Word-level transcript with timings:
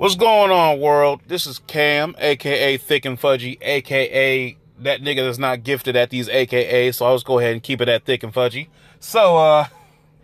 What's 0.00 0.16
going 0.16 0.50
on, 0.50 0.80
world? 0.80 1.20
This 1.26 1.46
is 1.46 1.58
Cam, 1.66 2.16
aka 2.16 2.78
Thick 2.78 3.04
and 3.04 3.20
Fudgy, 3.20 3.58
aka 3.60 4.56
that 4.78 5.02
nigga 5.02 5.26
that's 5.26 5.36
not 5.36 5.62
gifted 5.62 5.94
at 5.94 6.08
these 6.08 6.26
AKA, 6.26 6.92
so 6.92 7.04
I'll 7.04 7.16
just 7.16 7.26
go 7.26 7.38
ahead 7.38 7.52
and 7.52 7.62
keep 7.62 7.82
it 7.82 7.88
at 7.90 8.06
Thick 8.06 8.22
and 8.22 8.32
Fudgy. 8.32 8.68
So, 8.98 9.36
uh, 9.36 9.66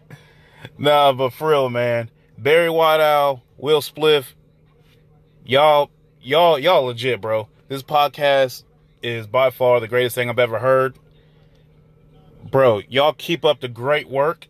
nah, 0.79 1.13
but 1.13 1.35
for 1.35 1.51
real, 1.51 1.69
man. 1.69 2.11
Barry 2.39 2.71
White 2.71 3.01
Owl, 3.01 3.43
Will 3.59 3.83
Spliff, 3.83 4.33
y'all, 5.45 5.91
y'all, 6.23 6.59
y'all 6.59 6.85
legit, 6.85 7.21
bro. 7.21 7.47
This 7.69 7.83
podcast 7.83 8.63
is 9.03 9.27
by 9.27 9.51
far 9.51 9.81
the 9.81 9.89
greatest 9.89 10.15
thing 10.15 10.31
I've 10.31 10.39
ever 10.39 10.59
heard. 10.59 10.99
Bro, 12.51 12.81
y'all 12.89 13.13
keep 13.13 13.45
up 13.45 13.61
the 13.61 13.69
great 13.69 14.09
work. 14.09 14.49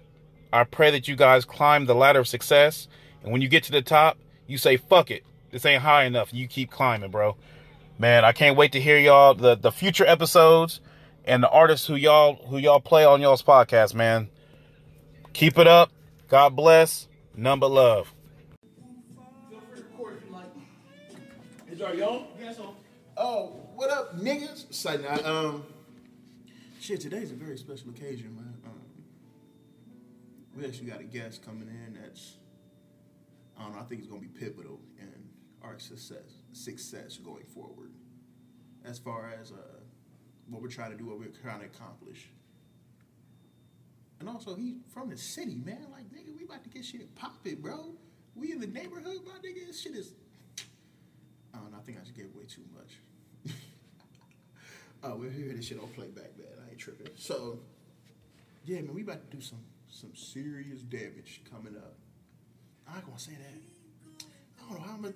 I 0.52 0.62
pray 0.62 0.92
that 0.92 1.08
you 1.08 1.16
guys 1.16 1.44
climb 1.44 1.86
the 1.86 1.96
ladder 1.96 2.20
of 2.20 2.28
success. 2.28 2.86
And 3.24 3.32
when 3.32 3.42
you 3.42 3.48
get 3.48 3.64
to 3.64 3.72
the 3.72 3.82
top, 3.82 4.18
you 4.46 4.58
say, 4.58 4.76
fuck 4.76 5.10
it. 5.10 5.24
This 5.50 5.64
ain't 5.64 5.82
high 5.82 6.04
enough. 6.04 6.32
You 6.32 6.48
keep 6.48 6.70
climbing, 6.70 7.10
bro. 7.10 7.36
Man, 7.98 8.24
I 8.24 8.32
can't 8.32 8.56
wait 8.56 8.72
to 8.72 8.80
hear 8.80 8.98
y'all 8.98 9.34
the, 9.34 9.54
the 9.54 9.72
future 9.72 10.06
episodes 10.06 10.80
and 11.24 11.42
the 11.42 11.48
artists 11.48 11.86
who 11.86 11.94
y'all 11.94 12.36
who 12.46 12.58
y'all 12.58 12.80
play 12.80 13.04
on 13.04 13.20
y'all's 13.20 13.42
podcast, 13.42 13.94
man. 13.94 14.28
Keep 15.32 15.58
it 15.58 15.66
up. 15.66 15.90
God 16.28 16.54
bless. 16.56 17.08
None 17.34 17.58
but 17.58 17.70
love. 17.70 18.12
Is 21.70 21.82
our 21.82 21.94
y'all? 21.94 22.28
Yes, 22.40 22.56
so. 22.56 22.74
Oh, 23.18 23.60
what 23.74 23.90
up, 23.90 24.18
niggas? 24.18 24.72
Say 24.72 24.96
now, 24.96 25.18
um, 25.30 25.64
shit. 26.80 27.02
Today's 27.02 27.32
a 27.32 27.34
very 27.34 27.58
special 27.58 27.90
occasion, 27.90 28.34
man. 28.34 28.54
Um, 28.64 28.80
we 30.56 30.64
actually 30.64 30.86
got 30.86 31.00
a 31.00 31.04
guest 31.04 31.44
coming 31.44 31.68
in. 31.68 31.98
That's, 32.00 32.36
I 33.58 33.82
think 33.82 34.00
it's 34.00 34.08
gonna 34.08 34.20
be 34.20 34.28
pivotal 34.28 34.80
in 34.98 35.28
our 35.62 35.78
success, 35.78 36.42
success 36.52 37.16
going 37.16 37.44
forward. 37.44 37.92
As 38.84 38.98
far 38.98 39.32
as 39.40 39.52
uh, 39.52 39.80
what 40.48 40.62
we're 40.62 40.68
trying 40.68 40.92
to 40.92 40.96
do, 40.96 41.06
what 41.06 41.18
we're 41.18 41.28
trying 41.28 41.60
to 41.60 41.66
accomplish. 41.66 42.28
And 44.20 44.28
also, 44.28 44.54
he's 44.54 44.76
from 44.92 45.10
the 45.10 45.16
city, 45.16 45.60
man. 45.64 45.86
Like, 45.92 46.04
nigga, 46.04 46.34
we 46.36 46.44
about 46.44 46.64
to 46.64 46.70
get 46.70 46.84
shit 46.84 47.14
popping, 47.14 47.56
bro. 47.56 47.94
We 48.34 48.52
in 48.52 48.60
the 48.60 48.66
neighborhood, 48.66 49.20
my 49.26 49.32
nigga. 49.46 49.66
This 49.66 49.80
shit 49.80 49.94
is 49.94 50.12
I 51.56 51.58
don't 51.58 51.72
know. 51.72 51.78
I 51.78 51.82
think 51.82 51.98
I 51.98 52.00
just 52.02 52.14
gave 52.14 52.26
away 52.34 52.44
too 52.44 52.62
much. 52.74 53.52
oh, 55.02 55.16
we're 55.16 55.30
here. 55.30 55.52
This 55.54 55.66
shit 55.66 55.78
on 55.80 55.88
playback, 55.88 56.36
man. 56.36 56.48
I 56.66 56.70
ain't 56.70 56.78
tripping. 56.78 57.08
So, 57.16 57.58
yeah, 58.64 58.80
man, 58.82 58.94
we 58.94 59.02
about 59.02 59.30
to 59.30 59.36
do 59.36 59.42
some 59.42 59.60
some 59.88 60.14
serious 60.14 60.80
damage 60.82 61.42
coming 61.50 61.76
up. 61.76 61.94
I 62.88 62.96
ain't 62.96 63.06
gonna 63.06 63.18
say 63.18 63.32
that. 63.32 64.26
I 64.58 64.68
don't 64.68 64.80
know 64.80 64.86
how 64.86 64.96
much. 64.96 65.14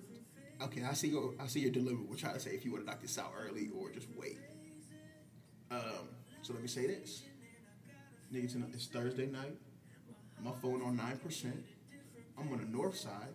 Okay, 0.63 0.83
I 0.85 0.93
see 0.93 1.09
your 1.09 1.35
I 1.41 1.47
see 1.47 1.61
your 1.61 1.71
dilemma. 1.71 2.01
We're 2.09 2.17
trying 2.17 2.35
to 2.35 2.41
say 2.41 2.51
if 2.51 2.65
you 2.65 2.73
want 2.73 2.85
to 2.85 2.91
knock 2.91 3.01
this 3.01 3.19
out 3.19 3.33
early 3.39 3.71
or 3.77 3.91
just 3.91 4.09
wait. 4.17 4.39
Um, 5.71 6.09
so 6.43 6.53
let 6.53 6.63
me 6.63 6.69
say 6.69 6.87
this. 6.87 7.23
Nigga, 8.33 8.75
it's 8.75 8.87
Thursday 8.87 9.27
night. 9.27 9.57
My 10.43 10.53
phone 10.63 10.83
on 10.83 10.97
nine 10.97 11.19
percent. 11.19 11.65
I'm 12.39 12.51
on 12.53 12.59
the 12.59 12.67
north 12.67 12.97
side. 12.97 13.35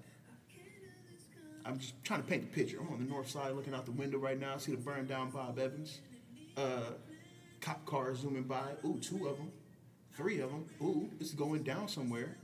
I'm 1.65 1.79
just 1.79 1.95
trying 2.03 2.21
to 2.21 2.27
paint 2.27 2.43
the 2.43 2.55
picture. 2.55 2.77
I'm 2.79 2.93
on 2.93 2.99
the 2.99 3.09
north 3.09 3.29
side 3.29 3.53
looking 3.53 3.73
out 3.73 3.85
the 3.85 3.91
window 3.91 4.19
right 4.19 4.39
now. 4.39 4.53
I 4.53 4.57
see 4.57 4.71
the 4.71 4.77
burned 4.77 5.07
down 5.07 5.31
Bob 5.31 5.57
Evans. 5.57 5.99
Uh, 6.55 6.91
cop 7.59 7.83
cars 7.85 8.19
zooming 8.19 8.43
by. 8.43 8.73
Ooh, 8.85 8.99
two 9.01 9.27
of 9.27 9.37
them. 9.37 9.51
Three 10.15 10.39
of 10.41 10.51
them. 10.51 10.65
Ooh, 10.81 11.09
it's 11.19 11.33
going 11.33 11.63
down 11.63 11.87
somewhere. 11.87 12.37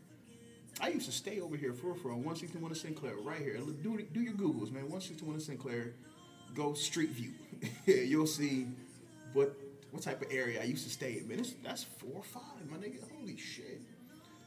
I 0.80 0.90
used 0.90 1.06
to 1.08 1.12
stay 1.12 1.40
over 1.42 1.56
here 1.56 1.74
for 1.74 1.96
for 1.96 2.10
161 2.10 2.72
of 2.72 2.78
Sinclair, 2.78 3.14
right 3.24 3.40
here. 3.40 3.58
Do, 3.58 4.02
do 4.14 4.22
your 4.22 4.34
Googles, 4.34 4.72
man. 4.72 4.84
161 4.84 5.36
of 5.36 5.42
Sinclair. 5.42 5.94
Go 6.56 6.74
Street 6.74 7.12
View. 7.12 7.34
You'll 7.86 8.28
see 8.28 8.68
what 9.34 9.56
what 9.92 10.02
type 10.02 10.22
of 10.22 10.32
area 10.32 10.62
I 10.62 10.66
used 10.66 10.86
to 10.86 10.90
stay 10.90 11.18
in. 11.18 11.28
Man, 11.28 11.40
it's, 11.40 11.54
that's 11.64 11.84
four 11.84 12.16
or 12.16 12.24
five, 12.24 12.70
my 12.70 12.78
nigga. 12.78 13.00
Holy 13.18 13.38
shit. 13.38 13.82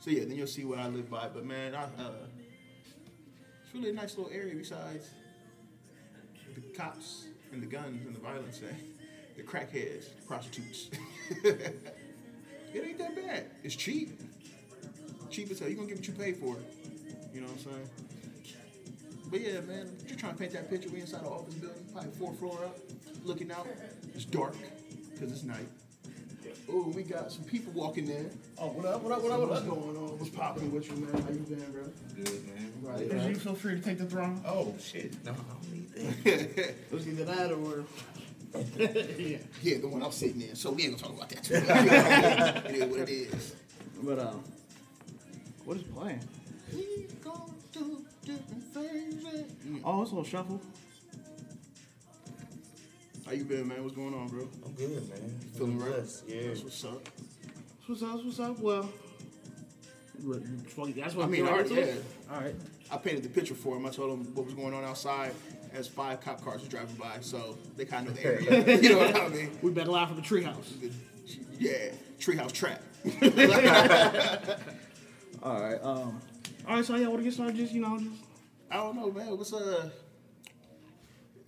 So 0.00 0.10
yeah, 0.10 0.20
then 0.20 0.36
you'll 0.36 0.46
see 0.46 0.64
what 0.64 0.78
I 0.78 0.88
live 0.88 1.10
by. 1.10 1.28
But 1.28 1.44
man, 1.44 1.74
I 1.74 1.84
uh, 1.84 2.12
it's 3.64 3.74
really 3.74 3.90
a 3.90 3.92
nice 3.92 4.16
little 4.16 4.32
area 4.32 4.54
besides 4.54 5.10
the 6.54 6.60
cops 6.76 7.26
and 7.52 7.62
the 7.62 7.66
guns 7.66 8.06
and 8.06 8.14
the 8.14 8.20
violence 8.20 8.60
and 8.60 8.76
the 9.36 9.42
crackheads, 9.42 10.14
the 10.16 10.26
prostitutes. 10.26 10.90
it 11.44 11.82
ain't 12.74 12.98
that 12.98 13.16
bad. 13.16 13.46
It's 13.62 13.76
cheap. 13.76 14.20
Cheap 15.34 15.50
as 15.50 15.58
hell. 15.58 15.68
You 15.68 15.74
gonna 15.74 15.88
get 15.88 15.96
what 15.98 16.06
you 16.06 16.14
pay 16.14 16.32
for. 16.32 16.56
You 17.34 17.40
know 17.40 17.48
what 17.48 17.56
I'm 17.56 17.72
saying? 17.72 17.88
But 19.30 19.40
yeah, 19.40 19.60
man, 19.62 19.90
just 20.06 20.20
trying 20.20 20.34
to 20.34 20.38
paint 20.38 20.52
that 20.52 20.70
picture. 20.70 20.88
We 20.90 21.00
inside 21.00 21.22
an 21.22 21.26
office 21.26 21.54
building, 21.54 21.84
probably 21.92 22.10
four 22.12 22.32
floor 22.34 22.64
up, 22.64 22.78
looking 23.24 23.50
out. 23.50 23.66
It's 24.14 24.24
dark 24.24 24.54
because 25.12 25.32
it's 25.32 25.42
night. 25.42 25.66
Oh, 26.70 26.92
we 26.94 27.02
got 27.02 27.32
some 27.32 27.42
people 27.44 27.72
walking 27.72 28.08
in. 28.08 28.30
Oh, 28.58 28.68
what 28.68 28.86
up? 28.86 29.02
What 29.02 29.12
up? 29.12 29.22
What 29.22 29.32
up? 29.32 29.40
What 29.40 29.50
What's 29.50 29.62
going 29.62 29.96
on? 29.96 30.18
What's 30.18 30.30
popping 30.30 30.70
with 30.72 30.88
you, 30.88 30.96
man? 30.98 31.20
How 31.22 31.28
you 31.30 31.40
been, 31.40 31.72
bro? 31.72 31.82
Good 32.14 32.46
man. 32.46 32.72
Right, 32.80 33.10
As 33.10 33.26
you 33.28 33.34
feel 33.34 33.54
free 33.56 33.74
to 33.74 33.80
take 33.82 33.98
the 33.98 34.04
throne. 34.06 34.40
Oh 34.46 34.72
shit. 34.80 35.12
No, 35.24 35.32
I 35.32 35.34
don't 35.34 35.72
need 35.72 35.90
that. 35.92 36.58
It 36.68 36.92
was 36.92 37.08
either 37.08 37.24
that 37.24 37.50
or. 37.50 37.84
yeah. 39.18 39.38
Yeah, 39.62 39.78
the 39.78 39.88
one 39.88 40.00
I'm 40.04 40.12
sitting 40.12 40.42
in. 40.42 40.54
So 40.54 40.70
we 40.70 40.84
ain't 40.84 40.96
gonna 41.00 41.02
talk 41.02 41.16
about 41.16 41.28
that 41.30 41.42
too 41.42 41.54
much. 41.60 42.70
it 42.72 42.76
is 42.76 42.84
what 42.84 43.00
it 43.00 43.08
is. 43.10 43.54
But 44.02 44.18
um, 44.20 44.44
what 45.64 45.76
is 45.76 45.82
playing? 45.84 46.20
We 46.72 47.06
go 47.22 47.50
do 47.72 48.04
different 48.24 48.64
things. 48.74 49.24
and- 49.24 49.80
Oh, 49.84 50.02
it's 50.02 50.10
a 50.10 50.14
little 50.14 50.24
shuffle. 50.28 50.60
How 53.26 53.32
you 53.32 53.44
been, 53.44 53.66
man? 53.68 53.82
What's 53.82 53.96
going 53.96 54.14
on, 54.14 54.28
bro? 54.28 54.46
I'm 54.66 54.72
good, 54.74 54.90
man. 55.08 55.40
You 55.42 55.48
Feeling 55.58 55.72
I'm 55.72 55.78
right? 55.80 55.92
blessed. 55.94 56.24
Yeah. 56.28 56.48
That's 56.48 56.60
what's 56.62 56.84
up. 56.84 57.08
What's 57.86 58.02
up? 58.02 58.24
What's 58.24 58.40
up? 58.40 58.58
Well, 58.58 58.90
that's 60.26 61.14
what 61.14 61.24
I 61.24 61.26
mean, 61.28 61.44
feel 61.44 61.46
all 61.52 61.56
like 61.58 61.70
right, 61.70 61.78
it's 61.78 61.96
yeah. 61.96 62.34
All 62.34 62.40
right. 62.40 62.54
I 62.90 62.96
painted 62.98 63.24
the 63.24 63.28
picture 63.28 63.54
for 63.54 63.76
him. 63.76 63.84
I 63.84 63.90
told 63.90 64.10
him 64.18 64.34
what 64.34 64.44
was 64.46 64.54
going 64.54 64.72
on 64.72 64.84
outside 64.84 65.32
as 65.74 65.88
five 65.88 66.20
cop 66.20 66.42
cars 66.42 66.62
were 66.62 66.68
driving 66.68 66.94
by, 66.96 67.16
so 67.20 67.58
they 67.76 67.84
kind 67.84 68.06
of 68.08 68.14
know 68.14 68.22
the 68.22 68.26
area. 68.26 68.76
you 68.80 68.88
know 68.90 68.98
what 68.98 69.16
I 69.16 69.28
mean? 69.28 69.50
We 69.60 69.70
better 69.72 69.90
live 69.90 70.08
from 70.08 70.16
the 70.16 70.22
treehouse. 70.22 70.92
Yeah, 71.58 71.90
treehouse 72.18 72.52
trap. 72.52 72.80
All 75.44 75.60
right. 75.60 75.78
Um. 75.82 76.20
All 76.66 76.76
right. 76.76 76.84
So 76.84 76.96
yeah, 76.96 77.06
want 77.06 77.18
to 77.18 77.24
get 77.24 77.34
started? 77.34 77.56
Just 77.56 77.72
you 77.72 77.82
know, 77.82 77.98
just 77.98 78.10
I 78.70 78.76
don't 78.76 78.96
know, 78.96 79.10
man. 79.12 79.36
What's 79.36 79.52
uh? 79.52 79.90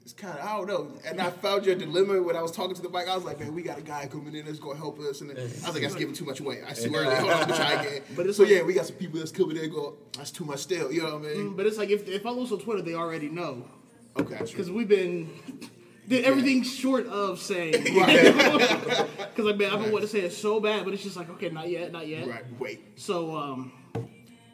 It's 0.03 0.13
kind 0.13 0.39
of 0.39 0.45
I 0.45 0.57
don't 0.57 0.69
know. 0.69 0.89
And 1.05 1.21
I 1.21 1.31
found 1.31 1.65
your 1.67 1.75
dilemma 1.75 2.23
when 2.23 2.37
I 2.37 2.43
was 2.43 2.53
talking 2.53 2.77
to 2.77 2.83
the 2.83 2.89
mic. 2.89 3.09
I 3.09 3.17
was 3.17 3.25
like, 3.25 3.41
man, 3.41 3.53
we 3.55 3.63
got 3.63 3.79
a 3.79 3.83
guy 3.83 4.07
coming 4.07 4.37
in 4.37 4.47
that's 4.47 4.61
gonna 4.61 4.79
help 4.79 5.01
us. 5.01 5.21
And 5.21 5.31
then, 5.31 5.39
I 5.39 5.43
was 5.43 5.65
like, 5.75 5.83
that's 5.83 5.97
giving 5.97 6.15
too 6.15 6.25
much 6.25 6.39
away. 6.39 6.63
I 6.65 6.75
see 6.75 6.95
early. 6.95 7.13
Hold 7.17 7.31
on, 7.33 7.49
try 7.49 7.83
again. 7.83 8.03
But 8.17 8.27
it's 8.27 8.37
so 8.37 8.45
like- 8.45 8.53
yeah, 8.53 8.63
we 8.63 8.75
got 8.75 8.87
some 8.87 8.95
people 8.97 9.19
that's 9.19 9.33
coming 9.33 9.57
in. 9.57 9.69
Go, 9.73 9.97
that's 10.17 10.31
too 10.31 10.45
much 10.45 10.61
still. 10.61 10.93
You 10.93 11.03
know 11.03 11.17
what 11.19 11.29
I 11.31 11.35
mean? 11.35 11.57
But 11.57 11.67
it's 11.67 11.77
like 11.79 11.91
if 11.91 12.07
if 12.07 12.25
I 12.25 12.31
lose 12.31 12.53
on 12.53 12.61
Twitter, 12.61 12.83
they 12.83 12.95
already 12.95 13.29
know 13.29 13.65
Okay, 14.17 14.39
because 14.41 14.71
we've 14.71 14.87
been 14.89 15.29
did 16.09 16.25
everything 16.25 16.63
short 16.63 17.07
of 17.09 17.41
saying. 17.41 17.75
Because 19.37 19.45
like 19.45 19.57
man, 19.59 19.73
I've 19.73 19.83
been 19.83 19.93
wanting 19.93 20.09
to 20.09 20.13
say 20.13 20.21
it 20.21 20.33
so 20.33 20.61
bad, 20.61 20.85
but 20.85 20.95
it's 20.95 21.03
just 21.03 21.17
like 21.17 21.29
okay, 21.31 21.49
not 21.51 21.69
yet, 21.69 21.91
not 21.93 22.07
yet. 22.07 22.27
right. 22.29 22.45
Wait. 22.61 22.99
So 22.99 23.37
um, 23.37 23.73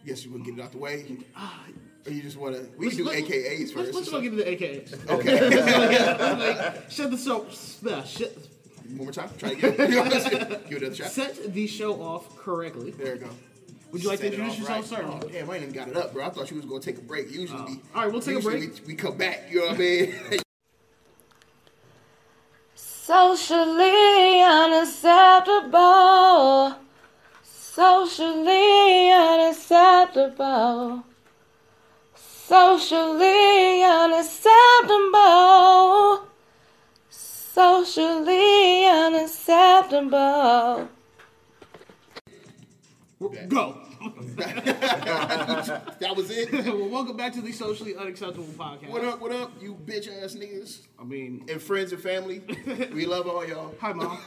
Guess 0.04 0.24
you 0.24 0.32
want 0.32 0.44
to 0.44 0.50
get 0.50 0.58
it 0.58 0.62
out 0.64 0.72
the 0.72 0.78
way, 0.78 1.04
or 2.06 2.12
you 2.12 2.22
just 2.22 2.36
want 2.36 2.56
to? 2.56 2.66
We 2.76 2.88
can 2.88 2.98
do 2.98 3.04
let's- 3.04 3.22
AKAs 3.22 3.58
let's, 3.60 3.72
first. 3.72 3.94
let's 4.10 4.10
go 4.10 4.20
get 4.20 4.32
into 4.32 4.44
the 4.50 4.56
AKAs. 4.56 5.10
okay. 5.10 6.72
like, 6.72 6.90
shut 6.90 7.10
the 7.10 7.16
so 7.18 7.46
uh, 7.88 8.02
shut, 8.02 8.36
One 8.88 8.96
more 9.04 9.12
time. 9.12 9.30
Try 9.38 9.50
again. 9.50 9.74
You 9.78 9.88
know 9.88 10.02
what 10.02 10.14
I'm 10.14 10.20
saying? 10.20 10.48
Give 10.68 10.78
it 10.78 10.82
another 10.82 10.94
shot. 10.94 11.10
set 11.12 11.54
the 11.54 11.66
show 11.68 12.02
off 12.02 12.36
correctly. 12.36 12.90
There 12.90 13.14
you 13.14 13.20
go. 13.20 13.28
Would 13.92 14.02
you 14.02 14.08
like 14.08 14.20
to 14.20 14.26
introduce 14.26 14.54
off 14.54 14.58
yourself, 14.58 14.90
right. 14.92 15.00
sir? 15.00 15.06
Oh, 15.06 15.20
damn, 15.28 15.50
I 15.50 15.54
ain't 15.54 15.62
even 15.64 15.74
got 15.74 15.88
it 15.88 15.96
up, 15.96 16.12
bro. 16.14 16.24
I 16.24 16.30
thought 16.30 16.50
you 16.50 16.56
was 16.56 16.64
gonna 16.64 16.80
take 16.80 16.96
a 16.98 17.02
break. 17.02 17.30
Usually, 17.30 17.62
we, 17.62 17.80
All 17.94 18.02
right, 18.02 18.10
we'll 18.10 18.22
take 18.22 18.38
a 18.38 18.40
break. 18.40 18.60
We, 18.60 18.70
we 18.86 18.94
come 18.94 19.16
back. 19.18 19.48
You 19.50 19.60
know 19.60 19.66
what 19.66 19.74
I 19.74 19.78
mean? 19.78 20.14
Socially 22.74 24.40
unacceptable. 24.40 26.76
Socially 27.74 29.10
unacceptable. 29.10 31.02
Socially 32.14 33.82
unacceptable. 33.82 36.26
Socially 37.08 38.84
unacceptable. 38.84 40.86
Go. 43.48 43.78
that 44.36 46.12
was 46.14 46.30
it. 46.30 46.52
well, 46.66 46.90
welcome 46.90 47.16
back 47.16 47.32
to 47.32 47.40
the 47.40 47.52
socially 47.52 47.96
unacceptable 47.96 48.44
podcast. 48.48 48.90
What 48.90 49.02
up? 49.02 49.22
What 49.22 49.32
up? 49.32 49.50
You 49.62 49.78
bitch 49.86 50.08
ass 50.22 50.34
niggas 50.34 50.80
I 51.00 51.04
mean, 51.04 51.46
and 51.48 51.62
friends 51.62 51.94
and 51.94 52.02
family. 52.02 52.42
we 52.92 53.06
love 53.06 53.26
all 53.26 53.46
y'all. 53.46 53.74
hi, 53.80 53.94
mom. 53.94 54.18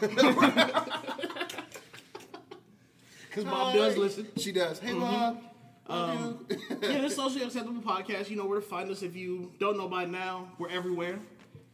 Because 3.35 3.51
mom 3.51 3.75
does 3.75 3.97
listen. 3.97 4.27
She 4.37 4.51
does. 4.53 4.79
Hey, 4.79 4.91
Mm-hmm. 4.91 4.99
mom. 4.99 5.39
Um, 5.87 6.45
yeah, 6.81 7.01
this 7.01 7.15
socially 7.15 7.43
acceptable 7.43 7.81
podcast. 7.81 8.29
You 8.29 8.37
know 8.37 8.45
where 8.45 8.59
to 8.59 8.65
find 8.65 8.89
us. 8.89 9.03
If 9.03 9.15
you 9.15 9.51
don't 9.59 9.77
know 9.77 9.87
by 9.87 10.05
now, 10.05 10.47
we're 10.57 10.69
everywhere, 10.69 11.19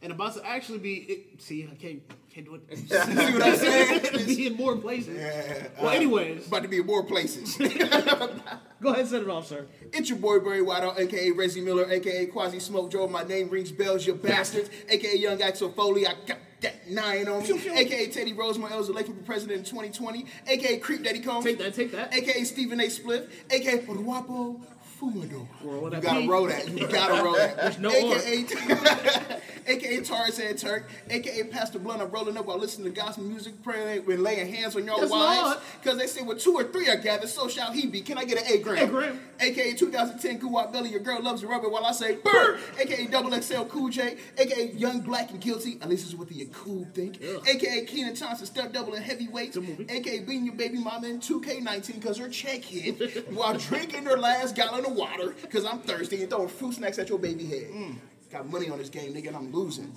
and 0.02 0.12
about 0.12 0.34
to 0.34 0.44
actually 0.46 0.78
be. 0.80 0.94
It, 0.96 1.40
see, 1.42 1.66
I 1.70 1.74
can't 1.76 2.02
can't 2.34 2.44
do 2.46 2.56
it. 2.56 2.76
See 2.78 2.94
what 2.96 3.42
I'm 3.42 3.56
saying? 3.56 4.26
be 4.26 4.46
in 4.48 4.56
more 4.56 4.76
places. 4.76 5.16
Yeah, 5.16 5.68
Well, 5.80 5.90
uh, 5.90 5.94
anyways, 5.94 6.46
about 6.48 6.62
to 6.64 6.68
be 6.68 6.78
in 6.78 6.86
more 6.86 7.04
places. 7.04 7.56
go 7.56 7.64
ahead 7.64 9.00
and 9.00 9.08
set 9.08 9.22
it 9.22 9.28
off, 9.30 9.46
sir. 9.46 9.66
It's 9.92 10.08
your 10.10 10.18
boy 10.18 10.40
Barry 10.40 10.60
Whiteowl, 10.60 10.98
aka 10.98 11.30
Reggie 11.30 11.60
Miller, 11.62 11.90
aka 11.90 12.26
Quasi 12.26 12.58
Smoke 12.58 12.90
Joe. 12.90 13.06
My 13.08 13.22
name 13.22 13.48
rings 13.48 13.70
bells, 13.72 14.06
you 14.06 14.14
bastards. 14.14 14.68
aka 14.90 15.16
Young 15.16 15.40
Axel 15.40 15.70
Foley, 15.72 16.06
I 16.06 16.14
got 16.26 16.38
that 16.62 16.88
nine 16.90 17.28
on 17.28 17.42
me. 17.42 17.68
aka 17.78 18.08
Teddy 18.08 18.32
Rosemarels, 18.32 18.88
elected 18.88 19.16
for 19.16 19.22
president 19.22 19.58
in 19.58 19.64
2020. 19.64 20.26
aka 20.48 20.78
Creep 20.78 21.02
Daddy 21.02 21.20
Combs. 21.20 21.44
Take 21.44 21.58
that, 21.58 21.74
take 21.74 21.92
that. 21.92 22.14
aka 22.14 22.44
Stephen 22.44 22.80
A. 22.80 22.84
Spliff. 22.84 23.28
aka 23.50 23.78
Ruapo 23.78 24.60
Fumador. 25.00 25.46
You 25.62 26.00
gotta 26.00 26.28
roll 26.28 26.46
that. 26.46 26.68
You 26.68 26.86
gotta 26.88 27.22
roll 27.22 27.34
that. 27.34 27.56
There's 27.56 27.78
no 27.78 27.90
aka, 27.90 29.40
aka 29.66 30.00
Tarzan 30.02 30.56
Turk. 30.56 30.88
aka 31.10 31.44
Pastor 31.44 31.78
Blunt. 31.78 32.02
I'm 32.02 32.10
rolling 32.10 32.36
up 32.36 32.46
while 32.46 32.58
listening 32.58 32.92
to 32.92 33.00
gospel 33.00 33.24
music, 33.24 33.62
praying, 33.62 34.04
and 34.08 34.22
laying 34.22 34.52
hands 34.52 34.76
on 34.76 34.84
your 34.84 34.96
Yes, 34.98 35.10
wives. 35.10 35.42
Lord. 35.42 35.58
Because 35.82 35.98
they 35.98 36.06
say, 36.06 36.22
well, 36.22 36.36
two 36.36 36.54
or 36.54 36.64
three 36.64 36.88
are 36.88 36.96
gathered, 36.96 37.28
so 37.28 37.48
shall 37.48 37.72
he 37.72 37.86
be. 37.86 38.00
Can 38.00 38.18
I 38.18 38.24
get 38.24 38.38
an 38.38 38.44
A 38.52 38.58
gram? 38.62 38.84
A 38.84 38.86
gram. 38.86 39.20
AKA 39.40 39.74
2010 39.74 40.40
Guwap 40.40 40.72
Belly, 40.72 40.90
your 40.90 41.00
girl 41.00 41.20
loves 41.22 41.40
to 41.40 41.46
rub 41.48 41.64
it 41.64 41.70
while 41.70 41.84
I 41.84 41.92
say 41.92 42.16
burr. 42.16 42.58
AKA 42.78 43.06
Double 43.06 43.32
XL 43.40 43.62
Cool 43.64 43.88
J. 43.88 44.16
AKA 44.38 44.72
Young 44.74 45.00
Black 45.00 45.30
and 45.30 45.40
Guilty. 45.40 45.78
At 45.82 45.88
least 45.88 46.04
this 46.04 46.12
is 46.12 46.16
what 46.16 46.28
the 46.28 46.46
cool 46.52 46.86
think. 46.94 47.18
Ugh. 47.22 47.46
AKA 47.48 47.84
Kenan 47.86 48.14
Thompson, 48.14 48.46
Step 48.46 48.72
Double 48.72 48.94
and 48.94 49.04
Heavyweights. 49.04 49.56
Good 49.56 49.68
movie. 49.68 49.86
AKA 49.88 50.20
being 50.20 50.44
your 50.44 50.54
baby 50.54 50.78
mama 50.78 51.08
in 51.08 51.18
2K19 51.20 51.94
because 51.94 52.18
her 52.18 52.28
check 52.28 52.62
hit 52.64 53.28
while 53.32 53.56
drinking 53.56 54.04
her 54.04 54.16
last 54.16 54.54
gallon 54.54 54.84
of 54.84 54.92
water 54.92 55.34
because 55.42 55.64
I'm 55.64 55.80
thirsty 55.80 56.20
and 56.22 56.30
throwing 56.30 56.48
fruit 56.48 56.74
snacks 56.74 56.98
at 56.98 57.08
your 57.08 57.18
baby 57.18 57.44
head. 57.46 57.68
Mm. 57.72 57.96
Got 58.32 58.48
money 58.50 58.70
on 58.70 58.78
this 58.78 58.88
game, 58.88 59.12
nigga, 59.12 59.28
and 59.28 59.36
I'm 59.36 59.52
losing. 59.52 59.92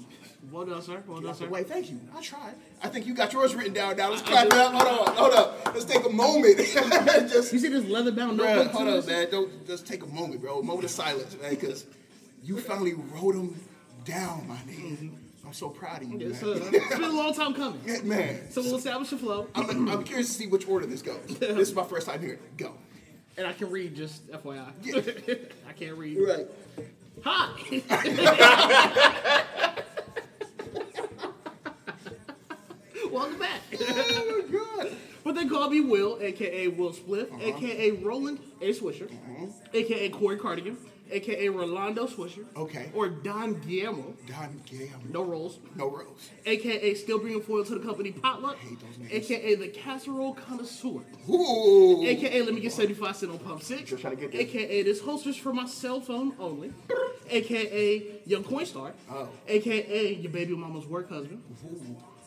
Well 0.51 0.65
done, 0.65 0.81
sir. 0.81 1.01
Well 1.07 1.21
done, 1.21 1.33
sir. 1.33 1.47
Wait, 1.47 1.67
thank 1.69 1.89
you. 1.89 1.99
I 2.15 2.21
tried. 2.21 2.53
I 2.83 2.89
think 2.89 3.07
you 3.07 3.13
got 3.15 3.31
yours 3.31 3.55
written 3.55 3.73
down. 3.73 3.95
Now 3.95 4.09
let's 4.09 4.21
clap 4.21 4.47
it 4.47 4.53
up. 4.53 4.73
Hold 4.73 5.07
on, 5.09 5.15
hold 5.15 5.33
up. 5.33 5.65
Let's 5.73 5.85
take 5.85 6.05
a 6.05 6.09
moment. 6.09 6.57
Just 6.57 7.53
You 7.53 7.59
see 7.59 7.69
this 7.69 7.85
leather 7.85 8.11
bound 8.11 8.35
notebook? 8.37 8.71
hold 8.73 8.89
up, 8.89 9.07
man. 9.07 9.27
Don't 9.31 9.65
just 9.65 9.87
take 9.87 10.03
a 10.03 10.07
moment, 10.07 10.41
bro. 10.41 10.59
A 10.59 10.63
moment 10.63 10.83
of 10.85 10.91
silence, 10.91 11.35
man, 11.41 11.51
because 11.51 11.85
you 12.43 12.59
finally 12.59 12.93
wrote 12.93 13.35
them 13.35 13.59
down, 14.03 14.45
my 14.47 14.55
nigga. 14.57 14.97
Mm-hmm. 14.97 15.47
I'm 15.47 15.53
so 15.53 15.69
proud 15.69 16.01
of 16.01 16.09
you, 16.11 16.19
Yes, 16.19 16.41
man. 16.41 16.55
sir. 16.61 16.69
It's 16.73 16.89
been 16.89 17.03
a 17.03 17.09
long 17.09 17.33
time 17.33 17.53
coming. 17.53 17.79
Yeah, 17.85 18.01
man. 18.03 18.51
So 18.51 18.61
we'll 18.61 18.75
establish 18.75 19.11
a 19.13 19.17
flow, 19.17 19.47
I'm, 19.55 19.87
I'm 19.89 20.03
curious 20.03 20.27
to 20.27 20.33
see 20.33 20.47
which 20.47 20.67
order 20.67 20.85
this 20.85 21.01
goes. 21.01 21.23
This 21.39 21.69
is 21.69 21.73
my 21.75 21.83
first 21.85 22.07
time 22.07 22.19
here. 22.21 22.39
Go. 22.57 22.73
and 23.37 23.47
I 23.47 23.53
can 23.53 23.69
read. 23.71 23.95
Just 23.95 24.27
FYI, 24.29 24.65
Yeah. 24.83 25.35
I 25.69 25.71
can't 25.73 25.95
read. 25.97 26.17
Right. 26.17 26.47
Hi. 27.23 27.81
Welcome 33.12 33.39
back. 33.39 33.62
Oh 33.79 34.44
my 34.50 34.83
god. 34.83 34.95
But 35.23 35.35
they 35.35 35.47
call 35.47 35.69
me 35.69 35.81
Will, 35.81 36.17
aka 36.21 36.67
Will 36.69 36.91
Spliff, 36.94 37.31
Uh-huh. 37.31 37.41
aka 37.44 37.91
Roland 37.91 38.39
A. 38.62 38.73
Swisher, 38.73 39.09
aka 39.73 40.09
Corey 40.09 40.38
Cardigan, 40.38 40.77
aka 41.12 41.50
Rolando 41.50 42.07
Swisher, 42.07 42.46
Okay. 42.56 42.90
or 42.96 43.10
Don 43.10 43.54
Guillermo, 43.62 44.13
Don 44.28 44.62
Gale. 44.66 44.90
no 45.12 45.24
rolls, 45.24 45.60
No 45.75 45.90
rolls. 45.90 46.30
aka 46.46 46.94
still 46.96 47.19
bringing 47.19 47.42
foil 47.42 47.63
to 47.66 47.75
the 47.75 47.86
company 47.86 48.12
Potluck, 48.12 48.57
hate 48.57 48.80
those 48.80 48.98
names. 48.98 49.12
aka 49.12 49.56
the 49.56 49.68
Casserole 49.69 50.34
Connoisseur, 50.34 51.02
Ooh. 51.30 52.04
aka 52.06 52.42
let 52.42 52.54
me 52.54 52.62
get 52.62 52.72
75 52.72 53.16
cent 53.16 53.31
on 53.31 53.40
pump 53.40 53.62
six, 53.63 53.90
Just 53.90 54.02
trying 54.02 54.16
to 54.16 54.22
get 54.22 54.31
this. 54.31 54.42
aka 54.42 54.84
this 54.84 55.02
holsters 55.02 55.38
for 55.38 55.54
my 55.54 55.66
cell 55.68 56.02
phone 56.02 56.34
only, 56.40 56.72
aka 57.30 58.22
Young 58.25 58.44
Coinstar, 58.44 58.94
Oh. 59.10 59.30
aka 59.48 60.13
your 60.16 60.31
baby 60.31 60.56
mama's 60.56 60.86
work 60.86 61.10
husband. 61.10 61.42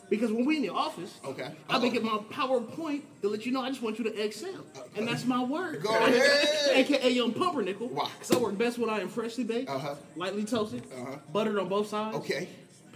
Because 0.09 0.31
when 0.31 0.45
we 0.45 0.55
in 0.57 0.61
the 0.63 0.69
office, 0.69 1.13
Okay. 1.23 1.51
I 1.69 1.77
make 1.77 1.93
it 1.93 2.03
my 2.03 2.17
PowerPoint 2.31 3.03
to 3.21 3.29
let 3.29 3.45
you 3.45 3.51
know 3.51 3.61
I 3.61 3.69
just 3.69 3.81
want 3.83 3.99
you 3.99 4.05
to 4.05 4.23
excel, 4.23 4.65
and 4.95 5.07
that's 5.07 5.23
my 5.25 5.43
word. 5.43 5.83
Go 5.83 5.89
ahead. 5.95 6.21
AKA 6.75 7.09
Young 7.11 7.31
Pumpernickel. 7.31 7.87
Why? 7.89 8.09
Because 8.19 8.31
I 8.35 8.39
work 8.39 8.57
best 8.57 8.79
when 8.79 8.89
I 8.89 8.99
am 9.01 9.09
freshly 9.09 9.43
baked, 9.43 9.69
Uh-huh. 9.69 9.95
lightly 10.15 10.45
toasted, 10.45 10.83
Uh-huh. 10.91 11.17
buttered 11.31 11.59
on 11.59 11.69
both 11.69 11.87
sides, 11.89 12.17
Okay. 12.17 12.47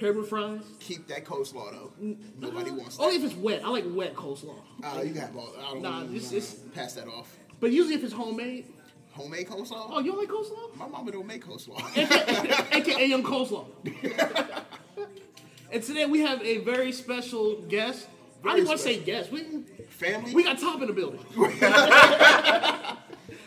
with 0.01 0.27
fries. 0.27 0.59
Keep 0.79 1.07
that 1.07 1.23
coleslaw 1.23 1.71
though. 1.71 1.91
Nobody 2.39 2.71
wants 2.71 2.97
that. 2.97 3.03
Only 3.03 3.17
if 3.17 3.23
it's 3.23 3.35
wet. 3.35 3.63
I 3.63 3.69
like 3.69 3.85
wet 3.87 4.15
coleslaw. 4.15 4.55
Uh, 4.83 5.01
you 5.01 5.13
got 5.13 5.33
all. 5.35 5.53
I 5.57 5.71
don't 5.73 5.81
Nah, 5.81 6.01
know. 6.01 6.07
this 6.07 6.31
is- 6.33 6.55
pass 6.73 6.93
that 6.95 7.07
off. 7.07 7.37
But 7.61 7.71
usually 7.71 7.95
if 7.95 8.03
it's 8.03 8.11
homemade, 8.13 8.65
Homemade 9.13 9.47
coleslaw. 9.47 9.89
oh, 9.91 9.99
you 9.99 10.11
don't 10.11 10.19
like 10.19 10.27
coleslaw? 10.29 10.75
My 10.75 10.87
mama 10.87 11.11
don't 11.11 11.27
make 11.27 11.45
coleslaw. 11.45 11.79
AKA 12.75 13.05
Young 13.05 13.21
Coleslaw. 13.23 13.65
and 15.73 15.83
today 15.83 16.05
we 16.05 16.19
have 16.21 16.41
a 16.43 16.59
very 16.59 16.91
special 16.91 17.61
guest. 17.63 18.07
I 18.39 18.43
Very 18.43 18.55
didn't 18.57 18.67
want 18.67 18.79
to 18.79 18.83
say 18.83 18.99
guest. 18.99 19.31
We, 19.31 19.41
Family. 19.89 20.33
we 20.35 20.43
got 20.43 20.59
Top 20.59 20.81
in 20.81 20.87
the 20.87 20.93
building. 20.93 21.19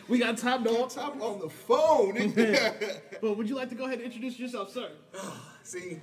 we 0.08 0.18
got 0.18 0.36
Top 0.38 0.64
Dog. 0.64 0.90
top 0.90 1.20
on 1.20 1.38
the 1.38 1.48
phone. 1.48 2.32
But 3.20 3.36
would 3.38 3.48
you 3.48 3.54
like 3.56 3.68
to 3.70 3.74
go 3.74 3.84
ahead 3.84 3.98
and 3.98 4.06
introduce 4.06 4.38
yourself, 4.38 4.72
sir? 4.72 4.90
See, 5.62 6.00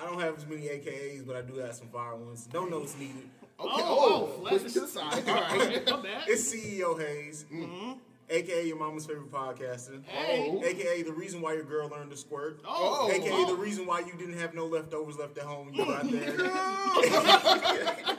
I 0.00 0.06
don't 0.06 0.20
have 0.20 0.36
as 0.38 0.46
many 0.46 0.62
AKAs, 0.62 1.26
but 1.26 1.36
I 1.36 1.42
do 1.42 1.56
have 1.56 1.74
some 1.74 1.88
fire 1.88 2.16
ones. 2.16 2.46
Don't 2.46 2.70
know 2.70 2.82
it's 2.82 2.96
needed. 2.96 3.28
Oh, 3.58 3.68
Oh, 3.68 4.32
oh, 4.44 4.48
push 4.48 4.72
to 4.72 4.80
the 4.80 4.88
side. 4.88 5.28
All 5.28 5.34
right. 5.34 5.86
My 5.88 5.96
bad. 6.02 6.24
It's 6.28 6.52
CEO 6.52 6.98
Haize, 6.98 7.44
mm-hmm. 7.52 7.92
Aka 8.32 8.66
your 8.66 8.78
mama's 8.78 9.06
favorite 9.06 9.30
podcaster, 9.30 10.02
Hey. 10.06 10.48
Oh. 10.50 10.64
aka 10.64 11.02
the 11.02 11.12
reason 11.12 11.40
why 11.40 11.54
your 11.54 11.64
girl 11.64 11.88
learned 11.88 12.10
to 12.10 12.16
squirt, 12.16 12.60
Oh, 12.66 13.10
aka 13.10 13.30
oh. 13.32 13.46
the 13.46 13.54
reason 13.60 13.86
why 13.86 14.00
you 14.00 14.12
didn't 14.18 14.38
have 14.38 14.54
no 14.54 14.66
leftovers 14.66 15.18
left 15.18 15.38
at 15.38 15.44
home 15.44 15.66
when 15.66 15.74
you 15.74 15.84
got 15.84 16.10
there, 16.10 16.36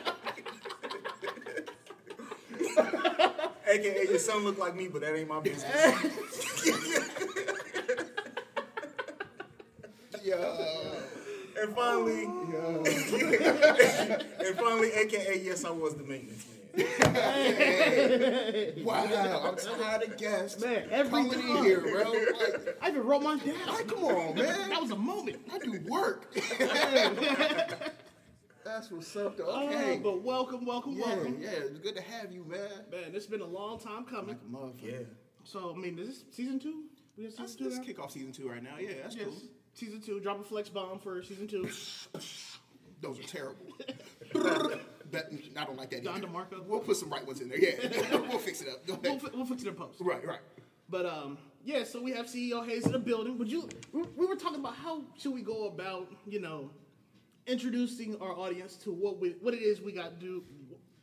aka 3.67 4.07
your 4.09 4.19
son 4.19 4.43
looked 4.43 4.59
like 4.59 4.75
me, 4.75 4.87
but 4.87 5.01
that 5.01 5.15
ain't 5.15 5.27
my 5.27 5.39
business. 5.39 5.65
Yo. 10.23 10.37
And 11.61 11.75
finally, 11.75 12.23
and 12.23 12.87
finally, 14.57 14.91
aka 14.93 15.41
yes, 15.43 15.65
I 15.65 15.71
was 15.71 15.95
the 15.95 16.03
maintenance 16.03 16.45
man. 16.47 16.62
Wow. 18.83 19.41
I'm 19.49 19.55
tired 19.57 20.03
of 20.03 20.17
guests. 20.17 20.59
Man, 20.63 20.87
every 20.91 21.11
coming 21.11 21.31
time. 21.31 21.57
in 21.57 21.63
here, 21.63 21.79
bro. 21.81 22.11
Like, 22.11 22.77
I 22.81 22.89
even 22.89 23.03
wrote 23.03 23.21
my 23.23 23.37
down. 23.37 23.53
like, 23.67 23.87
come 23.87 24.03
on, 24.05 24.35
man. 24.35 24.69
That 24.69 24.81
was 24.81 24.91
a 24.91 24.95
moment. 24.95 25.37
I 25.51 25.59
do 25.59 25.79
work. 25.87 26.33
That's 28.65 28.89
what's 28.91 29.15
up, 29.15 29.37
though. 29.37 29.49
Uh, 29.53 29.63
Okay. 29.65 29.99
but 30.01 30.21
welcome, 30.23 30.65
welcome, 30.65 30.93
yeah, 30.93 31.05
welcome. 31.15 31.37
yeah. 31.39 31.49
It's 31.51 31.79
good 31.79 31.95
to 31.95 32.01
have 32.01 32.31
you, 32.31 32.45
man. 32.45 32.69
Man, 32.91 33.13
it's 33.13 33.25
been 33.27 33.41
a 33.41 33.45
long 33.45 33.77
time 33.79 34.05
coming. 34.05 34.39
Like. 34.51 34.81
Yeah. 34.81 34.99
So, 35.43 35.73
I 35.75 35.79
mean, 35.79 35.99
is 35.99 36.07
this 36.07 36.23
season 36.31 36.59
two? 36.59 36.83
We 37.17 37.25
have 37.25 37.33
season 37.33 37.57
two 37.57 37.63
let's 37.69 37.79
kick 37.85 37.99
off 37.99 38.11
season 38.11 38.31
two 38.31 38.47
right 38.49 38.63
now. 38.63 38.77
Yeah, 38.79 38.93
that's 39.03 39.15
Yes. 39.15 39.25
cool. 39.25 39.35
Season 39.73 39.99
two. 40.01 40.19
Drop 40.21 40.39
a 40.39 40.43
flex 40.43 40.69
bomb 40.69 40.99
for 40.99 41.21
season 41.23 41.47
two. 41.47 41.67
Those 43.01 43.19
are 43.19 43.23
terrible. 43.23 43.65
that, 45.13 45.31
I 45.57 45.65
don't 45.65 45.77
like 45.77 45.89
that. 45.91 46.03
Don 46.03 46.17
either. 46.17 46.27
DeMarco? 46.27 46.63
We'll 46.65 46.79
put 46.81 46.97
some 46.97 47.09
right 47.09 47.25
ones 47.25 47.41
in 47.41 47.49
there. 47.49 47.57
Yeah, 47.59 48.17
we'll 48.29 48.37
fix 48.39 48.61
it 48.61 48.67
up. 48.69 48.85
We'll, 48.87 49.17
fi- 49.19 49.29
we'll 49.33 49.45
fix 49.45 49.63
it 49.63 49.67
in 49.69 49.73
the 49.73 49.79
post. 49.79 49.99
Right, 50.01 50.25
right. 50.25 50.39
But 50.89 51.05
um, 51.05 51.37
yeah. 51.63 51.83
So 51.85 52.01
we 52.01 52.11
have 52.11 52.25
CEO 52.27 52.65
Haize 52.67 52.85
in 52.85 52.91
the 52.91 52.99
building. 52.99 53.37
Would 53.37 53.51
you? 53.51 53.67
We 53.93 54.03
we 54.15 54.25
were 54.25 54.35
talking 54.35 54.59
about 54.59 54.75
how 54.75 55.01
should 55.17 55.33
we 55.33 55.41
go 55.41 55.67
about, 55.67 56.11
you 56.27 56.39
know, 56.41 56.69
introducing 57.47 58.19
our 58.21 58.37
audience 58.37 58.75
to 58.77 58.91
what 58.91 59.19
we 59.19 59.35
what 59.41 59.53
it 59.53 59.61
is 59.61 59.81
we 59.81 59.91
got 59.91 60.19
to 60.19 60.25
do. 60.25 60.43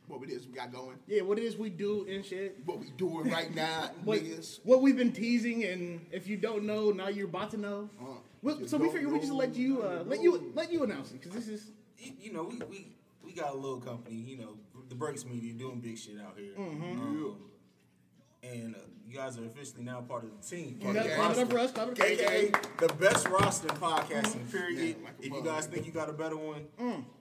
What 0.07 0.23
it 0.23 0.29
is 0.31 0.45
we 0.45 0.53
got 0.53 0.73
going. 0.73 0.97
Yeah, 1.07 1.21
what 1.21 1.37
it 1.37 1.43
is 1.43 1.55
we 1.55 1.69
do 1.69 2.05
and 2.09 2.25
shit. 2.25 2.57
What 2.65 2.79
we 2.79 2.89
doing 2.97 3.29
right 3.29 3.53
now, 3.55 3.91
What, 4.03 4.19
niggas. 4.19 4.59
what 4.65 4.81
we've 4.81 4.97
been 4.97 5.13
teasing, 5.13 5.63
and 5.63 6.05
if 6.11 6.27
you 6.27 6.35
don't 6.35 6.65
know, 6.65 6.91
now 6.91 7.07
you're 7.07 7.27
about 7.29 7.51
to 7.51 7.57
know. 7.57 7.89
Uh, 8.01 8.05
Well, 8.41 8.67
so 8.67 8.77
we 8.77 8.87
go, 8.87 8.91
figured 8.93 9.11
we 9.13 9.19
just 9.19 9.31
let 9.31 9.55
you 9.55 9.81
uh, 9.83 10.03
let 10.05 10.21
you 10.21 10.51
let 10.53 10.69
you 10.71 10.83
announce 10.83 11.11
it 11.11 11.21
because 11.21 11.33
this 11.33 11.47
is 11.47 11.71
you, 11.97 12.11
you 12.19 12.33
know, 12.33 12.43
we, 12.43 12.57
we 12.69 12.87
we 13.33 13.41
got 13.41 13.53
a 13.53 13.57
little 13.57 13.79
company, 13.79 14.15
you 14.15 14.37
know, 14.37 14.57
the 14.89 14.95
Breaks 14.95 15.25
Media 15.25 15.53
doing 15.53 15.79
big 15.79 15.97
shit 15.97 16.15
out 16.19 16.37
here. 16.37 16.53
Mm-hmm. 16.57 16.99
Um, 16.99 17.37
and 18.43 18.75
uh, 18.75 18.79
you 19.07 19.15
guys 19.15 19.37
are 19.37 19.45
officially 19.45 19.83
now 19.83 20.01
part 20.01 20.23
of 20.23 20.31
the 20.31 20.55
team. 20.55 20.79
Part 20.81 20.95
the 20.95 21.01
clap 21.01 21.09
it 21.09 21.19
up 21.19 21.27
roster. 21.27 21.45
for 21.45 21.59
us. 21.59 21.71
Clap 21.71 21.87
it 21.89 21.99
up. 21.99 22.05
AKA 22.05 22.51
the 22.79 22.93
best 22.95 23.27
roster 23.27 23.67
in 23.67 23.75
podcasting, 23.75 24.51
period. 24.51 24.97
Yeah, 24.99 25.05
like 25.05 25.13
if 25.19 25.31
you 25.31 25.43
guys 25.43 25.67
think 25.67 25.85
you 25.85 25.91
got 25.91 26.09
a 26.09 26.13
better 26.13 26.37
one, 26.37 26.65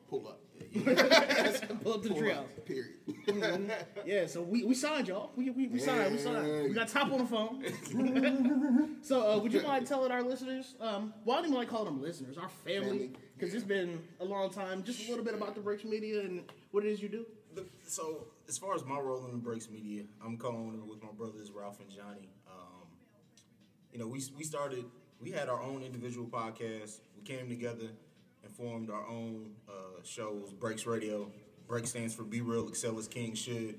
Pull 0.09 0.27
up. 0.27 0.41
Pull 0.73 1.95
up 1.95 2.03
to 2.03 2.09
the 2.09 2.15
Pull 2.15 2.23
treehouse. 2.23 2.39
up. 2.39 2.67
Period. 2.67 3.73
Yeah, 4.05 4.27
so 4.27 4.43
we, 4.43 4.65
we 4.65 4.75
signed 4.75 5.09
y'all. 5.09 5.33
We, 5.37 5.51
we, 5.51 5.67
we 5.69 5.79
signed. 5.79 6.13
We 6.13 6.19
signed. 6.19 6.65
We 6.65 6.73
got 6.75 6.89
top 6.89 7.11
on 7.13 7.19
the 7.19 7.27
phone. 7.27 8.97
so 9.03 9.33
uh, 9.33 9.39
would 9.39 9.53
you 9.53 9.63
mind 9.63 9.87
telling 9.87 10.11
our 10.13 10.23
listeners? 10.23 10.75
Um, 10.81 11.13
well, 11.25 11.37
I 11.37 11.41
don't 11.41 11.51
even 11.51 11.59
like 11.59 11.69
calling 11.69 11.87
them 11.87 12.03
listeners. 12.03 12.39
Our 12.39 12.49
family, 12.49 12.89
Family, 12.89 13.11
because 13.37 13.55
it's 13.55 13.65
been 13.65 14.01
a 14.21 14.25
long 14.25 14.51
time. 14.51 14.83
Just 14.85 15.07
a 15.07 15.11
little 15.11 15.25
bit 15.25 15.35
about 15.35 15.55
the 15.55 15.61
Breaks 15.61 15.85
Media 15.85 16.21
and 16.21 16.43
what 16.71 16.85
it 16.85 16.91
is 16.91 17.03
you 17.03 17.09
do. 17.09 17.27
the, 17.55 17.65
so 17.87 18.29
as 18.49 18.59
far 18.59 18.75
as 18.75 18.85
my 18.85 18.99
role 18.99 19.25
in 19.27 19.33
the 19.33 19.39
Breaks 19.39 19.69
Media, 19.71 20.05
I'm 20.25 20.37
co-owner 20.37 20.85
with 20.85 21.03
my 21.03 21.11
brothers 21.17 21.51
Ralph 21.51 21.81
and 21.81 21.91
Johnny. 21.91 22.29
Um, 22.49 22.87
you 23.93 23.99
know, 23.99 24.07
we 24.07 24.23
we 24.37 24.45
started, 24.45 24.85
we 25.21 25.31
had 25.31 25.49
our 25.49 25.61
own 25.61 25.83
individual 25.83 26.27
podcast. 26.29 27.01
We 27.17 27.23
came 27.23 27.49
together 27.49 27.89
and 28.45 28.53
formed 28.53 28.91
our 28.91 29.07
own 29.07 29.51
uh, 29.69 30.03
shows. 30.05 30.53
Breaks 30.53 30.87
Radio. 30.87 31.31
Break 31.67 31.87
stands 31.87 32.15
for 32.15 32.25
Be 32.25 32.41
Real, 32.41 32.69
Excel 32.69 32.99
as 32.99 33.07
King 33.07 33.35
Should. 33.35 33.79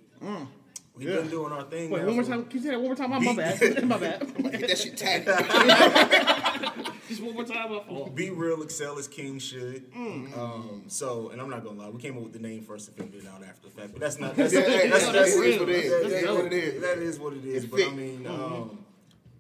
We've 0.94 1.08
been 1.08 1.30
doing 1.30 1.52
our 1.54 1.64
thing. 1.64 1.90
Wait, 1.90 2.02
now 2.02 2.08
one 2.08 2.16
more 2.16 2.24
for- 2.24 2.30
time. 2.32 2.46
Can 2.46 2.58
you 2.60 2.64
say 2.66 2.70
that 2.72 2.80
one 2.80 2.88
more 2.88 2.96
time? 2.96 3.10
My, 3.10 3.20
my 3.20 3.34
Beat- 3.34 3.76
bad. 3.76 3.88
my 3.88 3.98
bad. 3.98 4.20
Get 4.52 4.68
that 4.68 4.78
shit 4.78 4.98
tagged. 4.98 5.26
Just 7.08 7.22
one 7.24 7.34
more 7.34 7.44
time. 7.46 7.72
My 7.72 7.80
fault. 7.80 8.16
Be 8.16 8.30
real, 8.30 8.62
excel 8.62 8.98
as 9.00 9.08
king 9.08 9.40
should. 9.40 9.86
Um, 9.96 10.84
so, 10.88 11.30
and 11.30 11.42
I'm 11.42 11.50
not 11.50 11.64
gonna 11.64 11.80
lie, 11.80 11.90
we 11.90 12.00
came 12.02 12.16
up 12.18 12.24
with 12.24 12.34
the 12.34 12.40
name 12.40 12.62
first 12.64 12.88
and 12.90 12.98
figured 12.98 13.24
it 13.24 13.30
out 13.30 13.44
after 13.44 13.68
the 13.68 13.74
fact. 13.74 13.92
But 13.94 14.02
that's 14.02 14.20
not. 14.20 14.36
That's, 14.36 14.54
Yeah, 14.54 14.62
hey, 14.62 14.90
that's, 14.90 15.06
that's, 15.06 15.14
that's, 15.18 15.36
that's, 15.36 15.60
what 15.60 15.70
it 15.70 15.76
is. 15.76 15.92
That's 15.92 16.14
That's 16.14 16.24
dope. 16.26 16.44
what 16.44 16.54
it 16.54 16.64
is. 16.64 16.82
that 16.82 16.98
is 17.00 17.20
what 17.20 17.34
it 17.34 17.46
is. 17.46 17.64
It 17.66 17.72
But 17.72 17.80
I 17.82 17.84
fit. 17.86 17.94
mean, 17.96 18.28
um, 18.28 18.86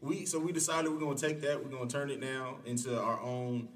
we 0.02 0.26
so 0.26 0.40
we 0.40 0.52
decided 0.52 0.92
we're 0.92 1.00
gonna 1.00 1.16
take 1.18 1.42
that. 1.42 1.64
We're 1.64 1.70
gonna 1.72 1.90
turn 1.90 2.10
it 2.10 2.20
now 2.20 2.58
into 2.66 3.00
our 3.00 3.20
own 3.22 3.70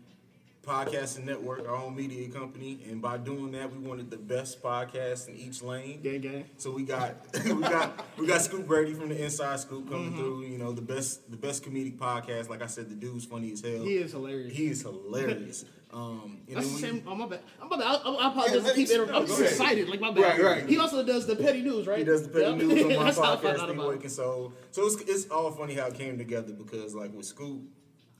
podcasting 0.65 1.25
network, 1.25 1.67
our 1.67 1.75
own 1.75 1.95
media 1.95 2.27
company, 2.29 2.79
and 2.89 3.01
by 3.01 3.17
doing 3.17 3.51
that, 3.51 3.72
we 3.72 3.77
wanted 3.77 4.10
the 4.10 4.17
best 4.17 4.62
podcast 4.63 5.27
in 5.29 5.36
each 5.36 5.62
lane. 5.62 6.01
Gang, 6.01 6.22
gang. 6.22 6.45
So 6.57 6.72
we 6.72 6.84
got 6.84 7.15
we 7.45 7.62
got 7.62 8.05
we 8.17 8.27
got 8.27 8.41
Scoop 8.41 8.67
Brady 8.67 8.93
from 8.93 9.10
the 9.10 9.24
Inside 9.24 9.60
Scoop 9.60 9.89
coming 9.89 10.15
through. 10.15 10.43
You 10.43 10.57
know 10.57 10.72
the 10.72 10.81
best 10.81 11.29
the 11.29 11.38
best 11.38 11.63
comedic 11.63 11.98
podcast. 11.98 12.50
Like 12.50 12.62
I 12.62 12.67
said, 12.67 12.89
the 12.89 12.95
dude's 12.95 13.25
funny 13.25 13.51
as 13.51 13.62
hell. 13.62 13.84
He 13.84 13.98
is 13.98 14.12
hilarious. 14.12 14.53
He 14.55 14.67
is 14.67 14.81
hilarious. 14.81 15.65
Um, 15.93 16.39
That's 16.50 16.69
the 16.74 16.79
same. 16.79 17.03
Oh 17.07 17.15
my 17.15 17.25
bad. 17.25 17.39
I'm 17.62 17.72
about 17.72 17.79
to, 18.03 18.10
I, 18.10 18.12
I 18.25 18.27
apologize 18.29 18.63
Yeah, 18.63 18.69
to 18.69 18.75
keep 18.75 18.89
interrupting. 18.89 19.15
I'm 19.15 19.27
just 19.27 19.39
ahead. 19.39 19.51
excited. 19.51 19.88
Like 19.89 20.01
my 20.01 20.12
bad. 20.12 20.39
Right, 20.39 20.41
right. 20.62 20.69
He 20.69 20.77
also 20.77 21.05
does 21.05 21.25
the 21.25 21.38
petty 21.38 21.62
news, 21.62 21.88
right? 21.88 22.00
He 22.00 22.03
does 22.03 22.24
the 22.24 22.29
petty 22.29 22.45
Yep. 22.45 22.55
news 22.57 22.84
on 22.84 22.95
my 22.98 23.03
That's 23.05 23.17
how 23.17 23.24
I 23.34 23.38
found 23.38 23.57
podcast, 23.60 23.69
about 23.72 24.03
it. 24.03 24.12
Soul. 24.12 24.53
So 24.72 24.86
it's, 24.88 24.95
it's 25.03 25.29
all 25.29 25.51
funny 25.51 25.75
how 25.75 25.88
it 25.88 25.93
came 25.93 26.17
together 26.17 26.51
because, 26.51 26.93
like 26.95 27.13
with 27.13 27.25
Scoop, 27.25 27.62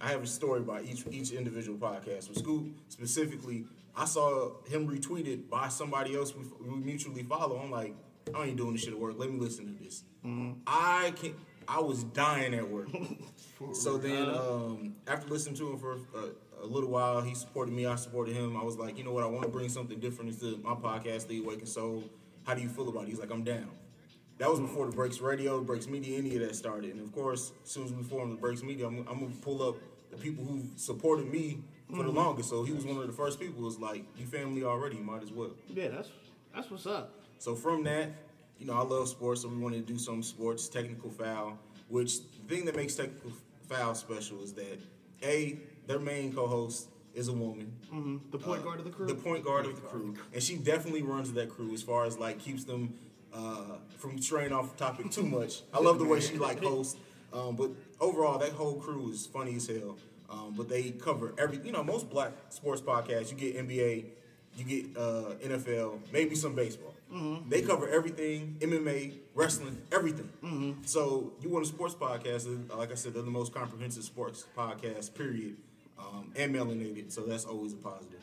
I 0.02 0.10
have 0.10 0.24
a 0.24 0.28
story 0.28 0.60
about 0.60 0.84
each 0.84 1.06
each 1.12 1.32
individual 1.32 1.78
podcast. 1.78 2.30
With 2.30 2.40
Scoop 2.40 2.76
specifically, 2.90 3.66
I 3.96 4.06
saw 4.06 4.52
him 4.68 4.88
retweeted 4.88 5.50
by 5.50 5.70
somebody 5.70 6.16
else 6.16 6.34
we, 6.36 6.44
we 6.68 6.76
mutually 6.78 7.24
follow. 7.24 7.58
I'm 7.58 7.72
like, 7.72 7.96
I 8.34 8.46
ain't 8.46 8.58
doing 8.58 8.74
this 8.74 8.82
shit 8.84 8.94
at 8.94 9.00
work. 9.00 9.16
Let 9.18 9.32
me 9.32 9.40
listen 9.40 9.66
to 9.66 9.84
this. 9.84 10.04
Mm-hmm. 10.26 10.60
I 10.68 11.14
can 11.16 11.36
I 11.68 11.80
was 11.80 12.04
dying 12.04 12.54
at 12.54 12.70
work. 12.70 12.90
so 13.74 13.98
then, 13.98 14.30
um, 14.30 14.96
after 15.08 15.28
listening 15.28 15.56
to 15.56 15.72
him 15.72 15.80
for 15.80 15.94
a, 15.94 16.64
a 16.64 16.68
little 16.68 16.90
while, 16.90 17.22
he 17.22 17.34
supported 17.34 17.74
me. 17.74 17.86
I 17.86 17.96
supported 17.96 18.36
him. 18.36 18.58
I 18.58 18.64
was 18.64 18.78
like, 18.78 18.98
you 18.98 19.04
know 19.04 19.12
what? 19.12 19.24
I 19.24 19.28
want 19.28 19.44
to 19.44 19.50
bring 19.50 19.70
something 19.70 20.00
different 20.00 20.32
into 20.32 20.58
my 20.58 20.76
podcast, 20.76 21.28
The 21.28 21.40
Awakened 21.40 21.70
Soul. 21.70 22.04
How 22.44 22.54
do 22.54 22.62
you 22.62 22.70
feel 22.70 22.90
about 22.90 23.04
it? 23.04 23.10
He's 23.10 23.20
like, 23.20 23.32
I'm 23.32 23.44
down. 23.44 23.70
That 24.38 24.50
was 24.50 24.60
before 24.60 24.86
the 24.88 24.92
Breaks 24.92 25.22
Radio, 25.22 25.62
Breaks 25.62 25.88
Media, 25.88 26.18
any 26.18 26.36
of 26.36 26.42
that 26.42 26.56
started. 26.56 26.92
And 26.92 27.02
of 27.02 27.14
course, 27.14 27.54
as 27.64 27.70
soon 27.72 27.86
as 27.86 27.94
we 27.94 28.04
formed 28.04 28.34
the 28.34 28.38
Breaks 28.38 28.64
Media, 28.64 28.86
I'm, 28.88 29.00
I'm 29.08 29.20
gonna 29.20 29.32
pull 29.42 29.62
up 29.68 29.78
the 30.12 30.18
people 30.18 30.44
who 30.44 30.64
supported 30.76 31.32
me 31.32 31.60
for 31.96 32.04
the 32.04 32.10
longest. 32.12 32.50
So 32.50 32.64
he 32.64 32.74
was 32.74 32.86
one 32.86 32.98
of 32.98 33.08
the 33.08 33.14
first 33.14 33.40
people. 33.40 33.60
who 33.60 33.66
Was 33.66 33.80
like, 33.80 34.04
you 34.18 34.26
family 34.26 34.64
already, 34.64 34.98
might 34.98 35.24
as 35.24 35.32
well. 35.32 35.52
Yeah, 35.70 35.88
that's 35.90 36.10
that's 36.54 36.70
what's 36.70 36.86
up. 36.86 37.14
So 37.40 37.56
from 37.56 37.84
that, 37.84 38.10
you 38.60 38.66
know, 38.66 38.74
I 38.74 38.84
love 38.84 39.08
sports, 39.08 39.42
so 39.42 39.48
we 39.50 39.58
wanted 39.58 39.86
to 39.88 39.94
do 39.94 40.00
some 40.00 40.22
sports, 40.24 40.68
technical 40.68 41.10
foul, 41.10 41.58
which 41.90 42.20
the 42.48 42.56
thing 42.56 42.66
that 42.66 42.76
makes 42.76 42.96
technical 42.96 43.32
foul 43.70 43.96
special 43.96 44.42
is 44.44 44.54
that 44.54 44.80
A, 45.24 45.60
their 45.88 46.00
main 46.00 46.34
co-host 46.34 46.90
is 47.14 47.28
a 47.30 47.34
woman. 47.34 47.72
hmm 47.90 48.18
The 48.32 48.38
point 48.38 48.64
guard 48.64 48.80
of 48.80 48.86
the 48.86 48.92
crew. 48.92 49.08
The 49.08 49.16
point 49.16 49.46
guard 49.46 49.66
of 49.66 49.76
the 49.76 49.82
crew. 49.82 50.14
And 50.34 50.44
she 50.44 50.58
definitely 50.58 51.04
runs 51.04 51.32
that 51.34 51.50
crew 51.50 51.74
as 51.74 51.82
far 51.82 52.06
as 52.06 52.18
like 52.18 52.40
keeps 52.40 52.64
them 52.66 52.94
uh, 53.36 53.78
from 53.98 54.20
straying 54.22 54.54
off 54.54 54.76
topic 54.78 55.12
too 55.12 55.24
much. 55.24 55.62
I 55.74 55.80
love 55.80 56.00
the 56.00 56.06
way 56.06 56.20
she 56.20 56.38
like 56.38 56.64
hosts. 56.64 56.98
Um, 57.34 57.56
but 57.56 57.72
overall, 58.00 58.38
that 58.40 58.52
whole 58.54 58.76
crew 58.76 59.12
is 59.12 59.26
funny 59.26 59.56
as 59.56 59.68
hell. 59.68 59.98
Um, 60.30 60.54
but 60.58 60.70
they 60.70 60.92
cover 60.92 61.34
every, 61.38 61.60
you 61.64 61.72
know, 61.72 61.84
most 61.84 62.10
black 62.10 62.32
sports 62.50 62.82
podcasts, 62.82 63.32
you 63.32 63.38
get 63.38 63.58
NBA, 63.68 64.06
you 64.58 64.64
get 64.64 64.98
uh, 64.98 65.34
NFL, 65.44 66.00
maybe 66.14 66.36
some 66.36 66.56
baseball. 66.56 66.94
They 67.50 67.62
cover 67.62 67.88
everything 67.88 68.58
MMA, 68.60 69.14
wrestling, 69.36 69.78
everything. 69.92 70.30
So 70.86 71.34
you 71.42 71.50
want 71.50 71.66
a 71.66 71.68
sports 71.68 71.94
podcast? 71.96 72.76
Like 72.76 72.92
I 72.92 72.96
said, 72.96 73.14
they're 73.14 73.22
the 73.22 73.32
most 73.32 73.54
comprehensive 73.54 74.04
sports 74.04 74.46
podcast, 74.58 75.14
period. 75.14 75.58
Um, 75.98 76.32
and 76.36 76.54
melanated, 76.54 77.12
so 77.12 77.22
that's 77.22 77.46
always 77.46 77.72
a 77.74 77.78
positive. 77.78 78.20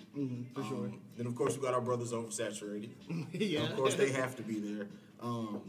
for 0.55 0.62
sure. 0.64 0.87
Um, 0.87 1.00
then 1.17 1.26
of 1.26 1.35
course 1.35 1.57
we 1.57 1.62
got 1.62 1.73
our 1.73 1.81
brothers 1.81 2.12
oversaturated. 2.12 2.91
yeah. 3.33 3.61
Of 3.61 3.76
course 3.76 3.95
they 3.95 4.11
have 4.12 4.37
to 4.37 4.43
be 4.43 4.61
there. 4.76 4.87
Um, 5.23 5.61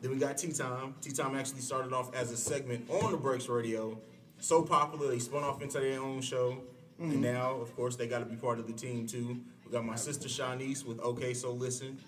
then 0.00 0.12
we 0.12 0.16
got 0.18 0.38
Tea 0.38 0.52
Time. 0.52 0.94
Tea 1.00 1.10
Time 1.10 1.34
actually 1.36 1.60
started 1.60 1.92
off 1.92 2.14
as 2.14 2.30
a 2.30 2.36
segment 2.36 2.88
on 2.88 3.10
the 3.10 3.18
Breaks 3.18 3.48
Radio. 3.48 3.98
So 4.38 4.62
popular 4.62 5.08
they 5.08 5.18
spun 5.18 5.42
off 5.42 5.60
into 5.60 5.80
their 5.80 6.00
own 6.00 6.20
show. 6.20 6.62
Mm-hmm. 7.00 7.10
And 7.12 7.20
now, 7.20 7.52
of 7.56 7.74
course, 7.76 7.96
they 7.96 8.06
got 8.06 8.20
to 8.20 8.26
be 8.26 8.36
part 8.36 8.58
of 8.58 8.66
the 8.66 8.72
team 8.72 9.06
too. 9.06 9.40
We 9.64 9.72
got 9.72 9.84
my 9.84 9.96
sister 9.96 10.28
Shanice 10.28 10.84
with 10.84 11.00
OK 11.00 11.34
So 11.34 11.52
Listen. 11.52 11.98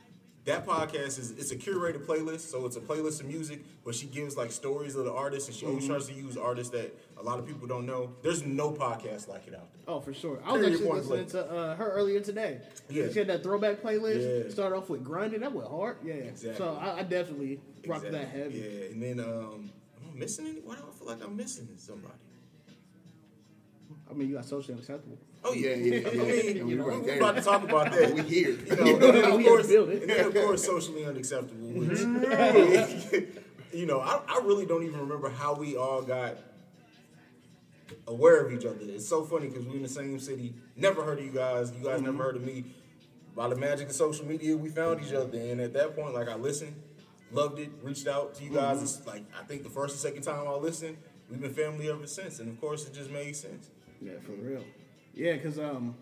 That 0.44 0.66
podcast 0.66 1.20
is 1.20 1.30
it's 1.38 1.52
a 1.52 1.56
curated 1.56 2.04
playlist, 2.04 2.40
so 2.50 2.66
it's 2.66 2.74
a 2.76 2.80
playlist 2.80 3.20
of 3.20 3.26
music, 3.26 3.64
but 3.84 3.94
she 3.94 4.06
gives 4.06 4.36
like 4.36 4.50
stories 4.50 4.96
of 4.96 5.04
the 5.04 5.12
artists, 5.12 5.48
and 5.48 5.56
she 5.56 5.66
always 5.66 5.84
Mm-hmm. 5.84 5.92
tries 5.92 6.06
to 6.08 6.14
use 6.14 6.36
artists 6.36 6.72
that 6.72 6.92
a 7.16 7.22
lot 7.22 7.38
of 7.38 7.46
people 7.46 7.68
don't 7.68 7.86
know. 7.86 8.10
There's 8.22 8.44
no 8.44 8.72
podcast 8.72 9.28
like 9.28 9.46
it 9.46 9.54
out 9.54 9.72
there. 9.72 9.82
Oh, 9.86 10.00
for 10.00 10.12
sure. 10.12 10.40
I 10.44 10.50
was 10.52 10.60
Period, 10.62 10.72
actually 10.74 10.88
point 10.90 11.06
listening 11.06 11.26
to 11.30 11.50
uh, 11.52 11.76
her 11.76 11.90
earlier 11.92 12.18
today. 12.20 12.58
Yeah. 12.90 13.08
She 13.12 13.20
had 13.20 13.28
that 13.28 13.44
throwback 13.44 13.82
playlist. 13.82 14.44
Yeah. 14.46 14.50
Started 14.50 14.74
off 14.76 14.88
with 14.90 15.04
grinding. 15.04 15.40
That 15.40 15.52
went 15.52 15.68
hard. 15.68 15.98
Yeah. 16.04 16.14
Exactly. 16.14 16.56
So 16.58 16.76
I, 16.80 16.98
I 16.98 17.02
definitely 17.04 17.60
rocked 17.86 18.10
that 18.10 18.28
heavy. 18.28 18.58
Yeah, 18.58 18.86
and 18.92 19.00
then 19.02 19.20
um, 19.20 19.70
am 20.02 20.10
I 20.12 20.18
missing 20.18 20.46
any? 20.48 20.58
Why 20.60 20.74
do 20.74 20.82
I 20.92 20.98
feel 20.98 21.06
like 21.06 21.22
I'm 21.24 21.36
missing 21.36 21.68
somebody? 21.76 22.14
I 24.12 24.14
mean, 24.14 24.28
you 24.28 24.34
got 24.34 24.44
socially 24.44 24.74
unacceptable. 24.74 25.16
Oh 25.44 25.54
Yeah, 25.54 25.70
yeah, 25.74 25.94
yeah. 25.96 26.08
I 26.08 26.12
mean, 26.12 26.56
And 26.58 26.66
we 26.66 26.72
you 26.72 26.76
know, 26.78 26.86
right 26.86 27.02
we're 27.02 27.16
about 27.16 27.36
to 27.36 27.40
talk 27.42 27.62
about 27.62 27.90
that. 27.92 28.14
We 28.14 28.22
here. 28.22 28.50
You 28.50 28.76
know, 28.76 28.84
and 28.86 29.02
then 29.02 29.24
of 29.24 29.44
course, 29.44 29.64
in 29.64 29.70
the 29.70 29.74
building. 29.76 30.00
and 30.02 30.10
then 30.10 30.26
of 30.26 30.34
course, 30.34 30.64
socially 30.64 31.04
unacceptable. 31.06 31.68
Which, 31.68 31.98
you 33.72 33.86
know, 33.86 34.00
I, 34.00 34.20
I 34.28 34.40
really 34.44 34.66
don't 34.66 34.84
even 34.84 35.00
remember 35.00 35.30
how 35.30 35.54
we 35.54 35.76
all 35.76 36.02
got 36.02 36.36
aware 38.06 38.44
of 38.44 38.52
each 38.52 38.64
other. 38.64 38.78
It's 38.82 39.08
so 39.08 39.24
funny 39.24 39.48
because 39.48 39.64
we're 39.64 39.76
in 39.76 39.82
the 39.82 39.88
same 39.88 40.18
city. 40.18 40.54
Never 40.76 41.02
heard 41.04 41.18
of 41.18 41.24
you 41.24 41.32
guys. 41.32 41.72
You 41.72 41.84
guys 41.84 41.96
Mm-hmm. 42.00 42.04
never 42.06 42.22
heard 42.24 42.36
of 42.36 42.44
me. 42.44 42.64
By 43.34 43.48
the 43.48 43.56
magic 43.56 43.88
of 43.88 43.94
social 43.94 44.26
media, 44.26 44.54
we 44.56 44.68
found 44.68 45.02
each 45.02 45.14
other, 45.14 45.38
and 45.38 45.58
at 45.60 45.72
that 45.72 45.96
point, 45.96 46.12
like 46.12 46.28
I 46.28 46.34
listened, 46.34 46.74
loved 47.32 47.58
it, 47.58 47.70
reached 47.82 48.06
out 48.06 48.34
to 48.34 48.44
you 48.44 48.50
guys. 48.50 48.76
Mm-hmm. 48.76 48.84
It's 48.84 49.06
like 49.06 49.24
I 49.38 49.42
think 49.44 49.62
the 49.62 49.70
first 49.70 49.94
and 49.94 50.00
second 50.00 50.22
time 50.22 50.46
I 50.46 50.52
listened, 50.52 50.98
we've 51.30 51.40
been 51.40 51.54
family 51.54 51.88
ever 51.90 52.06
since, 52.06 52.40
and 52.40 52.50
of 52.50 52.60
course, 52.60 52.86
it 52.86 52.92
just 52.92 53.10
made 53.10 53.34
sense. 53.34 53.70
Yeah, 54.02 54.12
for 54.24 54.32
real. 54.32 54.64
Yeah, 55.14 55.36
cause 55.38 55.58
um, 55.58 55.94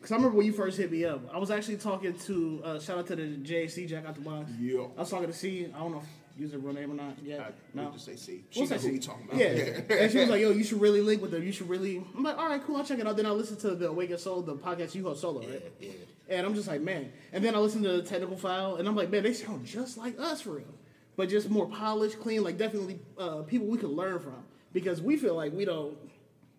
cause 0.00 0.12
I 0.12 0.16
remember 0.16 0.36
when 0.36 0.46
you 0.46 0.52
first 0.52 0.78
hit 0.78 0.92
me 0.92 1.04
up. 1.04 1.20
I 1.32 1.38
was 1.38 1.50
actually 1.50 1.78
talking 1.78 2.16
to 2.16 2.62
uh, 2.64 2.80
shout 2.80 2.98
out 2.98 3.06
to 3.08 3.16
the 3.16 3.22
JC 3.22 3.88
Jack 3.88 4.06
out 4.06 4.14
the 4.14 4.20
box. 4.20 4.50
Yeah. 4.60 4.82
I 4.96 5.00
was 5.00 5.10
talking 5.10 5.26
to 5.26 5.32
C. 5.32 5.66
I 5.74 5.78
don't 5.78 5.92
know 5.92 5.98
if 5.98 6.06
use 6.38 6.52
her 6.52 6.58
real 6.58 6.74
name 6.74 6.90
or 6.90 6.94
not. 6.94 7.16
Yeah, 7.22 7.48
no. 7.74 7.90
just 7.90 8.06
say 8.06 8.16
C. 8.16 8.44
She 8.50 8.60
We'll 8.60 8.68
who 8.68 8.78
C. 8.78 8.90
we 8.90 8.98
talking 8.98 9.26
about. 9.26 9.38
Yeah. 9.38 9.80
and 9.90 10.10
she 10.12 10.18
was 10.18 10.28
like, 10.28 10.40
"Yo, 10.40 10.50
you 10.50 10.64
should 10.64 10.80
really 10.80 11.00
link 11.00 11.22
with 11.22 11.30
them. 11.30 11.42
You 11.42 11.52
should 11.52 11.68
really." 11.68 12.04
I'm 12.16 12.22
like, 12.22 12.38
"All 12.38 12.48
right, 12.48 12.62
cool. 12.64 12.76
I'll 12.76 12.84
check 12.84 12.98
it 12.98 13.06
out." 13.06 13.16
Then 13.16 13.26
I 13.26 13.30
listened 13.30 13.60
to 13.60 13.74
the 13.74 13.88
Awaken 13.88 14.18
Soul, 14.18 14.42
the 14.42 14.54
podcast 14.54 14.94
you 14.94 15.04
host 15.04 15.20
solo, 15.20 15.40
right? 15.40 15.62
Yeah, 15.80 15.88
yeah. 15.88 16.36
And 16.36 16.46
I'm 16.46 16.54
just 16.54 16.68
like, 16.68 16.80
man. 16.80 17.12
And 17.32 17.44
then 17.44 17.54
I 17.54 17.58
listened 17.58 17.84
to 17.84 17.92
the 17.92 18.02
technical 18.02 18.36
foul, 18.36 18.76
and 18.76 18.88
I'm 18.88 18.96
like, 18.96 19.10
man, 19.10 19.22
they 19.22 19.32
sound 19.32 19.66
just 19.66 19.98
like 19.98 20.18
us 20.18 20.40
for 20.42 20.52
real, 20.52 20.74
but 21.16 21.28
just 21.28 21.50
more 21.50 21.66
polished, 21.66 22.20
clean. 22.20 22.42
Like 22.42 22.58
definitely 22.58 22.98
uh, 23.18 23.42
people 23.42 23.66
we 23.66 23.78
could 23.78 23.90
learn 23.90 24.18
from 24.18 24.42
because 24.72 25.00
we 25.00 25.16
feel 25.16 25.34
like 25.34 25.52
we 25.52 25.64
don't. 25.64 25.96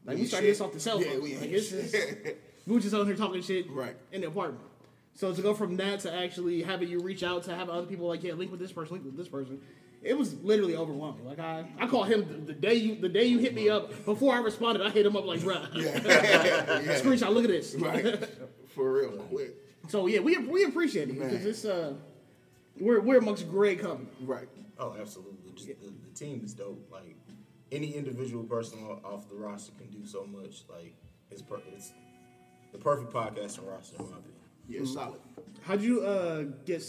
Like 0.06 0.16
we 0.16 0.22
We 0.24 0.28
started 0.28 0.48
shit. 0.48 0.54
this 0.54 0.62
off 0.62 0.74
the 0.74 0.80
cell 0.80 1.02
Yeah, 1.02 1.12
phone. 1.12 1.24
we 1.24 1.34
like 1.36 1.44
ain't 1.46 1.54
it's 1.54 1.70
just 1.70 1.96
we 2.68 2.74
were 2.74 2.80
just 2.80 2.94
out 2.94 3.06
here 3.08 3.16
talking 3.16 3.42
shit 3.42 3.70
Right. 3.70 3.96
in 4.12 4.22
the 4.22 4.28
apartment. 4.28 4.64
So 5.16 5.32
to 5.34 5.42
go 5.42 5.54
from 5.54 5.78
that 5.78 6.00
to 6.02 6.14
actually 6.14 6.64
having 6.64 6.90
you 6.90 7.00
reach 7.02 7.24
out 7.24 7.44
to 7.44 7.56
have 7.56 7.70
other 7.70 7.86
people 7.86 8.08
like, 8.08 8.24
yeah, 8.24 8.34
link 8.34 8.50
with 8.52 8.60
this 8.60 8.72
person, 8.72 8.94
link 8.94 9.06
with 9.06 9.16
this 9.16 9.28
person. 9.28 9.62
It 10.02 10.18
was 10.18 10.34
literally 10.44 10.76
overwhelming. 10.76 11.24
Like 11.26 11.40
I, 11.40 11.66
I 11.80 11.88
called 11.88 12.08
him 12.10 12.28
the, 12.28 12.52
the 12.52 12.60
day 12.60 12.74
you 12.74 12.96
the 12.96 13.08
day 13.08 13.24
you 13.26 13.38
hit 13.40 13.54
me 13.54 13.70
up. 13.70 14.04
Before 14.06 14.34
I 14.34 14.40
responded, 14.40 14.86
I 14.86 14.90
hit 14.90 15.06
him 15.06 15.16
up 15.16 15.26
like, 15.26 15.40
bruh, 15.40 15.70
yeah. 15.76 17.00
screenshot. 17.00 17.34
Look 17.34 17.46
at 17.46 17.50
this. 17.52 17.74
Right. 17.76 18.28
For 18.76 18.92
real, 18.92 19.12
quick. 19.12 19.56
So 19.88 20.08
yeah, 20.08 20.20
we 20.20 20.38
we 20.40 20.66
appreciate 20.66 21.10
it 21.10 21.14
because 21.20 21.46
it's 21.46 21.64
uh, 21.64 21.94
we're 22.80 23.00
we're 23.00 23.20
amongst 23.20 23.50
great 23.50 23.80
company. 23.80 24.10
Right. 24.22 24.50
Oh, 24.78 24.96
absolutely. 25.00 25.38
Just 25.56 25.68
the, 25.68 25.76
the 26.10 26.16
team 26.16 26.42
is 26.44 26.54
dope. 26.54 26.86
Like 26.92 27.16
any 27.74 27.92
individual 27.96 28.44
person 28.44 28.80
off 29.03 29.27
the 29.30 29.36
roster 29.36 29.72
can 29.77 29.89
do 29.89 30.06
so 30.06 30.25
much. 30.25 30.63
Like 30.70 30.96
it's 31.32 31.42
per- 31.42 31.62
it's 31.75 31.92
the 32.72 32.77
perfect 32.77 33.12
podcasting 33.12 33.68
roster 33.70 33.98
in 33.98 34.06
my 34.10 34.18
opinion. 34.18 34.39
Yeah, 34.68 34.86
solid. 34.86 35.20
How'd 35.63 35.82
you 35.82 36.01
uh 36.01 36.44
get? 36.65 36.84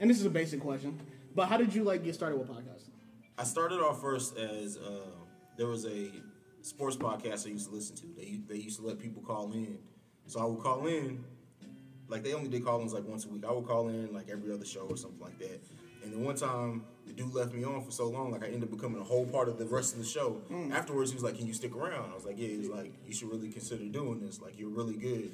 And 0.00 0.10
this 0.10 0.18
is 0.18 0.26
a 0.26 0.30
basic 0.30 0.60
question, 0.60 1.00
but 1.34 1.46
how 1.48 1.56
did 1.56 1.74
you 1.74 1.84
like 1.84 2.02
get 2.04 2.14
started 2.14 2.36
with 2.38 2.48
podcasting? 2.48 2.90
I 3.38 3.44
started 3.44 3.80
off 3.80 4.00
first 4.00 4.36
as 4.36 4.76
uh, 4.76 5.00
there 5.56 5.66
was 5.66 5.84
a 5.86 6.10
sports 6.62 6.96
podcast 6.96 7.46
I 7.46 7.50
used 7.50 7.68
to 7.68 7.74
listen 7.74 7.96
to. 7.96 8.06
They 8.16 8.40
they 8.48 8.56
used 8.56 8.78
to 8.80 8.86
let 8.86 8.98
people 8.98 9.22
call 9.22 9.52
in, 9.52 9.78
so 10.26 10.40
I 10.40 10.44
would 10.44 10.60
call 10.60 10.86
in. 10.86 11.24
like 12.08 12.22
they 12.22 12.34
only 12.34 12.48
did 12.48 12.64
call-ins 12.64 12.92
like 12.92 13.04
once 13.06 13.24
a 13.24 13.28
week. 13.28 13.44
I 13.48 13.52
would 13.52 13.66
call 13.66 13.88
in 13.88 14.12
like 14.12 14.28
every 14.30 14.52
other 14.52 14.64
show 14.64 14.80
or 14.82 14.96
something 14.96 15.20
like 15.20 15.38
that. 15.38 15.60
And 16.02 16.12
then 16.12 16.22
one 16.22 16.36
time, 16.36 16.84
the 16.84 16.93
dude 17.16 17.34
left 17.34 17.52
me 17.52 17.64
on 17.64 17.84
for 17.84 17.90
so 17.90 18.08
long, 18.08 18.30
like 18.30 18.42
I 18.42 18.46
ended 18.46 18.64
up 18.64 18.70
becoming 18.70 19.00
a 19.00 19.04
whole 19.04 19.26
part 19.26 19.48
of 19.48 19.58
the 19.58 19.66
rest 19.66 19.94
of 19.94 20.00
the 20.00 20.06
show. 20.06 20.42
Mm. 20.50 20.72
Afterwards, 20.72 21.10
he 21.10 21.14
was 21.14 21.24
like, 21.24 21.36
"Can 21.38 21.46
you 21.46 21.54
stick 21.54 21.74
around?" 21.74 22.10
I 22.10 22.14
was 22.14 22.24
like, 22.24 22.38
"Yeah." 22.38 22.48
He's 22.48 22.68
like, 22.68 22.92
"You 23.06 23.14
should 23.14 23.30
really 23.30 23.50
consider 23.50 23.84
doing 23.84 24.20
this. 24.20 24.40
Like, 24.40 24.58
you're 24.58 24.70
really 24.70 24.96
good." 24.96 25.30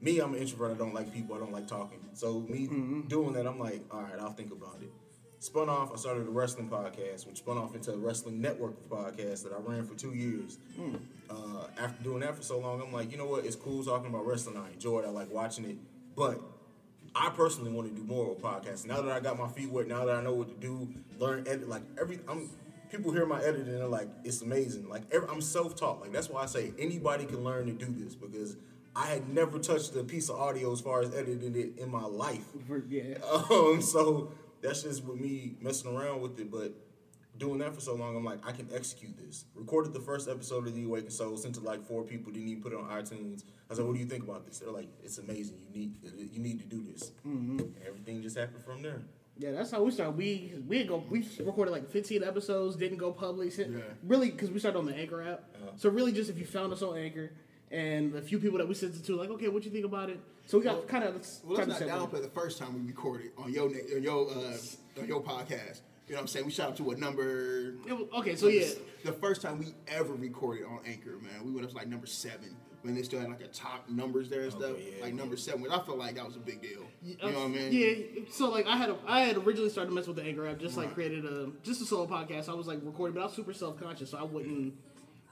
Me, 0.00 0.20
I'm 0.20 0.32
an 0.34 0.40
introvert. 0.40 0.72
I 0.72 0.74
don't 0.74 0.94
like 0.94 1.12
people. 1.12 1.34
I 1.34 1.38
don't 1.38 1.52
like 1.52 1.66
talking. 1.66 1.98
So 2.14 2.40
me 2.48 2.66
mm-hmm. 2.66 3.00
doing 3.08 3.32
that, 3.32 3.46
I'm 3.46 3.58
like, 3.58 3.82
all 3.90 4.02
right, 4.02 4.18
I'll 4.20 4.32
think 4.32 4.52
about 4.52 4.78
it. 4.80 4.92
Spun 5.40 5.68
off. 5.68 5.92
I 5.92 5.96
started 5.96 6.26
a 6.26 6.30
wrestling 6.30 6.68
podcast, 6.68 7.26
which 7.26 7.38
spun 7.38 7.58
off 7.58 7.74
into 7.74 7.92
a 7.92 7.96
wrestling 7.96 8.40
network 8.40 8.88
podcast 8.88 9.42
that 9.44 9.52
I 9.52 9.58
ran 9.58 9.84
for 9.84 9.94
two 9.94 10.14
years. 10.14 10.58
Mm. 10.78 11.00
Uh, 11.28 11.66
after 11.78 12.02
doing 12.02 12.20
that 12.20 12.36
for 12.36 12.42
so 12.42 12.58
long, 12.58 12.80
I'm 12.80 12.92
like, 12.92 13.10
you 13.10 13.18
know 13.18 13.26
what? 13.26 13.44
It's 13.44 13.56
cool 13.56 13.82
talking 13.84 14.08
about 14.08 14.26
wrestling. 14.26 14.56
I 14.56 14.70
enjoy 14.72 15.00
it. 15.00 15.06
I 15.06 15.10
like 15.10 15.32
watching 15.32 15.64
it, 15.64 15.76
but 16.16 16.40
I 17.18 17.30
personally 17.30 17.72
want 17.72 17.88
to 17.88 18.00
do 18.00 18.06
more 18.06 18.28
with 18.28 18.40
podcasts. 18.40 18.86
Now 18.86 19.02
that 19.02 19.10
I 19.10 19.18
got 19.18 19.36
my 19.36 19.48
feet 19.48 19.70
wet, 19.70 19.88
now 19.88 20.04
that 20.04 20.14
I 20.14 20.22
know 20.22 20.32
what 20.32 20.48
to 20.48 20.54
do, 20.54 20.88
learn 21.18 21.44
edit, 21.48 21.68
like 21.68 21.82
every, 22.00 22.20
I'm 22.28 22.48
people 22.90 23.12
hear 23.12 23.26
my 23.26 23.42
editing 23.42 23.68
and 23.68 23.78
they're 23.78 23.88
like, 23.88 24.08
it's 24.24 24.40
amazing. 24.42 24.88
Like 24.88 25.02
every, 25.10 25.28
I'm 25.28 25.40
self-taught. 25.40 26.00
Like 26.00 26.12
that's 26.12 26.28
why 26.28 26.42
I 26.42 26.46
say 26.46 26.72
anybody 26.78 27.26
can 27.26 27.42
learn 27.42 27.66
to 27.66 27.72
do 27.72 27.92
this 27.98 28.14
because 28.14 28.56
I 28.94 29.06
had 29.06 29.28
never 29.28 29.58
touched 29.58 29.94
a 29.96 30.04
piece 30.04 30.28
of 30.28 30.36
audio 30.36 30.72
as 30.72 30.80
far 30.80 31.02
as 31.02 31.14
editing 31.14 31.54
it 31.56 31.78
in 31.78 31.90
my 31.90 32.04
life. 32.04 32.44
Yeah. 32.88 33.18
Um, 33.50 33.82
so 33.82 34.32
that's 34.62 34.82
just 34.82 35.04
with 35.04 35.20
me 35.20 35.56
messing 35.60 35.94
around 35.94 36.20
with 36.20 36.38
it, 36.38 36.50
but 36.50 36.72
doing 37.38 37.58
that 37.58 37.74
for 37.74 37.80
so 37.80 37.94
long, 37.94 38.16
I'm 38.16 38.24
like, 38.24 38.46
I 38.46 38.52
can 38.52 38.68
execute 38.74 39.16
this. 39.16 39.44
Recorded 39.54 39.92
the 39.92 40.00
first 40.00 40.28
episode 40.28 40.66
of 40.66 40.74
The 40.74 40.84
Awakened 40.84 41.12
Soul, 41.12 41.36
sent 41.36 41.54
to 41.54 41.60
like 41.60 41.84
four 41.86 42.02
people, 42.02 42.32
didn't 42.32 42.48
even 42.48 42.62
put 42.62 42.72
it 42.72 42.78
on 42.78 42.84
iTunes. 42.84 43.44
I 43.44 43.70
was 43.70 43.78
like, 43.78 43.86
what 43.86 43.94
do 43.94 44.00
you 44.00 44.06
think 44.06 44.24
about 44.24 44.46
this? 44.46 44.58
They're 44.58 44.70
like, 44.70 44.88
it's 45.02 45.18
amazing. 45.18 45.58
You 45.70 45.80
need 45.80 45.94
you 46.32 46.40
need 46.40 46.58
to 46.60 46.66
do 46.66 46.82
this. 46.82 47.12
Mm-hmm. 47.26 47.58
And 47.58 47.74
everything 47.86 48.22
just 48.22 48.36
happened 48.36 48.64
from 48.64 48.82
there. 48.82 49.02
Yeah, 49.38 49.52
that's 49.52 49.70
how 49.70 49.82
we 49.82 49.92
started. 49.92 50.16
We 50.16 50.54
we 50.66 50.84
go 50.84 51.04
we 51.08 51.26
recorded 51.40 51.70
like 51.70 51.88
15 51.90 52.24
episodes, 52.24 52.76
didn't 52.76 52.98
go 52.98 53.12
public. 53.12 53.56
Yeah. 53.56 53.66
Really, 54.02 54.30
because 54.30 54.50
we 54.50 54.58
started 54.58 54.78
on 54.78 54.86
the 54.86 54.94
Anchor 54.94 55.22
app. 55.22 55.44
So 55.76 55.88
really, 55.88 56.12
just 56.12 56.28
if 56.28 56.38
you 56.38 56.44
found 56.44 56.72
us 56.72 56.82
on 56.82 56.98
Anchor 56.98 57.30
and 57.70 58.14
a 58.14 58.22
few 58.22 58.38
people 58.38 58.58
that 58.58 58.66
we 58.66 58.74
sent 58.74 58.96
it 58.96 59.04
to, 59.04 59.14
like, 59.14 59.30
okay, 59.30 59.48
what 59.48 59.62
do 59.62 59.68
you 59.68 59.74
think 59.74 59.84
about 59.84 60.08
it? 60.10 60.18
So 60.46 60.58
we 60.58 60.64
got 60.64 60.88
kind 60.88 61.04
of 61.04 61.14
Well, 61.44 61.58
let's 61.58 61.80
not 61.80 61.88
downplay 61.88 62.22
the 62.22 62.30
first 62.30 62.58
time 62.58 62.74
we 62.74 62.86
recorded 62.88 63.30
on 63.36 63.52
your 63.52 63.66
on 63.66 64.02
your 64.02 64.30
uh, 64.30 65.00
on 65.00 65.06
your 65.06 65.22
podcast. 65.22 65.82
You 66.08 66.14
know 66.14 66.16
what 66.16 66.22
I'm 66.22 66.26
saying? 66.28 66.46
We 66.46 66.52
shot 66.52 66.70
up 66.70 66.76
to 66.78 66.90
a 66.90 66.96
number? 66.96 67.74
Okay, 68.16 68.34
so 68.34 68.48
yeah, 68.48 68.66
The 69.04 69.12
first 69.12 69.42
time 69.42 69.58
we 69.58 69.74
ever 69.88 70.14
recorded 70.14 70.64
on 70.64 70.80
Anchor, 70.86 71.18
man, 71.20 71.44
we 71.44 71.50
went 71.50 71.64
up 71.64 71.70
to 71.72 71.76
like 71.76 71.86
number 71.86 72.06
seven 72.06 72.56
when 72.82 72.94
they 72.94 73.02
still 73.02 73.20
had 73.20 73.28
like 73.28 73.42
a 73.42 73.48
top 73.48 73.88
numbers 73.90 74.30
there 74.30 74.42
and 74.42 74.54
oh, 74.54 74.58
stuff. 74.58 74.76
yeah. 74.78 75.04
Like 75.04 75.12
number 75.12 75.36
seven, 75.36 75.60
which 75.60 75.70
I 75.70 75.80
felt 75.80 75.98
like 75.98 76.14
that 76.14 76.24
was 76.24 76.36
a 76.36 76.40
big 76.40 76.62
deal. 76.62 76.80
You 77.02 77.16
know 77.20 77.26
what 77.26 77.36
I 77.36 77.44
uh, 77.44 77.48
mean? 77.48 77.72
Yeah. 77.72 78.22
So 78.30 78.48
like 78.48 78.66
I 78.66 78.76
had 78.76 78.88
a, 78.88 78.96
I 79.06 79.20
had 79.20 79.36
originally 79.36 79.68
started 79.68 79.92
messing 79.92 80.14
with 80.14 80.24
the 80.24 80.28
Anchor 80.28 80.46
app, 80.46 80.58
just 80.58 80.78
like 80.78 80.94
created 80.94 81.26
a 81.26 81.50
just 81.62 81.82
a 81.82 81.84
solo 81.84 82.06
podcast. 82.06 82.48
I 82.48 82.54
was 82.54 82.66
like 82.66 82.78
recording, 82.82 83.14
but 83.14 83.20
I 83.20 83.24
was 83.26 83.34
super 83.34 83.52
self 83.52 83.78
conscious, 83.78 84.10
so 84.10 84.18
I 84.18 84.22
wouldn't. 84.22 84.74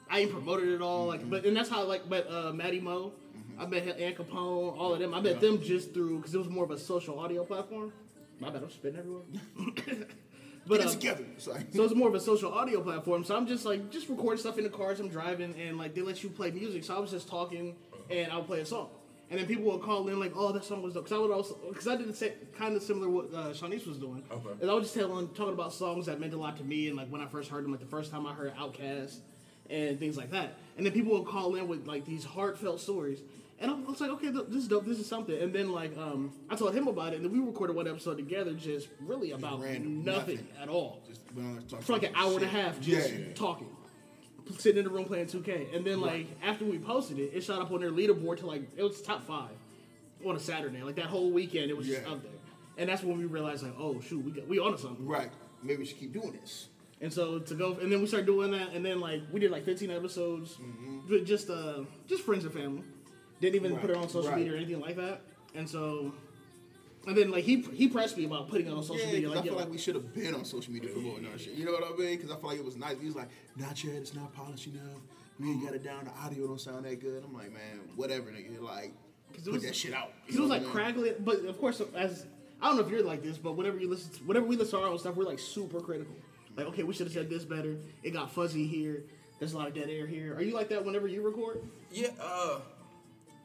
I 0.08 0.20
ain't 0.20 0.30
promoted 0.30 0.68
it 0.68 0.74
at 0.76 0.82
all, 0.82 1.06
like, 1.06 1.20
mm-hmm. 1.20 1.30
but 1.30 1.44
and 1.44 1.56
that's 1.56 1.68
how 1.68 1.82
like, 1.84 2.08
but 2.08 2.30
uh, 2.30 2.52
Maddie 2.52 2.78
Mo, 2.78 3.12
mm-hmm. 3.36 3.60
I 3.60 3.66
met 3.66 3.98
Ann 3.98 4.14
Capone, 4.14 4.78
all 4.78 4.92
of 4.92 5.00
them. 5.00 5.14
I 5.14 5.20
met 5.20 5.40
them 5.40 5.60
just 5.60 5.92
through 5.94 6.18
because 6.18 6.34
it 6.34 6.38
was 6.38 6.48
more 6.48 6.62
of 6.62 6.70
a 6.70 6.78
social 6.78 7.18
audio 7.18 7.42
platform. 7.44 7.92
My 8.38 8.50
bad, 8.50 8.62
I'm 8.62 8.70
spitting 8.70 8.98
everywhere. 8.98 10.06
but 10.66 10.80
um, 10.80 10.90
together. 10.90 11.24
So 11.38 11.54
it's 11.72 11.94
more 11.94 12.08
of 12.08 12.14
a 12.14 12.20
social 12.20 12.52
audio 12.52 12.80
platform. 12.80 13.24
So 13.24 13.36
I'm 13.36 13.46
just 13.46 13.64
like 13.64 13.90
just 13.90 14.08
recording 14.08 14.38
stuff 14.38 14.58
in 14.58 14.64
the 14.64 14.70
cars 14.70 15.00
I'm 15.00 15.08
driving, 15.08 15.54
and 15.60 15.78
like 15.78 15.94
they 15.94 16.02
let 16.02 16.22
you 16.22 16.28
play 16.28 16.50
music. 16.50 16.84
So 16.84 16.96
I 16.96 16.98
was 16.98 17.10
just 17.10 17.28
talking, 17.28 17.76
and 18.10 18.32
I'll 18.32 18.44
play 18.44 18.60
a 18.60 18.66
song, 18.66 18.88
and 19.30 19.38
then 19.38 19.46
people 19.46 19.64
would 19.64 19.82
call 19.82 20.08
in 20.08 20.18
like, 20.18 20.32
"Oh, 20.34 20.52
that 20.52 20.64
song 20.64 20.82
was 20.82 20.94
dope." 20.94 21.04
Because 21.04 21.16
I 21.16 21.20
would 21.20 21.30
also 21.30 21.56
because 21.68 21.88
I 21.88 21.96
did 21.96 22.12
the 22.12 22.32
kind 22.56 22.76
of 22.76 22.82
similar 22.82 23.08
what 23.08 23.26
uh, 23.32 23.52
Shanice 23.52 23.86
was 23.86 23.98
doing. 23.98 24.22
Okay. 24.30 24.50
And 24.60 24.70
I 24.70 24.74
was 24.74 24.84
just 24.84 24.94
tell 24.94 25.08
telling 25.08 25.28
talking 25.28 25.54
about 25.54 25.72
songs 25.72 26.06
that 26.06 26.20
meant 26.20 26.34
a 26.34 26.36
lot 26.36 26.56
to 26.58 26.64
me, 26.64 26.88
and 26.88 26.96
like 26.96 27.08
when 27.08 27.20
I 27.20 27.26
first 27.26 27.50
heard 27.50 27.64
them, 27.64 27.70
like 27.70 27.80
the 27.80 27.86
first 27.86 28.10
time 28.10 28.26
I 28.26 28.34
heard 28.34 28.54
Outkast 28.56 29.18
and 29.70 29.98
things 29.98 30.16
like 30.16 30.30
that. 30.30 30.54
And 30.76 30.86
then 30.86 30.92
people 30.92 31.18
would 31.18 31.26
call 31.26 31.54
in 31.56 31.68
with 31.68 31.86
like 31.86 32.04
these 32.04 32.24
heartfelt 32.24 32.80
stories. 32.80 33.20
And 33.58 33.70
I 33.70 33.74
was 33.74 34.00
like, 34.00 34.10
okay, 34.10 34.28
this 34.28 34.62
is 34.64 34.68
dope. 34.68 34.84
This 34.84 34.98
is 34.98 35.06
something. 35.08 35.40
And 35.40 35.52
then 35.52 35.72
like, 35.72 35.96
um, 35.96 36.32
I 36.50 36.56
told 36.56 36.74
him 36.74 36.88
about 36.88 37.14
it, 37.14 37.16
and 37.16 37.24
then 37.24 37.32
we 37.32 37.38
recorded 37.38 37.74
one 37.74 37.88
episode 37.88 38.16
together, 38.18 38.52
just 38.52 38.88
really 39.00 39.30
about 39.30 39.62
random, 39.62 40.04
nothing, 40.04 40.36
nothing. 40.36 40.48
at 40.60 40.68
all 40.68 41.00
just, 41.08 41.20
we 41.34 41.42
don't 41.42 41.54
have 41.54 41.64
to 41.64 41.70
talk 41.76 41.82
for 41.82 41.92
like 41.94 42.02
an 42.02 42.12
hour 42.14 42.34
and 42.34 42.42
a 42.42 42.46
half 42.48 42.80
just 42.80 43.12
Yeah. 43.12 43.32
talking. 43.34 43.68
Sitting 44.58 44.78
in 44.78 44.84
the 44.84 44.90
room 44.90 45.06
playing 45.06 45.26
2K. 45.26 45.74
And 45.74 45.84
then 45.84 46.00
like 46.00 46.28
after 46.44 46.64
we 46.64 46.78
posted 46.78 47.18
it, 47.18 47.32
it 47.34 47.42
shot 47.42 47.60
up 47.60 47.72
on 47.72 47.80
their 47.80 47.90
leaderboard 47.90 48.38
to 48.38 48.46
like 48.46 48.62
it 48.76 48.82
was 48.82 49.02
top 49.02 49.26
five 49.26 49.50
on 50.24 50.36
a 50.36 50.38
Saturday. 50.38 50.82
Like 50.84 50.94
that 50.96 51.06
whole 51.06 51.30
weekend 51.32 51.68
it 51.70 51.76
was 51.76 51.86
just 51.86 52.06
up 52.06 52.22
there. 52.22 52.30
And 52.78 52.88
that's 52.88 53.02
when 53.02 53.18
we 53.18 53.24
realized 53.24 53.64
like, 53.64 53.74
oh 53.78 54.00
shoot, 54.00 54.22
we 54.24 54.30
got 54.30 54.46
we 54.46 54.60
onto 54.60 54.78
something. 54.78 55.04
Right. 55.04 55.30
Maybe 55.64 55.78
we 55.78 55.84
should 55.86 55.98
keep 55.98 56.12
doing 56.12 56.30
this. 56.40 56.68
And 57.00 57.12
so 57.12 57.40
to 57.40 57.54
go 57.56 57.72
and 57.80 57.90
then 57.90 58.00
we 58.00 58.06
started 58.06 58.26
doing 58.26 58.52
that 58.52 58.72
and 58.72 58.84
then 58.86 59.00
like 59.00 59.22
we 59.32 59.40
did 59.40 59.50
like 59.50 59.64
15 59.64 59.90
episodes 59.90 60.56
with 61.08 61.26
just 61.26 61.50
uh 61.50 61.80
just 62.06 62.22
friends 62.22 62.44
and 62.44 62.54
family. 62.54 62.82
Didn't 63.40 63.56
even 63.56 63.76
put 63.78 63.90
it 63.90 63.96
on 63.96 64.08
social 64.08 64.30
right. 64.30 64.38
media 64.38 64.54
or 64.54 64.56
anything 64.56 64.80
like 64.80 64.96
that. 64.96 65.20
And 65.54 65.68
so 65.68 66.12
and 67.06 67.16
then 67.16 67.30
like 67.30 67.44
he 67.44 67.60
he 67.72 67.88
pressed 67.88 68.16
me 68.16 68.24
about 68.24 68.48
putting 68.48 68.66
it 68.66 68.72
on 68.72 68.82
social 68.82 69.06
Yeah, 69.06 69.12
media 69.12 69.28
'cause 69.28 69.36
like 69.36 69.44
I 69.44 69.48
feel 69.48 69.52
yo, 69.54 69.58
like 69.60 69.70
we 69.70 69.78
should 69.78 69.94
have 69.94 70.12
been 70.14 70.34
on 70.34 70.44
social 70.44 70.72
media 70.72 70.90
promoting 70.90 71.26
our 71.26 71.38
shit. 71.38 71.54
You 71.54 71.64
know 71.64 71.72
what 71.72 71.84
I 71.84 71.96
mean? 71.96 72.16
Because 72.16 72.30
I 72.30 72.36
feel 72.36 72.48
like 72.50 72.58
it 72.58 72.64
was 72.64 72.76
nice. 72.76 72.98
He 72.98 73.06
was 73.06 73.14
like, 73.16 73.28
"Not 73.56 73.82
yet. 73.84 73.94
It's 73.96 74.14
not 74.14 74.34
polished 74.34 74.66
enough. 74.66 75.00
We 75.38 75.50
ain't 75.50 75.62
got 75.64 75.74
it 75.74 75.84
down. 75.84 76.04
The 76.06 76.10
audio 76.12 76.46
don't 76.46 76.60
sound 76.60 76.84
that 76.84 77.00
good." 77.00 77.22
I'm 77.24 77.32
like, 77.34 77.52
man, 77.52 77.80
whatever, 77.94 78.30
nigga. 78.30 78.60
Like, 78.60 78.92
it 79.34 79.44
put 79.44 79.52
was- 79.52 79.62
that 79.62 79.76
shit 79.76 79.92
out. 79.94 80.12
Because 80.24 80.36
it 80.38 80.40
was 80.40 80.50
like 80.50 80.62
know 80.62 80.68
what 80.68 80.76
I 80.82 80.92
mean? 80.92 80.94
crackling, 80.94 81.24
but 81.24 81.44
of 81.44 81.58
course, 81.58 81.80
as 81.94 82.26
I 82.60 82.68
don't 82.68 82.76
know 82.78 82.84
if 82.84 82.90
you're 82.90 83.02
like 83.04 83.22
this, 83.22 83.38
but 83.38 83.52
whenever 83.52 83.78
you 83.78 83.88
listen, 83.88 84.10
to, 84.12 84.24
whenever 84.24 84.46
we 84.46 84.56
listen 84.56 84.78
to 84.78 84.84
our 84.84 84.90
own 84.90 84.98
stuff, 84.98 85.14
we're 85.14 85.24
like 85.24 85.38
super 85.38 85.80
critical. 85.80 86.14
Like, 86.56 86.66
okay, 86.68 86.82
we 86.82 86.94
should 86.94 87.06
have 87.06 87.14
said 87.14 87.28
this 87.28 87.44
better. 87.44 87.76
It 88.02 88.12
got 88.12 88.32
fuzzy 88.32 88.66
here. 88.66 89.04
There's 89.38 89.52
a 89.52 89.58
lot 89.58 89.68
of 89.68 89.74
dead 89.74 89.90
air 89.90 90.06
here. 90.06 90.34
Are 90.34 90.42
you 90.42 90.54
like 90.54 90.70
that 90.70 90.82
whenever 90.84 91.06
you 91.06 91.20
record? 91.22 91.62
Yeah, 91.92 92.08
uh, 92.18 92.60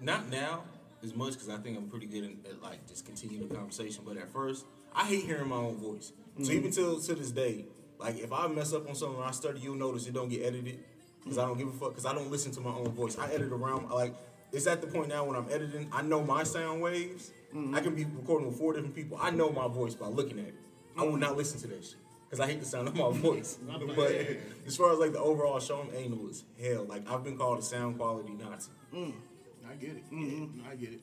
not 0.01 0.29
now 0.29 0.63
as 1.03 1.15
much 1.15 1.33
because 1.33 1.49
I 1.49 1.57
think 1.57 1.77
I'm 1.77 1.87
pretty 1.87 2.07
good 2.07 2.23
at, 2.23 2.51
at 2.51 2.61
like 2.61 2.87
just 2.87 3.05
continuing 3.05 3.47
the 3.47 3.55
conversation. 3.55 4.03
But 4.05 4.17
at 4.17 4.31
first, 4.31 4.65
I 4.95 5.05
hate 5.05 5.25
hearing 5.25 5.49
my 5.49 5.57
own 5.57 5.77
voice. 5.77 6.13
So 6.37 6.43
mm-hmm. 6.43 6.53
even 6.53 6.71
till 6.71 6.99
to 6.99 7.15
this 7.15 7.31
day, 7.31 7.65
like 7.99 8.19
if 8.19 8.31
I 8.31 8.47
mess 8.47 8.73
up 8.73 8.87
on 8.87 8.95
something 8.95 9.21
I 9.21 9.31
stutter, 9.31 9.57
you'll 9.57 9.75
notice 9.75 10.07
it 10.07 10.13
don't 10.13 10.29
get 10.29 10.43
edited 10.43 10.79
because 11.23 11.37
I 11.37 11.45
don't 11.45 11.57
give 11.57 11.67
a 11.67 11.71
fuck 11.71 11.89
because 11.89 12.05
I 12.05 12.13
don't 12.13 12.31
listen 12.31 12.51
to 12.53 12.61
my 12.61 12.71
own 12.71 12.91
voice. 12.91 13.17
I 13.17 13.31
edit 13.31 13.51
around 13.51 13.89
like 13.89 14.15
it's 14.51 14.67
at 14.67 14.81
the 14.81 14.87
point 14.87 15.09
now 15.09 15.23
when 15.25 15.35
I'm 15.35 15.47
editing, 15.49 15.87
I 15.91 16.01
know 16.01 16.23
my 16.23 16.43
sound 16.43 16.81
waves. 16.81 17.31
Mm-hmm. 17.55 17.75
I 17.75 17.81
can 17.81 17.95
be 17.95 18.05
recording 18.05 18.47
with 18.47 18.57
four 18.57 18.73
different 18.73 18.95
people. 18.95 19.17
I 19.21 19.29
know 19.29 19.51
my 19.51 19.67
voice 19.67 19.93
by 19.93 20.07
looking 20.07 20.39
at 20.39 20.47
it. 20.47 20.55
I 20.97 21.03
will 21.03 21.11
mm-hmm. 21.11 21.19
not 21.19 21.37
listen 21.37 21.59
to 21.61 21.67
that 21.67 21.83
shit. 21.83 21.95
Cause 22.29 22.39
I 22.39 22.47
hate 22.47 22.61
the 22.61 22.65
sound 22.65 22.87
of 22.87 22.95
my 22.95 23.11
voice, 23.11 23.59
but 23.93 24.15
as 24.65 24.77
far 24.77 24.93
as 24.93 24.99
like 24.99 25.11
the 25.11 25.19
overall 25.19 25.59
show, 25.59 25.81
I'm 25.81 25.93
anal 25.93 26.29
as 26.29 26.45
hell. 26.61 26.85
Like 26.85 27.09
I've 27.11 27.25
been 27.25 27.37
called 27.37 27.59
a 27.59 27.61
sound 27.61 27.97
quality 27.97 28.31
Nazi. 28.31 28.71
Mm. 28.95 29.13
I 29.71 29.75
get 29.75 29.89
it. 29.91 30.05
Mm-hmm. 30.11 30.59
Yeah, 30.61 30.69
I 30.71 30.75
get 30.75 30.89
it. 30.93 31.01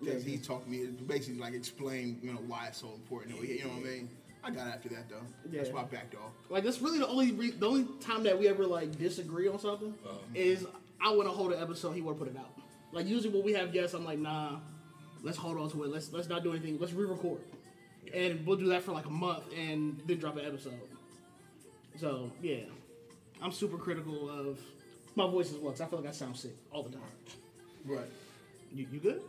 Because 0.00 0.24
he 0.24 0.38
talked 0.38 0.66
me, 0.66 0.86
basically 0.86 1.38
like 1.40 1.52
explain, 1.54 2.18
you 2.22 2.32
know, 2.32 2.38
why 2.46 2.66
it's 2.68 2.78
so 2.80 2.92
important. 2.94 3.36
You 3.42 3.64
know 3.64 3.68
what 3.68 3.86
I 3.86 3.90
mean? 3.90 4.08
I 4.42 4.50
got 4.50 4.68
after 4.68 4.88
that 4.90 5.08
though. 5.10 5.20
That's 5.52 5.68
why 5.70 5.82
I 5.82 5.84
backed 5.84 6.14
off. 6.14 6.32
Like 6.48 6.64
that's 6.64 6.80
really 6.80 6.98
the 6.98 7.06
only 7.06 7.32
re- 7.32 7.50
the 7.50 7.66
only 7.68 7.86
time 8.00 8.22
that 8.22 8.38
we 8.38 8.48
ever 8.48 8.64
like 8.66 8.98
disagree 8.98 9.46
on 9.48 9.58
something 9.58 9.92
um, 10.08 10.16
is 10.34 10.66
I 11.02 11.10
want 11.12 11.28
to 11.28 11.32
hold 11.32 11.52
an 11.52 11.62
episode. 11.62 11.92
He 11.92 12.00
want 12.00 12.18
to 12.18 12.24
put 12.24 12.34
it 12.34 12.38
out. 12.38 12.50
Like 12.92 13.06
usually 13.06 13.28
when 13.34 13.44
we 13.44 13.52
have 13.52 13.70
guests, 13.74 13.94
I'm 13.94 14.06
like, 14.06 14.18
nah, 14.18 14.60
let's 15.22 15.36
hold 15.36 15.58
on 15.58 15.70
to 15.72 15.84
it. 15.84 15.90
Let's 15.90 16.10
let's 16.12 16.30
not 16.30 16.42
do 16.42 16.52
anything. 16.52 16.78
Let's 16.80 16.94
re-record, 16.94 17.40
and 18.14 18.46
we'll 18.46 18.56
do 18.56 18.68
that 18.68 18.82
for 18.82 18.92
like 18.92 19.04
a 19.04 19.10
month 19.10 19.44
and 19.54 20.00
then 20.06 20.16
drop 20.18 20.38
an 20.38 20.46
episode. 20.46 20.72
So 21.98 22.32
yeah, 22.42 22.60
I'm 23.42 23.52
super 23.52 23.76
critical 23.76 24.30
of 24.30 24.58
my 25.16 25.26
voice 25.26 25.50
as 25.50 25.58
well. 25.58 25.72
'cause 25.72 25.82
I 25.82 25.86
feel 25.86 25.98
like 25.98 26.08
I 26.08 26.12
sound 26.12 26.36
sick 26.38 26.52
all 26.72 26.82
the 26.82 26.90
time. 26.92 27.02
Right. 27.84 28.04
You 28.72 28.86
you 28.92 29.00
good? 29.00 29.22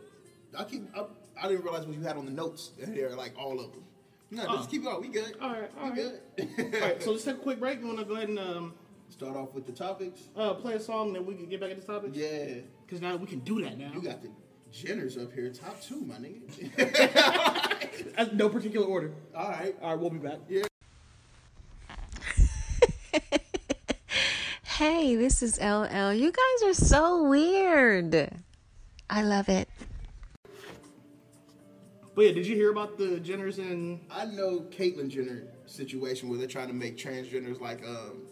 I 0.58 0.64
keep. 0.64 0.82
I, 0.96 1.04
I 1.42 1.48
didn't 1.48 1.64
realize 1.64 1.86
what 1.86 1.96
you 1.96 2.02
had 2.02 2.16
on 2.16 2.26
the 2.26 2.30
notes. 2.32 2.70
They're 2.78 3.16
like 3.16 3.32
all 3.38 3.58
of 3.60 3.72
them. 3.72 3.84
No, 4.30 4.44
Oh. 4.48 4.56
just 4.58 4.70
keep 4.70 4.84
going. 4.84 5.00
We 5.02 5.08
good. 5.08 5.34
All 5.40 5.50
right, 5.50 5.70
all 5.78 5.90
we 5.92 6.02
right. 6.02 6.12
good. 6.36 6.74
All 6.76 6.80
right, 6.88 7.02
so 7.02 7.12
let's 7.12 7.24
take 7.24 7.36
a 7.36 7.38
quick 7.38 7.58
break. 7.60 7.80
You 7.80 7.86
want 7.86 7.98
to 7.98 8.04
go 8.04 8.14
ahead 8.14 8.28
and 8.30 8.38
um, 8.38 8.74
Start 9.10 9.36
off 9.36 9.52
with 9.52 9.66
the 9.66 9.72
topics. 9.72 10.20
uh, 10.36 10.54
play 10.54 10.74
a 10.74 10.80
song, 10.80 11.08
and 11.08 11.16
then 11.16 11.26
we 11.26 11.34
can 11.34 11.46
get 11.46 11.60
back 11.60 11.70
into 11.70 11.86
topics. 11.86 12.16
Yeah, 12.16 12.54
Because 12.86 13.02
now 13.02 13.16
we 13.16 13.26
can 13.26 13.40
do 13.40 13.60
that 13.62 13.76
now. 13.78 13.90
you 13.94 14.00
got 14.00 14.22
the 14.22 14.30
Jenners 14.72 15.22
up 15.22 15.34
here, 15.34 15.50
top 15.50 15.82
two, 15.82 16.00
my 16.06 16.14
nigga. 16.16 17.78
Uh, 18.18 18.26
no 18.32 18.48
particular 18.48 18.86
order. 18.86 19.12
all 19.36 19.48
right. 19.50 19.76
All 19.82 19.90
right, 19.90 19.98
we'll 20.00 20.10
be 20.10 20.18
back. 20.18 20.38
Hey, 24.82 25.14
this 25.14 25.44
is 25.44 25.60
LL. 25.60 26.12
You 26.12 26.32
guys 26.32 26.68
are 26.68 26.74
so 26.74 27.22
weird. 27.22 28.32
I 29.08 29.22
love 29.22 29.48
it. 29.48 29.68
But 32.16 32.22
yeah, 32.22 32.32
did 32.32 32.48
you 32.48 32.56
hear 32.56 32.72
about 32.72 32.98
the 32.98 33.20
Jenners 33.20 33.58
and 33.58 34.00
I 34.10 34.24
know 34.24 34.66
Caitlyn 34.72 35.08
Jenner 35.08 35.44
situation 35.66 36.28
where 36.28 36.36
they're 36.36 36.48
trying 36.48 36.66
to 36.66 36.74
make 36.74 36.98
transgenders 36.98 37.60
like 37.60 37.86
um 37.86 38.22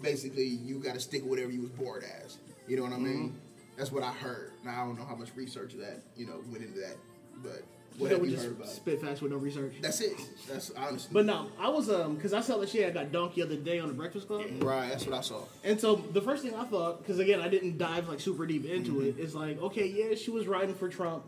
basically 0.00 0.46
you 0.46 0.78
got 0.78 0.94
to 0.94 1.00
stick 1.00 1.22
with 1.22 1.30
whatever 1.30 1.50
you 1.50 1.62
was 1.62 1.70
born 1.70 2.04
as. 2.22 2.38
You 2.68 2.76
know 2.76 2.84
what 2.84 2.92
I 2.92 2.98
mean? 2.98 3.40
That's 3.76 3.90
what 3.90 4.04
I 4.04 4.12
heard. 4.12 4.52
Now 4.64 4.84
I 4.84 4.86
don't 4.86 4.96
know 4.96 5.06
how 5.06 5.16
much 5.16 5.34
research 5.34 5.72
that 5.72 6.02
you 6.16 6.24
know 6.26 6.40
went 6.52 6.62
into 6.62 6.78
that. 6.82 6.98
But 7.42 7.62
what 7.98 8.10
have 8.10 8.20
we 8.20 8.28
you 8.28 8.34
just 8.34 8.46
heard 8.46 8.56
about 8.56 8.68
spit 8.68 9.00
facts 9.00 9.20
with 9.20 9.32
no 9.32 9.38
research. 9.38 9.74
That's 9.80 10.00
it. 10.00 10.12
That's 10.48 10.70
honestly. 10.76 11.10
But 11.12 11.26
no, 11.26 11.48
I 11.58 11.68
was 11.68 11.90
um 11.90 12.14
because 12.16 12.32
I 12.34 12.40
saw 12.40 12.58
that 12.58 12.68
she 12.68 12.78
had 12.78 12.94
got 12.94 13.12
dunked 13.12 13.34
the 13.34 13.42
other 13.42 13.56
day 13.56 13.78
on 13.78 13.88
the 13.88 13.94
Breakfast 13.94 14.26
Club. 14.26 14.44
right, 14.62 14.88
that's 14.88 15.04
what 15.06 15.14
I 15.16 15.20
saw. 15.20 15.40
And 15.64 15.80
so 15.80 15.96
the 15.96 16.20
first 16.20 16.42
thing 16.42 16.54
I 16.54 16.64
thought, 16.64 16.98
because 17.02 17.18
again 17.18 17.40
I 17.40 17.48
didn't 17.48 17.78
dive 17.78 18.08
like 18.08 18.20
super 18.20 18.46
deep 18.46 18.64
into 18.64 18.92
Mm-hmm. 18.92 19.08
it, 19.08 19.18
is 19.18 19.34
like 19.34 19.60
okay, 19.60 19.86
yeah, 19.86 20.14
she 20.14 20.30
was 20.30 20.46
riding 20.46 20.74
for 20.74 20.88
Trump 20.88 21.24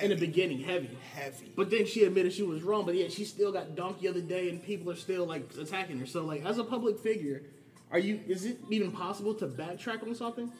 in 0.00 0.10
the 0.10 0.16
beginning, 0.16 0.60
heavy. 0.60 0.96
Heavy. 1.14 1.52
But 1.56 1.68
then 1.70 1.84
she 1.84 2.04
admitted 2.04 2.32
she 2.32 2.44
was 2.44 2.62
wrong. 2.62 2.84
But 2.86 2.94
yet 2.94 3.10
she 3.12 3.24
still 3.24 3.50
got 3.52 3.74
dunked 3.74 4.00
the 4.00 4.08
other 4.08 4.20
day, 4.20 4.48
and 4.48 4.62
people 4.62 4.90
are 4.92 4.96
still 4.96 5.26
like 5.26 5.50
attacking 5.60 5.98
her. 5.98 6.06
So 6.06 6.24
like 6.24 6.44
as 6.44 6.58
a 6.58 6.64
public 6.64 6.98
figure, 7.00 7.42
are 7.90 7.98
you? 7.98 8.20
Is 8.28 8.44
it 8.44 8.58
even 8.70 8.92
possible 8.92 9.34
to 9.34 9.46
backtrack 9.48 10.02
on 10.04 10.14
something, 10.14 10.52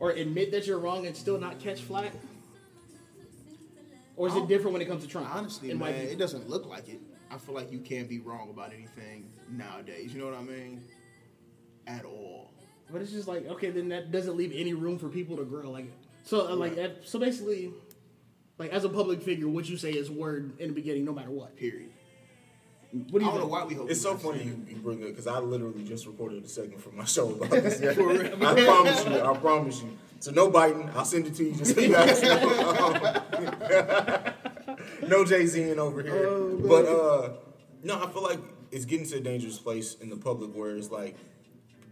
or 0.00 0.10
admit 0.10 0.50
that 0.50 0.66
you're 0.66 0.80
wrong 0.80 1.06
and 1.06 1.16
still 1.16 1.38
not 1.38 1.60
catch 1.60 1.80
flack? 1.82 2.12
Or 4.18 4.26
is 4.26 4.34
it 4.34 4.48
different 4.48 4.72
when 4.72 4.82
it 4.82 4.88
comes 4.88 5.04
to 5.04 5.08
Trump? 5.08 5.32
Honestly, 5.32 5.72
man, 5.72 5.94
people? 5.94 6.12
it 6.12 6.18
doesn't 6.18 6.50
look 6.50 6.66
like 6.66 6.88
it. 6.88 7.00
I 7.30 7.38
feel 7.38 7.54
like 7.54 7.70
you 7.70 7.78
can't 7.78 8.08
be 8.08 8.18
wrong 8.18 8.50
about 8.50 8.72
anything 8.72 9.30
nowadays. 9.48 10.12
You 10.12 10.20
know 10.20 10.26
what 10.26 10.34
I 10.34 10.42
mean? 10.42 10.82
At 11.86 12.04
all. 12.04 12.50
But 12.90 13.00
it's 13.00 13.12
just 13.12 13.28
like 13.28 13.46
okay, 13.46 13.70
then 13.70 13.88
that 13.90 14.10
doesn't 14.10 14.36
leave 14.36 14.52
any 14.54 14.74
room 14.74 14.98
for 14.98 15.08
people 15.08 15.36
to 15.36 15.44
grow. 15.44 15.70
Like 15.70 15.86
so, 16.24 16.48
uh, 16.48 16.56
like 16.56 16.76
so 17.04 17.20
basically, 17.20 17.72
like 18.58 18.72
as 18.72 18.84
a 18.84 18.88
public 18.88 19.22
figure, 19.22 19.46
what 19.46 19.68
you 19.68 19.76
say 19.76 19.92
is 19.92 20.10
word 20.10 20.58
in 20.58 20.68
the 20.68 20.74
beginning, 20.74 21.04
no 21.04 21.12
matter 21.12 21.30
what. 21.30 21.56
Period. 21.56 21.90
What 22.90 23.04
do 23.10 23.16
I 23.18 23.20
you 23.20 23.24
don't 23.26 23.38
know 23.40 23.46
why 23.46 23.64
we 23.64 23.74
hope. 23.74 23.90
It's 23.90 24.00
so 24.00 24.16
funny 24.16 24.44
you, 24.44 24.66
you 24.68 24.76
bring 24.76 25.00
it 25.02 25.10
because 25.10 25.26
I 25.26 25.38
literally 25.38 25.84
just 25.84 26.06
recorded 26.06 26.42
a 26.42 26.48
segment 26.48 26.82
for 26.82 26.90
my 26.90 27.04
show 27.16 27.30
about 27.30 27.50
this. 27.50 27.80
I 27.80 27.94
promise 27.94 29.04
you. 29.04 29.20
I 29.20 29.36
promise 29.36 29.82
you. 29.82 29.98
So 30.20 30.30
no 30.32 30.50
biting. 30.50 30.90
I'll 30.94 31.04
send 31.04 31.26
it 31.26 31.34
to 31.36 31.44
you 31.44 31.54
just 31.54 31.74
so 31.74 31.80
you 31.80 31.92
guys 31.92 32.22
know. 32.22 33.52
no 35.08 35.24
Jay 35.24 35.46
Z 35.46 35.70
in 35.70 35.78
over 35.78 36.02
here. 36.02 36.28
but 36.58 36.86
uh, 36.86 37.30
no, 37.84 38.02
I 38.02 38.10
feel 38.10 38.22
like 38.22 38.40
it's 38.70 38.84
getting 38.84 39.06
to 39.06 39.16
a 39.18 39.20
dangerous 39.20 39.58
place 39.58 39.94
in 40.00 40.10
the 40.10 40.16
public 40.16 40.54
where 40.54 40.76
it's 40.76 40.90
like, 40.90 41.16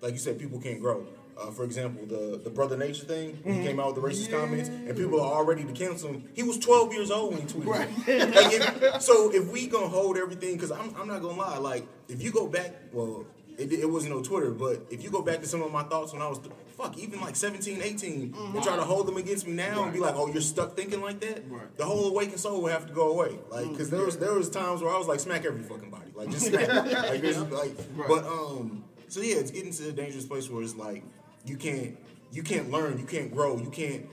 like 0.00 0.12
you 0.12 0.18
said, 0.18 0.38
people 0.38 0.60
can't 0.60 0.80
grow. 0.80 1.06
Uh, 1.38 1.50
for 1.50 1.64
example, 1.64 2.06
the 2.06 2.40
the 2.42 2.48
brother 2.48 2.78
nature 2.78 3.04
thing. 3.04 3.38
He 3.44 3.62
came 3.62 3.78
out 3.78 3.94
with 3.94 4.02
the 4.02 4.08
racist 4.08 4.30
comments, 4.30 4.70
and 4.70 4.96
people 4.96 5.20
are 5.20 5.34
already 5.34 5.64
to 5.64 5.72
cancel 5.72 6.08
him. 6.08 6.24
He 6.34 6.42
was 6.42 6.58
12 6.58 6.94
years 6.94 7.10
old 7.10 7.32
when 7.34 7.42
he 7.42 7.46
tweeted. 7.46 7.66
Right. 7.66 7.88
like 8.34 8.52
if, 8.54 9.02
so 9.02 9.30
if 9.32 9.46
we 9.50 9.66
gonna 9.66 9.88
hold 9.88 10.16
everything, 10.16 10.54
because 10.54 10.72
I'm 10.72 10.94
I'm 10.96 11.06
not 11.06 11.20
gonna 11.20 11.36
lie, 11.38 11.58
like 11.58 11.86
if 12.08 12.22
you 12.22 12.32
go 12.32 12.46
back, 12.46 12.74
well, 12.90 13.26
it, 13.58 13.72
it 13.72 13.90
wasn't 13.90 14.14
no 14.14 14.22
Twitter, 14.22 14.50
but 14.50 14.86
if 14.90 15.02
you 15.02 15.10
go 15.10 15.22
back 15.22 15.40
to 15.40 15.46
some 15.46 15.62
of 15.62 15.72
my 15.72 15.82
thoughts 15.82 16.12
when 16.12 16.22
I 16.22 16.28
was 16.28 16.40
fuck 16.76 16.98
even 16.98 17.20
like 17.20 17.36
17, 17.36 17.80
18, 17.80 18.34
and 18.36 18.62
try 18.62 18.76
to 18.76 18.82
hold 18.82 19.06
them 19.06 19.16
against 19.16 19.46
me 19.46 19.54
now 19.54 19.84
and 19.84 19.92
be 19.92 19.98
like, 19.98 20.14
oh, 20.14 20.26
you're 20.28 20.42
stuck 20.42 20.76
thinking 20.76 21.00
like 21.00 21.20
that. 21.20 21.42
Right. 21.50 21.76
The 21.76 21.84
whole 21.84 22.08
awakened 22.08 22.38
soul 22.38 22.62
would 22.62 22.72
have 22.72 22.86
to 22.86 22.92
go 22.92 23.12
away. 23.12 23.38
Like, 23.50 23.70
because 23.70 23.90
there 23.90 24.04
was 24.04 24.18
there 24.18 24.34
was 24.34 24.50
times 24.50 24.82
where 24.82 24.92
I 24.92 24.98
was 24.98 25.06
like, 25.06 25.20
smack 25.20 25.44
every 25.44 25.62
fucking 25.62 25.90
body, 25.90 26.12
like 26.14 26.30
just 26.30 26.46
smack. 26.46 26.68
like, 26.68 27.50
like, 27.50 28.08
but 28.08 28.24
um, 28.26 28.84
so 29.08 29.20
yeah, 29.20 29.36
it's 29.36 29.50
getting 29.50 29.72
to 29.72 29.88
a 29.88 29.92
dangerous 29.92 30.26
place 30.26 30.50
where 30.50 30.62
it's 30.62 30.76
like 30.76 31.02
you 31.44 31.56
can't 31.56 31.96
you 32.32 32.42
can't 32.42 32.70
learn, 32.70 32.98
you 32.98 33.06
can't 33.06 33.32
grow, 33.32 33.56
you 33.56 33.70
can't. 33.70 34.06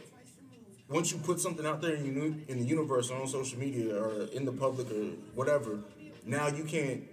Once 0.90 1.12
you 1.12 1.18
put 1.18 1.40
something 1.40 1.66
out 1.66 1.82
there 1.82 1.96
in, 1.96 2.46
in 2.48 2.60
the 2.60 2.66
universe 2.66 3.10
or 3.10 3.20
on 3.20 3.28
social 3.28 3.58
media 3.58 3.98
or 3.98 4.26
in 4.34 4.46
the 4.46 4.52
public 4.52 4.90
or 4.92 5.06
whatever, 5.34 5.80
now 6.26 6.48
you 6.48 6.64
can't 6.64 7.04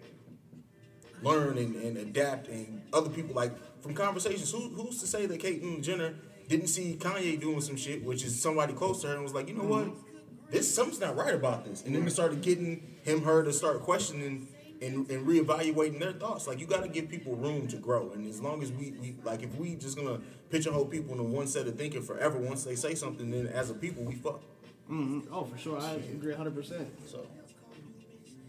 learn 1.22 1.58
and, 1.58 1.76
and 1.76 1.96
adapt 1.96 2.48
and 2.48 2.82
other 2.92 3.10
people 3.10 3.34
like 3.34 3.52
from 3.82 3.94
conversations. 3.94 4.50
Who, 4.50 4.68
who's 4.70 5.00
to 5.00 5.06
say 5.06 5.26
that 5.26 5.40
Caitlyn 5.40 5.78
mm, 5.78 5.82
Jenner 5.82 6.14
didn't 6.48 6.68
see 6.68 6.96
Kanye 6.98 7.40
doing 7.40 7.60
some 7.60 7.76
shit, 7.76 8.04
which 8.04 8.24
is 8.24 8.40
somebody 8.40 8.72
close 8.72 9.02
to 9.02 9.08
her, 9.08 9.14
and 9.14 9.22
was 9.22 9.34
like, 9.34 9.48
you 9.48 9.54
know 9.54 9.64
what, 9.64 9.88
this 10.50 10.72
something's 10.72 11.00
not 11.00 11.16
right 11.16 11.34
about 11.34 11.64
this, 11.64 11.84
and 11.84 11.94
then 11.94 12.06
it 12.06 12.10
started 12.10 12.42
getting 12.42 12.96
him 13.04 13.22
her 13.22 13.42
to 13.44 13.52
start 13.52 13.82
questioning 13.82 14.48
and, 14.82 15.08
and 15.10 15.26
reevaluating 15.26 16.00
their 16.00 16.12
thoughts. 16.12 16.46
Like 16.46 16.58
you 16.58 16.66
got 16.66 16.82
to 16.82 16.88
give 16.88 17.08
people 17.08 17.36
room 17.36 17.68
to 17.68 17.76
grow, 17.76 18.10
and 18.12 18.26
as 18.26 18.40
long 18.40 18.62
as 18.62 18.72
we, 18.72 18.92
we 19.00 19.16
like 19.24 19.42
if 19.42 19.54
we 19.56 19.76
just 19.76 19.96
gonna 19.96 20.20
pigeonhole 20.50 20.86
people 20.86 21.12
into 21.12 21.24
one 21.24 21.46
set 21.46 21.66
of 21.66 21.76
thinking 21.76 22.02
forever, 22.02 22.38
once 22.38 22.64
they 22.64 22.74
say 22.74 22.94
something, 22.94 23.30
then 23.30 23.46
as 23.46 23.70
a 23.70 23.74
people 23.74 24.02
we 24.02 24.14
fuck. 24.14 24.42
Mm-hmm. 24.90 25.32
Oh, 25.32 25.44
for 25.44 25.56
sure, 25.56 25.80
I 25.80 25.92
agree 25.92 26.32
100. 26.32 26.54
percent 26.54 26.88
So, 27.08 27.24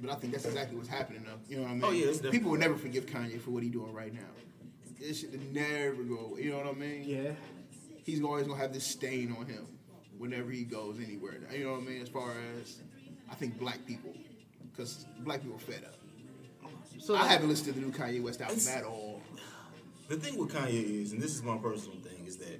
but 0.02 0.12
I 0.12 0.16
think 0.16 0.34
that's 0.34 0.46
exactly 0.46 0.76
what's 0.78 0.90
happening 0.90 1.24
though. 1.26 1.40
You 1.48 1.58
know 1.58 1.64
what 1.64 1.72
I 1.72 1.74
mean? 1.74 1.84
Oh, 1.86 1.92
yeah, 1.92 2.06
it's 2.08 2.18
definitely- 2.18 2.40
people 2.40 2.52
will 2.52 2.60
never 2.60 2.76
forgive 2.76 3.06
Kanye 3.06 3.40
for 3.40 3.52
what 3.52 3.64
he's 3.64 3.72
doing 3.72 3.94
right 3.94 4.14
now. 4.14 4.20
This 5.00 5.22
shit 5.22 5.32
will 5.32 5.40
never 5.54 6.04
go 6.04 6.18
away. 6.32 6.44
You 6.44 6.52
know 6.52 6.58
what 6.58 6.68
I 6.68 6.74
mean? 6.74 7.04
Yeah. 7.06 7.32
He's 8.04 8.22
always 8.24 8.48
gonna 8.48 8.60
have 8.60 8.74
this 8.74 8.86
stain 8.86 9.36
on 9.38 9.46
him 9.46 9.66
whenever 10.18 10.52
he 10.52 10.64
goes 10.64 10.98
anywhere. 11.00 11.38
You 11.54 11.66
know 11.66 11.72
what 11.74 11.82
I 11.82 11.84
mean? 11.84 12.02
As 12.02 12.10
far 12.10 12.32
as 12.60 12.80
I 13.30 13.36
think 13.36 13.60
black 13.60 13.86
people, 13.86 14.14
because 14.72 15.06
black 15.20 15.42
people 15.42 15.56
are 15.56 15.60
fed 15.60 15.84
up. 15.86 15.96
So 17.00 17.16
I 17.16 17.28
haven't 17.28 17.50
listened 17.50 17.74
to 17.74 17.80
the 17.80 17.86
new 17.86 17.92
Kanye 17.92 18.22
West 18.22 18.42
album 18.42 18.60
at 18.70 18.84
all. 18.84 19.22
The 20.08 20.18
thing 20.18 20.38
with 20.38 20.52
Kanye 20.54 21.02
is, 21.02 21.14
and 21.14 21.22
this 21.22 21.34
is 21.34 21.42
my 21.42 21.58
personal 21.58 21.98
thing, 22.00 22.26
is 22.28 22.38
that 22.38 22.60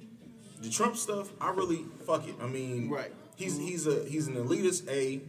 the 0.62 0.70
Trump 0.70 0.96
stuff, 0.96 1.30
I 1.40 1.50
really 1.50 1.84
fuck 2.06 2.26
it. 2.26 2.34
I 2.40 2.46
mean, 2.46 2.88
Right. 2.88 3.12
He's 3.36 3.56
he's 3.58 3.86
a 3.86 4.04
he's 4.04 4.26
an 4.28 4.34
elitist. 4.34 4.88
A 4.88 5.20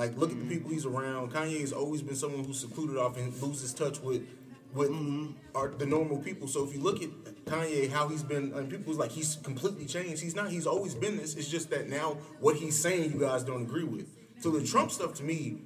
like 0.00 0.16
look 0.16 0.30
at 0.30 0.36
the 0.36 0.44
mm-hmm. 0.44 0.48
people 0.48 0.70
he's 0.70 0.86
around. 0.86 1.30
Kanye 1.30 1.60
has 1.60 1.74
always 1.74 2.00
been 2.00 2.16
someone 2.16 2.42
who's 2.42 2.58
secluded 2.58 2.96
off 2.96 3.18
and 3.18 3.36
loses 3.42 3.74
touch 3.74 4.00
with 4.00 4.26
with 4.72 4.88
mm-hmm. 4.88 5.32
our, 5.54 5.68
the 5.68 5.84
normal 5.84 6.16
people. 6.16 6.48
So 6.48 6.64
if 6.64 6.72
you 6.72 6.80
look 6.80 7.02
at 7.02 7.10
Kanye, 7.44 7.90
how 7.90 8.08
he's 8.08 8.22
been, 8.22 8.52
and 8.54 8.70
people's 8.70 8.96
like 8.96 9.10
he's 9.10 9.36
completely 9.36 9.84
changed. 9.84 10.22
He's 10.22 10.34
not. 10.34 10.50
He's 10.50 10.66
always 10.66 10.94
been 10.94 11.18
this. 11.18 11.34
It's 11.34 11.50
just 11.50 11.68
that 11.70 11.90
now 11.90 12.16
what 12.38 12.56
he's 12.56 12.80
saying, 12.80 13.12
you 13.12 13.20
guys 13.20 13.44
don't 13.44 13.62
agree 13.62 13.84
with. 13.84 14.08
So 14.40 14.50
the 14.50 14.66
Trump 14.66 14.90
stuff 14.90 15.12
to 15.14 15.22
me. 15.22 15.58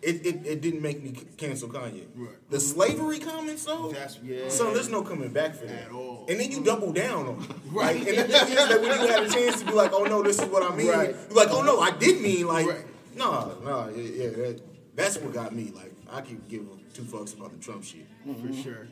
It, 0.00 0.24
it, 0.24 0.46
it 0.46 0.60
didn't 0.60 0.80
make 0.80 1.02
me 1.02 1.10
cancel 1.36 1.68
Kanye. 1.68 2.06
Right. 2.14 2.30
The 2.50 2.58
mm-hmm. 2.58 2.58
slavery 2.58 3.18
comments 3.18 3.64
though, 3.64 3.90
That's- 3.90 4.16
yeah. 4.22 4.48
so 4.48 4.72
there's 4.72 4.88
no 4.88 5.02
coming 5.02 5.30
back 5.30 5.56
for 5.56 5.66
that 5.66 5.86
At 5.86 5.90
all. 5.90 6.24
And 6.28 6.38
then 6.38 6.52
you 6.52 6.62
double 6.62 6.92
down 6.92 7.26
on 7.26 7.42
it. 7.42 7.50
Right. 7.72 7.98
Like, 7.98 8.06
and 8.06 8.18
the 8.18 8.22
thing 8.38 8.48
is 8.52 8.68
that 8.68 8.80
when 8.80 9.00
you 9.00 9.06
had 9.08 9.24
a 9.24 9.28
chance 9.28 9.58
to 9.58 9.66
be 9.66 9.72
like, 9.72 9.92
oh 9.92 10.04
no, 10.04 10.22
this 10.22 10.38
is 10.38 10.48
what 10.50 10.62
I 10.62 10.72
mean, 10.76 10.86
Right. 10.86 11.16
you're 11.28 11.36
like, 11.36 11.50
oh 11.50 11.62
no, 11.62 11.80
I 11.80 11.90
did 11.90 12.22
mean 12.22 12.46
like, 12.46 12.68
Right. 12.68 12.84
Nah, 13.18 13.48
no, 13.64 13.88
yeah, 13.94 14.24
yeah 14.24 14.30
that, 14.30 14.60
that's 14.94 15.18
what 15.18 15.32
got 15.32 15.54
me. 15.54 15.72
Like, 15.74 15.92
I 16.10 16.20
could 16.20 16.48
give 16.48 16.62
two 16.94 17.02
fucks 17.02 17.36
about 17.36 17.52
the 17.52 17.58
Trump 17.58 17.84
shit. 17.84 18.06
For 18.24 18.52
sure. 18.52 18.88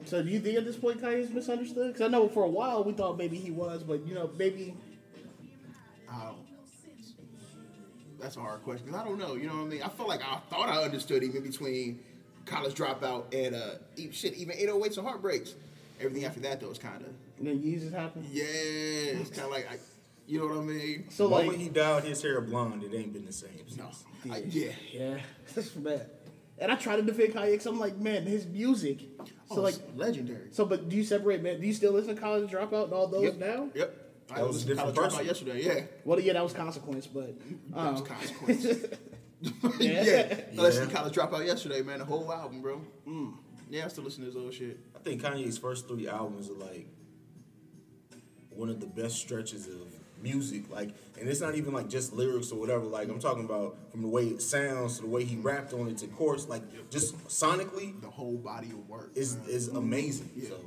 So 0.03 0.21
do 0.21 0.29
you 0.29 0.39
think 0.39 0.57
at 0.57 0.65
this 0.65 0.75
point 0.75 1.01
Kanye's 1.01 1.31
misunderstood? 1.31 1.93
Because 1.93 2.05
I 2.05 2.09
know 2.09 2.27
for 2.27 2.43
a 2.43 2.49
while 2.49 2.83
we 2.83 2.93
thought 2.93 3.17
maybe 3.17 3.37
he 3.37 3.49
was, 3.49 3.81
but 3.81 4.05
you 4.05 4.13
know 4.13 4.29
maybe 4.37 4.75
I 6.11 6.25
don't. 6.25 6.37
That's 8.19 8.35
a 8.37 8.41
hard 8.41 8.61
question 8.63 8.85
because 8.85 9.01
I 9.01 9.03
don't 9.05 9.17
know. 9.17 9.35
You 9.35 9.47
know 9.47 9.55
what 9.55 9.61
I 9.61 9.69
mean? 9.69 9.81
I 9.81 9.89
feel 9.89 10.07
like 10.07 10.21
I 10.21 10.37
thought 10.49 10.69
I 10.69 10.83
understood 10.83 11.23
even 11.23 11.41
between 11.41 11.99
college 12.45 12.75
dropout 12.75 13.33
and 13.33 13.55
uh, 13.55 13.75
e- 13.95 14.11
shit, 14.11 14.35
even 14.35 14.55
808s 14.57 14.97
and 14.97 15.07
heartbreaks. 15.07 15.55
Everything 15.99 16.25
after 16.25 16.41
that 16.41 16.59
though 16.59 16.69
is 16.69 16.77
kind 16.77 17.01
of 17.01 17.13
then 17.39 17.59
Yeezus 17.63 17.93
happened. 17.93 18.25
yeah. 18.31 18.43
It's 18.45 19.29
kind 19.29 19.45
of 19.45 19.51
like 19.51 19.67
I, 19.71 19.77
you 20.27 20.39
know 20.39 20.47
what 20.47 20.57
I 20.57 20.61
mean? 20.61 21.09
So 21.09 21.25
The 21.25 21.29
moment 21.29 21.49
like 21.49 21.57
he 21.59 21.69
dyed 21.69 22.03
his 22.03 22.21
hair 22.21 22.41
blonde, 22.41 22.83
it 22.83 22.93
ain't 22.95 23.13
been 23.13 23.25
the 23.25 23.33
same. 23.33 23.65
No. 23.77 23.89
I, 24.31 24.37
yeah. 24.47 24.71
yeah, 24.91 25.17
that's 25.55 25.69
bad. 25.69 26.09
And 26.57 26.71
I 26.71 26.75
try 26.75 26.95
to 26.95 27.01
defend 27.01 27.33
Kanye 27.33 27.51
because 27.51 27.65
I'm 27.65 27.79
like, 27.79 27.97
man, 27.97 28.23
his 28.25 28.45
music. 28.47 29.01
So 29.49 29.57
Oh, 29.57 29.61
like, 29.61 29.75
it's 29.75 29.83
legendary. 29.95 30.47
so 30.51 30.65
but 30.65 30.87
do 30.89 30.95
you 30.95 31.03
separate, 31.03 31.43
man? 31.43 31.59
Do 31.59 31.67
you 31.67 31.73
still 31.73 31.91
listen 31.91 32.15
to 32.15 32.21
College 32.21 32.49
Dropout 32.49 32.85
and 32.85 32.93
all 32.93 33.07
those 33.07 33.23
Yep. 33.25 33.35
now? 33.37 33.69
Yep. 33.75 34.01
I 34.31 34.35
That 34.37 34.47
was 34.47 34.55
was 34.55 34.63
a 34.63 34.67
different 34.67 34.95
college 34.95 35.11
dropout 35.11 35.13
person. 35.17 35.25
yesterday. 35.27 35.63
Yeah. 35.63 35.81
Well, 36.05 36.19
yeah, 36.19 36.33
that 36.33 36.43
was 36.43 36.53
consequence, 36.53 37.05
but 37.07 37.35
That 37.71 37.91
was 37.91 38.01
um, 38.01 38.05
consequence. 38.07 38.65
Yeah. 39.79 40.03
yeah. 40.03 40.39
I 40.57 40.61
listened 40.61 40.89
to 40.89 40.93
Yeah. 40.95 40.99
college 41.01 41.13
dropout 41.15 41.45
yesterday, 41.45 41.81
man. 41.83 41.99
The 41.99 42.05
whole 42.05 42.31
album, 42.33 42.61
bro. 42.61 42.81
Mm. 43.07 43.33
Yeah, 43.69 43.85
I 43.85 43.87
still 43.89 44.03
listen 44.05 44.21
to 44.21 44.27
his 44.27 44.35
old 44.35 44.53
shit. 44.53 44.79
I 44.95 44.99
think 44.99 45.21
Kanye's 45.21 45.57
first 45.57 45.87
three 45.87 46.07
albums 46.07 46.49
are 46.49 46.53
like 46.53 46.87
one 48.49 48.69
of 48.69 48.79
the 48.79 48.87
best 48.87 49.17
stretches 49.17 49.67
of 49.67 49.81
music. 50.25 50.63
Like, 50.69 50.89
and 51.19 51.29
it's 51.29 51.39
not 51.39 51.55
even 51.55 51.73
like 51.73 51.87
just 51.87 52.11
lyrics 52.11 52.51
or 52.51 52.59
whatever. 52.59 52.83
Like, 52.85 53.07
I'm 53.09 53.19
talking 53.19 53.45
about 53.45 53.77
from 53.91 54.01
the 54.01 54.07
way 54.09 54.25
it 54.25 54.41
sounds 54.41 54.97
to 54.97 55.03
the 55.03 55.07
way 55.15 55.23
he 55.23 55.37
rapped 55.37 55.71
on 55.73 55.87
it 55.87 55.97
to 55.99 56.07
chorus. 56.07 56.47
Like, 56.49 56.63
just 56.89 57.15
sonically, 57.27 57.89
The 58.01 58.09
whole 58.09 58.37
body 58.37 58.69
of 58.71 58.89
work 58.89 59.11
is 59.15 59.37
is 59.47 59.69
amazing. 59.69 60.29
Yeah. 60.35 60.49
So, 60.49 60.57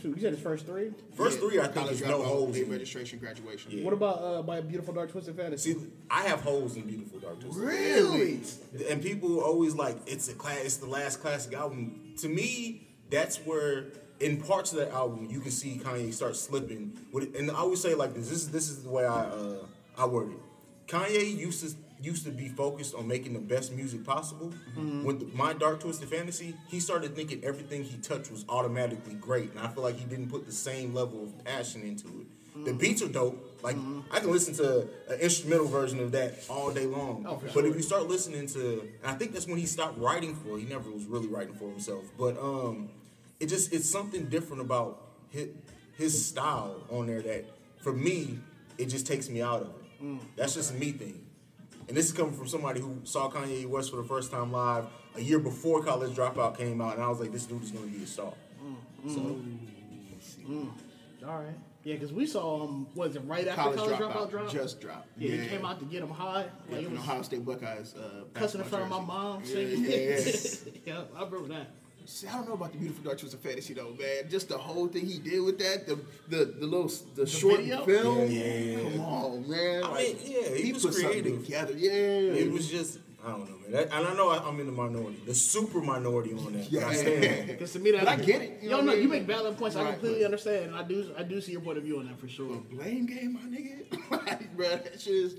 shoot, 0.00 0.16
you 0.16 0.22
said 0.22 0.32
his 0.32 0.40
first 0.42 0.64
three. 0.66 0.90
first 1.14 1.38
Yeah, 1.40 1.48
three, 1.48 1.58
I 1.58 1.62
think, 1.64 1.74
college 1.74 2.00
is 2.00 2.06
no 2.14 2.22
holes. 2.22 2.56
in 2.56 2.70
registration, 2.70 3.18
graduation. 3.18 3.72
Yeah. 3.72 3.84
What 3.84 3.94
about 3.94 4.18
uh, 4.22 4.42
my 4.42 4.60
beautiful 4.60 4.94
dark 4.94 5.10
twisted 5.10 5.36
fantasy? 5.36 5.72
See, 5.74 5.80
I 6.10 6.22
have 6.30 6.40
holes 6.40 6.76
in 6.76 6.82
Beautiful 6.82 7.18
Dark 7.18 7.40
Twisted. 7.40 7.62
Really? 7.64 8.40
and 8.90 9.02
people 9.02 9.40
always 9.40 9.74
like 9.74 9.96
it's 10.06 10.28
a 10.28 10.34
class 10.34 10.60
it's 10.68 10.76
the 10.86 10.86
last 10.98 11.20
classic 11.22 11.52
album 11.54 12.14
to 12.22 12.28
me 12.28 12.86
that's 13.10 13.36
where 13.48 13.84
in 14.20 14.40
parts 14.40 14.72
of 14.72 14.78
that 14.78 14.90
album 14.92 15.28
you 15.30 15.40
can 15.40 15.50
see 15.50 15.80
kanye 15.82 16.12
start 16.12 16.36
slipping 16.36 16.92
and 17.38 17.50
i 17.50 17.54
always 17.54 17.80
say 17.80 17.94
like 17.94 18.14
this 18.14 18.28
this 18.28 18.42
is 18.42 18.50
this 18.50 18.68
is 18.70 18.82
the 18.82 18.90
way 18.90 19.04
i 19.04 19.20
uh 19.20 19.58
i 19.98 20.06
word 20.06 20.30
it 20.30 20.38
kanye 20.86 21.36
used 21.36 21.60
to 21.66 21.74
used 21.98 22.24
to 22.24 22.30
be 22.30 22.48
focused 22.48 22.94
on 22.94 23.08
making 23.08 23.32
the 23.32 23.38
best 23.38 23.72
music 23.72 24.04
possible 24.04 24.52
with 25.02 25.20
the, 25.20 25.36
my 25.36 25.54
dark 25.54 25.80
twisted 25.80 26.08
fantasy 26.08 26.54
he 26.68 26.78
started 26.78 27.16
thinking 27.16 27.42
everything 27.42 27.82
he 27.82 27.96
touched 27.98 28.30
was 28.30 28.44
automatically 28.48 29.14
great 29.14 29.50
and 29.50 29.58
i 29.60 29.68
feel 29.68 29.82
like 29.82 29.96
he 29.98 30.04
didn't 30.04 30.28
put 30.30 30.44
the 30.46 30.52
same 30.52 30.94
level 30.94 31.22
of 31.22 31.44
passion 31.44 31.82
into 31.82 32.06
it 32.20 32.26
The 32.64 32.72
beats 32.72 33.02
are 33.02 33.08
dope. 33.08 33.36
Like 33.62 33.76
I 34.10 34.20
can 34.20 34.30
listen 34.30 34.54
to 34.54 34.88
an 35.08 35.20
instrumental 35.20 35.66
version 35.66 36.00
of 36.00 36.12
that 36.12 36.44
all 36.48 36.70
day 36.70 36.86
long. 36.86 37.26
Oh, 37.28 37.36
but 37.42 37.52
sure. 37.52 37.66
if 37.66 37.76
you 37.76 37.82
start 37.82 38.08
listening 38.08 38.46
to, 38.48 38.80
and 39.02 39.10
I 39.10 39.14
think 39.14 39.32
that's 39.32 39.46
when 39.46 39.58
he 39.58 39.66
stopped 39.66 39.98
writing 39.98 40.34
for. 40.34 40.58
He 40.58 40.64
never 40.64 40.90
was 40.90 41.04
really 41.04 41.28
writing 41.28 41.54
for 41.54 41.68
himself. 41.68 42.04
But 42.18 42.38
um, 42.38 42.88
it 43.40 43.46
just 43.46 43.72
it's 43.72 43.88
something 43.88 44.26
different 44.26 44.62
about 44.62 45.02
his, 45.30 45.48
his 45.96 46.26
style 46.26 46.82
on 46.90 47.06
there 47.06 47.22
that 47.22 47.44
for 47.82 47.92
me 47.92 48.38
it 48.78 48.86
just 48.86 49.06
takes 49.06 49.28
me 49.28 49.42
out 49.42 49.62
of 49.62 49.68
it. 49.68 50.02
Mm. 50.02 50.18
That's 50.36 50.54
just 50.54 50.72
a 50.72 50.74
me 50.74 50.92
thing. 50.92 51.24
And 51.88 51.96
this 51.96 52.06
is 52.06 52.12
coming 52.12 52.34
from 52.34 52.48
somebody 52.48 52.80
who 52.80 53.00
saw 53.04 53.30
Kanye 53.30 53.66
West 53.66 53.90
for 53.90 53.96
the 53.96 54.04
first 54.04 54.30
time 54.30 54.52
live 54.52 54.86
a 55.14 55.20
year 55.20 55.38
before 55.38 55.82
College 55.82 56.14
Dropout 56.16 56.58
came 56.58 56.80
out, 56.80 56.94
and 56.94 57.02
I 57.02 57.08
was 57.08 57.20
like, 57.20 57.32
this 57.32 57.46
dude 57.46 57.62
is 57.62 57.70
going 57.70 57.90
to 57.90 57.96
be 57.96 58.04
a 58.04 58.06
star. 58.06 58.32
Mm. 59.06 59.14
So 59.14 59.40
All 61.28 61.42
right. 61.42 61.54
Yeah, 61.84 61.94
because 61.94 62.12
we 62.12 62.26
saw 62.26 62.64
him. 62.64 62.88
Was 62.96 63.14
it 63.14 63.22
right 63.26 63.46
after 63.46 63.62
College, 63.62 63.78
college, 63.78 63.96
dropout, 63.96 64.12
dropout, 64.12 64.30
dropped? 64.30 64.52
just 64.52 64.80
dropped. 64.80 65.06
yeah, 65.16 65.36
he 65.36 65.48
came 65.48 65.64
out 65.64 65.78
to 65.78 65.84
get 65.84 66.02
him 66.02 66.10
high. 66.10 66.46
Yeah, 66.68 66.74
Like, 66.74 66.82
it 66.82 66.86
an 66.88 66.92
was 66.94 67.00
Ohio 67.00 67.22
State 67.22 67.46
Buckeyes. 67.46 67.94
Uh, 67.94 68.24
cussing 68.34 68.60
in 68.60 68.66
front 68.66 68.84
of 68.84 68.90
my 68.90 69.00
mom, 69.00 69.44
jersey. 69.44 69.76
Yeah, 69.78 69.96
yeah, 69.96 70.18
yeah. 70.18 70.72
yeah, 70.84 71.02
I 71.16 71.24
remember 71.24 71.48
that. 71.54 71.68
See, 72.06 72.28
I 72.28 72.34
don't 72.34 72.46
know 72.48 72.54
about 72.54 72.72
the 72.72 72.78
beautiful 72.78 73.02
dark 73.04 73.18
twisted 73.18 73.40
fantasy 73.40 73.74
though, 73.74 73.90
man. 73.98 74.30
Just 74.30 74.48
the 74.48 74.56
whole 74.58 74.86
thing 74.86 75.06
he 75.06 75.18
did 75.18 75.40
with 75.40 75.58
that, 75.58 75.86
the 75.86 75.98
the 76.28 76.44
the 76.60 76.66
little 76.66 76.90
the, 77.16 77.26
short 77.26 77.58
video? 77.60 77.84
film. 77.84 78.30
Yeah, 78.30 78.44
yeah, 78.44 78.78
yeah. 78.78 78.90
Come 78.92 79.00
on, 79.00 79.50
man. 79.50 79.84
I 79.84 79.88
Like, 79.88 80.06
mean, 80.06 80.16
yeah, 80.24 80.54
he 80.54 80.72
was 80.72 80.84
put 80.84 80.94
something 80.94 81.10
creative. 81.22 81.44
together. 81.44 81.72
Yeah, 81.76 81.90
it 81.90 82.52
was 82.52 82.70
just, 82.70 83.00
I 83.24 83.30
don't 83.30 83.40
know, 83.50 83.56
man. 83.58 83.72
That, 83.72 83.84
and 83.92 84.06
I 84.06 84.14
know 84.14 84.28
I, 84.30 84.38
I'm 84.38 84.60
in 84.60 84.66
the 84.66 84.72
minority, 84.72 85.20
the 85.26 85.34
super 85.34 85.80
minority 85.80 86.32
on 86.34 86.52
that. 86.52 86.70
But 86.72 86.84
I 86.84 86.94
stand. 86.94 87.24
it. 87.24 87.46
Because 87.48 87.72
to 87.72 87.80
me, 87.80 87.90
that 87.90 88.04
But 88.04 88.08
I 88.08 88.16
get 88.22 88.40
it, 88.42 88.62
you 88.62 88.70
know 88.70 88.78
Yo, 88.78 88.84
no, 88.84 88.92
you 88.94 89.08
make 89.08 89.24
valid 89.24 89.58
points. 89.58 89.74
I 89.74 89.90
completely 89.90 90.20
but- 90.20 90.26
understand, 90.26 90.66
and 90.66 90.76
I 90.76 90.82
do, 90.84 91.12
I 91.18 91.24
do 91.24 91.40
see 91.40 91.52
your 91.52 91.60
point 91.60 91.78
of 91.78 91.82
view 91.84 91.98
on 91.98 92.06
that 92.06 92.20
for 92.20 92.28
sure. 92.28 92.56
blame 92.70 93.06
game, 93.06 93.32
my 93.34 93.40
nigga. 93.40 93.82
like, 94.26 94.56
bro, 94.56 94.68
that 94.68 95.00
shit 95.00 95.12
is 95.14 95.34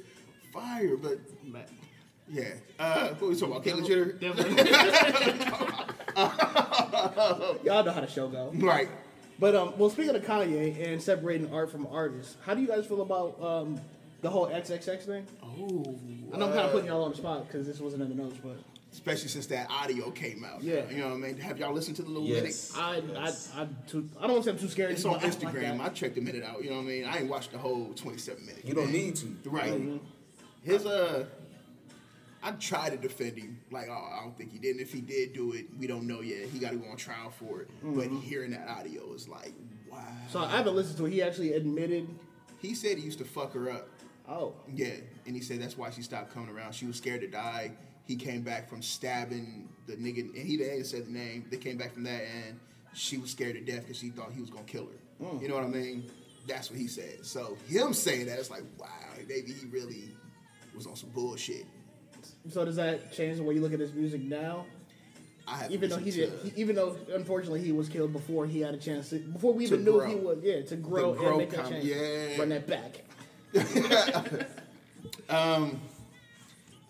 fire. 0.51 0.97
But 0.97 1.19
But- 1.51 1.69
yeah, 2.29 2.43
uh, 2.79 3.09
what 3.09 3.29
we 3.29 3.35
talking 3.35 3.55
about? 3.55 3.63
Caitlyn 3.63 3.87
Jenner, 3.87 4.13
Y'all 7.63 7.83
know 7.83 7.91
how 7.91 8.01
the 8.01 8.07
show 8.07 8.27
go. 8.27 8.51
right? 8.55 8.89
But 9.39 9.55
um, 9.55 9.73
well, 9.77 9.89
speaking 9.89 10.15
of 10.15 10.23
Kanye 10.23 10.87
and 10.87 11.01
separating 11.01 11.53
art 11.53 11.71
from 11.71 11.87
artists, 11.87 12.37
how 12.45 12.53
do 12.55 12.61
you 12.61 12.67
guys 12.67 12.85
feel 12.87 13.01
about 13.01 13.41
um 13.41 13.79
the 14.21 14.29
whole 14.29 14.47
XXX 14.47 15.01
thing? 15.05 15.27
Oh, 15.43 15.95
I 16.33 16.37
know 16.37 16.47
I'm 16.47 16.53
kind 16.53 16.65
of 16.65 16.71
putting 16.71 16.87
y'all 16.87 17.03
on 17.03 17.11
the 17.11 17.17
spot 17.17 17.47
because 17.47 17.67
this 17.67 17.79
wasn't 17.79 18.01
in 18.01 18.09
the 18.09 18.15
notes, 18.15 18.37
but 18.43 18.57
especially 18.91 19.27
since 19.27 19.45
that 19.47 19.69
audio 19.69 20.09
came 20.09 20.43
out. 20.43 20.63
Yeah. 20.63 20.89
you 20.89 20.97
know 20.97 21.09
what 21.09 21.13
I 21.15 21.17
mean. 21.17 21.37
Have 21.37 21.59
y'all 21.59 21.71
listened 21.71 21.97
to 21.97 22.01
the 22.01 22.09
little 22.09 22.27
Yes. 22.27 22.73
minute? 22.75 23.15
I, 23.15 23.27
I, 23.27 23.61
I, 23.61 23.67
too, 23.87 24.09
I 24.17 24.21
don't 24.23 24.31
want 24.31 24.43
to 24.45 24.49
say 24.49 24.53
I'm 24.55 24.59
too 24.59 24.69
scared. 24.69 24.91
It's 24.91 25.05
on 25.05 25.19
do 25.19 25.25
it 25.27 25.43
like 25.43 25.53
Instagram. 25.53 25.79
I 25.81 25.89
checked 25.89 26.15
the 26.15 26.21
minute 26.21 26.43
out. 26.43 26.63
You 26.63 26.71
know 26.71 26.77
what 26.77 26.83
I 26.83 26.85
mean. 26.85 27.05
I 27.05 27.17
ain't 27.19 27.29
watched 27.29 27.51
the 27.51 27.59
whole 27.59 27.93
27 27.95 28.43
minutes. 28.43 28.65
You 28.65 28.73
don't 28.73 28.85
man. 28.85 28.93
need 28.93 29.15
to. 29.17 29.37
Right. 29.45 29.71
Mm-hmm. 29.73 29.97
His 30.63 30.85
uh, 30.87 31.25
I 32.43 32.51
tried 32.51 32.91
to 32.91 32.97
defend 32.97 33.37
him. 33.37 33.59
Like, 33.71 33.87
oh, 33.89 33.93
I 33.93 34.21
don't 34.23 34.37
think 34.37 34.51
he 34.51 34.59
did. 34.59 34.71
And 34.71 34.79
if 34.81 34.93
he 34.93 35.01
did 35.01 35.33
do 35.33 35.53
it, 35.53 35.65
we 35.79 35.87
don't 35.87 36.07
know 36.07 36.21
yet. 36.21 36.47
He 36.49 36.59
got 36.59 36.71
to 36.71 36.77
go 36.77 36.89
on 36.89 36.97
trial 36.97 37.31
for 37.31 37.61
it. 37.61 37.69
But 37.83 38.07
hearing 38.23 38.51
that 38.51 38.67
audio 38.69 39.13
is 39.13 39.27
like, 39.27 39.53
wow. 39.89 39.97
Mm-hmm. 39.97 40.31
So 40.31 40.39
I 40.39 40.47
haven't 40.47 40.75
listened 40.75 40.97
to 40.97 41.05
it. 41.07 41.11
He 41.13 41.21
actually 41.23 41.53
admitted. 41.53 42.07
he 42.59 42.75
said 42.75 42.97
he 42.97 43.03
used 43.03 43.19
to 43.19 43.25
fuck 43.25 43.53
her 43.53 43.69
up. 43.69 43.89
Oh, 44.29 44.53
Yeah, 44.73 44.89
and 45.25 45.33
he 45.35 45.41
said 45.41 45.61
that's 45.61 45.77
why 45.77 45.89
she 45.89 46.01
stopped 46.01 46.33
coming 46.33 46.53
around. 46.53 46.73
She 46.73 46.85
was 46.85 46.97
scared 46.97 47.21
to 47.21 47.27
die. 47.27 47.71
He 48.03 48.17
came 48.17 48.41
back 48.41 48.69
from 48.69 48.81
stabbing 48.81 49.69
the 49.85 49.93
nigga, 49.95 50.19
and 50.19 50.35
he 50.47 50.57
didn't 50.57 50.83
say 50.83 50.99
the 50.99 51.09
name. 51.11 51.45
They 51.49 51.55
came 51.57 51.77
back 51.77 51.93
from 51.93 52.03
that, 52.03 52.23
and 52.23 52.59
she 52.93 53.17
was 53.17 53.31
scared 53.31 53.55
to 53.55 53.61
death 53.61 53.83
because 53.83 53.97
she 53.97 54.09
thought 54.09 54.31
he 54.33 54.41
was 54.41 54.49
gonna 54.49 54.65
kill 54.65 54.87
her. 54.87 55.25
Mm. 55.25 55.41
You 55.41 55.47
know 55.47 55.55
what 55.55 55.63
I 55.63 55.67
mean? 55.67 56.11
That's 56.45 56.69
what 56.69 56.77
he 56.77 56.87
said. 56.87 57.25
So 57.25 57.57
him 57.69 57.93
saying 57.93 58.25
that, 58.27 58.37
it's 58.37 58.49
like, 58.51 58.63
wow, 58.77 58.87
maybe 59.29 59.53
he 59.53 59.65
really 59.67 60.15
was 60.75 60.87
on 60.87 60.95
some 60.97 61.09
bullshit. 61.11 61.65
So 62.49 62.65
does 62.65 62.75
that 62.77 63.11
change 63.13 63.37
the 63.37 63.43
way 63.43 63.55
you 63.55 63.61
look 63.61 63.73
at 63.73 63.79
his 63.79 63.93
music 63.93 64.21
now? 64.21 64.65
I 65.47 65.57
have 65.57 65.71
Even 65.71 65.89
though 65.89 65.97
he 65.97 66.11
did, 66.11 66.31
he, 66.43 66.61
even 66.61 66.75
though 66.75 66.97
unfortunately 67.13 67.61
he 67.61 67.71
was 67.71 67.87
killed 67.87 68.11
before 68.11 68.45
he 68.45 68.59
had 68.59 68.73
a 68.73 68.77
chance 68.77 69.09
to, 69.11 69.19
before 69.19 69.53
we 69.53 69.65
even 69.65 69.85
knew 69.85 69.93
grow. 69.93 70.07
he 70.07 70.15
was, 70.15 70.39
yeah, 70.43 70.61
to 70.61 70.75
grow, 70.75 71.13
grow 71.13 71.29
and 71.29 71.37
make 71.37 71.49
that 71.51 71.63
come- 71.63 71.71
change, 71.71 71.85
yeah. 71.85 72.37
run 72.37 72.49
that 72.49 72.67
back. 72.67 73.03
um, 75.29 75.79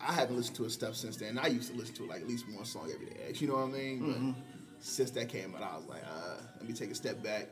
I 0.01 0.13
haven't 0.13 0.37
listened 0.37 0.55
to 0.57 0.63
his 0.63 0.73
stuff 0.73 0.95
since 0.95 1.17
then. 1.17 1.37
I 1.37 1.47
used 1.47 1.71
to 1.71 1.77
listen 1.77 1.95
to 1.95 2.05
like 2.05 2.21
at 2.21 2.27
least 2.27 2.45
one 2.49 2.65
song 2.65 2.89
every 2.93 3.05
day. 3.07 3.33
You 3.35 3.47
know 3.47 3.55
what 3.55 3.63
I 3.63 3.67
mean? 3.67 4.01
Mm-hmm. 4.01 4.31
But 4.31 4.41
since 4.79 5.11
that 5.11 5.29
came 5.29 5.53
out, 5.55 5.61
I 5.61 5.75
was 5.75 5.85
like, 5.87 6.03
uh, 6.03 6.37
let 6.57 6.67
me 6.67 6.73
take 6.73 6.89
a 6.89 6.95
step 6.95 7.21
back. 7.21 7.49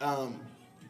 Um, 0.00 0.40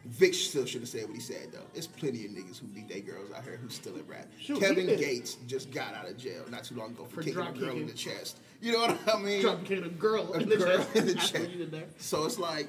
Vic 0.08 0.32
still 0.32 0.64
should 0.64 0.80
have 0.80 0.88
said 0.88 1.04
what 1.04 1.14
he 1.14 1.20
said 1.20 1.48
though. 1.52 1.66
It's 1.74 1.86
plenty 1.86 2.24
of 2.24 2.30
niggas 2.30 2.58
who 2.58 2.66
beat 2.68 2.88
their 2.88 3.00
girls 3.00 3.30
out 3.30 3.44
here 3.44 3.58
who 3.62 3.68
still 3.68 3.94
in 3.94 4.06
rap. 4.06 4.26
Shoot, 4.40 4.60
Kevin. 4.60 4.86
Gates 4.86 5.36
just 5.46 5.70
got 5.70 5.94
out 5.94 6.08
of 6.08 6.16
jail 6.16 6.44
not 6.50 6.64
too 6.64 6.76
long 6.76 6.92
ago 6.92 7.04
for, 7.04 7.16
For 7.16 7.22
kicking 7.22 7.40
a 7.40 7.44
drop 7.44 7.58
girl 7.58 7.76
in 7.76 7.86
the 7.86 7.92
chest. 7.92 8.38
You 8.62 8.72
know 8.72 8.80
what 8.80 8.98
I 9.14 9.18
mean? 9.18 9.42
Drop 9.42 9.64
kicking 9.64 9.84
a 9.84 9.88
girl 9.88 10.32
A 10.32 10.38
in 10.40 10.48
the 10.48 10.56
girl 10.56 10.78
chest. 10.78 10.96
in 10.96 11.06
the 11.06 11.12
That's 11.14 11.32
what 11.32 11.40
chest. 11.40 11.50
you 11.52 11.58
did 11.58 11.70
there. 11.70 11.84
So 11.98 12.24
it's 12.24 12.38
like, 12.38 12.68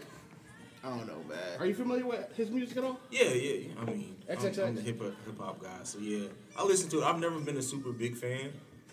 I 0.84 0.90
don't 0.90 1.08
know, 1.08 1.22
man. 1.30 1.38
Are 1.60 1.66
you 1.66 1.74
familiar 1.74 2.06
with 2.06 2.36
his 2.36 2.50
music 2.50 2.78
at 2.78 2.84
all? 2.84 3.00
Yeah, 3.10 3.24
yeah. 3.24 3.54
yeah. 3.54 3.68
I 3.82 3.86
mean, 3.86 4.16
I'm, 4.30 4.38
I'm 4.38 4.78
a 4.78 4.82
hip 4.82 5.02
hip 5.02 5.40
hop 5.40 5.62
guy, 5.62 5.80
so 5.84 6.00
yeah, 6.00 6.28
I 6.58 6.64
listen 6.66 6.90
to 6.90 7.02
it. 7.02 7.04
I've 7.06 7.20
never 7.20 7.40
been 7.40 7.58
a 7.58 7.62
super 7.62 7.92
big 7.92 8.18
fan 8.18 8.52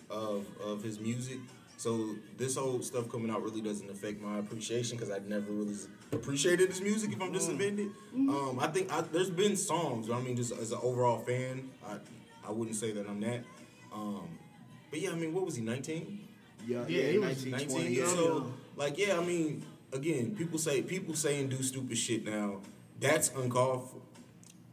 of 0.09 0.45
of 0.63 0.83
his 0.83 0.99
music, 0.99 1.39
so 1.75 2.15
this 2.37 2.55
whole 2.55 2.81
stuff 2.81 3.09
coming 3.09 3.29
out 3.29 3.43
really 3.43 3.61
doesn't 3.61 3.89
affect 3.89 4.21
my 4.21 4.37
appreciation 4.39 4.97
because 4.97 5.13
I 5.13 5.19
never 5.27 5.51
really 5.51 5.75
appreciated 6.11 6.69
his 6.69 6.81
music. 6.81 7.11
If 7.13 7.21
I'm 7.21 7.33
just 7.33 7.49
offended, 7.51 7.89
um, 8.13 8.57
I 8.61 8.67
think 8.67 8.91
I, 8.91 9.01
there's 9.01 9.29
been 9.29 9.55
songs. 9.55 10.09
I 10.09 10.19
mean, 10.19 10.35
just 10.35 10.51
as 10.53 10.71
an 10.71 10.79
overall 10.81 11.19
fan, 11.19 11.69
I 11.85 11.97
I 12.47 12.51
wouldn't 12.51 12.75
say 12.77 12.91
that 12.93 13.07
I'm 13.07 13.19
that. 13.21 13.43
Um, 13.93 14.27
but 14.89 14.99
yeah, 15.01 15.11
I 15.11 15.15
mean, 15.15 15.33
what 15.33 15.45
was 15.45 15.55
he? 15.55 15.61
19? 15.63 16.19
Yeah, 16.65 16.85
Yeah, 16.87 16.99
yeah, 17.01 17.11
he 17.11 17.17
was 17.19 17.45
19, 17.45 17.51
19 17.51 17.69
20, 17.69 17.89
yeah. 17.95 18.29
old. 18.31 18.53
Like, 18.75 18.97
yeah, 18.97 19.17
I 19.17 19.23
mean, 19.23 19.65
again, 19.91 20.35
people 20.35 20.57
say 20.59 20.81
people 20.81 21.15
say 21.15 21.39
and 21.39 21.49
do 21.49 21.61
stupid 21.63 21.97
shit 21.97 22.25
now. 22.25 22.61
That's 22.99 23.29
uncalled 23.35 23.89
for. 23.91 23.97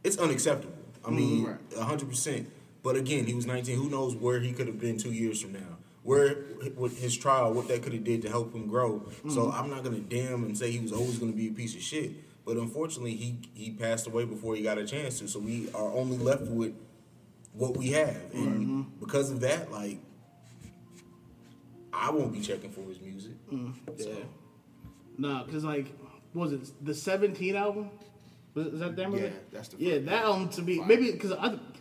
It's 0.03 0.17
unacceptable. 0.17 0.73
I 1.05 1.09
mean, 1.11 1.45
Right. 1.45 1.57
a 1.77 1.83
hundred 1.83 2.09
percent. 2.09 2.49
But 2.83 2.95
again, 2.95 3.25
he 3.25 3.33
was 3.33 3.45
19. 3.47 3.77
Who 3.77 3.89
knows 3.89 4.15
where 4.15 4.39
he 4.39 4.53
could 4.53 4.67
have 4.67 4.79
been 4.79 4.97
two 4.97 5.11
years 5.11 5.41
from 5.41 5.53
now? 5.53 5.74
Where 6.05 6.37
with 6.77 6.99
his 6.99 7.17
trial, 7.17 7.51
what 7.51 7.67
that 7.67 7.81
could 7.81 7.93
have 7.93 8.03
did 8.03 8.21
to 8.21 8.29
help 8.29 8.53
him 8.53 8.67
grow. 8.67 9.11
So 9.27 9.41
mm-hmm. 9.41 9.59
I'm 9.59 9.69
not 9.69 9.83
gonna 9.83 9.99
damn 9.99 10.43
and 10.43 10.57
say 10.57 10.71
he 10.71 10.79
was 10.79 10.93
always 10.93 11.17
gonna 11.17 11.33
be 11.33 11.47
a 11.47 11.51
piece 11.51 11.75
of 11.75 11.81
shit. 11.81 12.11
But 12.45 12.57
unfortunately, 12.57 13.15
he 13.15 13.39
he 13.53 13.71
passed 13.71 14.05
away 14.05 14.25
before 14.25 14.55
he 14.55 14.61
got 14.61 14.77
a 14.77 14.85
chance 14.85 15.19
to. 15.19 15.27
So 15.27 15.39
we 15.39 15.67
are 15.73 15.91
only 15.91 16.17
left 16.17 16.43
with 16.43 16.75
what 17.53 17.75
we 17.75 17.87
have, 17.89 18.21
and 18.33 18.61
mm-hmm. 18.61 18.81
because 18.99 19.31
of 19.31 19.39
that, 19.41 19.71
like 19.71 19.97
I 21.91 22.11
won't 22.11 22.33
be 22.33 22.41
checking 22.41 22.71
for 22.71 22.81
his 22.81 22.99
music. 22.99 23.33
Mm, 23.51 23.73
so, 23.97 24.15
Nah, 25.17 25.43
because 25.43 25.63
like, 25.63 25.87
what 26.33 26.51
was 26.51 26.53
it 26.53 26.85
the 26.85 26.93
17 26.93 27.55
album? 27.55 27.89
Was, 28.53 28.67
is 28.67 28.79
that 28.79 28.95
the 28.95 29.03
name 29.03 29.13
of 29.13 29.21
Yeah, 29.21 29.29
that's 29.51 29.69
the 29.69 29.77
yeah. 29.77 29.99
That 29.99 30.25
album 30.25 30.49
to 30.49 30.61
be 30.61 30.77
Fire. 30.77 30.87
maybe 30.87 31.11
because 31.11 31.31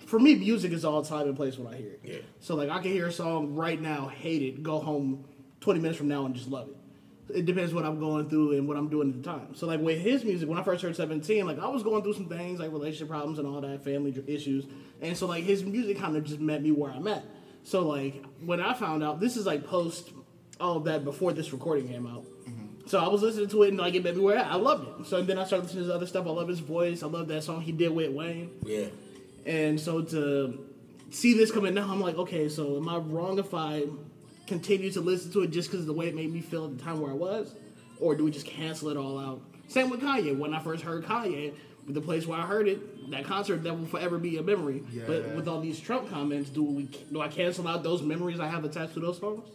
for 0.06 0.18
me 0.18 0.34
music 0.34 0.72
is 0.72 0.84
all 0.84 1.02
time 1.02 1.26
and 1.26 1.36
place 1.36 1.58
when 1.58 1.72
I 1.72 1.76
hear 1.76 1.90
it. 1.92 2.00
Yeah. 2.04 2.18
So 2.40 2.54
like 2.54 2.70
I 2.70 2.80
can 2.80 2.90
hear 2.90 3.06
a 3.06 3.12
song 3.12 3.54
right 3.54 3.80
now, 3.80 4.08
hate 4.08 4.42
it, 4.42 4.62
go 4.62 4.78
home 4.80 5.24
20 5.60 5.80
minutes 5.80 5.98
from 5.98 6.08
now 6.08 6.26
and 6.26 6.34
just 6.34 6.48
love 6.48 6.68
it. 6.68 6.76
It 7.34 7.46
depends 7.46 7.72
what 7.72 7.86
I'm 7.86 7.98
going 7.98 8.28
through 8.28 8.52
and 8.52 8.68
what 8.68 8.76
I'm 8.76 8.88
doing 8.88 9.08
at 9.10 9.22
the 9.22 9.30
time. 9.30 9.54
So 9.54 9.66
like 9.66 9.80
with 9.80 9.98
his 9.98 10.24
music, 10.24 10.48
when 10.48 10.58
I 10.58 10.62
first 10.62 10.82
heard 10.82 10.94
17, 10.94 11.46
like 11.46 11.58
I 11.58 11.68
was 11.68 11.82
going 11.82 12.02
through 12.02 12.14
some 12.14 12.28
things 12.28 12.60
like 12.60 12.70
relationship 12.70 13.08
problems 13.08 13.38
and 13.38 13.48
all 13.48 13.60
that, 13.62 13.82
family 13.82 14.14
issues, 14.26 14.66
and 15.00 15.16
so 15.16 15.26
like 15.26 15.44
his 15.44 15.64
music 15.64 15.98
kind 15.98 16.16
of 16.16 16.24
just 16.24 16.40
met 16.40 16.62
me 16.62 16.70
where 16.70 16.90
I'm 16.90 17.08
at. 17.08 17.24
So 17.62 17.88
like 17.88 18.22
when 18.44 18.60
I 18.60 18.74
found 18.74 19.02
out, 19.02 19.20
this 19.20 19.38
is 19.38 19.46
like 19.46 19.66
post 19.66 20.10
all 20.60 20.76
of 20.76 20.84
that 20.84 21.02
before 21.04 21.32
this 21.32 21.52
recording 21.52 21.88
came 21.88 22.06
out. 22.06 22.24
Mm-hmm. 22.46 22.86
So 22.86 22.98
I 22.98 23.08
was 23.08 23.22
listening 23.22 23.48
to 23.48 23.62
it 23.62 23.68
and 23.68 23.78
like 23.78 23.94
it 23.94 24.04
made 24.04 24.16
me 24.16 24.22
where 24.22 24.44
I 24.44 24.56
loved 24.56 25.00
it. 25.00 25.06
So 25.06 25.22
then 25.22 25.38
I 25.38 25.44
started 25.44 25.64
listening 25.64 25.84
to 25.84 25.88
his 25.88 25.96
other 25.96 26.06
stuff. 26.06 26.26
I 26.26 26.30
love 26.30 26.48
his 26.48 26.60
voice. 26.60 27.02
I 27.02 27.06
love 27.06 27.28
that 27.28 27.42
song 27.42 27.62
he 27.62 27.72
did 27.72 27.88
with 27.88 28.12
Wayne. 28.12 28.50
yeah. 28.64 28.86
And 29.46 29.78
so 29.78 30.02
to 30.02 30.66
see 31.11 31.35
this 31.35 31.50
coming 31.50 31.74
now, 31.74 31.90
I'm 31.90 32.00
like, 32.00 32.16
okay, 32.16 32.48
so 32.48 32.76
am 32.76 32.88
I 32.88 32.96
wrong 32.96 33.38
if 33.38 33.54
I 33.54 33.85
continue 34.46 34.90
to 34.92 35.00
listen 35.00 35.33
to 35.33 35.42
it 35.42 35.50
just 35.50 35.70
because 35.70 35.83
of 35.83 35.87
the 35.87 35.92
way 35.92 36.09
it 36.09 36.14
made 36.14 36.33
me 36.33 36.40
feel 36.40 36.64
at 36.66 36.76
the 36.76 36.83
time 36.83 37.00
where 37.00 37.11
I 37.11 37.14
was? 37.14 37.54
Or 38.00 38.14
do 38.14 38.24
we 38.24 38.30
just 38.30 38.46
cancel 38.46 38.88
it 38.88 38.96
all 38.96 39.18
out? 39.18 39.40
Same 39.68 39.90
with 39.90 40.00
Kanye. 40.00 40.37
When 40.37 40.52
I 40.52 40.61
first 40.61 40.83
heard 40.83 41.04
Kanye, 41.04 41.54
the 41.88 42.00
place 42.00 42.26
where 42.26 42.38
I 42.38 42.46
heard 42.46 42.68
it, 42.68 43.11
that 43.11 43.24
concert 43.24 43.62
that 43.64 43.78
will 43.78 43.87
forever 43.87 44.18
be 44.18 44.38
a 44.38 44.42
memory. 44.42 44.83
Yeah. 44.90 45.04
But 45.07 45.35
with 45.35 45.48
all 45.48 45.61
these 45.61 45.78
Trump 45.80 46.11
comments, 46.11 46.50
do 46.50 46.62
we 46.62 46.88
do 47.12 47.20
I 47.20 47.28
cancel 47.28 47.68
out 47.68 47.83
those 47.83 48.02
memories 48.02 48.40
I 48.40 48.48
have 48.48 48.64
attached 48.64 48.94
to 48.94 49.00
those 49.00 49.18
songs? 49.18 49.48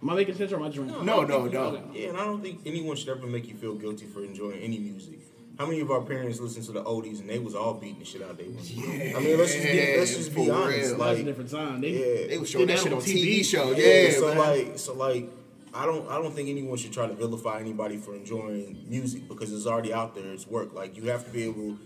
Am 0.00 0.10
I 0.10 0.14
making 0.14 0.36
sense 0.36 0.52
or 0.52 0.56
am 0.56 0.62
I 0.62 0.68
just 0.68 0.78
wrong? 0.78 1.04
No, 1.04 1.24
no, 1.24 1.46
no. 1.46 1.82
Yeah, 1.92 2.10
and 2.10 2.18
I 2.18 2.24
don't 2.24 2.40
think 2.40 2.60
anyone 2.64 2.96
should 2.96 3.08
ever 3.08 3.26
make 3.26 3.48
you 3.48 3.54
feel 3.54 3.74
guilty 3.74 4.06
for 4.06 4.22
enjoying 4.22 4.60
any 4.60 4.78
music. 4.78 5.18
How 5.58 5.66
many 5.66 5.80
of 5.80 5.90
our 5.90 6.00
parents 6.02 6.38
listened 6.40 6.66
to 6.66 6.72
the 6.72 6.84
oldies 6.84 7.20
and 7.20 7.28
they 7.28 7.40
was 7.40 7.54
all 7.54 7.74
beating 7.74 7.98
the 7.98 8.04
shit 8.04 8.22
out 8.22 8.30
of 8.30 8.36
their 8.36 8.46
women? 8.46 9.16
I 9.16 9.20
mean, 9.20 9.38
let's 9.38 9.52
just 9.54 9.66
be, 9.66 9.96
let's 9.98 10.16
just 10.16 10.34
be 10.34 10.50
honest. 10.50 10.68
real. 10.68 10.68
That 10.68 10.80
was 10.80 10.90
a 10.92 10.96
Like, 10.96 11.24
different 11.24 11.50
time. 11.50 11.80
They, 11.80 11.88
yeah, 11.90 12.26
They 12.28 12.38
was 12.38 12.48
showing 12.48 12.66
Did 12.68 12.78
that 12.78 12.84
that 12.84 12.84
shit 12.84 12.92
on 12.92 12.98
on 12.98 13.04
TV, 13.04 13.40
TV? 13.40 13.44
show. 13.44 13.70
yeah. 13.72 14.02
Yeah, 14.02 14.10
so 14.12 14.28
man. 14.28 14.38
like, 14.38 14.78
so 14.78 14.94
like, 14.94 15.28
I 15.74 15.84
don't, 15.84 16.08
I 16.08 16.14
don't 16.22 16.32
think 16.32 16.48
anyone 16.48 16.78
should 16.78 16.92
try 16.92 17.08
to 17.08 17.14
vilify 17.14 17.58
anybody 17.58 17.96
for 17.96 18.14
enjoying 18.14 18.84
music 18.88 19.26
because 19.28 19.52
it's 19.52 19.66
already 19.66 19.92
out 19.92 20.14
there. 20.14 20.32
It's 20.32 20.46
work. 20.46 20.74
Like 20.74 20.96
you 20.96 21.10
have 21.10 21.24
to 21.24 21.30
be 21.30 21.42
able 21.42 21.76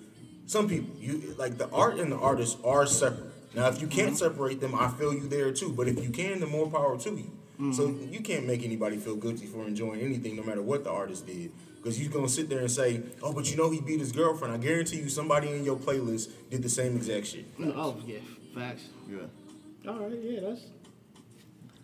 some 0.46 0.68
people, 0.68 0.94
you 1.00 1.34
like 1.38 1.56
the 1.58 1.68
art 1.70 1.98
and 1.98 2.12
the 2.12 2.16
artist 2.16 2.58
are 2.64 2.86
separate. 2.86 3.32
Now, 3.54 3.68
if 3.68 3.80
you 3.80 3.86
can't 3.86 4.08
mm-hmm. 4.08 4.16
separate 4.16 4.60
them, 4.60 4.74
I 4.74 4.88
feel 4.88 5.12
you 5.14 5.28
there 5.28 5.52
too. 5.52 5.72
But 5.72 5.88
if 5.88 6.02
you 6.02 6.10
can, 6.10 6.40
the 6.40 6.46
more 6.46 6.70
power 6.70 6.98
to 6.98 7.10
you. 7.10 7.30
So 7.72 7.94
you 8.10 8.20
can't 8.20 8.46
make 8.46 8.64
anybody 8.64 8.96
feel 8.96 9.14
guilty 9.14 9.46
for 9.46 9.66
enjoying 9.66 10.00
anything, 10.00 10.34
no 10.36 10.42
matter 10.42 10.62
what 10.62 10.82
the 10.82 10.90
artist 10.90 11.26
did. 11.26 11.52
Because 11.76 12.00
you're 12.00 12.12
gonna 12.12 12.28
sit 12.28 12.48
there 12.48 12.60
and 12.60 12.70
say, 12.70 13.02
"Oh, 13.22 13.32
but 13.32 13.50
you 13.50 13.56
know 13.56 13.70
he 13.70 13.80
beat 13.80 14.00
his 14.00 14.12
girlfriend." 14.12 14.54
I 14.54 14.56
guarantee 14.56 14.98
you, 14.98 15.08
somebody 15.08 15.48
in 15.50 15.64
your 15.64 15.76
playlist 15.76 16.30
did 16.50 16.62
the 16.62 16.68
same 16.68 16.96
exact 16.96 17.26
shit. 17.26 17.44
Oh 17.60 17.96
yeah, 18.06 18.18
facts. 18.54 18.88
Yeah. 19.08 19.90
All 19.90 19.98
right, 19.98 20.18
yeah, 20.22 20.40
that's. 20.40 20.62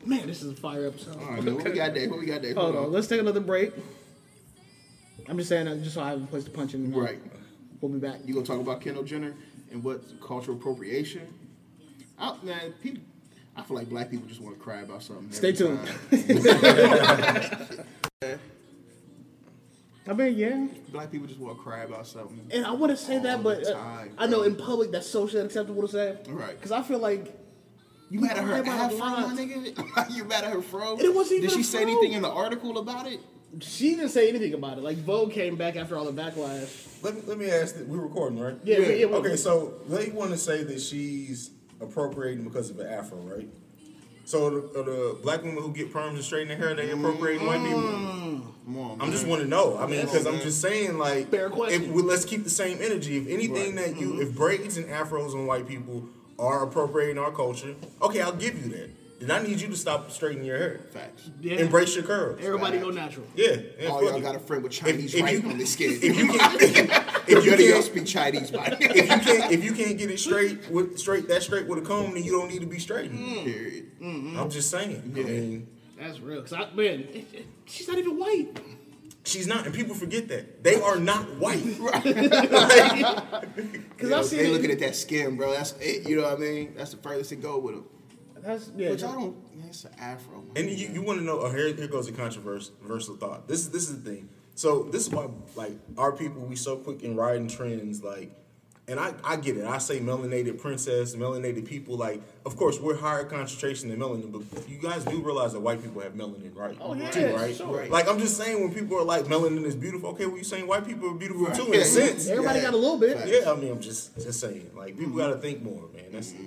Man, 0.04 0.26
this 0.26 0.42
is 0.42 0.52
a 0.52 0.56
fire 0.56 0.86
episode. 0.86 1.16
All 1.20 1.30
right, 1.30 1.42
man. 1.42 1.56
What 1.56 1.64
we 1.64 1.72
got 1.72 1.94
there? 1.94 2.08
What 2.08 2.20
we 2.20 2.26
got 2.26 2.42
there? 2.42 2.54
Hold 2.54 2.76
on, 2.76 2.92
let's 2.92 3.08
take 3.08 3.20
another 3.20 3.40
break. 3.40 3.72
I'm 5.28 5.36
just 5.36 5.48
saying 5.48 5.66
that 5.66 5.82
just 5.82 5.94
so 5.94 6.02
I 6.02 6.10
have 6.10 6.22
a 6.22 6.26
place 6.26 6.44
to 6.44 6.50
punch 6.50 6.74
in. 6.74 6.92
Right. 6.92 7.18
We'll 7.80 7.92
be 7.92 7.98
back. 7.98 8.20
You 8.24 8.34
gonna 8.34 8.46
talk 8.46 8.60
about 8.60 8.80
Kendall 8.80 9.02
Jenner 9.04 9.34
and 9.70 9.82
what 9.84 10.02
cultural 10.20 10.56
appropriation? 10.56 11.22
I, 12.18 12.36
man, 12.42 12.72
people, 12.82 13.02
I 13.58 13.62
feel 13.62 13.76
like 13.76 13.88
black 13.88 14.10
people 14.10 14.28
just 14.28 14.40
want 14.40 14.56
to 14.56 14.62
cry 14.62 14.80
about 14.82 15.02
something. 15.02 15.30
Stay 15.32 15.52
tuned. 15.52 15.80
I 20.06 20.12
mean, 20.14 20.38
yeah. 20.38 20.66
black 20.90 21.10
people 21.10 21.26
just 21.26 21.38
want 21.40 21.58
to 21.58 21.62
cry 21.62 21.80
about 21.80 22.06
something. 22.06 22.40
And 22.50 22.64
I 22.64 22.70
want 22.70 22.90
to 22.90 22.96
say 22.96 23.18
that, 23.18 23.42
but 23.42 23.66
uh, 23.66 23.74
time, 23.74 24.14
I 24.16 24.26
know 24.26 24.42
in 24.42 24.56
public 24.56 24.90
that's 24.90 25.06
socially 25.08 25.40
unacceptable 25.40 25.82
to 25.82 25.88
say. 25.88 26.16
Right. 26.28 26.56
Because 26.56 26.72
I 26.72 26.82
feel 26.82 26.98
like 26.98 27.36
You 28.08 28.20
mad 28.20 28.38
at 28.38 28.44
her 28.44 28.48
cry 28.48 28.58
about 28.60 28.92
afro, 28.92 28.96
a 28.96 29.00
my 29.28 29.34
nigga? 29.34 30.10
you 30.16 30.24
mad 30.24 30.44
at 30.44 30.52
her 30.52 30.62
fro? 30.62 30.92
And 30.92 31.02
it 31.02 31.14
wasn't 31.14 31.42
Did 31.42 31.50
she 31.50 31.60
a 31.60 31.64
say 31.64 31.82
fro. 31.82 31.90
anything 31.90 32.12
in 32.12 32.22
the 32.22 32.30
article 32.30 32.78
about 32.78 33.06
it? 33.06 33.20
she 33.60 33.96
didn't 33.96 34.10
say 34.10 34.28
anything 34.28 34.52
about 34.54 34.78
it. 34.78 34.84
Like 34.84 34.98
Vogue 34.98 35.32
came 35.32 35.56
back 35.56 35.76
after 35.76 35.96
all 35.98 36.04
the 36.10 36.22
backlash. 36.22 36.86
Let 37.02 37.14
me, 37.16 37.22
let 37.26 37.38
me 37.38 37.50
ask. 37.50 37.76
That, 37.76 37.86
we're 37.88 37.98
recording, 37.98 38.38
right? 38.38 38.54
Yeah, 38.62 38.78
we- 38.78 39.00
yeah, 39.00 39.06
we- 39.06 39.14
okay, 39.14 39.36
so 39.36 39.74
they 39.88 40.10
want 40.10 40.30
to 40.32 40.38
say 40.38 40.62
that 40.64 40.80
she's 40.80 41.50
appropriating 41.80 42.44
because 42.44 42.70
of 42.70 42.78
an 42.80 42.86
afro, 42.88 43.18
right? 43.18 43.48
So 44.24 44.50
the, 44.50 44.82
the 44.82 45.18
black 45.22 45.42
women 45.42 45.62
who 45.62 45.72
get 45.72 45.92
perms 45.92 46.10
and 46.10 46.22
straighten 46.24 46.48
their 46.48 46.58
hair, 46.58 46.74
they 46.74 46.90
appropriating 46.90 47.46
white 47.46 47.62
people. 47.62 47.80
Mm. 47.82 48.42
Come 48.66 48.78
on, 48.78 49.00
I'm 49.00 49.10
just 49.10 49.26
want 49.26 49.40
to 49.40 49.48
know. 49.48 49.78
I 49.78 49.86
mean, 49.86 50.02
because 50.02 50.26
I'm 50.26 50.40
just 50.40 50.60
saying, 50.60 50.98
like, 50.98 51.30
Fair 51.30 51.48
question. 51.48 51.84
if 51.84 51.90
we, 51.90 52.02
let's 52.02 52.26
keep 52.26 52.44
the 52.44 52.50
same 52.50 52.78
energy. 52.82 53.16
If 53.16 53.28
anything 53.28 53.74
Right. 53.74 53.86
that 53.94 53.98
you, 53.98 54.10
mm-hmm. 54.10 54.20
if 54.22 54.34
braids 54.34 54.76
and 54.76 54.86
afros 54.88 55.32
on 55.32 55.46
white 55.46 55.66
people 55.66 56.06
are 56.38 56.62
appropriating 56.64 57.16
our 57.16 57.32
culture, 57.32 57.74
okay, 58.02 58.20
I'll 58.20 58.32
give 58.36 58.62
you 58.62 58.70
that. 58.72 58.90
Then 59.20 59.30
I 59.30 59.42
need 59.42 59.60
you 59.60 59.68
to 59.68 59.76
stop 59.76 60.10
straightening 60.10 60.44
your 60.46 60.58
hair. 60.58 60.80
Facts. 60.92 61.30
Yeah. 61.40 61.56
Embrace 61.56 61.94
your 61.96 62.04
curls. 62.04 62.38
Everybody 62.42 62.78
go 62.78 62.90
natural. 62.90 63.26
Yeah. 63.34 63.56
yeah, 63.80 63.88
All 63.88 64.00
fuck 64.00 64.10
y'all 64.10 64.18
it. 64.18 64.22
got 64.22 64.36
a 64.36 64.38
friend 64.38 64.62
with 64.62 64.72
Chinese 64.72 65.14
if 65.14 65.22
writing 65.22 65.42
you- 65.44 65.50
on 65.50 65.56
their 65.58 65.66
skin. 65.66 65.98
If 66.02 66.16
you 66.18 66.28
can't, 66.28 67.17
if 67.30 67.38
if 67.38 67.44
you 67.44 67.50
you 67.52 67.56
don't 67.56 67.72
can't, 67.72 67.84
speak 67.84 68.06
Chinese, 68.06 68.50
by 68.50 68.66
if 68.80 68.96
you 68.96 69.02
can't 69.18 69.52
if 69.52 69.64
you 69.64 69.72
can't 69.72 69.98
get 69.98 70.10
it 70.10 70.18
straight 70.18 70.70
with 70.70 70.98
straight 70.98 71.28
that 71.28 71.42
straight 71.42 71.66
with 71.66 71.78
a 71.78 71.82
comb, 71.82 72.14
then 72.14 72.24
you 72.24 72.32
don't 72.32 72.48
need 72.48 72.60
to 72.60 72.66
be 72.66 72.78
straightened. 72.78 73.18
Mm. 73.18 73.44
Period. 73.44 74.00
Mm-hmm. 74.00 74.38
I'm 74.38 74.50
just 74.50 74.70
saying. 74.70 75.02
I 75.04 75.08
mean, 75.18 75.66
That's 76.00 76.20
real. 76.20 76.40
Cause 76.42 76.52
I 76.52 76.70
man, 76.74 77.00
it- 77.12 77.26
it- 77.32 77.46
she's 77.66 77.88
not 77.88 77.98
even 77.98 78.18
white. 78.18 78.60
she's 79.24 79.46
not, 79.46 79.66
and 79.66 79.74
people 79.74 79.94
forget 79.94 80.28
that 80.28 80.64
they 80.64 80.80
are 80.80 80.98
not 80.98 81.24
white. 81.36 81.62
Cause 83.98 84.12
I 84.12 84.22
see 84.22 84.36
they 84.36 84.48
looking 84.48 84.70
at 84.70 84.78
that 84.80 84.96
skin, 84.96 85.36
bro. 85.36 85.52
That's 85.52 85.72
it. 85.80 86.08
You 86.08 86.16
know 86.16 86.22
what 86.24 86.34
I 86.34 86.40
mean? 86.40 86.74
That's 86.76 86.92
the 86.92 86.96
furthest 86.98 87.32
it 87.32 87.36
go 87.42 87.58
with 87.58 87.74
them. 87.74 87.84
That's 88.40 88.70
yeah. 88.76 88.90
Which 88.90 89.02
I 89.02 89.12
don't. 89.12 89.36
It's 89.66 89.84
an 89.84 89.90
afro. 89.98 90.40
Man. 90.40 90.50
And 90.56 90.70
you, 90.70 90.88
you 90.88 91.02
want 91.02 91.18
to 91.18 91.24
know? 91.24 91.40
Oh, 91.40 91.50
here, 91.50 91.74
here 91.74 91.88
goes 91.88 92.08
a 92.08 92.12
controversial 92.12 92.72
controversial 92.76 93.16
thought. 93.16 93.48
This 93.48 93.60
is 93.60 93.70
this 93.70 93.88
is 93.90 94.02
the 94.02 94.10
thing. 94.10 94.28
So 94.58 94.82
this 94.82 95.06
is 95.06 95.10
why 95.10 95.28
like 95.54 95.78
our 95.96 96.10
people 96.10 96.42
we 96.42 96.56
so 96.56 96.76
quick 96.76 97.02
in 97.04 97.14
riding 97.14 97.46
trends 97.46 98.02
like. 98.02 98.32
And 98.88 98.98
I, 98.98 99.12
I 99.22 99.36
get 99.36 99.58
it. 99.58 99.66
I 99.66 99.76
say 99.76 100.00
melanated 100.00 100.58
princess, 100.58 101.14
melanated 101.14 101.66
people. 101.66 101.98
Like, 101.98 102.22
of 102.46 102.56
course, 102.56 102.80
we're 102.80 102.96
higher 102.96 103.22
concentration 103.22 103.90
than 103.90 103.98
melanin, 103.98 104.32
but 104.32 104.66
you 104.66 104.78
guys 104.78 105.04
do 105.04 105.20
realize 105.20 105.52
that 105.52 105.60
white 105.60 105.82
people 105.82 106.00
have 106.00 106.14
melanin, 106.14 106.56
right? 106.56 106.74
Oh, 106.80 106.94
yeah, 106.94 107.10
too, 107.10 107.36
right? 107.36 107.54
sure. 107.54 107.86
Like, 107.88 108.08
I'm 108.08 108.18
just 108.18 108.38
saying 108.38 108.62
when 108.62 108.72
people 108.72 108.96
are 108.96 109.04
like 109.04 109.26
melanin 109.26 109.64
is 109.64 109.76
beautiful. 109.76 110.08
Okay, 110.12 110.24
well, 110.24 110.38
you 110.38 110.42
saying 110.42 110.66
white 110.66 110.86
people 110.86 111.10
are 111.10 111.14
beautiful 111.14 111.44
Right. 111.44 111.54
too 111.54 111.70
in 111.70 111.80
a 111.80 111.84
sense. 111.84 112.28
Everybody 112.30 112.60
Yeah. 112.60 112.64
got 112.64 112.74
a 112.74 112.78
little 112.78 112.96
bit. 112.98 113.28
Yeah, 113.28 113.52
I 113.52 113.56
mean, 113.56 113.72
I'm 113.72 113.80
just 113.80 114.14
just 114.14 114.40
saying. 114.40 114.70
Like, 114.74 114.96
people 114.96 115.08
mm-hmm. 115.10 115.18
got 115.18 115.28
to 115.28 115.36
think 115.36 115.62
more, 115.62 115.84
man. 115.92 116.04
That's 116.10 116.32
mm-hmm. 116.32 116.46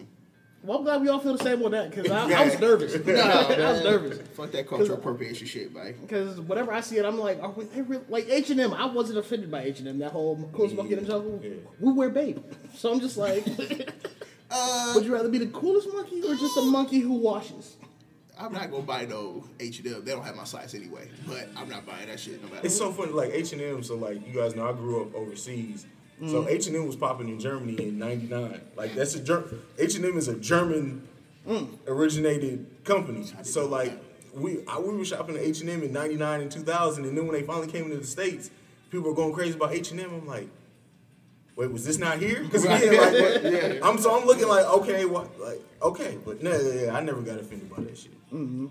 Well, 0.64 0.78
I'm 0.78 0.84
glad 0.84 1.02
we 1.02 1.10
all 1.10 1.20
feel 1.20 1.36
the 1.36 1.44
same 1.44 1.64
on 1.64 1.72
that. 1.72 1.92
Cause 1.92 2.10
I, 2.10 2.32
I 2.32 2.46
was 2.46 2.60
nervous. 2.60 2.94
I 3.08 3.72
was 3.72 3.84
nervous. 3.84 4.20
Fuck 4.36 4.52
that 4.52 4.68
cultural 4.68 4.98
appropriation 4.98 5.48
shit, 5.48 5.74
man. 5.74 5.96
Because 6.02 6.40
whenever 6.40 6.72
I 6.72 6.82
see 6.82 6.98
it, 6.98 7.06
I'm 7.06 7.18
like, 7.18 7.42
are 7.42 7.50
we, 7.50 7.66
they 7.66 7.82
really, 7.82 8.04
like 8.10 8.28
H 8.30 8.52
and 8.52 8.60
M. 8.60 8.74
I 8.74 8.86
wasn't 8.86 9.18
offended 9.18 9.50
by 9.50 9.64
H 9.64 9.80
and 9.80 9.88
M. 9.88 9.98
That 10.00 10.12
whole 10.12 10.50
coolest 10.54 10.76
monkey 10.76 10.94
in 10.94 11.04
the 11.04 11.10
jungle. 11.10 11.40
Yeah. 11.44 11.54
We 11.80 11.94
wear 11.94 12.10
babe, 12.10 12.44
so 12.76 12.92
I'm 12.92 13.00
just 13.00 13.18
like, 13.18 13.44
uh, 14.52 14.92
would 14.94 15.04
you 15.04 15.14
rather 15.14 15.30
be 15.30 15.40
the 15.40 15.48
coolest 15.48 15.88
monkey 15.92 16.22
or 16.22 16.36
just 16.36 16.56
a 16.58 16.62
monkey 16.62 17.00
who 17.00 17.14
washes? 17.14 17.78
I'm 18.40 18.54
not 18.54 18.70
gonna 18.72 18.84
buy 18.84 19.06
no 19.06 19.44
H 19.60 19.80
and 19.80 19.88
M. 19.88 20.06
They 20.06 20.12
don't 20.12 20.24
have 20.24 20.36
my 20.36 20.44
size 20.44 20.76
anyway. 20.76 21.10
But 21.28 21.50
I'm 21.56 21.70
not 21.70 21.86
buying 21.86 22.08
that 22.08 22.20
shit 22.20 22.42
no 22.42 22.50
matter. 22.50 22.66
It's 22.66 22.80
what. 22.80 22.96
so 22.96 23.04
funny, 23.04 23.12
like 23.14 23.32
H 23.34 23.54
and 23.54 23.62
M. 23.62 23.84
So 23.84 23.96
like 23.96 24.26
you 24.28 24.34
guys 24.34 24.56
know, 24.56 24.68
I 24.68 24.74
grew 24.74 25.02
up 25.02 25.16
overseas. 25.16 25.86
So 26.28 26.42
mm-hmm. 26.42 26.50
H 26.50 26.68
and 26.68 26.76
M 26.76 26.86
was 26.86 26.96
popping 26.96 27.30
in 27.30 27.40
Germany 27.40 27.82
in 27.82 27.98
'99. 27.98 28.62
Like 28.76 28.94
that's 28.94 29.16
a 29.16 29.44
H 29.80 29.96
and 29.96 30.06
M 30.06 30.18
is 30.18 30.28
a 30.28 30.36
German 30.36 31.08
mm. 31.48 31.68
originated 31.88 32.84
company. 32.84 33.28
So 33.42 33.68
like 33.68 33.94
we 34.36 34.64
I, 34.68 34.80
we 34.80 34.96
were 34.96 35.04
shopping 35.04 35.36
at 35.36 35.42
H 35.42 35.62
and 35.62 35.70
M 35.72 35.82
in 35.82 35.92
'99 35.92 36.42
and 36.42 36.52
2000, 36.52 37.06
and 37.06 37.18
then 37.18 37.26
when 37.26 37.34
they 37.34 37.44
finally 37.44 37.68
came 37.68 37.86
into 37.86 37.98
the 37.98 38.06
states, 38.06 38.52
people 38.92 39.10
were 39.10 39.16
going 39.16 39.34
crazy 39.34 39.56
about 39.56 39.74
H 39.74 39.92
and 39.92 40.00
M. 40.00 40.14
I'm 40.14 40.28
like. 40.28 40.48
Wait, 41.58 41.70
was 41.70 41.84
this 41.84 41.98
not 41.98 42.18
here? 42.18 42.42
Because 42.42 42.66
Right. 42.66 42.82
again, 42.82 42.98
like, 42.98 43.82
what- 43.84 43.84
I'm 43.90 43.98
so 44.00 44.18
I'm 44.18 44.26
looking 44.26 44.48
like, 44.48 44.66
okay, 44.66 45.04
what, 45.04 45.38
like, 45.38 45.60
okay, 45.82 46.18
but 46.26 46.42
no, 46.42 46.50
yeah, 46.50 46.86
yeah, 46.86 46.96
I 46.96 47.02
never 47.02 47.22
got 47.22 47.40
offended 47.40 47.70
by 47.70 47.84
that 47.84 47.98
shit. 47.98 48.14
Mm-hmm. 48.34 48.68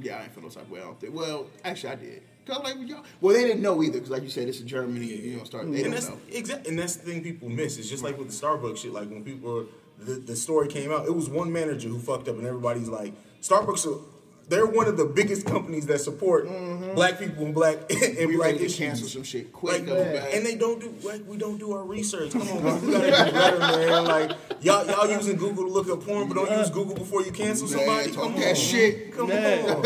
Yeah, 0.00 0.16
I 0.16 0.22
ain't 0.22 0.32
feel 0.32 0.42
no 0.42 0.48
type 0.48 0.62
of 0.62 0.70
way. 0.70 0.80
I 0.80 0.84
don't 0.84 0.98
think. 0.98 1.14
Well, 1.14 1.46
actually, 1.62 1.90
I 1.90 1.94
did. 1.96 2.22
Cause 2.46 2.56
I'm 2.58 2.64
like, 2.64 2.74
well, 2.74 2.84
y'all. 2.84 3.04
Well, 3.20 3.34
they 3.34 3.42
didn't 3.44 3.62
know 3.62 3.82
either. 3.82 4.00
Cause 4.00 4.10
like 4.10 4.22
you 4.22 4.28
said, 4.30 4.48
it's 4.48 4.60
in 4.60 4.66
Germany. 4.66 5.06
You 5.06 5.36
know, 5.36 5.44
start. 5.44 5.70
They 5.70 5.76
and 5.76 5.84
don't 5.84 5.92
that's 5.92 6.08
know. 6.08 6.18
exactly, 6.30 6.70
and 6.70 6.78
that's 6.78 6.96
the 6.96 7.06
thing 7.10 7.22
people 7.22 7.48
miss. 7.48 7.78
It's 7.78 7.88
just 7.88 8.02
like 8.02 8.18
with 8.18 8.28
the 8.28 8.46
Starbucks 8.46 8.78
shit. 8.78 8.92
Like 8.92 9.08
when 9.10 9.22
people, 9.24 9.66
the, 9.98 10.14
the 10.14 10.34
story 10.36 10.68
came 10.68 10.90
out, 10.90 11.06
it 11.06 11.14
was 11.14 11.28
one 11.28 11.52
manager 11.52 11.88
who 11.88 11.98
fucked 11.98 12.28
up, 12.28 12.36
and 12.36 12.46
everybody's 12.46 12.88
like, 12.88 13.14
Starbucks. 13.40 14.02
Are, 14.44 14.48
they're 14.48 14.66
one 14.66 14.86
of 14.86 14.96
the 14.96 15.04
biggest 15.04 15.46
companies 15.46 15.86
that 15.86 16.00
support 16.00 16.46
black 16.94 17.18
people 17.18 17.44
and 17.46 17.54
black 17.54 17.76
and 17.90 18.28
We 18.28 18.36
black 18.36 18.52
ready 18.52 18.64
issues. 18.64 18.76
cancel 18.78 19.08
some 19.08 19.22
shit 19.22 19.52
quick. 19.52 19.86
Like, 19.86 20.34
and 20.34 20.44
they 20.44 20.56
don't 20.56 20.80
do 20.80 20.94
like 21.06 21.22
we 21.26 21.36
don't 21.36 21.58
do 21.58 21.72
our 21.72 21.84
research. 21.84 22.32
Come 22.32 22.42
on, 22.42 22.62
man. 22.62 22.86
we 22.86 22.92
gotta 22.92 23.30
do 23.30 23.32
better, 23.38 23.58
man. 23.58 24.04
Like 24.04 24.32
y'all, 24.60 24.86
y'all 24.86 25.08
using 25.10 25.36
Google 25.36 25.64
to 25.64 25.70
look 25.70 25.88
up 25.88 26.04
porn, 26.04 26.28
but 26.28 26.34
don't 26.34 26.58
use 26.58 26.70
Google 26.70 26.94
before 26.94 27.22
you 27.22 27.32
cancel 27.32 27.68
Man, 27.68 27.78
somebody. 27.78 28.10
talk 28.12 28.24
Come 28.24 28.34
that 28.40 28.48
on, 28.50 28.54
shit. 28.54 29.12
Come 29.16 29.28
Man. 29.28 29.70
on. 29.70 29.82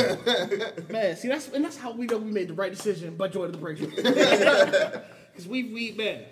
Man, 0.90 1.16
see 1.16 1.28
that's 1.28 1.48
and 1.48 1.64
that's 1.64 1.76
how 1.76 1.92
we 1.92 2.06
know 2.06 2.18
we 2.18 2.30
made 2.30 2.48
the 2.48 2.54
right 2.54 2.72
decision 2.72 3.14
by 3.16 3.28
joining 3.28 3.52
the 3.52 3.58
break. 3.58 3.78
Because 3.78 5.46
we 5.48 5.64
we 5.64 5.92
man, 5.92 6.22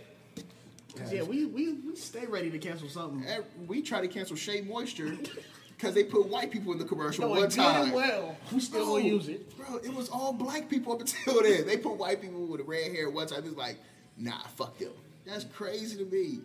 'Cause, 0.96 1.12
yeah, 1.12 1.22
we, 1.22 1.44
we 1.44 1.72
we 1.72 1.96
stay 1.96 2.24
ready 2.26 2.50
to 2.50 2.58
cancel 2.58 2.88
something. 2.88 3.24
Eh, 3.28 3.40
we 3.66 3.82
try 3.82 4.00
to 4.00 4.08
cancel 4.08 4.36
Shea 4.36 4.60
Moisture 4.62 5.16
because 5.76 5.94
they 5.94 6.04
put 6.04 6.26
white 6.28 6.50
people 6.50 6.72
in 6.72 6.78
the 6.78 6.84
commercial 6.84 7.24
No, 7.28 7.40
one 7.40 7.48
time. 7.50 7.92
well, 7.92 8.36
we 8.52 8.60
still 8.60 8.86
gonna 8.86 9.04
use 9.04 9.28
it. 9.28 9.56
bro. 9.56 9.76
It 9.78 9.92
was 9.94 10.08
all 10.08 10.32
black 10.32 10.68
people 10.68 10.92
up 10.92 11.00
until 11.00 11.42
then. 11.42 11.66
They 11.66 11.76
put 11.76 11.96
white 11.96 12.20
people 12.20 12.46
with 12.46 12.60
red 12.62 12.92
hair 12.92 13.10
one 13.10 13.26
time. 13.26 13.42
It's 13.44 13.56
like, 13.56 13.76
nah, 14.16 14.38
fuck 14.56 14.78
them. 14.78 14.92
That's 15.26 15.44
crazy 15.44 15.96
to 15.98 16.04
me. 16.04 16.40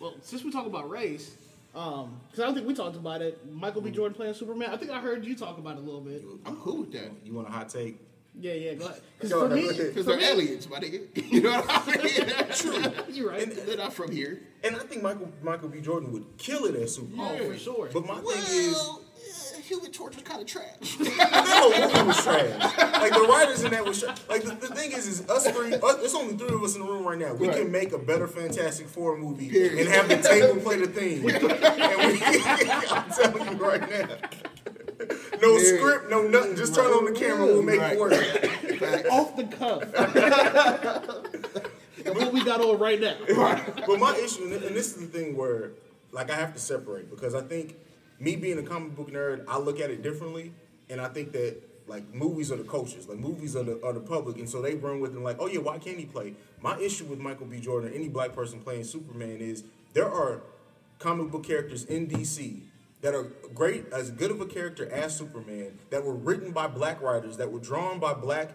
Well, 0.00 0.14
since 0.22 0.42
we 0.44 0.50
talk 0.50 0.66
about 0.66 0.90
race, 0.90 1.36
um, 1.74 2.20
because 2.30 2.42
I 2.42 2.46
don't 2.46 2.54
think 2.54 2.66
we 2.66 2.74
talked 2.74 2.96
about 2.96 3.22
it. 3.22 3.40
Michael 3.52 3.80
B. 3.80 3.90
Jordan 3.90 4.14
playing 4.14 4.34
Superman. 4.34 4.70
I 4.70 4.76
think 4.76 4.90
I 4.90 5.00
heard 5.00 5.24
you 5.24 5.34
talk 5.34 5.58
about 5.58 5.76
it 5.76 5.78
a 5.78 5.82
little 5.82 6.00
bit. 6.00 6.22
I'm 6.44 6.56
cool 6.58 6.78
with 6.80 6.92
that. 6.92 7.10
You 7.24 7.32
want 7.34 7.48
a 7.48 7.50
hot 7.50 7.68
take? 7.68 7.98
Yeah, 8.38 8.54
yeah. 8.54 8.74
Go 8.74 8.86
ahead. 8.86 9.02
Because 9.18 9.30
Go 9.32 9.48
for 9.48 9.54
me. 9.54 9.68
Because 9.68 10.06
they're 10.06 10.16
me, 10.16 10.24
aliens, 10.26 10.68
my 10.68 10.78
nigga. 10.78 11.02
You 11.32 11.42
know 11.42 11.60
what 11.60 11.66
I 11.68 12.02
mean? 12.02 12.46
True. 12.54 12.92
You're 13.14 13.30
right. 13.30 13.42
And- 13.42 13.52
They're 13.52 13.76
not 13.76 13.92
from 13.92 14.10
here. 14.10 14.40
And 14.64 14.74
I 14.76 14.80
think 14.80 15.02
Michael 15.02 15.30
Michael 15.42 15.68
B. 15.68 15.80
Jordan 15.80 16.12
would 16.12 16.24
kill 16.38 16.64
it 16.64 16.74
as 16.76 16.94
Superman. 16.94 17.38
oh, 17.42 17.50
for 17.52 17.58
sure. 17.58 17.88
But 17.92 18.06
my 18.06 18.20
thing 18.20 18.38
is. 18.38 18.72
Well, 18.74 19.02
yeah, 19.54 19.60
Human 19.62 19.92
Torch 19.92 20.14
was 20.16 20.24
kind 20.24 20.40
of 20.40 20.46
trash. 20.46 20.98
No, 20.98 21.70
movie 21.70 22.02
was 22.06 22.22
trash. 22.22 22.78
Like 23.00 23.12
the 23.12 23.26
writers 23.28 23.62
in 23.64 23.70
that 23.72 23.84
was 23.84 24.00
trash. 24.02 24.18
Like 24.28 24.42
the, 24.44 24.54
the 24.54 24.74
thing 24.74 24.92
is, 24.92 25.06
is 25.06 25.28
us 25.28 25.46
three. 25.50 25.74
Uh, 25.74 25.86
us, 25.86 25.96
there's 25.98 26.14
only 26.14 26.36
three 26.36 26.54
of 26.54 26.62
us 26.62 26.74
in 26.74 26.80
the 26.82 26.86
room 26.88 27.06
right 27.06 27.18
now. 27.18 27.34
We 27.34 27.48
Right. 27.48 27.58
can 27.58 27.70
make 27.70 27.92
a 27.92 27.98
better 27.98 28.26
Fantastic 28.26 28.88
Four 28.88 29.16
movie 29.18 29.48
Period. 29.50 29.78
and 29.86 29.88
have 29.94 30.08
the 30.08 30.16
table 30.16 30.60
play 30.60 30.78
the 30.78 30.86
theme. 30.88 31.28
and 31.28 31.42
we, 31.42 32.22
I'm 32.90 33.10
telling 33.10 33.58
you 33.58 33.64
right 33.64 33.88
now. 33.90 34.06
No 35.42 35.56
Period. 35.56 35.80
script, 35.80 36.10
no 36.10 36.22
nothing. 36.22 36.56
Just 36.56 36.74
turn 36.74 36.86
on 36.92 37.04
the 37.04 37.12
camera. 37.12 37.46
We'll 37.46 37.62
make 37.62 37.80
Right. 37.80 37.94
it 37.94 37.98
work. 37.98 38.12
Off 39.10 39.36
the 39.36 39.44
cuff. 39.44 39.82
and 42.06 42.16
what 42.16 42.32
we 42.32 42.44
got 42.44 42.60
on 42.60 42.78
right 42.78 43.00
now. 43.00 43.16
But 43.86 43.98
my 43.98 44.16
issue, 44.16 44.44
and 44.44 44.52
and 44.52 44.76
this 44.76 44.94
is 44.96 45.00
the 45.00 45.06
thing 45.06 45.36
where, 45.36 45.72
like, 46.12 46.30
I 46.30 46.36
have 46.36 46.54
to 46.54 46.60
separate 46.60 47.10
because 47.10 47.34
I 47.34 47.42
think 47.42 47.76
me 48.20 48.36
being 48.36 48.58
a 48.58 48.62
comic 48.62 48.94
book 48.94 49.10
nerd, 49.10 49.44
I 49.48 49.58
look 49.58 49.80
at 49.80 49.90
it 49.90 50.02
differently, 50.02 50.52
and 50.88 51.00
I 51.00 51.08
think 51.08 51.32
that 51.32 51.56
like 51.88 52.14
movies 52.14 52.52
are 52.52 52.56
the 52.56 52.62
coaches, 52.64 53.08
like 53.08 53.18
movies 53.18 53.56
are 53.56 53.64
the 53.64 53.84
are 53.84 53.92
the 53.92 54.00
public, 54.00 54.38
and 54.38 54.48
so 54.48 54.62
they 54.62 54.76
run 54.76 55.00
with 55.00 55.12
them 55.12 55.24
like, 55.24 55.36
oh 55.40 55.46
yeah, 55.48 55.58
why 55.58 55.78
can't 55.78 55.98
he 55.98 56.06
play? 56.06 56.34
My 56.60 56.78
issue 56.78 57.04
with 57.06 57.18
Michael 57.18 57.46
B. 57.46 57.58
Jordan 57.58 57.90
or 57.90 57.94
any 57.94 58.08
black 58.08 58.32
person 58.32 58.60
playing 58.60 58.84
Superman 58.84 59.38
is 59.40 59.64
there 59.92 60.08
are 60.08 60.42
comic 61.00 61.32
book 61.32 61.42
characters 61.44 61.84
in 61.84 62.06
DC 62.06 62.60
that 63.02 63.14
are 63.14 63.24
great 63.54 63.84
as 63.92 64.10
good 64.10 64.30
of 64.30 64.40
a 64.40 64.46
character 64.46 64.90
as 64.90 65.16
Superman 65.16 65.78
that 65.90 66.04
were 66.04 66.14
written 66.14 66.52
by 66.52 66.66
black 66.66 67.02
writers 67.02 67.36
that 67.36 67.50
were 67.50 67.60
drawn 67.60 67.98
by 67.98 68.14
black 68.14 68.50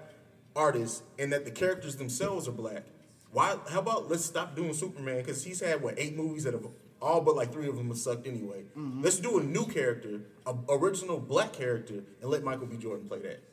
artists 0.56 1.04
and 1.20 1.32
that 1.32 1.46
the 1.46 1.52
characters 1.52 1.98
themselves 1.98 2.48
are 2.48 2.54
black. 2.54 2.84
Why? 3.32 3.58
How 3.70 3.80
about 3.80 4.10
let's 4.10 4.26
stop 4.26 4.56
doing 4.56 4.74
Superman 4.74 5.18
because 5.18 5.44
he's 5.44 5.60
had 5.60 5.82
what 5.82 5.96
eight 5.98 6.16
movies 6.16 6.46
that 6.46 6.54
have 6.54 6.66
all 7.02 7.22
but 7.22 7.36
like 7.36 7.52
three 7.54 7.68
of 7.68 7.76
them 7.76 7.90
have 7.90 7.98
sucked 7.98 8.26
anyway. 8.26 8.64
Let's 8.76 9.20
do 9.20 9.38
a 9.38 9.44
new 9.44 9.66
character, 9.66 10.22
a 10.46 10.56
original 10.70 11.20
black 11.20 11.54
character, 11.54 12.04
and 12.22 12.30
let 12.30 12.44
Michael 12.44 12.66
B. 12.66 12.78
Jordan 12.78 13.08
play 13.08 13.20
that. 13.20 13.44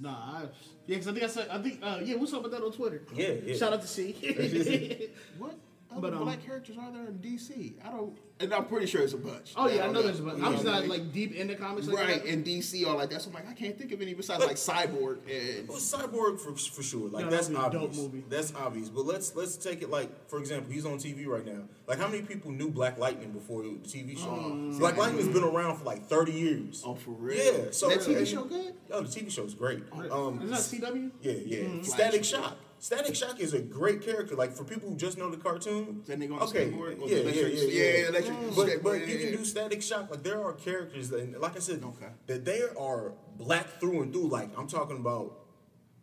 Nah, 0.00 0.10
I, 0.10 0.40
yeah, 0.42 0.48
because 0.86 1.08
I 1.08 1.12
think 1.12 1.24
I 1.24 1.28
said, 1.28 1.48
I 1.50 1.58
think, 1.60 1.80
uh, 1.82 2.00
yeah, 2.02 2.14
what's 2.16 2.32
up 2.32 2.42
with 2.42 2.52
that 2.52 2.62
on 2.62 2.72
Twitter? 2.72 3.02
Yeah, 3.14 3.32
yeah. 3.44 3.56
Shout 3.56 3.72
out 3.72 3.82
to 3.82 3.88
C. 3.88 5.10
What 5.38 5.58
other 5.96 6.10
But, 6.10 6.16
um, 6.16 6.24
black 6.24 6.44
characters 6.44 6.76
are 6.78 6.90
there 6.92 7.06
in 7.06 7.18
DC? 7.18 7.74
I 7.84 7.90
don't. 7.90 8.16
And 8.38 8.52
I'm 8.52 8.66
pretty 8.66 8.84
sure 8.84 9.00
it's 9.00 9.14
a 9.14 9.16
bunch. 9.16 9.54
oh, 9.56 9.66
yeah, 9.66 9.76
I 9.80 9.84
don't 9.86 9.94
know 9.94 10.02
there's 10.02 10.20
a 10.20 10.22
bunch. 10.22 10.42
I'm 10.42 10.52
just 10.52 10.64
not, 10.66 10.72
what 10.74 10.78
I 10.78 10.80
mean? 10.82 10.90
like, 10.90 11.12
deep 11.12 11.34
into 11.34 11.54
comics 11.54 11.86
like 11.86 11.96
right 12.06 12.22
that. 12.22 12.30
in 12.30 12.44
DC 12.44 12.86
or 12.86 12.94
like 12.94 13.08
that. 13.08 13.22
So 13.22 13.28
I'm 13.30 13.34
like, 13.34 13.48
I 13.48 13.54
can't 13.54 13.78
think 13.78 13.92
of 13.92 14.02
any 14.02 14.12
besides 14.12 14.40
But- 14.40 14.48
like 14.48 14.56
Cyborg 14.58 15.20
and 15.26 15.66
Well, 15.66 15.78
Cyborg 15.78 16.38
for 16.38 16.52
for 16.54 16.82
sure. 16.82 17.08
Like 17.08 17.24
No, 17.24 17.30
that's 17.30 17.48
that'd 17.48 17.58
a 17.66 17.70
dope 17.72 17.82
obvious. 17.84 17.96
movie. 17.96 18.24
That's 18.28 18.52
obvious. 18.54 18.90
But 18.90 19.06
let's 19.06 19.34
let's 19.34 19.56
take 19.56 19.80
it 19.80 19.88
like 19.88 20.28
for 20.28 20.38
example, 20.38 20.70
he's 20.70 20.84
on 20.84 20.98
TV 20.98 21.26
right 21.26 21.46
now. 21.46 21.62
Like 21.86 21.98
how 21.98 22.08
many 22.08 22.22
people 22.24 22.50
knew 22.50 22.68
Black 22.68 22.98
Lightning 22.98 23.30
before 23.30 23.62
the 23.62 23.70
TV 23.88 24.18
show? 24.18 24.78
Black 24.78 24.98
Lightning's 24.98 25.28
been 25.32 25.42
around 25.42 25.78
for 25.78 25.84
like 25.84 26.06
thirty 26.06 26.32
years. 26.32 26.82
oh 26.84 26.94
for 26.94 27.12
real. 27.12 27.36
Yeah. 27.42 27.70
So 27.70 27.88
that 27.88 28.00
TV 28.00 28.26
show 28.26 28.44
good. 28.44 28.74
Oh, 28.90 29.00
the 29.00 29.08
TV 29.08 29.30
show's 29.30 29.54
great. 29.54 29.82
Um, 30.10 30.42
Is 30.42 30.50
that 30.50 30.82
CW? 30.82 31.10
yeah, 31.22 31.32
yeah. 31.32 31.58
Mm-hmm. 31.60 31.82
Static 31.84 32.22
Shock. 32.22 32.58
Static 32.86 33.16
Shock 33.16 33.40
is 33.40 33.52
a 33.52 33.58
great 33.58 34.00
character. 34.00 34.36
Like 34.36 34.52
for 34.52 34.62
people 34.62 34.88
who 34.88 34.96
just 34.96 35.18
know 35.18 35.28
the 35.28 35.36
cartoon. 35.36 36.02
That 36.06 36.20
nigga 36.20 36.34
on 36.34 36.42
okay, 36.42 36.70
skateboard? 36.70 37.00
Yeah, 37.00 37.16
yeah, 37.16 37.30
yeah, 37.30 37.46
yeah. 37.48 37.82
yeah, 37.82 38.08
electric 38.10 38.36
But 38.54 38.82
but 38.84 39.00
yeah, 39.00 39.06
you 39.06 39.18
can 39.18 39.36
do 39.38 39.44
Static 39.44 39.82
Shock. 39.82 40.08
Like 40.08 40.22
there 40.22 40.40
are 40.40 40.52
characters 40.52 41.08
that, 41.08 41.18
and 41.18 41.36
like 41.40 41.56
I 41.56 41.58
said, 41.58 41.82
Okay. 41.82 42.06
that 42.28 42.44
they 42.44 42.62
are 42.78 43.14
black 43.38 43.80
through 43.80 44.02
and 44.02 44.12
through. 44.12 44.28
Like 44.28 44.56
I'm 44.56 44.68
talking 44.68 44.98
about 44.98 45.36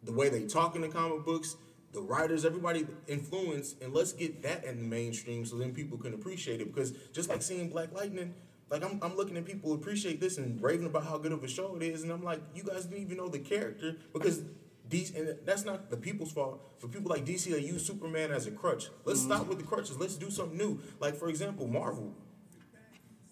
the 0.04 0.12
way 0.12 0.28
they 0.28 0.46
talk 0.46 0.76
in 0.76 0.82
the 0.82 0.90
comic 0.90 1.24
books, 1.24 1.56
the 1.94 2.02
writers, 2.02 2.44
everybody 2.44 2.86
influence, 3.08 3.76
and 3.82 3.94
let's 3.94 4.12
get 4.12 4.44
that 4.44 4.66
in 4.66 4.76
the 4.80 4.84
mainstream 4.84 5.46
so 5.46 5.56
then 5.56 5.74
people 5.74 5.98
can 5.98 6.14
appreciate 6.14 6.60
it. 6.60 6.66
Because 6.66 6.92
just 7.14 7.30
like 7.30 7.42
seeing 7.42 7.70
Black 7.70 7.94
Lightning, 7.94 8.34
like 8.70 8.84
I'm, 8.84 9.00
I'm 9.02 9.16
looking 9.16 9.38
at 9.38 9.46
people 9.46 9.72
appreciate 9.72 10.20
this 10.20 10.38
and 10.38 10.62
raving 10.62 10.88
about 10.88 11.06
how 11.06 11.18
good 11.18 11.32
of 11.32 11.46
a 11.46 11.48
show 11.48 11.78
it 11.78 11.84
is, 11.84 12.04
and 12.04 12.12
I'm 12.12 12.24
like, 12.24 12.42
you 12.54 12.64
guys 12.64 12.88
didn't 12.88 13.04
even 13.04 13.16
know 13.16 13.30
the 13.30 13.40
character 13.40 13.96
because 14.12 14.42
these, 14.90 15.16
and 15.16 15.38
that's 15.46 15.66
not 15.66 15.90
the 15.90 15.98
people's 15.98 16.32
fault. 16.32 16.62
For 16.80 16.88
people 16.88 17.10
like 17.10 17.26
DC 17.26 17.50
that 17.52 17.62
use 17.62 17.86
Superman 17.86 18.32
as 18.32 18.48
a 18.48 18.52
crutch, 18.52 18.90
let's 19.06 19.22
mm. 19.22 19.26
stop 19.26 19.48
with 19.48 19.58
the 19.60 19.64
crutches. 19.64 19.98
Let's 19.98 20.16
do 20.16 20.30
something 20.30 20.58
new. 20.58 20.80
Like 21.00 21.16
for 21.16 21.30
example, 21.30 21.68
Marvel. 21.68 22.14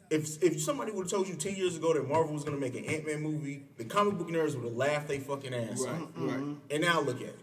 If, 0.09 0.43
if 0.43 0.61
somebody 0.61 0.91
would 0.91 1.03
have 1.03 1.11
told 1.11 1.29
you 1.29 1.35
10 1.35 1.55
years 1.55 1.77
ago 1.77 1.93
that 1.93 2.05
Marvel 2.05 2.33
was 2.33 2.43
going 2.43 2.55
to 2.55 2.59
make 2.59 2.75
an 2.75 2.83
Ant 2.83 3.07
Man 3.07 3.21
movie, 3.21 3.63
the 3.77 3.85
comic 3.85 4.17
book 4.17 4.27
nerds 4.27 4.55
would 4.55 4.65
have 4.65 4.73
laughed 4.73 5.07
they 5.07 5.19
fucking 5.19 5.53
ass 5.53 5.85
Right, 5.85 6.01
off. 6.01 6.09
right. 6.17 6.43
And 6.69 6.81
now 6.81 6.99
look 6.99 7.21
at 7.21 7.29
it. 7.29 7.39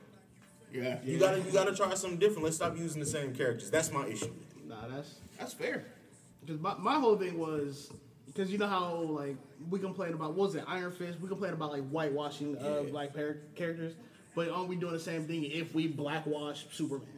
Yeah, 0.71 0.99
You 1.03 1.19
gotta 1.19 1.39
you 1.39 1.51
gotta 1.51 1.75
try 1.75 1.95
something 1.95 2.19
different. 2.19 2.45
Let's 2.45 2.57
stop 2.57 2.77
using 2.77 3.01
the 3.01 3.07
same 3.07 3.35
characters. 3.35 3.71
That's 3.71 3.91
my 3.91 4.07
issue. 4.07 4.31
Nah, 4.67 4.87
that's. 4.87 5.15
that's 5.39 5.55
fair. 5.55 5.87
Because 6.45 6.61
my, 6.61 6.75
my 6.75 6.99
whole 7.01 7.17
thing 7.17 7.39
was. 7.39 7.91
Because 8.29 8.53
you 8.53 8.59
know 8.59 8.69
how, 8.69 8.95
like, 8.95 9.37
we 9.69 9.81
complain 9.81 10.13
about, 10.13 10.35
what 10.35 10.49
was 10.49 10.55
it, 10.55 10.65
Iron 10.69 10.93
Fist? 10.93 11.19
We 11.21 11.29
complain 11.29 11.55
about, 11.55 11.73
like, 11.73 11.89
whitewashing 11.89 12.57
of, 12.59 12.87
Yeah. 12.87 12.93
like, 12.93 13.15
par- 13.15 13.39
characters. 13.57 13.95
But 14.37 14.51
aren't 14.51 14.69
we 14.69 14.77
doing 14.77 14.93
the 14.93 15.01
same 15.01 15.27
thing 15.27 15.45
if 15.45 15.75
we 15.75 15.89
blackwash 15.89 16.67
Superman? 16.71 17.09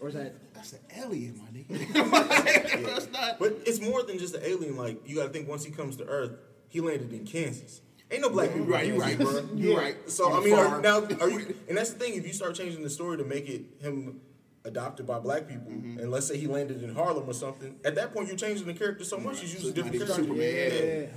Or 0.00 0.08
is 0.08 0.14
that. 0.14 0.34
That's 0.52 0.72
an 0.72 0.80
alien, 0.96 1.38
my 1.38 1.46
nigga. 1.58 1.92
That's 2.86 3.10
not. 3.12 3.38
But 3.38 3.56
it's 3.64 3.80
more 3.80 4.02
than 4.02 4.18
just 4.18 4.34
an 4.34 4.42
alien. 4.44 4.76
Like 4.76 5.08
you 5.08 5.14
gotta 5.16 5.28
think 5.28 5.48
once 5.48 5.64
he 5.64 5.70
comes 5.70 5.96
to 5.98 6.04
Earth, 6.04 6.32
he 6.68 6.80
landed 6.80 7.12
in 7.12 7.24
Kansas. 7.24 7.80
Ain't 8.10 8.20
no 8.20 8.28
black 8.28 8.50
people. 8.52 8.66
Right, 8.66 8.84
in 8.88 8.94
you 8.96 9.00
right, 9.00 9.16
Kansas, 9.16 9.40
bro. 9.40 9.46
bro. 9.46 9.56
You 9.56 9.76
right. 9.78 10.10
So 10.10 10.32
I 10.32 10.44
mean, 10.44 10.54
are, 10.54 10.80
now 10.80 11.04
are 11.20 11.30
you? 11.30 11.54
And 11.68 11.78
that's 11.78 11.92
the 11.92 12.00
thing. 12.00 12.14
If 12.16 12.26
you 12.26 12.32
start 12.32 12.56
changing 12.56 12.82
the 12.82 12.90
story 12.90 13.16
to 13.18 13.24
make 13.24 13.48
it 13.48 13.62
him 13.80 14.20
adopted 14.64 15.06
by 15.06 15.18
black 15.18 15.48
people, 15.48 15.70
Mm-hmm. 15.72 15.98
and 15.98 16.10
let's 16.10 16.26
say 16.26 16.36
he 16.38 16.46
landed 16.46 16.82
in 16.82 16.94
Harlem 16.94 17.28
or 17.28 17.34
something, 17.34 17.76
at 17.84 17.94
that 17.96 18.12
point 18.12 18.28
you're 18.28 18.36
changing 18.36 18.66
the 18.66 18.74
character 18.74 19.04
so 19.04 19.18
much. 19.18 19.40
He's 19.40 19.52
using 19.54 19.68
it's 19.70 19.74
different 19.76 19.98
not 19.98 20.06
characters. 20.08 20.26
Superman. 20.26 21.08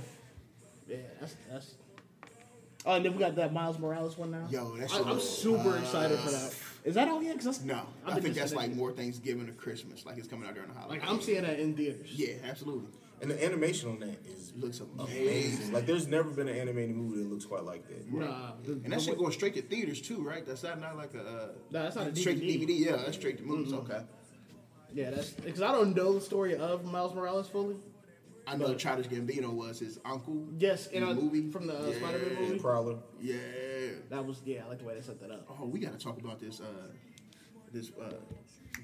Yeah. 0.88 0.96
Yeah, 0.96 1.02
that's. 1.20 1.36
that's 1.50 1.74
Oh, 2.88 2.94
and 2.94 3.04
then 3.04 3.14
we 3.14 3.18
got 3.18 3.34
that 3.34 3.52
Miles 3.52 3.80
Morales 3.80 4.16
one 4.16 4.30
now. 4.30 4.46
Yo, 4.48 4.76
that 4.76 4.92
I, 4.92 4.98
I'm 5.00 5.16
was- 5.16 5.28
super 5.38 5.76
excited 5.76 6.18
for 6.20 6.30
that. 6.30 6.54
Is 6.84 6.94
that 6.94 7.08
all 7.08 7.20
yet? 7.20 7.34
Cause 7.34 7.44
that's, 7.46 7.62
No, 7.62 7.82
I've 8.04 8.12
I 8.12 8.14
been 8.14 8.22
think 8.22 8.36
that's 8.36 8.54
like 8.54 8.72
more 8.76 8.92
Thanksgiving 8.92 9.48
or 9.48 9.52
Christmas. 9.54 10.06
Like 10.06 10.18
it's 10.18 10.28
coming 10.28 10.48
out 10.48 10.54
during 10.54 10.68
the 10.72 10.78
holidays. 10.78 11.02
Like 11.02 11.10
I'm 11.10 11.20
seeing 11.20 11.42
that 11.42 11.58
in 11.58 11.74
theaters. 11.74 12.12
Yeah, 12.14 12.34
absolutely. 12.48 12.86
And 13.22 13.30
the 13.30 13.42
animation 13.44 13.88
on 13.90 13.98
that 14.00 14.18
is 14.26 14.52
Looks 14.56 14.80
amazing. 14.80 15.22
amazing. 15.22 15.72
Like 15.72 15.86
there's 15.86 16.06
never 16.06 16.28
been 16.30 16.48
an 16.48 16.56
animated 16.56 16.94
movie 16.96 17.22
that 17.22 17.30
looks 17.30 17.44
quite 17.46 17.64
like 17.64 17.86
that. 17.88 18.12
Nah, 18.12 18.52
the- 18.64 18.72
And 18.72 18.92
that 18.92 19.00
shit 19.00 19.14
way- 19.14 19.18
going 19.20 19.32
straight 19.32 19.54
to 19.54 19.62
theaters 19.62 20.00
too, 20.02 20.22
right? 20.22 20.44
That's 20.46 20.62
not, 20.62 20.80
not 20.80 20.96
like 20.96 21.14
a. 21.14 21.20
Uh, 21.20 21.48
Nah, 21.70 21.82
that's 21.84 21.96
not 21.96 22.08
a 22.08 22.16
straight 22.16 22.38
DVD. 22.40 22.60
to 22.60 22.66
DVD. 22.72 22.78
Yeah, 22.86 22.96
that's 22.96 23.16
straight 23.16 23.38
to 23.38 23.44
movies. 23.44 23.72
Okay. 23.72 24.00
Yeah, 24.92 25.10
that's 25.10 25.30
because 25.30 25.62
I 25.62 25.72
don't 25.72 25.94
know 25.96 26.12
the 26.14 26.20
story 26.20 26.56
of 26.56 26.84
Miles 26.84 27.14
Morales 27.14 27.48
fully. 27.48 27.76
I 28.46 28.56
know 28.56 28.74
Childish 28.74 29.08
Gambino 29.08 29.52
was 29.52 29.80
his 29.80 29.98
uncle. 30.04 30.46
Yes, 30.58 30.86
in 30.88 31.02
in 31.02 31.08
a 31.08 31.14
the 31.14 31.20
movie 31.20 31.50
from 31.50 31.66
the 31.66 31.76
uh, 31.78 31.86
Yeah. 31.88 31.96
Spider-Man 31.96 32.34
movie. 32.42 32.58
Prowler. 32.60 32.96
Yeah. 33.20 33.36
That 34.08 34.24
was 34.24 34.40
yeah, 34.44 34.64
I 34.64 34.68
like 34.68 34.78
the 34.78 34.84
way 34.84 34.94
they 34.94 35.00
set 35.00 35.20
that 35.20 35.30
up. 35.32 35.46
Oh, 35.60 35.66
we 35.66 35.80
got 35.80 35.98
to 35.98 36.02
talk 36.02 36.18
about 36.18 36.38
this. 36.38 36.60
Uh, 36.60 36.66
this 37.72 37.90
uh, 38.00 38.12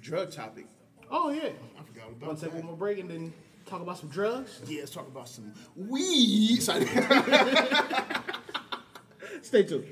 drug 0.00 0.32
topic. 0.32 0.66
Oh 1.10 1.30
yeah. 1.30 1.50
I 1.78 1.82
forgot 1.84 2.06
Want 2.10 2.22
about 2.22 2.38
to 2.38 2.42
take 2.44 2.52
that. 2.52 2.58
one 2.58 2.66
more 2.66 2.76
break 2.76 2.98
and 2.98 3.08
then 3.10 3.32
talk 3.72 3.80
about 3.80 3.98
some 3.98 4.10
drugs? 4.10 4.60
Yeah, 4.66 4.80
let's 4.80 4.92
talk 4.92 5.08
about 5.08 5.28
some 5.28 5.52
weed. 5.74 6.62
Stay 9.42 9.62
tuned. 9.64 9.86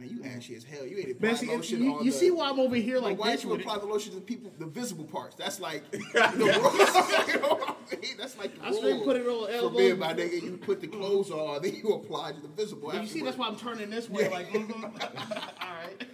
Man, 0.00 0.10
you 0.10 0.22
ashy 0.24 0.54
as 0.54 0.62
hell. 0.62 0.86
You 0.86 0.98
ain't 0.98 1.10
applied 1.10 1.38
see, 1.38 1.48
lotion 1.48 1.82
you, 1.82 1.96
on 1.96 2.04
you 2.04 2.12
the- 2.12 2.16
see 2.16 2.30
why 2.30 2.50
I'm 2.50 2.60
over 2.60 2.76
here 2.76 3.00
Like, 3.00 3.18
why 3.18 3.32
this 3.32 3.42
don't 3.42 3.52
you 3.52 3.58
apply 3.60 3.76
it? 3.76 3.80
the 3.80 3.86
lotion 3.86 4.12
to 4.12 4.18
the 4.18 4.24
people, 4.24 4.52
the 4.56 4.66
visible 4.66 5.04
parts? 5.04 5.34
That's 5.34 5.58
like, 5.58 5.90
the 5.90 5.98
you 5.98 7.40
know 7.40 7.76
I 7.90 7.96
mean? 7.96 8.16
That's 8.16 8.38
like 8.38 8.56
the 8.56 8.66
I 8.66 8.72
straight 8.72 9.02
put 9.02 9.16
it 9.16 9.26
on 9.26 9.46
For 9.46 9.52
elbow. 9.52 9.76
being 9.76 9.98
my 9.98 10.14
nigga, 10.14 10.40
you 10.40 10.56
put 10.56 10.80
the 10.80 10.86
clothes 10.86 11.32
on, 11.32 11.62
then 11.62 11.74
you 11.74 11.94
apply 11.94 12.30
to 12.32 12.40
the 12.40 12.46
visible. 12.48 12.94
You 12.94 13.06
see, 13.06 13.22
that's 13.22 13.36
why 13.36 13.48
I'm 13.48 13.56
turning 13.56 13.90
this 13.90 14.08
way. 14.08 14.28
Like, 14.28 14.50
mm-hmm. 14.50 14.84
all 14.84 14.90
right. 14.92 16.06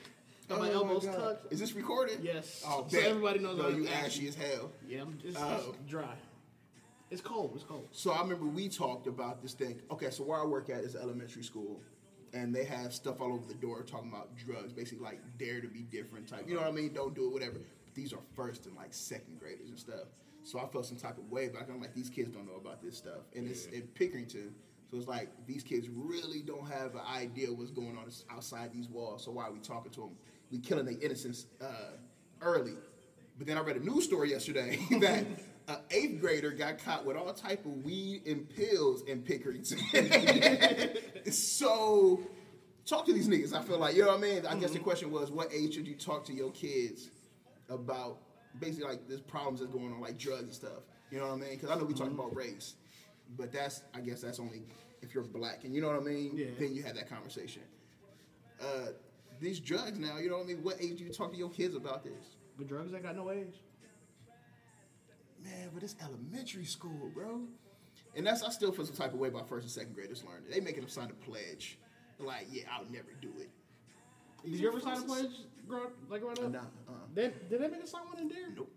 Got 0.49 0.59
my 0.61 0.71
oh 0.71 0.75
elbows 0.75 1.07
tucked. 1.07 1.53
Is 1.53 1.59
this 1.61 1.73
recorded? 1.75 2.19
Yes. 2.23 2.63
Oh, 2.67 2.85
So 2.89 2.99
bet. 3.01 3.09
everybody 3.11 3.39
knows 3.39 3.57
No, 3.59 3.69
you 3.69 3.87
ashy. 3.89 4.29
as 4.29 4.35
hell. 4.35 4.71
Yeah, 4.87 5.03
I'm 5.03 5.19
just 5.19 5.39
Oh. 5.39 5.75
it's 5.81 5.91
dry. 5.91 6.17
It's 7.11 7.23
cold. 7.23 7.53
It's 7.55 7.65
cold. 7.65 7.89
So 7.93 8.11
I 8.11 8.21
remember 8.21 8.47
we 8.47 8.69
talked 8.69 9.07
about 9.07 9.41
this 9.41 9.55
thing. 9.55 9.81
Okay, 9.91 10.11
so 10.11 10.23
where 10.25 10.41
I 10.41 10.45
work 10.45 10.69
at 10.69 10.79
is 10.85 10.97
elementary 10.97 11.43
school, 11.43 11.81
and 12.33 12.55
they 12.55 12.65
have 12.65 12.93
stuff 12.93 13.21
all 13.21 13.33
over 13.33 13.47
the 13.47 13.55
door 13.55 13.83
talking 13.83 14.09
about 14.11 14.37
drugs, 14.37 14.73
basically 14.73 15.05
like 15.05 15.21
dare 15.39 15.61
to 15.61 15.69
be 15.69 15.81
different 15.83 16.29
type. 16.29 16.47
You 16.49 16.55
know 16.57 16.61
what 16.63 16.69
I 16.71 16.73
mean? 16.73 16.93
Don't 16.93 17.15
do 17.15 17.27
it, 17.29 17.33
whatever. 17.33 17.59
But 17.85 17.95
these 17.95 18.13
are 18.13 18.21
first 18.35 18.67
and 18.67 18.75
like 18.77 18.93
second 18.93 19.39
graders 19.39 19.69
and 19.71 19.79
stuff. 19.79 20.09
So 20.43 20.59
I 20.59 20.67
felt 20.67 20.85
some 20.85 20.97
type 20.99 21.17
of 21.17 21.31
way, 21.31 21.49
but 21.49 21.63
I'm 21.71 21.81
like, 21.81 21.95
these 21.95 22.11
kids 22.11 22.29
don't 22.31 22.47
know 22.47 22.57
about 22.57 22.83
this 22.83 22.99
stuff, 22.99 23.23
and 23.35 23.49
it's 23.49 23.65
in 23.67 23.83
Pickerington. 23.95 24.51
So 24.91 24.99
it's 24.99 25.09
like 25.09 25.31
these 25.47 25.63
kids 25.63 25.89
really 25.89 26.43
don't 26.43 26.67
have 26.69 26.95
an 26.95 27.01
idea 27.11 27.49
what's 27.53 27.71
going 27.71 27.97
on 27.97 28.11
outside 28.31 28.73
these 28.73 28.89
walls. 28.89 29.25
So 29.25 29.31
why 29.31 29.45
are 29.45 29.53
we 29.53 29.61
talking 29.61 29.91
to 29.93 30.01
them? 30.01 30.17
We 30.55 30.61
killing 30.61 30.85
their 30.85 31.01
innocence 31.01 31.47
uh, 31.61 31.97
early. 32.41 32.75
But 33.37 33.49
then 33.49 33.59
I 33.59 33.61
read 33.63 33.77
a 33.77 33.81
news 33.81 34.05
story 34.05 34.31
yesterday 34.31 34.79
that 35.01 35.27
an 35.67 35.77
eighth 35.91 36.21
grader 36.21 36.53
got 36.53 36.79
caught 36.79 37.05
with 37.05 37.17
all 37.17 37.33
type 37.33 37.67
of 37.67 37.85
weed 37.85 38.23
and 38.25 38.49
pills 38.49 39.03
in 39.03 39.23
Pickerington. 39.23 39.73
so 41.33 42.21
talk 42.87 43.05
to 43.07 43.13
these 43.13 43.27
niggas. 43.27 43.53
I 43.53 43.63
feel 43.63 43.79
like 43.79 43.97
you 43.97 44.03
know 44.03 44.09
what 44.09 44.19
I 44.19 44.21
mean. 44.21 44.47
I 44.47 44.55
guess 44.55 44.71
the 44.71 44.79
question 44.79 45.11
was, 45.11 45.33
what 45.33 45.53
age 45.53 45.75
should 45.75 45.89
you 45.89 45.97
talk 45.97 46.25
to 46.27 46.33
your 46.33 46.53
kids 46.53 47.11
about 47.69 48.19
basically 48.61 48.89
like 48.89 49.09
this 49.09 49.21
problems 49.21 49.59
that's 49.59 49.73
going 49.73 49.93
on, 49.93 50.01
like 50.01 50.17
drugs 50.19 50.43
and 50.43 50.53
stuff. 50.53 50.85
You 51.11 51.19
know 51.19 51.27
what 51.27 51.35
I 51.35 51.39
mean? 51.39 51.51
Because 51.51 51.71
I 51.71 51.75
know 51.75 51.85
we 51.85 51.95
talking 51.95 52.15
about 52.15 52.35
race, 52.37 52.75
but 53.37 53.53
that's 53.53 53.83
I 53.93 54.01
guess 54.01 54.21
that's 54.21 54.39
only 54.39 54.63
if 55.03 55.15
you're 55.15 55.25
black, 55.25 55.65
and 55.65 55.75
you 55.75 55.81
know 55.81 55.89
what 55.89 55.97
I 55.97 56.05
mean. 56.05 56.33
Yeah. 56.37 56.47
Then 56.61 56.77
you 56.77 56.85
have 56.85 56.95
that 56.95 57.11
conversation. 57.11 57.63
Uh, 58.61 58.93
these 59.41 59.61
drugs 59.61 59.99
now, 59.99 60.19
you 60.19 60.31
know 60.31 60.37
what 60.37 60.45
I 60.45 60.49
mean? 60.49 60.63
What 60.63 60.77
age 60.81 60.99
do 60.99 61.05
you 61.05 61.13
talk 61.13 61.33
to 61.33 61.39
your 61.39 61.51
kids 61.51 61.75
about 61.75 62.05
this? 62.05 62.37
But 62.57 62.69
drugs 62.69 62.93
ain't 62.95 63.03
got 63.03 63.17
no 63.17 63.31
age. 63.31 63.55
Man, 65.43 65.71
but 65.75 65.83
it's 65.83 65.97
elementary 66.03 66.65
school, 66.65 67.11
bro. 67.15 67.43
And 68.17 68.27
that's 68.27 68.43
I 68.43 68.51
still 68.51 68.73
feel 68.73 68.87
some 68.87 68.97
type 68.97 69.13
of 69.13 69.19
way 69.19 69.29
about 69.29 69.49
first 69.49 69.65
and 69.65 69.71
second 69.71 69.95
graders 69.95 70.25
learning. 70.25 70.45
They 70.51 70.61
making 70.61 70.81
them 70.81 70.89
sign 70.89 71.11
a 71.11 71.31
pledge. 71.31 71.79
Like, 72.19 72.47
yeah, 72.51 72.63
I'll 72.73 72.91
never 72.91 73.13
do 73.21 73.31
it. 73.39 73.51
Did 74.45 74.61
you 74.61 74.69
ever 74.69 74.81
sign 74.81 74.99
a 74.99 75.03
pledge, 75.03 75.31
grow, 75.67 75.91
like 76.09 76.21
growing 76.21 76.39
up? 76.39 76.53
Nah, 76.53 76.59
uh, 76.89 76.93
They, 77.15 77.33
did 77.51 77.61
they 77.61 77.69
make 77.69 77.83
us 77.83 77.91
sign 77.91 78.03
one 78.03 78.19
in 78.21 78.29
there? 78.29 78.51
nope. 78.57 78.71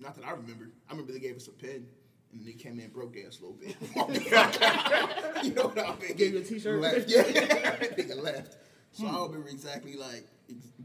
Not 0.00 0.14
that 0.16 0.24
I 0.24 0.30
remember. 0.32 0.70
I 0.88 0.92
remember 0.92 1.12
they 1.12 1.18
gave 1.18 1.36
us 1.36 1.48
a 1.48 1.52
pen. 1.52 1.86
And 2.30 2.40
then 2.40 2.46
they 2.46 2.52
came 2.52 2.78
in 2.78 2.90
broke 2.90 3.14
dance 3.14 3.40
a 3.40 3.46
little 3.46 3.56
bit. 3.56 3.74
you 5.44 5.54
know 5.54 5.68
what 5.68 5.78
I 5.78 5.96
mean? 5.98 6.16
Gave 6.16 6.34
you 6.34 6.40
a 6.40 6.42
t-shirt? 6.42 6.80
Left. 6.80 7.08
Yeah, 7.08 7.22
nigga 7.22 8.22
left. 8.22 8.56
So 8.92 9.06
I 9.06 9.12
don't 9.12 9.26
hmm. 9.26 9.32
remember 9.32 9.48
exactly 9.50 9.94
like 9.94 10.26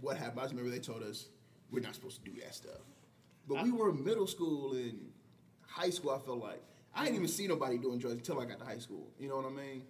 what 0.01 0.17
happened. 0.17 0.39
I 0.39 0.43
just 0.43 0.53
remember 0.53 0.71
they 0.71 0.81
told 0.81 1.03
us 1.03 1.27
we're 1.71 1.81
not 1.81 1.95
supposed 1.95 2.23
to 2.23 2.31
do 2.31 2.39
that 2.41 2.53
stuff. 2.53 2.81
But 3.47 3.63
we 3.63 3.71
were 3.71 3.89
in 3.89 4.03
middle 4.03 4.27
school 4.27 4.73
and 4.73 5.11
high 5.67 5.89
school. 5.89 6.11
I 6.11 6.19
felt 6.19 6.39
like 6.39 6.61
I 6.95 7.03
didn't 7.05 7.17
even 7.17 7.27
see 7.27 7.47
nobody 7.47 7.77
doing 7.77 7.99
drugs 7.99 8.15
until 8.15 8.39
I 8.39 8.45
got 8.45 8.59
to 8.59 8.65
high 8.65 8.77
school. 8.77 9.07
You 9.19 9.29
know 9.29 9.37
what 9.37 9.45
I 9.45 9.49
mean? 9.49 9.83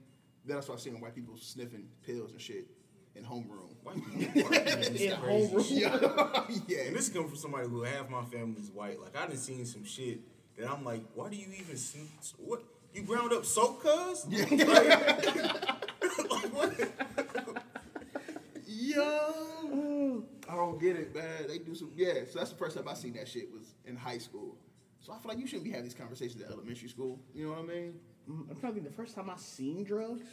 Then 0.46 0.58
I 0.58 0.62
started 0.62 0.82
seeing 0.82 1.00
white 1.00 1.16
people 1.16 1.36
sniffing 1.38 1.88
pills 2.06 2.32
and 2.32 2.42
shit 2.42 2.68
in 3.16 3.24
homeroom. 3.24 3.76
White 3.84 3.96
people, 3.96 4.42
white 4.44 4.66
people 4.66 4.80
is 4.80 5.02
In 5.02 5.12
homeroom. 5.12 5.66
yeah, 5.70 6.44
And 6.48 6.64
yeah. 6.68 6.92
this 6.92 7.10
comes 7.10 7.30
from 7.30 7.38
somebody 7.38 7.68
who 7.68 7.84
half 7.84 8.10
my 8.10 8.24
family's 8.26 8.72
white. 8.72 9.00
Like 9.00 9.16
I 9.16 9.28
done 9.28 9.38
seen 9.38 9.66
some 9.66 9.84
shit 9.84 10.20
that 10.58 10.70
I'm 10.70 10.84
like, 10.84 11.02
why 11.14 11.30
do 11.30 11.36
you 11.36 11.48
even 11.60 11.78
sn- 11.78 12.10
what? 12.38 12.64
You 12.94 13.02
ground 13.02 13.34
up 13.34 13.44
soap, 13.44 13.82
cuz? 13.82 14.28
like 14.30 14.52
what? 16.54 16.74
Yo, 18.96 20.24
I 20.50 20.56
don't 20.56 20.80
get 20.80 20.96
it, 20.96 21.16
man. 21.16 21.48
They 21.48 21.58
do 21.60 21.74
some, 21.76 21.92
yeah. 21.96 22.14
So 22.30 22.40
that's 22.40 22.52
the 22.52 22.58
first 22.58 22.76
time 22.78 22.88
I 22.88 22.94
seen 22.94 23.14
that 23.14 23.28
shit 23.28 23.52
was 23.52 23.76
in 23.86 23.96
high 23.96 24.18
school. 24.18 24.58
So 25.00 25.12
I 25.12 25.18
feel 25.20 25.30
like 25.30 25.40
you 25.40 25.48
shouldn't 25.48 25.66
be 25.66 25.72
having 25.72 25.84
these 25.86 25.94
conversations 25.94 26.42
at 26.42 26.52
elementary 26.52 26.88
school. 26.90 27.20
You 27.34 27.46
know 27.48 27.52
what 27.54 27.60
I 27.60 27.64
mean? 27.64 27.94
I'm 28.28 28.56
trying 28.60 28.74
to 28.74 28.80
think 28.80 28.86
the 28.90 28.96
first 28.96 29.16
time 29.16 29.30
I 29.30 29.36
seen 29.38 29.84
drugs. 29.84 30.26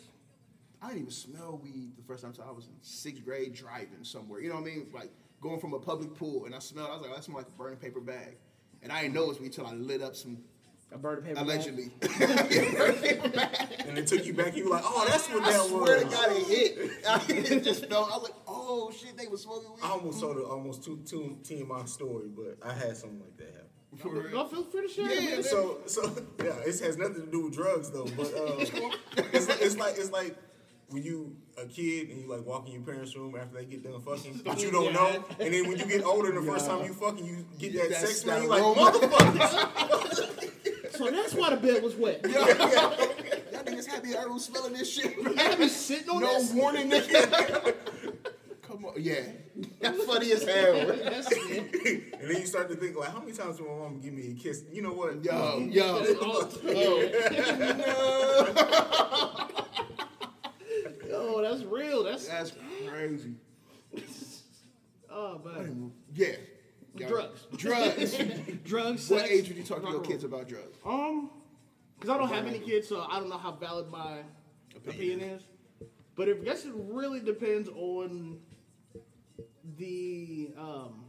I 0.83 0.89
didn't 0.89 1.01
even 1.01 1.11
smell 1.13 1.61
weed 1.63 1.93
the 1.97 2.03
first 2.05 2.23
time 2.23 2.31
until 2.31 2.45
I 2.45 2.53
was 2.53 2.67
in 2.67 2.73
sixth 2.81 3.25
grade 3.25 3.53
driving 3.55 4.03
somewhere. 4.03 4.41
You 4.41 4.49
know 4.51 4.55
what 4.57 4.63
I 4.63 4.67
mean? 4.67 4.87
Like 4.95 5.11
going 5.41 5.59
from 5.61 5.75
a 5.75 5.79
public 5.79 6.15
pool 6.15 6.45
and 6.47 6.55
I 6.55 6.59
smelled. 6.61 6.89
I 6.91 6.93
was 6.95 7.03
like, 7.03 7.15
that 7.15 7.25
smells 7.25 7.43
like 7.45 7.49
a 7.53 7.57
burning 7.59 7.79
paper 7.79 8.01
bag. 8.01 8.37
And 8.83 8.91
I 8.93 9.03
didn't 9.03 9.15
know 9.15 9.25
it 9.25 9.29
was 9.29 9.41
weed 9.41 9.47
until 9.47 9.67
I 9.67 9.73
lit 9.75 10.01
up 10.03 10.15
some 10.17 10.39
A 10.93 10.97
bird 10.99 11.23
paper. 11.25 11.35
bag. 11.35 11.45
allegedly. 11.45 11.91
And 13.91 13.99
it 13.99 14.07
took 14.07 14.25
you 14.25 14.33
back. 14.35 14.57
You 14.57 14.65
were 14.67 14.71
like, 14.77 14.85
oh, 14.87 15.05
that's 15.09 15.27
what 15.29 15.43
I 15.43 15.53
that 15.53 15.67
swear 15.67 15.99
to 15.99 16.05
was. 16.07 16.15
God, 16.15 16.29
it 16.31 16.47
hit. 17.29 17.53
it 17.53 17.65
just 17.65 17.87
felt. 17.87 18.09
I 18.13 18.15
was 18.17 18.23
like, 18.31 18.40
oh 18.71 18.91
shit, 18.93 19.17
they 19.17 19.27
was 19.27 19.43
smoking 19.43 19.71
weed. 19.75 19.81
I 19.83 19.91
almost 19.91 20.21
told 20.21 20.37
a 20.37 20.43
almost 20.43 20.85
two 20.85 21.01
two 21.05 21.39
TMI 21.43 21.89
story, 21.89 22.29
but 22.29 22.59
I 22.67 22.73
had 22.73 22.97
something 22.97 23.21
like 23.21 23.37
that 23.39 23.47
happen. 23.53 23.67
For 23.99 24.09
real. 24.23 24.31
Y'all 24.31 24.47
feel 24.49 24.63
free 24.65 24.87
to 24.87 24.89
share. 24.93 25.11
Yeah, 25.13 25.31
man. 25.33 25.43
So, 25.43 25.79
so 25.87 26.03
yeah, 26.45 26.53
it 26.65 26.79
has 26.81 26.97
nothing 26.97 27.25
to 27.27 27.31
do 27.31 27.45
with 27.45 27.55
drugs 27.55 27.91
though. 27.91 28.07
But 28.17 28.27
uh, 28.27 28.55
it's, 29.33 29.49
like, 29.49 29.61
it's 29.63 29.77
like 29.77 29.95
it's 29.99 30.11
like 30.13 30.37
when 30.89 31.03
you 31.03 31.37
a 31.61 31.67
kid 31.67 32.09
and 32.11 32.21
you 32.21 32.29
like 32.29 32.45
walk 32.47 32.67
in 32.67 32.73
your 32.75 32.83
parents' 32.83 33.17
room 33.17 33.35
after 33.37 33.57
they 33.59 33.65
get 33.65 33.83
done 33.83 34.01
fucking, 34.01 34.43
but 34.45 34.63
you 34.63 34.71
don't 34.71 34.93
know. 34.93 35.25
And 35.41 35.53
then 35.53 35.69
when 35.69 35.79
you 35.79 35.87
get 35.87 36.05
older, 36.05 36.31
the 36.33 36.43
first 36.43 36.67
time 36.67 36.85
you 36.85 36.95
fucking, 36.95 37.25
you 37.25 37.45
get 37.59 37.73
that 37.75 37.91
That's 37.91 38.01
sex 38.01 38.21
smell. 38.23 38.37
that 38.37 38.43
You 38.45 38.49
like 38.49 38.63
aroma. 38.63 38.99
motherfuckers. 38.99 40.97
So 40.97 41.11
that's 41.11 41.35
why 41.35 41.51
the 41.51 41.57
bed 41.57 41.83
was 41.83 41.95
wet. 41.97 42.21
Y'all 42.25 43.65
niggas 43.65 43.87
happy 43.87 44.17
I 44.17 44.27
was 44.27 44.45
smelling 44.45 44.73
this 44.75 44.93
shit. 44.93 45.15
I 45.39 45.55
been 45.55 45.69
sitting 45.69 46.09
on 46.11 46.21
No 46.21 46.35
this. 46.35 46.53
warning, 46.53 46.91
nigga. 46.91 47.75
Come 48.71 48.85
on, 48.85 48.93
yeah. 48.99 49.23
That's 49.81 50.05
funny 50.05 50.33
as 50.33 50.45
hell. 50.45 50.75
And 52.21 52.31
then 52.31 52.37
you 52.41 52.47
start 52.47 52.69
to 52.69 52.77
think 52.77 52.97
like, 52.97 53.11
how 53.11 53.21
many 53.21 53.33
times 53.33 53.57
did 53.57 53.67
my 53.67 53.73
mom 53.75 53.99
give 54.01 54.13
me 54.13 54.33
a 54.33 54.35
kiss? 54.35 54.63
You 54.71 54.83
know 54.83 54.93
what? 54.93 55.25
Yo, 55.25 55.59
yo. 55.71 56.05
Oh, 61.13 61.43
that's 61.43 61.65
real. 61.65 62.05
That's 62.05 62.29
That's 62.29 62.53
crazy. 62.87 63.35
oh 65.11 65.41
man. 65.45 65.93
Yeah. 66.15 66.37
Yo, 66.95 67.09
Drugs. 67.09 67.47
Drugs. 67.57 68.17
Drugs. 68.65 69.11
what 69.11 69.21
sex, 69.21 69.31
age 69.31 69.49
would 69.49 69.57
you 69.57 69.65
talk 69.65 69.83
to 69.83 69.91
your 69.91 70.01
kids 70.03 70.23
about 70.25 70.49
drugs? 70.49 70.79
Um, 70.87 71.31
because 71.99 72.11
I 72.11 72.19
don't 72.19 72.33
have 72.33 72.47
any 72.47 72.61
kids, 72.61 72.89
so 72.89 73.05
I 73.11 73.19
don't 73.19 73.29
know 73.29 73.39
how 73.39 73.53
valid 73.53 73.91
my 73.91 74.19
Opinion. 74.77 74.87
opinion 74.87 75.21
is. 75.21 75.43
But 76.15 76.29
I 76.29 76.33
guess 76.35 76.65
it 76.65 76.73
really 76.75 77.21
depends 77.21 77.69
on 77.69 78.39
the 79.81 80.51
um, 80.59 81.05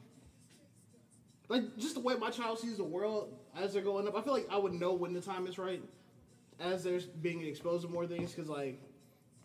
like 1.49 1.77
just 1.77 1.93
the 1.95 1.99
way 1.99 2.15
my 2.15 2.29
child 2.31 2.57
sees 2.57 2.77
the 2.77 2.83
world 2.83 3.37
as 3.61 3.73
they're 3.73 3.81
going 3.83 4.07
up. 4.07 4.15
I 4.17 4.21
feel 4.21 4.33
like 4.33 4.47
I 4.49 4.57
would 4.57 4.73
know 4.73 4.93
when 4.93 5.13
the 5.13 5.21
time 5.21 5.45
is 5.45 5.57
right 5.59 5.81
as 6.59 6.83
they're 6.83 7.01
being 7.21 7.45
exposed 7.45 7.85
to 7.85 7.91
more 7.91 8.07
things. 8.07 8.31
Because 8.31 8.49
like, 8.49 8.81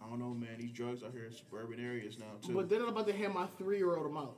I 0.02 0.08
don't 0.08 0.20
know, 0.20 0.32
man. 0.32 0.56
These 0.58 0.70
drugs 0.70 1.02
out 1.02 1.12
here 1.12 1.24
in 1.24 1.32
suburban 1.32 1.84
areas 1.84 2.18
now, 2.18 2.26
too. 2.46 2.54
but 2.54 2.68
they're 2.70 2.78
not 2.78 2.90
about 2.90 3.06
to 3.08 3.12
hand 3.12 3.34
my 3.34 3.46
three 3.58 3.78
year 3.78 3.96
old 3.96 4.10
a 4.10 4.18
out. 4.18 4.36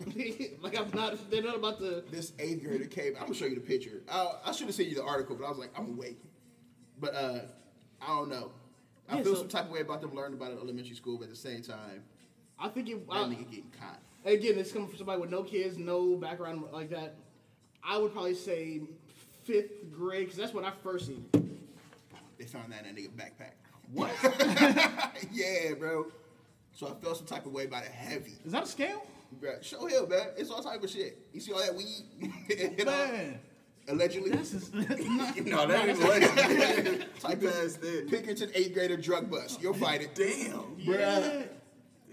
like 0.60 0.78
I'm 0.78 0.90
not. 0.92 1.30
They're 1.30 1.42
not 1.42 1.56
about 1.56 1.78
to. 1.78 2.02
this 2.10 2.32
eighth 2.38 2.62
grader 2.64 2.84
came. 2.86 3.14
I'm 3.16 3.22
gonna 3.22 3.34
show 3.34 3.46
you 3.46 3.54
the 3.54 3.60
picture. 3.60 4.02
I, 4.10 4.32
I 4.46 4.52
should 4.52 4.66
have 4.66 4.74
sent 4.74 4.88
you 4.88 4.96
the 4.96 5.04
article, 5.04 5.36
but 5.36 5.44
I 5.46 5.48
was 5.50 5.58
like, 5.58 5.70
I'm 5.76 5.86
gonna 5.86 5.96
wait. 5.98 6.18
But 7.00 7.14
uh, 7.14 7.38
I 8.02 8.08
don't 8.08 8.28
know. 8.28 8.50
I 9.08 9.18
Yeah, 9.18 9.22
feel 9.22 9.34
so- 9.34 9.40
some 9.40 9.48
type 9.48 9.66
of 9.66 9.70
way 9.70 9.80
about 9.80 10.00
them 10.00 10.14
learning 10.14 10.38
about 10.38 10.50
it 10.50 10.54
in 10.54 10.58
elementary 10.58 10.96
school, 10.96 11.16
but 11.18 11.24
at 11.24 11.30
the 11.30 11.36
same 11.36 11.62
time, 11.62 12.02
I 12.58 12.68
think 12.68 12.88
it. 12.88 13.06
that 13.08 13.14
I, 13.14 13.18
nigga 13.24 13.48
getting 13.50 13.72
caught. 13.78 14.00
Again, 14.24 14.58
it's 14.58 14.72
coming 14.72 14.88
from 14.88 14.98
somebody 14.98 15.20
with 15.20 15.30
no 15.30 15.42
kids, 15.42 15.76
no 15.78 16.16
background 16.16 16.62
like 16.72 16.90
that. 16.90 17.16
I 17.82 17.96
would 17.98 18.12
probably 18.12 18.34
say 18.34 18.82
fifth 19.44 19.90
grade 19.92 20.26
because 20.26 20.36
that's 20.38 20.52
when 20.52 20.64
I 20.64 20.72
first 20.82 21.06
seen 21.06 21.24
it. 21.32 21.42
They 22.38 22.44
found 22.44 22.72
that 22.72 22.86
in 22.86 22.94
that 22.94 23.00
nigga 23.00 23.10
backpack. 23.10 23.52
What? 23.92 24.10
yeah, 25.32 25.72
bro. 25.78 26.06
So 26.74 26.86
I 26.88 26.94
felt 27.02 27.16
some 27.16 27.26
type 27.26 27.46
of 27.46 27.52
way 27.52 27.64
about 27.64 27.84
it 27.84 27.90
heavy. 27.90 28.34
Is 28.44 28.52
that 28.52 28.64
a 28.64 28.66
scale? 28.66 29.04
Bruh, 29.42 29.62
show 29.62 29.86
him, 29.86 30.08
man. 30.08 30.28
It's 30.36 30.50
all 30.50 30.62
type 30.62 30.82
of 30.82 30.90
shit. 30.90 31.18
You 31.32 31.40
see 31.40 31.52
all 31.52 31.58
that 31.60 31.74
weed? 31.74 32.04
You 32.78 32.84
know? 32.84 32.92
Man, 32.92 33.38
Allegedly. 33.88 34.30
this 34.30 34.52
is 34.52 34.72
No, 34.74 35.66
that 35.66 35.88
ain't 35.88 35.98
what. 35.98 37.20
type 37.20 37.40
You 37.42 37.48
of 37.48 37.54
passed 37.54 37.80
that. 37.80 38.08
Pickerington 38.10 38.50
eighth 38.54 38.74
grader 38.74 38.96
drug 38.98 39.30
bust. 39.30 39.60
You'll 39.62 39.74
fight 39.74 40.02
it. 40.02 40.14
Damn, 40.14 40.74
yeah. 40.76 41.42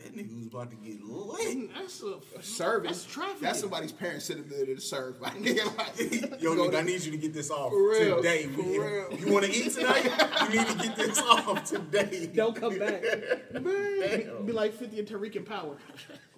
That 0.06 0.16
nigga 0.16 0.38
was 0.38 0.48
about 0.48 0.70
to 0.72 0.78
get 0.78 1.04
lit. 1.04 1.70
That's 1.74 2.02
a 2.04 2.42
Serving. 2.42 2.92
That's 2.92 3.06
trafficking. 3.06 3.42
That's 3.42 3.60
somebody's 3.60 3.92
parents' 3.92 4.26
sitting 4.26 4.48
there 4.48 4.66
to 4.66 4.80
serve. 4.80 5.20
Like, 5.20 5.34
nigga, 5.42 5.66
like, 5.78 6.42
Yo, 6.42 6.56
go 6.56 6.70
nigga, 6.70 6.80
I 6.80 6.82
need 6.82 7.02
you 7.04 7.12
to 7.12 7.18
get 7.18 7.34
this 7.34 7.50
off 7.50 7.72
For 7.72 7.90
real, 7.90 8.18
today. 8.18 8.44
for 8.48 8.62
real. 8.62 9.20
You 9.20 9.34
want 9.34 9.46
to 9.46 9.52
eat 9.52 9.74
tonight? 9.74 10.04
you 10.52 10.60
need 10.60 10.68
to 10.68 10.76
get 10.76 10.96
this 10.96 11.20
off 11.20 11.64
today. 11.66 12.30
Don't 12.34 12.56
come 12.56 12.78
back. 12.78 13.02
Man, 13.54 14.46
be 14.46 14.52
like 14.52 14.74
50 14.74 15.00
and 15.00 15.08
Tariq 15.08 15.36
in 15.36 15.44
power. 15.44 15.78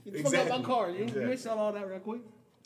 You 0.05 0.11
fuck 0.11 0.22
Exactly. 0.22 0.51
up 0.51 0.61
my 0.61 0.65
car. 0.65 0.89
You, 0.89 0.97
you 0.97 1.03
Exactly. 1.03 1.32
ain't 1.32 1.39
sell 1.39 1.59
all 1.59 1.74
that 1.74 1.88
real 1.88 1.99
quick. 1.99 2.22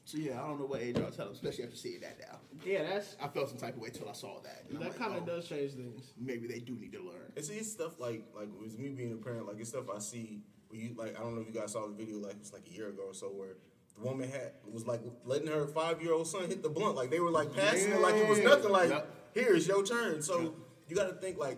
So 0.05 0.17
yeah, 0.17 0.41
I 0.43 0.47
don't 0.47 0.59
know 0.59 0.65
what 0.65 0.81
age 0.81 0.97
I'll 0.97 1.11
tell 1.11 1.25
them, 1.25 1.33
especially 1.35 1.63
after 1.63 1.75
seeing 1.75 2.01
that 2.01 2.17
now. 2.19 2.39
Yeah, 2.65 2.83
that's 2.83 3.15
I 3.21 3.27
felt 3.27 3.49
some 3.49 3.57
type 3.59 3.75
of 3.75 3.81
way 3.81 3.89
till 3.89 4.09
I 4.09 4.13
saw 4.13 4.39
that. 4.43 4.69
That 4.71 4.81
like, 4.81 4.97
kind 4.97 5.15
of 5.15 5.23
oh, 5.23 5.25
does 5.25 5.47
change 5.47 5.73
things. 5.73 6.13
Maybe 6.19 6.47
they 6.47 6.59
do 6.59 6.73
need 6.73 6.91
to 6.93 6.99
learn. 6.99 7.31
And 7.35 7.45
see, 7.45 7.53
it's 7.55 7.71
stuff 7.71 7.99
like 7.99 8.23
like 8.35 8.49
with 8.59 8.77
me 8.79 8.89
being 8.89 9.13
a 9.13 9.15
parent, 9.15 9.47
like 9.47 9.59
it's 9.59 9.69
stuff 9.69 9.85
I 9.95 9.99
see. 9.99 10.41
You 10.73 10.93
like, 10.97 11.17
I 11.17 11.21
don't 11.21 11.35
know 11.35 11.41
if 11.41 11.47
you 11.47 11.59
guys 11.59 11.73
saw 11.73 11.85
the 11.87 11.93
video, 11.93 12.17
like 12.17 12.33
it 12.33 12.39
was 12.39 12.53
like 12.53 12.63
a 12.67 12.73
year 12.73 12.89
ago 12.89 13.03
or 13.07 13.13
so, 13.13 13.27
where 13.27 13.55
the 13.95 14.01
woman 14.07 14.29
had 14.29 14.53
was 14.71 14.87
like 14.87 15.01
letting 15.25 15.47
her 15.47 15.67
five 15.67 16.01
year 16.01 16.13
old 16.13 16.27
son 16.27 16.47
hit 16.47 16.63
the 16.63 16.69
blunt, 16.69 16.95
like 16.95 17.09
they 17.09 17.19
were 17.19 17.31
like 17.31 17.53
passing 17.55 17.91
it 17.91 17.99
like 17.99 18.15
it 18.15 18.27
was 18.27 18.39
nothing. 18.39 18.71
Like 18.71 18.89
Yep. 18.89 19.15
here 19.33 19.55
it's 19.55 19.67
your 19.67 19.83
turn. 19.83 20.21
So 20.21 20.55
you 20.87 20.95
got 20.95 21.07
to 21.07 21.13
think 21.13 21.37
like. 21.37 21.57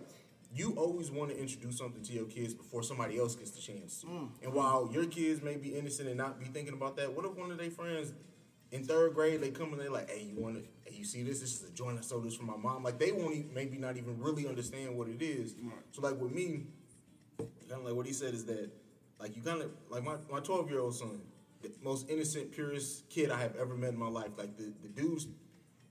You 0.56 0.72
always 0.76 1.10
want 1.10 1.32
to 1.32 1.36
introduce 1.36 1.78
something 1.78 2.00
to 2.04 2.12
your 2.12 2.26
kids 2.26 2.54
before 2.54 2.84
somebody 2.84 3.18
else 3.18 3.34
gets 3.34 3.50
the 3.50 3.60
chance 3.60 4.00
to. 4.02 4.30
And 4.40 4.52
while 4.52 4.88
your 4.92 5.04
kids 5.06 5.42
may 5.42 5.56
be 5.56 5.70
innocent 5.74 6.08
and 6.08 6.16
not 6.16 6.38
be 6.38 6.44
thinking 6.44 6.74
about 6.74 6.96
that, 6.98 7.12
what 7.12 7.24
if 7.24 7.32
one 7.32 7.50
of 7.50 7.58
their 7.58 7.72
friends 7.72 8.12
in 8.70 8.84
third 8.84 9.14
grade 9.14 9.40
they 9.40 9.50
come 9.50 9.72
and 9.72 9.80
they're 9.80 9.90
like, 9.90 10.08
"Hey, 10.08 10.22
you 10.32 10.40
want 10.40 10.54
to? 10.54 10.62
Hey, 10.84 10.96
you 10.96 11.04
see 11.04 11.24
this? 11.24 11.40
This 11.40 11.60
is 11.60 11.68
a 11.68 11.72
joint 11.72 11.98
I 11.98 12.02
sold 12.02 12.24
this 12.24 12.36
from 12.36 12.46
my 12.46 12.56
mom." 12.56 12.84
Like 12.84 13.00
they 13.00 13.10
won't 13.10 13.34
even, 13.34 13.52
maybe 13.52 13.78
not 13.78 13.96
even 13.96 14.16
really 14.20 14.46
understand 14.46 14.96
what 14.96 15.08
it 15.08 15.20
is. 15.22 15.56
So 15.90 16.02
like 16.02 16.20
with 16.20 16.30
me, 16.30 16.66
kind 17.38 17.80
of 17.80 17.84
like 17.86 17.94
what 17.94 18.06
he 18.06 18.12
said 18.12 18.32
is 18.32 18.44
that 18.44 18.70
like 19.18 19.36
you 19.36 19.42
kind 19.42 19.62
of 19.62 19.70
like 19.88 20.04
my 20.04 20.16
my 20.30 20.40
twelve 20.40 20.70
year 20.70 20.80
old 20.80 20.94
son, 20.94 21.20
the 21.62 21.70
most 21.82 22.08
innocent, 22.10 22.52
purest 22.52 23.08
kid 23.08 23.30
I 23.30 23.40
have 23.40 23.56
ever 23.56 23.74
met 23.74 23.90
in 23.90 23.98
my 23.98 24.08
life. 24.08 24.30
Like 24.36 24.56
the 24.56 24.72
the 24.82 24.88
dude's 24.88 25.26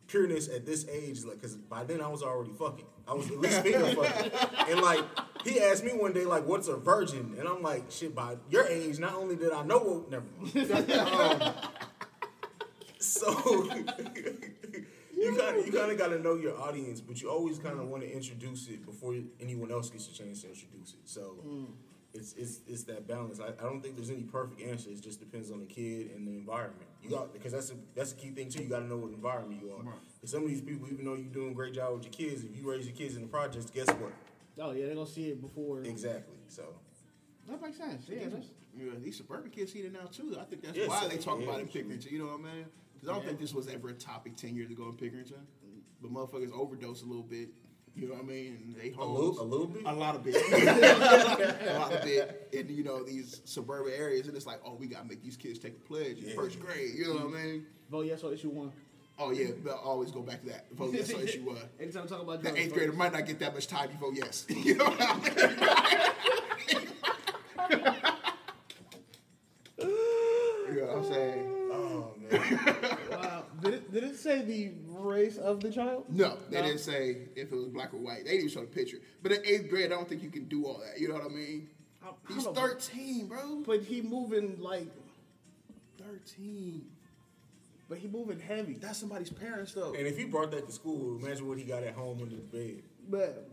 pureness 0.08 0.48
at 0.50 0.66
this 0.66 0.86
age, 0.90 1.24
like, 1.24 1.42
cause 1.42 1.56
by 1.56 1.84
then 1.84 2.02
I 2.02 2.08
was 2.08 2.22
already 2.22 2.52
fucking. 2.54 2.86
I 3.08 3.14
was 3.14 3.30
at 3.32 3.40
least 3.40 3.62
finger 3.62 3.88
fucking. 3.96 4.32
And 4.70 4.82
like, 4.82 5.04
he 5.44 5.60
asked 5.60 5.84
me 5.84 5.92
one 5.92 6.14
day, 6.14 6.26
like, 6.26 6.46
what's 6.46 6.68
a 6.68 6.76
virgin? 6.76 7.36
And 7.40 7.48
I'm 7.48 7.62
like, 7.62 7.90
shit, 7.90 8.14
by 8.14 8.38
your 8.50 8.66
age, 8.68 9.00
not 9.00 9.16
only 9.16 9.36
did 9.36 9.52
I 9.52 9.64
know 9.64 9.80
what, 9.80 10.12
never 10.12 10.26
mind. 10.40 11.54
Um, 11.54 11.54
so 13.00 13.28
you 15.18 15.36
kind 15.36 15.58
of 15.58 15.66
you 15.66 15.72
kind 15.74 15.92
of 15.92 15.98
got 15.98 16.08
to 16.08 16.20
know 16.20 16.36
your 16.36 16.58
audience, 16.60 17.02
but 17.02 17.22
you 17.22 17.30
always 17.30 17.60
kind 17.60 17.78
of 17.78 17.88
want 17.88 18.02
to 18.04 18.10
introduce 18.10 18.68
it 18.70 18.86
before 18.86 19.16
anyone 19.42 19.72
else 19.72 19.90
gets 19.90 20.08
a 20.08 20.14
chance 20.14 20.42
to 20.44 20.48
introduce 20.48 20.94
it. 20.94 21.02
So 21.04 21.36
it's 22.14 22.34
it's 22.34 22.62
it's 22.68 22.84
that 22.84 23.08
balance. 23.08 23.40
I, 23.40 23.48
I 23.48 23.68
don't 23.68 23.82
think 23.82 23.96
there's 23.96 24.10
any 24.10 24.24
perfect 24.24 24.62
answer. 24.62 24.90
It 24.90 25.02
just 25.02 25.20
depends 25.20 25.52
on 25.52 25.60
the 25.60 25.66
kid 25.66 26.12
and 26.16 26.28
the 26.28 26.32
environment. 26.34 26.84
You 27.02 27.10
got 27.10 27.34
because 27.34 27.52
that's 27.54 27.72
a 27.72 27.76
that's 27.96 28.12
a 28.14 28.16
key 28.16 28.30
thing 28.30 28.50
too. 28.50 28.64
You 28.64 28.70
got 28.70 28.80
to 28.80 28.88
know 28.88 28.98
what 28.98 29.12
environment 29.14 29.62
you 29.64 29.72
are. 29.74 29.84
'Cause 30.22 30.30
some 30.32 30.44
of 30.44 30.50
these 30.50 30.62
people, 30.62 30.88
even 30.92 31.06
though 31.06 31.16
you're 31.16 31.26
doing 31.34 31.52
a 31.52 31.54
great 31.54 31.74
job 31.74 31.94
with 31.96 32.04
your 32.04 32.14
kids, 32.14 32.44
if 32.44 32.56
you 32.56 32.70
raise 32.70 32.86
your 32.86 32.96
kids 32.96 33.16
in 33.16 33.22
the 33.24 33.28
projects, 33.28 33.70
guess 33.70 33.88
what? 33.88 34.14
Oh 34.60 34.72
yeah, 34.72 34.86
they're 34.86 34.96
gonna 34.96 35.08
see 35.08 35.30
it 35.30 35.42
before. 35.42 35.82
Exactly. 35.82 36.38
So 36.48 36.64
That 37.50 37.62
makes 37.62 37.78
sense. 37.78 38.06
Yeah, 38.08 38.28
that's, 38.30 38.48
Yeah, 38.78 38.92
these 39.02 39.18
suburban 39.18 39.52
kids 39.52 39.74
see 39.74 39.80
it 39.80 39.92
now 39.92 40.06
too. 40.12 40.38
I 40.40 40.44
think 40.46 40.62
that's 40.62 40.78
Yeah, 40.78 40.88
why 40.88 41.08
they 41.08 41.18
talk 41.18 41.40
yeah, 41.40 41.46
about 41.46 41.58
it 41.58 41.62
in 41.62 41.68
absolutely. 41.68 41.96
Pickerington. 41.98 42.12
You 42.12 42.20
know 42.20 42.26
what 42.28 42.40
I 42.40 42.54
mean? 42.54 42.66
Because 42.94 43.10
I 43.10 43.14
don't 43.14 43.26
think 43.26 43.40
this 43.40 43.54
was 43.54 43.68
ever 43.68 43.90
a 43.90 43.94
topic 43.94 44.36
ten 44.38 44.56
years 44.56 44.72
ago 44.72 44.86
in 44.88 44.94
Pickerington. 44.94 45.42
but 46.02 46.12
motherfuckers 46.12 46.52
overdose 46.52 47.02
a 47.02 47.06
little 47.06 47.24
bit. 47.24 47.50
You 47.96 48.08
know 48.08 48.16
what 48.16 48.24
I 48.24 48.28
mean? 48.28 48.58
And 48.64 48.76
they 48.76 48.92
A 48.98 49.06
little, 49.06 49.40
a 49.40 49.44
little 49.44 49.68
bit. 49.68 49.84
A 49.86 49.94
lot 49.94 50.16
of 50.16 50.24
bit. 50.24 50.36
a 50.52 51.74
lot 51.80 51.94
of 51.94 52.02
bit 52.04 52.50
in 52.52 52.68
you 52.76 52.84
know 52.84 53.04
these 53.04 53.42
suburban 53.46 53.94
areas, 53.96 54.28
and 54.28 54.36
it's 54.36 54.48
like, 54.48 54.60
oh, 54.66 54.74
we 54.74 54.88
gotta 54.88 55.06
make 55.06 55.22
these 55.24 55.38
kids 55.38 55.60
take 55.60 55.74
a 55.74 55.88
pledge 55.88 56.18
in 56.18 56.30
Yeah. 56.30 56.36
first 56.36 56.60
grade. 56.60 56.96
You 56.96 57.14
know 57.14 57.26
what 57.26 57.36
I 57.40 57.44
mean? 57.44 57.66
Vote 57.92 58.06
yes 58.08 58.24
on 58.24 58.34
issue 58.34 58.50
one. 58.50 58.72
Oh 59.20 59.30
yeah, 59.32 59.50
but 59.64 59.74
always 59.84 60.10
go 60.12 60.22
back 60.24 60.42
to 60.42 60.48
that. 60.50 60.66
Vote 60.72 60.92
yes 60.94 61.14
on 61.14 61.22
issue 61.28 61.44
one. 61.46 61.58
Anytime 61.80 62.04
I 62.04 62.08
talk 62.08 62.22
about 62.24 62.42
The 62.42 62.56
eighth 62.58 62.74
grader 62.74 62.94
might 62.94 63.14
not 63.14 63.28
get 63.28 63.38
that 63.40 63.54
much 63.54 63.68
time. 63.68 63.90
You 63.92 63.98
vote 64.00 64.16
yes. 64.16 64.46
You 64.50 64.76
know 64.76 64.86
what 64.86 65.02
I 65.02 65.16
mean? 65.20 65.34
you 69.80 69.86
know 70.82 70.88
what 70.88 70.98
I'm 70.98 71.06
saying? 71.06 71.50
Oh 71.72 72.12
man. 72.20 72.98
Wow. 73.12 73.44
Did 73.62 73.74
it, 73.76 73.94
did 73.94 74.04
it 74.04 74.18
say 74.42 74.42
the 74.46 74.72
race 75.00 75.38
of 75.38 75.60
the 75.62 75.72
child? 75.72 76.06
No, 76.10 76.38
they 76.50 76.62
didn't 76.62 76.80
say 76.80 77.28
if 77.36 77.52
it 77.52 77.56
was 77.56 77.68
black 77.68 77.94
or 77.94 77.98
white. 77.98 78.24
They 78.26 78.32
didn't 78.32 78.38
even 78.46 78.50
show 78.50 78.62
the 78.62 78.68
picture. 78.68 78.98
But 79.22 79.32
in 79.34 79.46
eighth 79.46 79.70
grade, 79.70 79.86
I 79.92 79.96
don't 79.96 80.08
think 80.08 80.24
you 80.24 80.30
can 80.30 80.46
do 80.46 80.66
all 80.66 80.80
that. 80.86 81.00
You 81.00 81.08
know 81.10 81.16
what 81.16 81.26
I 81.26 81.30
mean? 81.30 81.70
I- 82.04 82.08
I 82.10 82.34
He's 82.34 82.44
don't 82.44 82.56
know. 82.56 82.62
13, 82.62 83.28
bro. 83.28 83.64
But 83.66 83.82
he 83.82 84.02
moving 84.02 84.60
like, 84.60 84.88
13. 85.98 86.86
but 87.90 87.98
he 87.98 88.08
moving 88.08 88.40
heavy. 88.40 88.74
That's 88.74 88.98
somebody's 88.98 89.30
parents, 89.30 89.74
though. 89.74 89.94
And 89.94 90.06
if 90.08 90.18
he 90.18 90.26
brought 90.26 90.52
that 90.52 90.66
to 90.68 90.72
school, 90.74 91.18
imagine 91.24 91.48
what 91.48 91.58
he 91.58 91.64
got 91.64 91.84
at 91.84 91.94
home 91.94 92.20
under 92.22 92.36
the 92.36 92.42
bed. 92.42 92.84
But 93.10 93.50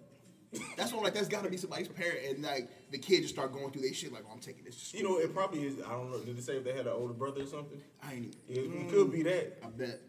That's 0.77 0.93
what, 0.93 1.05
like, 1.05 1.15
that's 1.15 1.29
got 1.29 1.45
to 1.45 1.51
be 1.51 1.57
somebody's 1.57 1.87
parent. 1.87 2.19
And, 2.29 2.43
like, 2.43 2.69
the 2.91 2.99
kid 2.99 3.23
just 3.23 3.35
start 3.35 3.53
going 3.53 3.71
through 3.71 3.83
their 3.83 3.95
shit, 3.95 4.13
like, 4.13 4.25
oh, 4.29 4.33
I'm 4.33 4.41
taking 4.41 4.65
this 4.65 4.75
to 4.75 4.85
school. 4.85 5.01
You 5.01 5.09
know, 5.09 5.19
it 5.19 5.33
probably 5.33 5.65
is. 5.65 5.75
I 5.87 5.91
don't 5.91 6.11
know. 6.11 6.19
Did 6.19 6.37
they 6.37 6.41
say 6.41 6.57
if 6.57 6.65
they 6.65 6.73
had 6.73 6.87
an 6.89 6.93
older 6.93 7.13
brother 7.15 7.43
or 7.43 7.47
something? 7.47 7.81
I 8.03 8.15
ain't 8.15 8.37
It, 8.49 8.59
even. 8.59 8.81
it 8.81 8.91
could 8.91 9.13
be 9.13 9.23
that. 9.23 9.59
I 9.65 9.69
bet. 9.69 10.01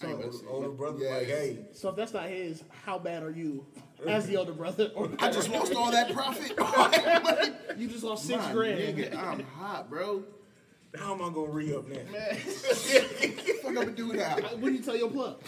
So- 0.00 0.06
I 0.06 0.10
ain't 0.12 0.20
about 0.20 0.34
Older, 0.34 0.48
older 0.48 0.68
brother, 0.70 1.04
Yeah. 1.04 1.14
like, 1.16 1.26
hey, 1.26 1.58
so 1.72 1.88
if 1.88 1.96
that's 1.96 2.12
not 2.12 2.24
his, 2.28 2.62
how 2.84 2.98
bad 3.00 3.22
are 3.24 3.30
you 3.32 3.66
as 4.06 4.26
the 4.28 4.36
older 4.36 4.52
brother? 4.52 4.92
Or 4.94 5.10
I 5.18 5.30
just 5.30 5.48
lost 5.48 5.74
all 5.74 5.90
that 5.90 6.12
profit. 6.12 6.52
you 7.78 7.88
just 7.88 8.04
lost 8.04 8.24
six 8.26 8.38
My 8.40 8.52
grand. 8.52 8.78
nigga, 8.96 9.16
I'm 9.16 9.40
hot, 9.42 9.90
bro. 9.90 10.22
how 10.96 11.14
am 11.14 11.22
I 11.22 11.30
gonna 11.34 11.50
re 11.50 11.74
up 11.74 11.88
now? 11.88 11.96
What 11.96 12.30
the 12.30 13.58
fuck 13.60 13.66
I'm 13.70 13.74
gonna 13.74 13.90
do 13.90 14.12
now? 14.12 14.36
What 14.36 14.60
do 14.62 14.72
you 14.72 14.82
tell 14.82 14.96
your 14.96 15.10
plug? 15.10 15.42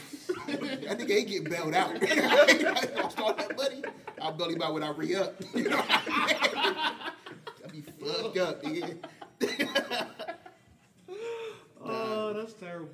I 0.48 0.94
think 0.96 1.10
ain't 1.10 1.28
getting 1.28 1.44
bailed 1.44 1.74
out. 1.74 1.96
I 2.02 2.88
lost 3.00 3.20
all 3.20 3.34
that 3.34 3.56
money. 3.56 3.82
I'll 4.20 4.32
bail 4.32 4.48
him 4.50 4.60
out 4.62 4.74
when 4.74 4.82
I 4.82 4.90
re 4.90 5.14
up. 5.14 5.40
You 5.54 5.68
know 5.70 5.80
I 5.88 6.26
mean? 6.26 7.64
I'll 7.64 7.70
be 7.70 7.82
fucked 7.82 8.36
up, 8.38 8.62
nigga. 8.64 8.98
Oh, 11.82 12.32
that's 12.34 12.52
terrible. 12.54 12.90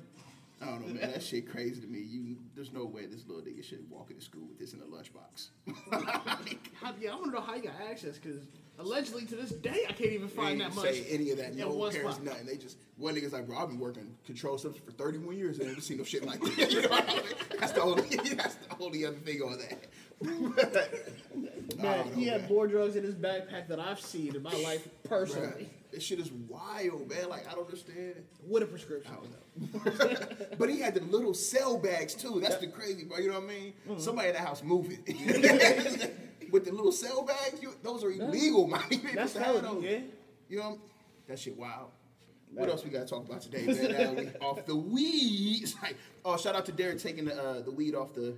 I 0.61 0.65
don't 0.65 0.87
know, 0.87 0.93
man. 0.93 1.11
That 1.11 1.23
shit 1.23 1.49
crazy 1.49 1.81
to 1.81 1.87
me. 1.87 1.99
You, 1.99 2.37
there's 2.55 2.73
no 2.73 2.85
way 2.85 3.05
this 3.05 3.27
little 3.27 3.43
nigga 3.43 3.63
should 3.63 3.87
walk 3.89 4.09
into 4.09 4.23
school 4.23 4.47
with 4.47 4.57
this 4.57 4.73
in 4.73 4.79
a 4.79 4.83
lunchbox. 4.83 5.49
How, 6.81 6.93
yeah, 6.99 7.11
I 7.11 7.15
want 7.15 7.25
to 7.25 7.31
know 7.31 7.41
how 7.41 7.55
you 7.55 7.63
got 7.63 7.73
access 7.89 8.17
because 8.17 8.47
allegedly 8.79 9.25
to 9.25 9.35
this 9.35 9.51
day 9.51 9.85
I 9.87 9.93
can't 9.93 10.11
even 10.11 10.27
find 10.27 10.61
that 10.61 10.73
much. 10.73 10.85
say 10.85 11.05
any 11.09 11.31
of 11.31 11.37
that. 11.37 11.55
No 11.55 11.69
one 11.69 11.91
parents, 11.91 12.15
spot. 12.15 12.25
nothing. 12.25 12.47
They 12.47 12.57
just 12.57 12.77
one 12.97 13.15
nigga's 13.15 13.33
like, 13.33 13.47
bro, 13.47 13.57
I've 13.57 13.69
been 13.69 13.79
working 13.79 14.15
control 14.25 14.57
substance 14.57 14.83
for 14.85 14.91
31 14.91 15.37
years 15.37 15.59
and 15.59 15.67
I 15.67 15.69
never 15.69 15.81
seen 15.81 15.97
no 15.97 16.03
shit 16.03 16.25
like 16.25 16.39
that. 16.41 16.71
You 16.71 16.81
know 16.81 16.89
I 16.91 17.05
mean? 17.05 17.21
That's 17.59 17.71
the 17.71 17.81
only. 17.81 18.01
That's 18.35 18.55
the 18.55 18.75
only 18.79 19.05
other 19.05 19.15
thing 19.17 19.41
on 19.41 19.57
that. 19.59 19.87
Man, 21.77 21.83
know, 21.83 22.03
he 22.15 22.25
had 22.25 22.41
man. 22.41 22.49
more 22.49 22.67
drugs 22.67 22.95
in 22.95 23.03
his 23.03 23.15
backpack 23.15 23.67
than 23.67 23.79
I've 23.79 24.01
seen 24.01 24.35
in 24.35 24.41
my 24.41 24.53
life 24.63 24.87
personally. 25.03 25.69
This 25.91 26.03
shit 26.03 26.19
is 26.19 26.31
wild, 26.31 27.09
man. 27.09 27.29
Like 27.29 27.47
I 27.49 27.55
don't 27.55 27.65
understand. 27.65 28.15
What 28.45 28.61
a 28.61 28.65
prescription. 28.65 29.11
I 29.11 29.15
don't 29.15 29.99
know. 30.09 30.27
but 30.57 30.69
he 30.69 30.79
had 30.79 30.93
the 30.93 31.01
little 31.01 31.33
cell 31.33 31.77
bags 31.77 32.13
too. 32.13 32.39
That's 32.41 32.57
the 32.57 32.67
crazy, 32.67 33.05
bro. 33.05 33.17
You 33.19 33.29
know 33.29 33.39
what 33.39 33.43
I 33.49 33.53
mean? 33.53 33.73
Mm-hmm. 33.87 33.99
Somebody 33.99 34.29
in 34.29 34.35
the 34.35 34.41
house 34.41 34.63
moving. 34.63 34.99
With 36.51 36.63
the 36.63 36.71
little 36.71 36.93
cell 36.93 37.23
bags, 37.23 37.61
you, 37.61 37.73
those 37.83 38.03
are 38.05 38.09
illegal, 38.11 38.67
man. 38.67 38.81
That's 39.13 39.33
to 39.33 39.43
have 39.43 39.61
those. 39.61 39.83
yeah. 39.83 39.99
You 40.47 40.59
know, 40.59 40.79
that 41.27 41.39
shit 41.39 41.57
wild. 41.57 41.89
What 42.53 42.69
else 42.69 42.83
we 42.85 42.89
gotta 42.89 43.05
talk 43.05 43.27
about 43.27 43.41
today, 43.41 43.65
man? 43.65 44.33
Off 44.41 44.65
the 44.65 44.75
weed. 44.75 45.67
Like, 45.81 45.97
oh, 46.23 46.37
shout 46.37 46.55
out 46.55 46.65
to 46.67 46.71
Derek 46.71 46.99
taking 46.99 47.25
the 47.25 47.35
uh, 47.35 47.61
the 47.61 47.71
weed 47.71 47.93
off 47.95 48.13
the 48.13 48.35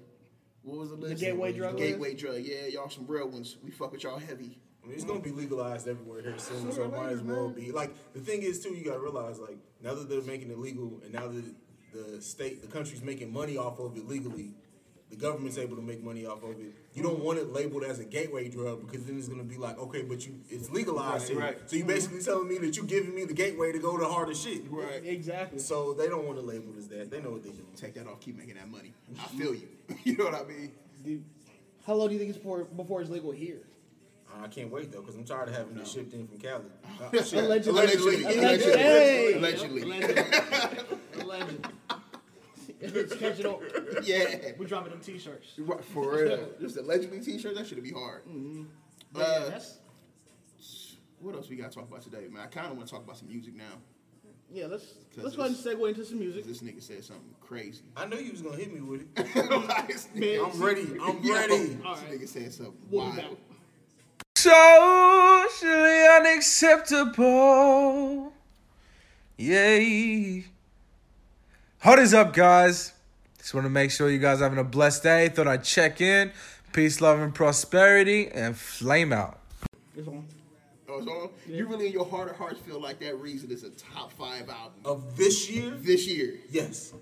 what 0.64 0.78
was 0.80 0.90
the 0.90 0.96
list? 0.96 1.22
gateway 1.22 1.54
drug 1.54 1.78
Gateway 1.78 2.14
drug. 2.16 2.42
Yeah, 2.42 2.66
y'all 2.68 2.90
some 2.90 3.06
real 3.08 3.28
ones. 3.28 3.58
We 3.64 3.72
fuck 3.72 3.92
with 3.92 4.04
y'all 4.04 4.18
heavy. 4.20 4.58
I 4.90 4.92
mean, 4.92 4.98
it's 4.98 5.06
gonna 5.06 5.20
be 5.20 5.32
legalized 5.32 5.88
everywhere 5.88 6.24
here 6.24 6.34
soon, 6.40 6.72
so 6.72 6.84
it 6.84 6.92
might 6.92 7.12
as 7.12 7.22
well 7.22 7.48
be. 7.50 7.72
Like 7.72 7.94
the 8.14 8.20
thing 8.20 8.42
is 8.42 8.64
too, 8.64 8.74
you 8.74 8.84
gotta 8.84 9.00
realize 9.00 9.38
like 9.38 9.58
now 9.84 9.94
that 9.94 10.10
they're 10.10 10.22
making 10.24 10.50
it 10.50 10.58
legal, 10.58 11.00
and 11.04 11.14
now 11.14 11.28
that 11.28 11.44
the 11.94 12.20
state, 12.22 12.64
the 12.64 12.68
country's 12.68 13.04
making 13.04 13.32
money 13.32 13.56
off 13.56 13.80
of 13.80 13.96
it 13.96 14.08
legally, 14.08 14.56
the 15.12 15.16
government's 15.16 15.60
able 15.60 15.76
to 15.76 15.84
make 15.84 16.04
money 16.04 16.26
off 16.26 16.42
of 16.42 16.60
it. 16.60 16.74
You 16.96 17.04
don't 17.04 17.24
want 17.24 17.38
it 17.38 17.54
labeled 17.54 17.84
as 17.84 18.00
a 18.00 18.04
gateway 18.04 18.50
drug 18.50 18.88
because 18.88 19.06
then 19.06 19.20
it's 19.20 19.28
gonna 19.28 19.44
be 19.44 19.58
like, 19.58 19.78
okay, 19.78 20.02
but 20.02 20.26
you 20.26 20.40
it's 20.50 20.72
legalized 20.72 21.30
Right, 21.30 21.30
here, 21.30 21.40
right. 21.40 21.70
so 21.70 21.76
you 21.76 21.86
basically 21.86 22.24
telling 22.24 22.48
me 22.48 22.58
that 22.58 22.76
you're 22.76 22.86
giving 22.88 23.14
me 23.14 23.26
the 23.26 23.34
gateway 23.36 23.72
to 23.72 23.78
go 23.78 23.96
to 23.96 24.06
harder 24.06 24.34
shit. 24.34 24.64
Right. 24.72 25.06
Exactly. 25.06 25.60
So 25.60 25.94
they 25.94 26.08
don't 26.08 26.26
want 26.26 26.40
to 26.40 26.44
label 26.44 26.74
it 26.74 26.80
as 26.80 26.88
that. 26.88 27.12
They 27.12 27.22
know 27.22 27.30
what 27.30 27.44
they're 27.44 27.52
doing. 27.52 27.68
Take 27.76 27.94
that 27.94 28.08
off. 28.08 28.22
Keep 28.22 28.40
making 28.40 28.56
that 28.56 28.68
money. 28.70 28.96
I 29.20 29.28
feel 29.28 29.54
you. 29.54 29.68
you 30.04 30.18
know 30.18 30.26
what 30.26 30.34
I 30.34 30.46
mean? 30.46 30.72
Dude, 31.06 31.24
how 31.86 31.94
long 31.94 32.08
do 32.08 32.14
you 32.14 32.20
think 32.20 32.30
it's 32.30 32.40
before, 32.40 32.64
before 32.64 33.02
it's 33.02 33.12
legal 33.12 33.30
here? 33.32 33.62
I 34.42 34.48
can't 34.48 34.72
wait 34.72 34.92
though 34.92 35.02
because 35.02 35.16
I'm 35.16 35.24
tired 35.26 35.50
of 35.50 35.56
having 35.56 35.76
this 35.76 35.92
shipped 35.92 36.14
in 36.14 36.28
from 36.28 36.38
Cali. 36.38 36.64
Allegedly. 37.02 37.40
Allegedly. 37.40 38.24
Allegedly. 38.24 38.78
Hey. 38.78 39.34
Allegedly. 39.36 39.82
Allegedly. 39.82 40.24
Allegedly. 41.22 41.72
It's 42.82 43.16
catching 43.18 43.46
on. 43.46 43.60
Yeah. 44.04 44.52
We're 44.58 44.66
dropping 44.68 44.92
them 44.92 45.02
t-shirts. 45.02 45.48
Right, 45.58 45.84
For 45.84 46.16
real. 46.24 46.50
Just 46.62 46.78
allegedly 46.78 47.20
t-shirt, 47.20 47.56
that 47.56 47.68
should 47.68 47.84
be 47.84 47.92
hard. 47.92 48.24
But 49.12 49.20
yeah, 49.20 49.26
Uh, 49.26 49.50
that's, 49.50 49.78
What 51.20 51.36
else 51.36 51.50
we 51.50 51.58
gotta 51.58 51.74
talk 51.74 51.90
about 51.90 52.02
today, 52.02 52.28
man? 52.32 52.44
I 52.44 52.48
kind 52.48 52.68
of 52.68 52.78
want 52.78 52.88
to 52.88 52.94
talk 52.94 53.04
about 53.04 53.18
some 53.18 53.28
music 53.28 53.56
now. 53.56 53.64
yeah, 54.52 54.68
let's 54.68 54.86
let's 55.18 55.36
go 55.36 55.44
ahead 55.44 55.56
and 55.58 55.80
segue 55.80 55.90
into 55.90 56.06
some 56.06 56.20
music. 56.20 56.46
This 56.46 56.62
nigga 56.62 56.82
said 56.82 57.04
something 57.04 57.36
crazy. 57.42 57.82
I 57.98 58.06
knew 58.06 58.18
you 58.18 58.32
was 58.32 58.42
gonna 58.42 58.56
hit 58.58 58.74
me 58.74 58.80
with 58.82 59.02
it. 59.02 59.08
This 59.88 60.08
Man, 60.16 60.40
I'm 60.46 60.64
ready. 60.64 60.88
I'm 61.02 61.22
Yo, 61.24 61.34
ready. 61.34 61.58
This 61.58 61.78
nigga 61.78 62.28
said 62.30 62.54
something 62.54 62.78
We'll 62.90 63.12
be 63.12 63.18
wild. 63.18 63.18
back. 63.18 63.38
Socially 64.40 66.08
unacceptable. 66.18 68.32
Yay. 69.36 70.46
What 71.82 72.00
is 72.00 72.14
up, 72.14 72.34
guys? 72.34 72.94
Just 73.38 73.54
want 73.54 73.66
to 73.66 73.70
make 73.70 73.92
sure 73.92 74.10
you 74.10 74.18
guys 74.18 74.40
are 74.40 74.46
having 74.46 74.60
a 74.60 74.64
blessed 74.64 75.04
day. 75.04 75.28
Thought 75.28 75.50
I'd 75.50 75.66
check 75.66 76.00
in. 76.00 76.32
Peace, 76.72 77.02
love, 77.02 77.20
and 77.20 77.36
prosperity, 77.36 78.30
and 78.30 78.56
flame 78.58 79.12
out. 79.12 79.40
It's 79.98 80.08
on. 80.08 80.26
Oh, 80.88 81.04
so 81.04 81.32
You 81.46 81.68
really 81.68 81.88
in 81.88 81.92
your 81.92 82.06
heart 82.06 82.30
of 82.30 82.38
hearts 82.38 82.62
feel 82.62 82.80
like 82.80 83.00
that 83.00 83.20
reason 83.20 83.52
is 83.52 83.66
a 83.66 83.72
top 83.72 84.14
five 84.14 84.48
album 84.50 84.80
Of 84.86 85.18
this 85.18 85.50
year, 85.50 85.72
this 85.72 86.08
year. 86.08 86.36
yes, 86.50 86.94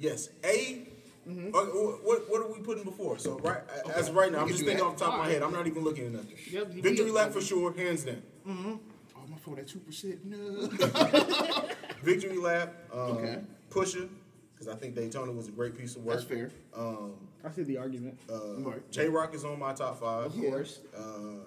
yes. 0.00 0.28
A. 0.42 0.87
Mm-hmm. 1.28 1.54
uh, 1.54 1.60
what 2.06 2.30
what 2.30 2.40
are 2.42 2.50
we 2.52 2.60
putting 2.60 2.84
before? 2.84 3.18
So 3.18 3.38
right 3.40 3.60
as 3.94 4.08
of 4.08 4.14
right 4.16 4.32
now, 4.32 4.40
I'm 4.40 4.48
just 4.48 4.60
thinking 4.60 4.78
that. 4.78 4.84
off 4.84 4.96
the 4.96 5.04
top 5.04 5.14
of 5.14 5.20
my 5.20 5.28
head. 5.28 5.42
I'm 5.42 5.52
not 5.52 5.66
even 5.66 5.84
looking 5.84 6.06
at 6.06 6.12
nothing. 6.12 6.36
Yep, 6.50 6.68
Victory 6.72 7.10
lap 7.10 7.32
for 7.32 7.40
sure, 7.42 7.72
hands 7.76 8.04
down. 8.04 8.22
Oh, 8.48 8.80
my 9.28 9.36
phone 9.36 9.58
at 9.58 9.66
two 9.68 9.78
percent. 9.80 10.24
No. 10.24 10.68
Victory 12.02 12.38
lap. 12.38 12.74
Um, 12.92 12.98
Okay. 13.18 13.38
Pusha, 13.70 14.08
because 14.54 14.68
I 14.68 14.76
think 14.76 14.94
Daytona 14.94 15.30
was 15.30 15.48
a 15.48 15.50
great 15.50 15.76
piece 15.76 15.96
of 15.96 16.04
work. 16.04 16.16
That's 16.16 16.26
fair. 16.26 16.50
Um, 16.74 17.12
I 17.44 17.50
see 17.50 17.64
the 17.64 17.76
argument. 17.76 18.18
uh, 18.32 18.60
Right. 18.60 18.90
Jay 18.90 19.08
Rock 19.08 19.34
is 19.34 19.44
on 19.44 19.58
my 19.58 19.74
top 19.74 20.00
five. 20.00 20.26
of 20.26 20.34
course. 20.34 20.80
Uh, 20.96 21.44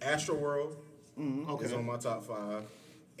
Astro 0.00 0.36
World 0.36 0.76
Mm-hmm. 1.20 1.50
Okay. 1.50 1.66
is 1.66 1.72
on 1.72 1.84
my 1.86 1.96
top 1.96 2.24
five, 2.24 2.64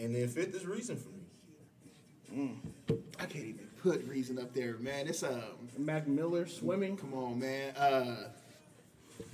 and 0.00 0.14
then 0.16 0.26
fifth 0.28 0.54
is 0.54 0.66
Reason 0.66 0.96
for 0.96 1.10
me. 1.10 2.56
I 3.20 3.26
can't 3.26 3.44
even 3.44 3.68
put 3.84 4.02
reason 4.08 4.38
up 4.38 4.52
there, 4.54 4.78
man. 4.78 5.06
It's 5.06 5.22
um. 5.22 5.42
Mac 5.78 6.08
Miller 6.08 6.46
swimming. 6.46 6.96
Come 6.96 7.12
on, 7.14 7.38
man. 7.38 7.76
Uh, 7.76 8.28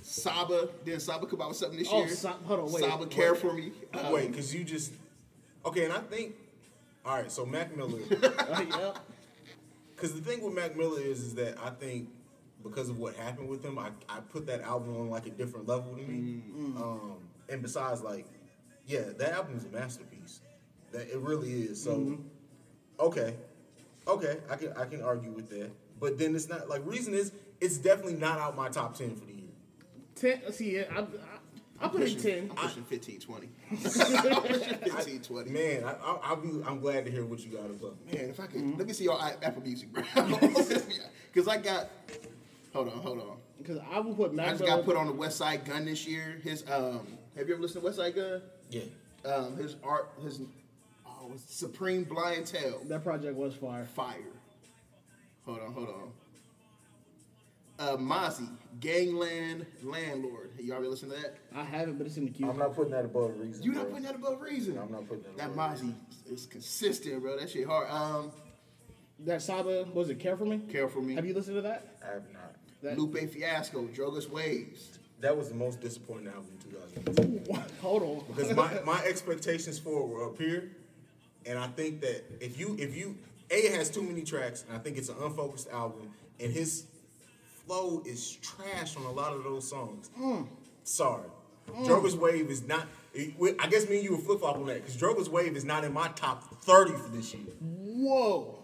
Saba. 0.01 0.67
Didn't 0.85 0.99
Saba 1.01 1.25
come 1.25 1.41
out 1.41 1.49
with 1.49 1.57
something 1.57 1.79
this 1.79 1.87
Oh, 1.89 1.99
year? 1.99 2.09
Sa- 2.09 2.33
hold 2.45 2.59
on, 2.59 2.71
wait. 2.71 2.83
Saba 2.83 3.05
care 3.07 3.33
for 3.33 3.53
me. 3.53 3.71
Um, 3.93 4.11
Wait, 4.11 4.29
because 4.29 4.53
you 4.53 4.63
just 4.63 4.93
okay, 5.65 5.85
and 5.85 5.93
I 5.93 5.99
think 5.99 6.35
all 7.05 7.15
right. 7.15 7.31
So 7.31 7.45
Mac 7.45 7.75
Miller, 7.75 7.99
Uh, 8.23 8.65
yep. 8.69 8.99
because 9.95 10.13
the 10.13 10.21
thing 10.21 10.43
with 10.43 10.53
Mac 10.53 10.75
Miller 10.75 10.99
is, 11.01 11.21
is 11.21 11.35
that 11.35 11.57
I 11.63 11.69
think 11.69 12.09
because 12.61 12.89
of 12.89 12.99
what 12.99 13.15
happened 13.15 13.47
with 13.49 13.63
him, 13.63 13.79
I, 13.79 13.89
I 14.09 14.19
put 14.19 14.45
that 14.47 14.61
album 14.61 14.95
on 14.97 15.09
like 15.09 15.25
a 15.27 15.31
different 15.31 15.67
level 15.67 15.95
to 15.95 16.01
me. 16.01 16.43
Um, 16.77 17.13
and 17.49 17.61
besides, 17.61 18.01
like, 18.01 18.27
yeah, 18.85 19.01
that 19.17 19.31
album 19.31 19.55
is 19.57 19.65
a 19.65 19.69
masterpiece. 19.69 20.41
That 20.91 21.09
it 21.09 21.17
really 21.17 21.51
is. 21.63 21.81
So, 21.81 22.19
okay, 22.99 23.35
okay, 24.07 24.37
I 24.49 24.55
can 24.55 24.73
I 24.73 24.85
can 24.85 25.01
argue 25.01 25.31
with 25.31 25.49
that. 25.49 25.71
But 25.99 26.17
then 26.17 26.35
it's 26.35 26.49
not 26.49 26.67
like 26.69 26.81
reason 26.85 27.13
is 27.13 27.31
it's 27.59 27.77
definitely 27.77 28.15
not 28.15 28.39
out 28.39 28.55
my 28.55 28.69
top 28.69 28.95
ten 28.97 29.15
for 29.15 29.25
the 29.25 29.33
year. 29.33 29.41
Ten, 30.15 30.51
see, 30.53 30.79
I, 30.79 30.83
I, 30.99 31.05
I 31.79 31.87
put 31.87 32.01
it 32.01 32.15
pushing, 32.15 32.49
10. 32.49 32.51
I'm 32.51 32.67
pushing 32.67 32.83
15, 32.83 33.19
20. 33.19 33.49
I'm 33.71 33.77
pushing 34.43 34.75
15, 34.75 35.21
20. 35.21 35.49
Man, 35.49 35.81
Man, 35.81 35.83
I, 35.83 35.91
I, 35.93 36.17
I'll 36.23 36.35
be. 36.35 36.49
I'm 36.65 36.79
glad 36.79 37.05
to 37.05 37.11
hear 37.11 37.25
what 37.25 37.39
you 37.39 37.51
got 37.51 37.65
above. 37.65 37.95
Man, 38.05 38.29
if 38.29 38.39
I 38.39 38.45
could, 38.47 38.77
let 38.77 38.87
me 38.87 38.93
see 38.93 39.05
your 39.05 39.19
i- 39.19 39.35
Apple 39.41 39.61
Music, 39.63 39.91
bro. 39.91 40.03
Because 41.33 41.47
I 41.47 41.57
got, 41.57 41.87
hold 42.73 42.89
on, 42.89 42.97
hold 42.99 43.19
on. 43.19 43.37
Because 43.57 43.79
I 43.89 43.99
will 43.99 44.13
put 44.13 44.37
I 44.37 44.49
just 44.49 44.65
got 44.65 44.83
put 44.83 44.97
on 44.97 45.07
the 45.07 45.13
Westside 45.13 45.63
Gunn 45.65 45.85
this 45.85 46.05
year. 46.05 46.41
His, 46.43 46.65
um, 46.69 47.07
have 47.37 47.47
you 47.47 47.53
ever 47.53 47.61
listened 47.61 47.85
to 47.85 47.89
Westside 47.89 48.15
Gunn? 48.15 48.41
Yeah. 48.69 48.81
Um, 49.23 49.55
his 49.55 49.77
art, 49.81 50.09
his, 50.21 50.41
it's 51.33 51.53
Supreme 51.53 52.05
Blientele. 52.05 52.87
That 52.87 53.03
project 53.03 53.35
was 53.35 53.53
fire. 53.55 53.85
Fire. 53.85 54.15
Hold 55.45 55.59
on, 55.59 55.73
hold 55.73 55.89
on. 55.89 56.11
Uh, 57.79 57.97
Mozzy, 57.97 58.47
Gangland 58.79 59.65
Landlord. 59.81 60.51
Y'all 60.59 60.73
already 60.73 60.89
listened 60.89 61.13
to 61.13 61.17
that? 61.19 61.35
I 61.55 61.63
haven't, 61.63 61.97
but 61.97 62.05
it's 62.05 62.17
in 62.17 62.25
the 62.25 62.31
queue. 62.31 62.47
I'm 62.47 62.57
not 62.59 62.75
putting 62.75 62.91
that 62.91 63.05
above 63.05 63.39
reason. 63.39 63.63
You're 63.63 63.73
not 63.73 63.83
bro. 63.85 63.91
putting 63.91 64.05
that 64.05 64.15
above 64.15 64.39
reason. 64.41 64.77
I'm 64.77 64.91
not 64.91 65.07
putting 65.07 65.23
that 65.23 65.37
That 65.37 65.49
above 65.51 65.79
Mozzy 65.79 65.93
is 66.31 66.45
consistent, 66.45 67.21
bro. 67.23 67.39
That 67.39 67.49
shit 67.49 67.65
hard. 67.65 67.89
Um, 67.89 68.31
That 69.19 69.41
Saba, 69.41 69.85
was 69.93 70.09
it 70.11 70.19
Care 70.19 70.37
For 70.37 70.45
Me? 70.45 70.59
Care 70.71 70.87
For 70.89 71.01
Me. 71.01 71.15
Have 71.15 71.25
you 71.25 71.33
listened 71.33 71.55
to 71.55 71.61
that? 71.63 71.95
I 72.07 72.13
have 72.13 72.23
not. 72.31 72.55
that 72.83 72.99
Lupe 72.99 73.17
Fiasco, 73.31 73.87
Drogas 73.87 74.29
Waves. 74.29 74.99
That 75.19 75.35
was 75.35 75.49
the 75.49 75.55
most 75.55 75.81
disappointing 75.81 76.27
album 76.27 76.47
in 76.65 76.71
2018. 77.15 77.63
Hold 77.81 78.03
on. 78.03 78.23
because 78.27 78.55
my, 78.55 78.79
my 78.85 79.03
expectations 79.05 79.79
for 79.79 80.01
it 80.01 80.07
were 80.07 80.25
up 80.25 80.37
here, 80.37 80.71
and 81.45 81.57
I 81.57 81.67
think 81.67 82.01
that 82.01 82.23
if 82.39 82.59
you 82.59 82.75
if 82.79 82.95
you 82.95 83.17
a 83.49 83.65
it 83.65 83.73
has 83.73 83.89
too 83.89 84.03
many 84.03 84.23
tracks, 84.23 84.63
and 84.67 84.77
I 84.77 84.79
think 84.79 84.97
it's 84.97 85.09
an 85.09 85.15
unfocused 85.21 85.69
album, 85.69 86.11
and 86.39 86.51
his 86.51 86.85
flow 87.65 88.01
is 88.05 88.37
trash 88.37 88.95
on 88.95 89.03
a 89.03 89.11
lot 89.11 89.33
of 89.33 89.43
those 89.43 89.69
songs. 89.69 90.09
Hmm. 90.15 90.43
Sorry, 90.83 91.29
hmm. 91.69 91.83
Drogas 91.83 92.15
Wave 92.15 92.49
is 92.49 92.67
not. 92.67 92.87
I 93.13 93.67
guess 93.67 93.89
me 93.89 93.97
and 93.97 94.03
you 94.05 94.15
were 94.15 94.21
flip 94.21 94.39
flop 94.39 94.55
on 94.55 94.65
that 94.67 94.85
because 94.85 94.95
Drogas 94.95 95.27
Wave 95.27 95.55
is 95.55 95.65
not 95.65 95.83
in 95.83 95.93
my 95.93 96.07
top 96.09 96.63
thirty 96.63 96.93
for 96.93 97.09
this 97.09 97.33
year. 97.33 97.53
Whoa. 97.59 98.60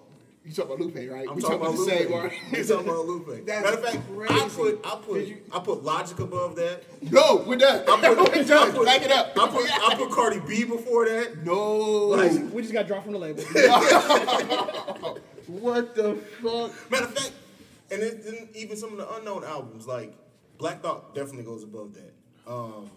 You 0.48 0.54
talking 0.54 0.72
about 0.72 0.80
Lupe, 0.80 1.12
right? 1.12 1.28
I'm 1.30 1.36
we 1.36 1.42
talking 1.42 1.58
about 1.58 1.72
the 1.74 1.86
same 1.86 2.08
Lupe. 2.08 2.16
artist. 2.16 2.42
I'm 2.54 2.66
talking 2.66 2.88
about 2.90 3.06
Lupe. 3.06 3.28
That's 3.46 3.64
Matter 3.66 3.78
of 3.78 3.84
fact, 3.84 3.98
I 4.32 4.48
put 4.48 4.80
I 4.86 4.96
put 4.96 5.28
I 5.54 5.60
put 5.60 5.84
Logic 5.84 6.20
above 6.20 6.56
that. 6.56 6.84
No, 7.12 7.44
we're 7.46 7.58
done. 7.58 7.84
I 7.86 8.16
put, 8.16 8.18
we're 8.36 8.44
done. 8.46 8.70
I 8.70 8.72
put, 8.72 8.86
Back 8.86 9.02
it 9.02 9.12
up. 9.12 9.34
I 9.38 9.48
put 9.50 9.70
I 9.70 9.96
put 9.96 10.10
Cardi 10.12 10.40
B 10.40 10.64
before 10.64 11.04
that. 11.04 11.44
no. 11.44 12.16
We 12.54 12.62
just 12.62 12.72
got 12.74 12.88
dropped 12.88 13.04
from 13.04 13.12
the 13.12 13.20
label. 13.20 13.44
what 15.48 15.96
the 15.96 16.16
fuck? 16.42 16.92
Matter 16.92 17.06
of 17.06 17.14
fact, 17.14 17.34
and 17.92 18.02
then, 18.02 18.22
then 18.24 18.50
even 18.56 18.78
some 18.78 18.94
of 18.94 18.98
the 19.00 19.16
unknown 19.16 19.44
albums 19.44 19.86
like 19.86 20.14
Black 20.58 20.82
Thought 20.82 21.14
definitely 21.14 21.44
goes 21.44 21.64
above 21.64 21.94
that. 21.96 22.14
Um, 22.50 22.90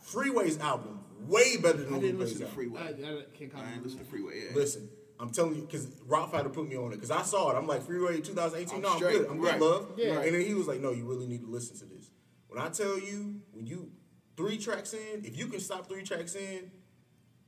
Freeway's 0.00 0.58
album 0.60 1.00
way 1.26 1.58
better 1.58 1.82
than 1.82 1.92
I 1.94 1.98
didn't 1.98 2.18
Lupe's 2.20 2.32
listen 2.32 2.38
to 2.38 2.44
album. 2.48 2.54
Freeway. 2.54 2.80
I, 2.80 2.84
I 2.84 3.24
can't 3.38 3.54
I 3.54 3.70
didn't 3.70 3.84
listen 3.84 3.98
to 3.98 4.04
Freeway. 4.06 4.44
Yeah. 4.46 4.54
Listen, 4.56 4.88
I'm 5.20 5.30
telling 5.30 5.56
you, 5.56 5.62
because 5.62 5.88
Rock 6.06 6.30
Fighter 6.30 6.48
put 6.48 6.68
me 6.68 6.76
on 6.76 6.92
it 6.92 6.96
because 6.96 7.10
I 7.10 7.22
saw 7.22 7.50
it. 7.50 7.56
I'm 7.56 7.66
like 7.66 7.82
Freeway 7.82 8.20
2018. 8.20 8.76
I'm 8.76 8.82
no, 8.82 8.92
I'm 8.92 8.98
good. 9.00 9.26
I'm 9.28 9.40
Right. 9.40 9.58
good, 9.58 9.64
love. 9.64 9.90
Yeah. 9.96 10.20
And 10.20 10.34
then 10.34 10.42
he 10.44 10.54
was 10.54 10.66
like, 10.68 10.80
No, 10.80 10.92
you 10.92 11.04
really 11.04 11.26
need 11.26 11.42
to 11.42 11.50
listen 11.50 11.76
to 11.78 11.84
this. 11.86 12.10
When 12.48 12.60
I 12.62 12.68
tell 12.68 12.98
you, 12.98 13.40
when 13.52 13.66
you 13.66 13.90
three 14.36 14.58
tracks 14.58 14.94
in, 14.94 15.24
if 15.24 15.36
you 15.36 15.48
can 15.48 15.60
stop 15.60 15.88
three 15.88 16.02
tracks 16.04 16.34
in, 16.34 16.70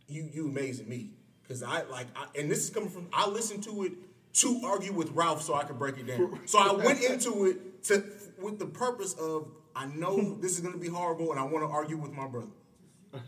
you 0.08 0.28
you 0.32 0.46
amazing 0.48 0.88
me. 0.88 1.10
Cause 1.48 1.62
I 1.62 1.82
like, 1.82 2.06
I, 2.14 2.26
and 2.38 2.50
this 2.50 2.58
is 2.64 2.70
coming 2.70 2.90
from 2.90 3.08
I 3.12 3.28
listened 3.28 3.64
to 3.64 3.82
it 3.84 3.92
to 4.34 4.60
argue 4.64 4.92
with 4.92 5.10
Ralph 5.12 5.42
so 5.42 5.54
I 5.54 5.64
could 5.64 5.78
break 5.78 5.98
it 5.98 6.06
down. 6.06 6.40
So 6.46 6.58
I 6.58 6.72
went 6.72 7.00
into 7.10 7.46
it 7.46 7.82
to 7.84 8.04
with 8.40 8.58
the 8.58 8.66
purpose 8.66 9.14
of 9.14 9.48
I 9.74 9.86
know 9.86 10.34
this 10.40 10.52
is 10.52 10.60
gonna 10.60 10.76
be 10.76 10.88
horrible 10.88 11.30
and 11.30 11.40
I 11.40 11.44
want 11.44 11.64
to 11.64 11.70
argue 11.72 11.96
with 11.96 12.12
my 12.12 12.26
brother. 12.26 12.50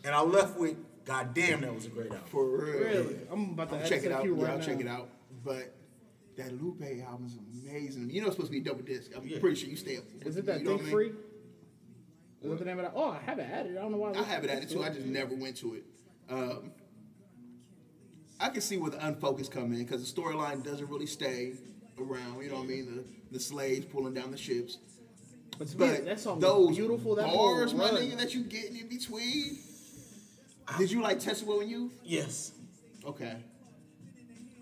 And 0.04 0.14
I 0.14 0.20
left 0.22 0.56
with, 0.58 0.76
God 1.04 1.34
damn, 1.34 1.60
that 1.62 1.74
was 1.74 1.86
a 1.86 1.88
great 1.88 2.10
album. 2.10 2.26
For 2.26 2.44
real. 2.48 2.78
Really? 2.80 3.16
I'm 3.30 3.50
about 3.50 3.70
to 3.70 3.76
I'll 3.76 3.88
check 3.88 4.04
it 4.04 4.12
out. 4.12 4.22
queue 4.22 4.36
Yeah, 4.36 4.42
right 4.44 4.52
I'll 4.52 4.58
now. 4.58 4.64
check 4.64 4.80
it 4.80 4.86
out. 4.86 5.08
But 5.44 5.74
that 6.36 6.62
Lupe 6.62 6.82
album 7.06 7.26
is 7.26 7.36
amazing. 7.64 8.10
You 8.10 8.20
know 8.20 8.28
it's 8.28 8.36
supposed 8.36 8.52
to 8.52 8.58
be 8.58 8.60
a 8.60 8.64
double 8.72 8.82
disc. 8.84 9.10
I'm 9.16 9.26
Yeah. 9.26 9.38
pretty 9.40 9.56
sure 9.56 9.68
you 9.68 9.76
stay 9.76 9.96
up. 9.98 10.04
Is 10.24 10.36
it 10.36 10.46
that 10.46 10.60
you 10.60 10.64
know 10.66 10.70
Think 10.78 10.82
what 10.82 10.90
Free? 10.92 11.12
Is 12.42 12.50
that 12.50 12.58
the 12.58 12.64
name 12.64 12.78
of 12.78 12.84
that? 12.86 12.92
Oh, 12.96 13.10
I 13.10 13.18
have 13.18 13.38
it 13.38 13.42
added. 13.50 13.76
I 13.76 13.82
don't 13.82 13.92
know 13.92 13.98
why. 13.98 14.12
I 14.14 14.22
have 14.22 14.44
it 14.44 14.50
added 14.50 14.68
too. 14.68 14.82
I 14.82 14.88
just 14.90 15.06
never 15.06 15.34
went 15.34 15.56
to 15.58 15.74
it. 15.74 15.84
Um, 16.28 16.72
I 18.40 18.48
can 18.48 18.60
see 18.60 18.76
where 18.76 18.90
the 18.90 19.04
unfocused 19.06 19.52
come 19.52 19.72
in 19.72 19.78
because 19.84 20.12
the 20.12 20.20
storyline 20.20 20.64
doesn't 20.64 20.88
really 20.88 21.06
stay 21.06 21.52
around. 21.98 22.42
You 22.42 22.50
know 22.50 22.56
what 22.56 22.64
I 22.64 22.68
mean? 22.68 22.86
The 22.96 23.04
the 23.32 23.40
slaves 23.40 23.86
pulling 23.86 24.14
down 24.14 24.30
the 24.30 24.36
ships. 24.36 24.78
But 25.58 25.68
to 25.68 25.78
me, 25.78 25.86
But 25.86 26.04
that 26.06 26.20
song 26.20 26.40
those 26.40 26.76
beautiful. 26.76 27.14
That 27.14 27.26
bars, 27.32 27.70
whole 27.72 27.78
my 27.80 27.90
nigga, 27.90 28.16
that 28.18 28.34
you 28.34 28.42
getting 28.44 28.76
in 28.76 28.88
between. 28.88 29.58
Did 30.78 30.90
you 30.90 31.02
like 31.02 31.18
Tetsuo 31.20 31.66
& 31.66 31.68
Youth? 31.68 31.92
Yes. 32.04 32.52
Okay. 33.04 33.36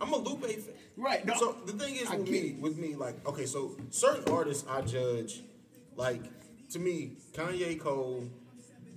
I'm 0.01 0.13
a 0.13 0.17
Lupe 0.17 0.45
fan. 0.45 0.75
Right. 0.97 1.25
No, 1.25 1.35
So 1.35 1.57
the 1.67 1.73
thing 1.73 1.97
is 1.97 2.09
I 2.09 2.17
with 2.17 2.29
me, 2.31 2.39
it. 2.39 2.61
with 2.61 2.79
me, 2.79 2.95
like, 2.97 3.27
okay, 3.27 3.47
so 3.47 3.77
certain 3.91 4.31
artists 4.33 4.65
I 4.69 4.81
judge, 4.83 5.41
like, 5.97 6.23
to 6.71 6.79
me, 6.79 7.13
Kanye 7.33 7.79
Cole, 7.79 8.27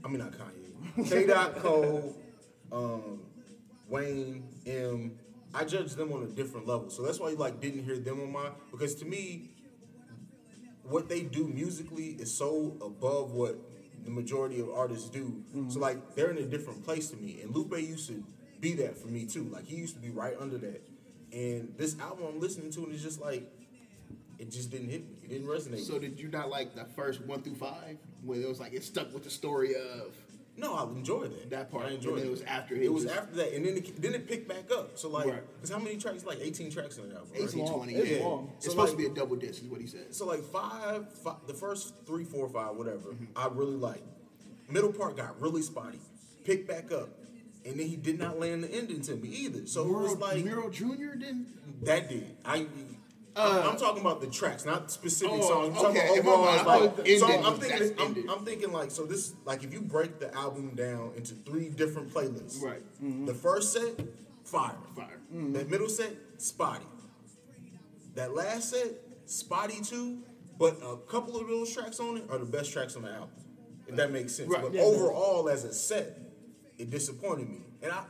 I 0.04 0.08
mean 0.08 0.20
not 0.20 0.32
Kanye, 0.34 1.10
K. 1.10 1.26
Dot 1.28 1.56
Cole, 1.58 2.16
um, 2.72 3.20
Wayne, 3.90 4.44
M. 4.66 5.18
I 5.54 5.64
judge 5.66 5.94
them 5.94 6.12
on 6.14 6.24
a 6.24 6.28
different 6.28 6.68
level. 6.68 6.90
So 6.90 7.04
that's 7.04 7.20
why 7.20 7.30
you 7.30 7.36
like 7.36 7.62
didn't 7.62 7.84
hear 7.86 7.98
them 8.00 8.20
on 8.22 8.32
my 8.32 8.50
because 8.72 8.96
to 8.96 9.06
me, 9.06 9.50
what 10.84 11.08
they 11.08 11.22
do 11.22 11.48
musically 11.48 12.08
is 12.20 12.36
so 12.36 12.76
above 12.82 13.32
what 13.32 13.56
the 14.04 14.12
majority 14.12 14.60
of 14.60 14.70
artists 14.70 15.10
do. 15.10 15.44
So 15.70 15.80
like 15.80 16.16
they're 16.16 16.32
in 16.32 16.38
a 16.38 16.46
different 16.46 16.84
place 16.84 17.10
to 17.10 17.18
me. 17.18 17.40
And 17.42 17.56
Lupe 17.56 17.78
used 17.78 18.08
to 18.08 18.24
be 18.60 18.74
that 18.76 18.98
for 18.98 19.08
me 19.08 19.26
too. 19.26 19.44
Like 19.52 19.66
he 19.66 19.76
used 19.76 19.96
to 19.96 20.02
be 20.02 20.10
right 20.10 20.36
under 20.40 20.58
that. 20.60 20.82
And 21.32 21.74
this 21.78 22.00
album 22.00 22.26
I'm 22.28 22.40
listening 22.40 22.72
to 22.72 22.84
and 22.84 22.94
it's 22.94 23.04
just 23.04 23.22
like 23.22 23.50
it 24.40 24.52
just 24.52 24.72
didn't 24.72 24.90
hit 24.90 25.08
me. 25.08 25.16
It 25.24 25.30
didn't 25.30 25.48
resonate. 25.48 25.86
So 25.86 26.00
did 26.00 26.20
you 26.20 26.28
not 26.28 26.50
like 26.50 26.76
the 26.76 26.86
first 26.96 27.22
one 27.22 27.42
through 27.42 27.56
five, 27.56 27.98
where 28.24 28.40
it 28.40 28.48
was 28.48 28.60
like 28.60 28.74
it 28.74 28.84
stuck 28.84 29.14
with 29.14 29.24
the 29.24 29.30
story 29.30 29.76
of 29.76 30.14
no, 30.56 30.76
I 30.76 30.84
enjoyed 30.84 31.32
that. 31.32 31.50
That 31.50 31.72
part, 31.72 31.86
I 31.86 31.88
and 31.88 31.96
enjoyed 31.96 32.18
then 32.20 32.26
it. 32.26 32.28
it 32.28 32.32
was 32.32 32.42
after 32.44 32.76
it 32.76 32.84
it 32.84 32.94
was 32.94 33.06
after 33.08 33.36
that, 33.38 33.54
and 33.54 33.66
then 33.66 33.78
it, 33.78 34.02
then 34.02 34.14
it 34.14 34.28
picked 34.28 34.48
back 34.48 34.72
up. 34.72 34.98
So 35.00 35.10
like, 35.10 35.26
Right. 35.26 35.44
how 35.70 35.80
many 35.80 35.98
tracks? 35.98 36.24
Like 36.26 36.40
18 36.42 36.70
tracks 36.72 36.98
in 36.98 37.10
that 37.10 37.16
album. 37.18 37.32
right? 37.34 37.42
18, 37.44 37.66
long. 37.66 37.74
20? 37.76 37.96
It's 37.96 38.10
yeah. 38.10 38.26
long. 38.26 38.52
It's 38.58 38.66
So, 38.66 38.72
supposed 38.72 38.94
like- 38.94 39.04
to 39.04 39.10
be 39.10 39.12
a 39.12 39.16
double 39.22 39.36
disc, 39.36 39.64
is 39.64 39.68
what 39.70 39.82
he 39.82 39.88
said. 39.88 40.14
So 40.14 40.26
like 40.28 40.44
five, 40.44 41.12
five, 41.24 41.38
the 41.48 41.54
first 41.54 41.94
three, 42.06 42.24
four, 42.24 42.48
five, 42.50 42.76
whatever, 42.76 43.10
Mm-hmm. 43.10 43.26
I 43.36 43.48
really 43.48 43.76
liked. 43.76 44.04
Middle 44.70 44.94
part 44.94 45.18
got 45.18 45.40
really 45.42 45.62
spotty. 45.62 46.00
Picked 46.44 46.68
back 46.68 46.92
up, 46.92 47.10
and 47.66 47.80
then 47.80 47.88
he 47.88 47.96
did 47.96 48.20
not 48.20 48.40
land 48.40 48.64
the 48.64 48.72
ending 48.72 49.02
to 49.04 49.16
me 49.16 49.30
either. 49.30 49.66
So 49.66 49.84
it 49.86 49.92
was 49.92 50.18
like 50.18 50.44
Muro 50.44 50.70
Jr. 50.70 51.16
didn't. 51.18 51.48
that 51.86 52.10
did. 52.10 52.36
I. 52.46 52.68
Uh, 53.36 53.68
I'm 53.72 53.78
talking 53.78 54.02
about 54.02 54.22
the 54.22 54.28
tracks, 54.28 54.64
not 54.66 54.92
specific 54.92 55.34
Oh, 55.36 55.42
songs. 55.42 55.68
I'm 55.78 55.84
talking 55.84 56.02
okay. 56.02 56.20
about 56.20 56.34
overall. 56.66 56.96
Like, 56.96 57.08
so 57.18 57.28
I'm 57.44 57.58
thinking, 57.60 58.00
I'm. 58.00 58.30
I'm 58.30 58.46
thinking 58.46 58.72
like, 58.72 58.92
so 58.92 59.06
this, 59.06 59.34
like, 59.46 59.64
if 59.64 59.74
you 59.74 59.82
break 59.82 60.20
the 60.20 60.34
album 60.36 60.76
down 60.76 61.14
into 61.16 61.34
three 61.34 61.70
different 61.70 62.14
playlists, 62.14 62.62
Right. 62.62 62.84
The 63.26 63.34
first 63.34 63.74
set, 63.74 64.00
fire, 64.44 64.76
Fire. 64.96 65.20
That 65.32 65.70
middle 65.70 65.90
set, 65.90 66.12
spotty. 66.38 66.86
That 68.16 68.36
last 68.36 68.70
set, 68.70 68.92
spotty 69.26 69.82
too. 69.82 70.20
But 70.60 70.78
a 70.84 70.98
couple 70.98 71.36
of 71.40 71.48
those 71.48 71.74
tracks 71.74 72.00
on 72.00 72.18
it 72.18 72.26
are 72.30 72.38
the 72.38 72.46
best 72.46 72.72
tracks 72.72 72.96
on 72.96 73.02
the 73.02 73.10
album. 73.10 73.30
If 73.88 73.96
that 73.96 74.12
makes 74.12 74.36
sense. 74.36 74.50
Right. 74.50 74.62
But 74.62 74.74
Yeah. 74.76 74.82
overall, 74.84 75.50
as 75.50 75.64
a 75.64 75.74
set, 75.74 76.20
it 76.78 76.92
disappointed 76.92 77.50
me. 77.50 77.66
And 77.82 77.92
I 77.92 78.04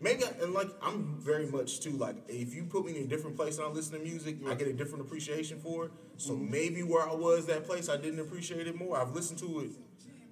maybe 0.00 0.24
I, 0.24 0.28
and 0.42 0.52
like 0.54 0.68
I'm 0.82 1.16
very 1.20 1.46
much 1.46 1.80
too 1.80 1.92
like 1.92 2.16
if 2.28 2.54
you 2.54 2.64
put 2.64 2.84
me 2.86 2.96
in 2.96 3.04
a 3.04 3.06
different 3.06 3.36
place 3.36 3.58
and 3.58 3.66
I 3.66 3.70
listen 3.70 3.98
to 3.98 4.04
music, 4.04 4.36
I 4.48 4.54
get 4.54 4.68
a 4.68 4.72
different 4.72 5.04
appreciation 5.06 5.58
for 5.60 5.86
it. 5.86 5.92
So 6.16 6.32
Mm-hmm. 6.32 6.50
maybe 6.50 6.82
where 6.82 7.08
I 7.08 7.14
was 7.14 7.46
that 7.46 7.64
place, 7.66 7.88
I 7.88 7.96
didn't 7.96 8.20
appreciate 8.20 8.66
it 8.66 8.76
more. 8.76 9.00
I've 9.00 9.14
listened 9.14 9.38
to 9.40 9.60
it. 9.60 9.70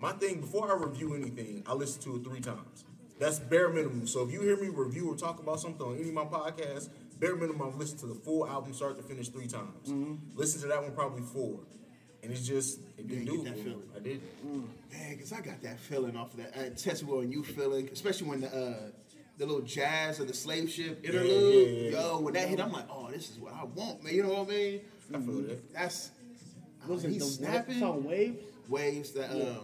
My 0.00 0.12
thing 0.12 0.40
before 0.40 0.70
I 0.70 0.76
review 0.86 1.14
anything, 1.14 1.62
I 1.66 1.72
listen 1.74 2.02
to 2.02 2.16
it 2.16 2.24
three 2.24 2.40
times. 2.40 2.84
That's 3.18 3.38
bare 3.38 3.70
minimum. 3.70 4.06
So 4.06 4.22
if 4.24 4.30
you 4.32 4.42
hear 4.42 4.56
me 4.58 4.68
review 4.68 5.10
or 5.10 5.16
talk 5.16 5.38
about 5.40 5.58
something 5.58 5.80
on 5.86 5.96
any 5.96 6.08
of 6.08 6.14
my 6.14 6.24
podcasts, 6.26 6.90
bare 7.18 7.34
minimum 7.34 7.66
I've 7.66 7.76
listened 7.76 8.00
to 8.00 8.06
the 8.06 8.14
full 8.14 8.46
album 8.46 8.74
start 8.74 8.96
to 8.98 9.02
finish 9.02 9.28
three 9.28 9.46
times. 9.46 9.90
Listen 10.34 10.60
to 10.62 10.66
that 10.68 10.82
one 10.82 10.92
probably 10.92 11.22
four. 11.22 11.60
And 12.22 12.30
it's 12.32 12.46
just 12.46 12.80
it 12.98 13.06
didn't 13.08 13.24
do 13.26 13.40
it 13.40 13.44
that 13.44 13.52
for 13.52 13.56
me. 13.58 13.62
feeling. 13.62 13.88
I 13.96 13.98
did. 14.00 14.20
Mm. 14.44 14.64
Man, 14.92 15.10
because 15.12 15.32
I 15.32 15.40
got 15.40 15.62
that 15.62 15.78
feeling 15.78 16.14
off 16.16 16.32
of 16.34 16.38
that. 16.40 16.54
Uh, 16.56 16.70
Tetsuo 16.70 17.30
& 17.30 17.32
Youth 17.32 17.46
feeling, 17.46 17.88
especially 17.92 18.28
when 18.28 18.40
the 18.40 18.48
uh, 18.54 18.90
the 19.38 19.46
little 19.46 19.62
jazz 19.62 20.18
of 20.20 20.28
the 20.28 20.34
slave 20.34 20.70
ship 20.70 21.00
yeah, 21.02 21.10
interlude. 21.10 21.68
yeah, 21.68 21.90
yeah. 21.90 22.00
Yo, 22.00 22.20
when 22.20 22.34
that 22.34 22.48
hit, 22.48 22.60
I'm 22.60 22.72
like, 22.72 22.86
oh, 22.90 23.10
this 23.10 23.30
is 23.30 23.38
what 23.38 23.52
I 23.52 23.64
want, 23.64 24.02
man. 24.02 24.14
You 24.14 24.22
know 24.22 24.30
what 24.30 24.48
I 24.48 24.50
mean? 24.50 24.80
I 25.14 25.18
feel 25.20 25.42
that. 25.42 25.72
That's 25.74 26.10
Was 26.86 27.04
it 27.04 27.10
he's 27.10 27.38
the 27.38 27.44
snapping. 27.44 27.78
song 27.78 28.04
Waves? 28.04 28.42
Waves 28.68 29.12
that 29.12 29.30
um, 29.30 29.58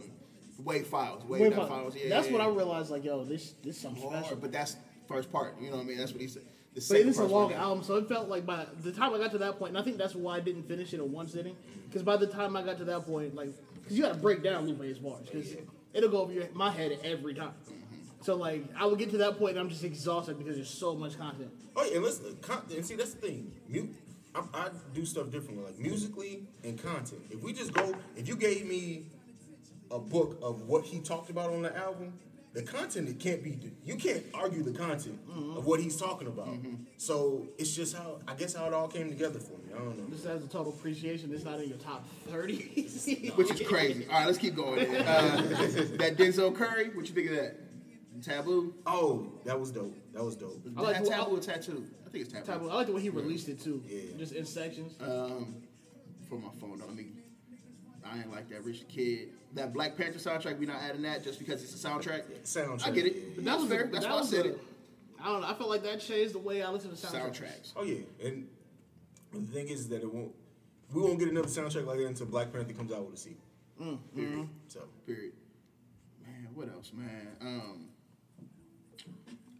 wave 0.62 0.86
files, 0.86 1.24
wave, 1.24 1.40
Wave 1.42 1.54
Files. 1.54 1.68
files. 1.68 1.96
Yeah, 1.96 2.08
That's 2.10 2.26
yeah, 2.28 2.32
when 2.34 2.42
I 2.42 2.46
realized, 2.48 2.90
like, 2.90 3.04
yo, 3.04 3.24
this 3.24 3.54
this 3.64 3.78
something 3.80 4.02
Hard, 4.02 4.20
special. 4.20 4.36
but 4.36 4.52
that's 4.52 4.76
first 5.08 5.32
part. 5.32 5.56
You 5.60 5.70
know 5.70 5.76
what 5.78 5.82
I 5.82 5.88
mean? 5.88 5.98
That's 5.98 6.12
what 6.12 6.20
he 6.20 6.28
said. 6.28 6.42
The 6.74 6.80
But 6.80 6.82
second 6.84 7.06
it 7.08 7.10
is 7.10 7.18
a 7.18 7.24
long 7.24 7.52
album, 7.52 7.82
so 7.84 7.96
it 7.96 8.08
felt 8.08 8.28
like 8.28 8.46
by 8.46 8.64
the 8.82 8.92
time 8.92 9.12
I 9.12 9.18
got 9.18 9.32
to 9.32 9.38
that 9.38 9.58
point, 9.58 9.70
and 9.70 9.78
I 9.78 9.82
think 9.82 9.98
that's 9.98 10.14
why 10.14 10.36
I 10.36 10.40
didn't 10.40 10.62
finish 10.68 10.94
it 10.94 11.00
in 11.00 11.12
one 11.12 11.26
sitting. 11.28 11.56
Because 11.88 12.02
by 12.02 12.16
the 12.16 12.26
time 12.26 12.56
I 12.56 12.62
got 12.62 12.78
to 12.78 12.84
that 12.84 13.04
point, 13.04 13.34
like, 13.34 13.50
because 13.74 13.96
you 13.96 14.02
got 14.04 14.14
to 14.14 14.18
break 14.20 14.42
down 14.42 14.66
Lupe's 14.66 14.98
bars. 14.98 15.26
Because 15.26 15.54
it'll 15.92 16.08
go 16.10 16.18
over 16.22 16.32
your, 16.32 16.44
my 16.54 16.70
head 16.70 16.98
every 17.04 17.34
time. 17.34 17.52
So 18.22 18.36
like, 18.36 18.64
I 18.78 18.86
will 18.86 18.96
get 18.96 19.10
to 19.10 19.18
that 19.18 19.38
point, 19.38 19.52
and 19.52 19.60
I'm 19.60 19.68
just 19.68 19.84
exhausted 19.84 20.38
because 20.38 20.56
there's 20.56 20.70
so 20.70 20.94
much 20.94 21.18
content. 21.18 21.50
Oh 21.76 21.84
yeah, 21.84 21.96
and 21.96 22.04
listen, 22.04 22.26
uh, 22.26 22.46
con- 22.46 22.64
and 22.74 22.84
see 22.84 22.94
that's 22.94 23.14
the 23.14 23.20
thing. 23.20 23.52
Mu- 23.68 23.88
I, 24.34 24.42
I 24.54 24.68
do 24.94 25.04
stuff 25.04 25.30
differently, 25.30 25.64
like 25.64 25.78
musically 25.78 26.44
and 26.64 26.80
content. 26.82 27.22
If 27.30 27.42
we 27.42 27.52
just 27.52 27.72
go, 27.72 27.94
if 28.16 28.28
you 28.28 28.36
gave 28.36 28.66
me 28.66 29.06
a 29.90 29.98
book 29.98 30.38
of 30.42 30.62
what 30.62 30.84
he 30.84 31.00
talked 31.00 31.30
about 31.30 31.50
on 31.50 31.62
the 31.62 31.76
album, 31.76 32.14
the 32.54 32.62
content 32.62 33.08
it 33.08 33.18
can't 33.18 33.42
be. 33.42 33.58
You 33.84 33.96
can't 33.96 34.24
argue 34.34 34.62
the 34.62 34.72
content 34.78 35.18
mm-hmm. 35.28 35.56
of 35.56 35.66
what 35.66 35.80
he's 35.80 35.96
talking 35.96 36.28
about. 36.28 36.48
Mm-hmm. 36.48 36.74
So 36.98 37.48
it's 37.58 37.74
just 37.74 37.96
how 37.96 38.20
I 38.28 38.34
guess 38.34 38.54
how 38.54 38.66
it 38.66 38.72
all 38.72 38.88
came 38.88 39.08
together 39.08 39.38
for 39.38 39.52
me. 39.52 39.74
I 39.74 39.78
don't 39.78 39.98
know. 39.98 40.14
This 40.14 40.24
has 40.24 40.44
a 40.44 40.48
total 40.48 40.72
appreciation. 40.72 41.32
It's 41.34 41.44
not 41.44 41.60
in 41.60 41.68
your 41.68 41.78
top 41.78 42.06
thirty. 42.28 42.56
Which 43.34 43.50
is 43.50 43.66
crazy. 43.66 44.06
All 44.06 44.18
right, 44.18 44.26
let's 44.26 44.38
keep 44.38 44.54
going. 44.54 44.80
Uh, 44.80 45.36
that 45.98 46.16
Denzel 46.16 46.54
Curry, 46.54 46.90
what 46.90 47.08
you 47.08 47.14
think 47.14 47.30
of 47.30 47.36
that? 47.36 47.56
Taboo? 48.22 48.74
Oh, 48.86 49.26
that 49.44 49.58
was 49.58 49.70
dope. 49.70 49.96
That 50.12 50.24
was 50.24 50.36
dope. 50.36 50.60
I 50.76 50.80
like 50.80 50.94
That 50.96 51.04
the- 51.04 51.10
taboo 51.10 51.36
or 51.36 51.40
tattoo? 51.40 51.84
I 52.06 52.10
think 52.10 52.24
it's 52.24 52.32
taboo. 52.32 52.46
Taboo. 52.46 52.70
I 52.70 52.74
like 52.74 52.86
the 52.86 52.92
way 52.92 53.00
he 53.02 53.08
released 53.10 53.48
it 53.48 53.60
too. 53.60 53.82
Yeah. 53.86 54.16
Just 54.18 54.32
in 54.34 54.44
sections. 54.44 54.94
Um, 55.00 55.56
for 56.28 56.36
my 56.38 56.48
phone 56.60 56.78
though. 56.78 56.86
I 56.88 56.92
mean, 56.94 57.16
I 58.04 58.18
ain't 58.20 58.30
like 58.30 58.48
that 58.50 58.64
Rich 58.64 58.86
Kid. 58.88 59.30
That 59.54 59.72
Black 59.72 59.96
Panther 59.96 60.18
soundtrack, 60.18 60.58
we 60.58 60.66
not 60.66 60.80
adding 60.80 61.02
that 61.02 61.22
just 61.24 61.38
because 61.38 61.62
it's 61.62 61.74
a 61.84 61.88
soundtrack. 61.88 62.22
Soundtrack. 62.44 62.86
I 62.86 62.90
get 62.90 63.06
it. 63.06 63.36
But 63.36 63.44
That 63.44 63.58
was 63.58 63.68
fair. 63.68 63.84
That's 63.92 64.04
that 64.04 64.10
why 64.10 64.16
I 64.16 64.20
was 64.20 64.30
said 64.30 64.44
the- 64.44 64.48
it. 64.50 64.60
I 65.20 65.26
don't 65.26 65.40
know. 65.42 65.46
I 65.48 65.54
felt 65.54 65.70
like 65.70 65.82
that 65.84 66.00
changed 66.00 66.34
the 66.34 66.38
way 66.38 66.62
I 66.62 66.70
listen 66.70 66.90
to 66.90 66.96
soundtracks. 66.96 67.40
Soundtracks. 67.42 67.72
Oh 67.76 67.84
yeah, 67.84 67.98
and 68.24 68.48
the 69.32 69.40
thing 69.52 69.68
is 69.68 69.88
that 69.88 70.02
it 70.02 70.12
won't. 70.12 70.32
We 70.92 71.00
won't 71.00 71.18
get 71.18 71.28
another 71.28 71.48
soundtrack 71.48 71.86
like 71.86 71.98
that 71.98 72.06
until 72.06 72.26
Black 72.26 72.52
Panther 72.52 72.72
comes 72.74 72.92
out 72.92 73.04
with 73.04 73.14
a 73.14 73.16
sequel. 73.18 73.98
Period. 74.14 74.48
So 74.68 74.80
Period. 75.06 75.32
Man, 76.24 76.48
what 76.54 76.68
else, 76.68 76.92
man? 76.94 77.28
Um, 77.40 77.88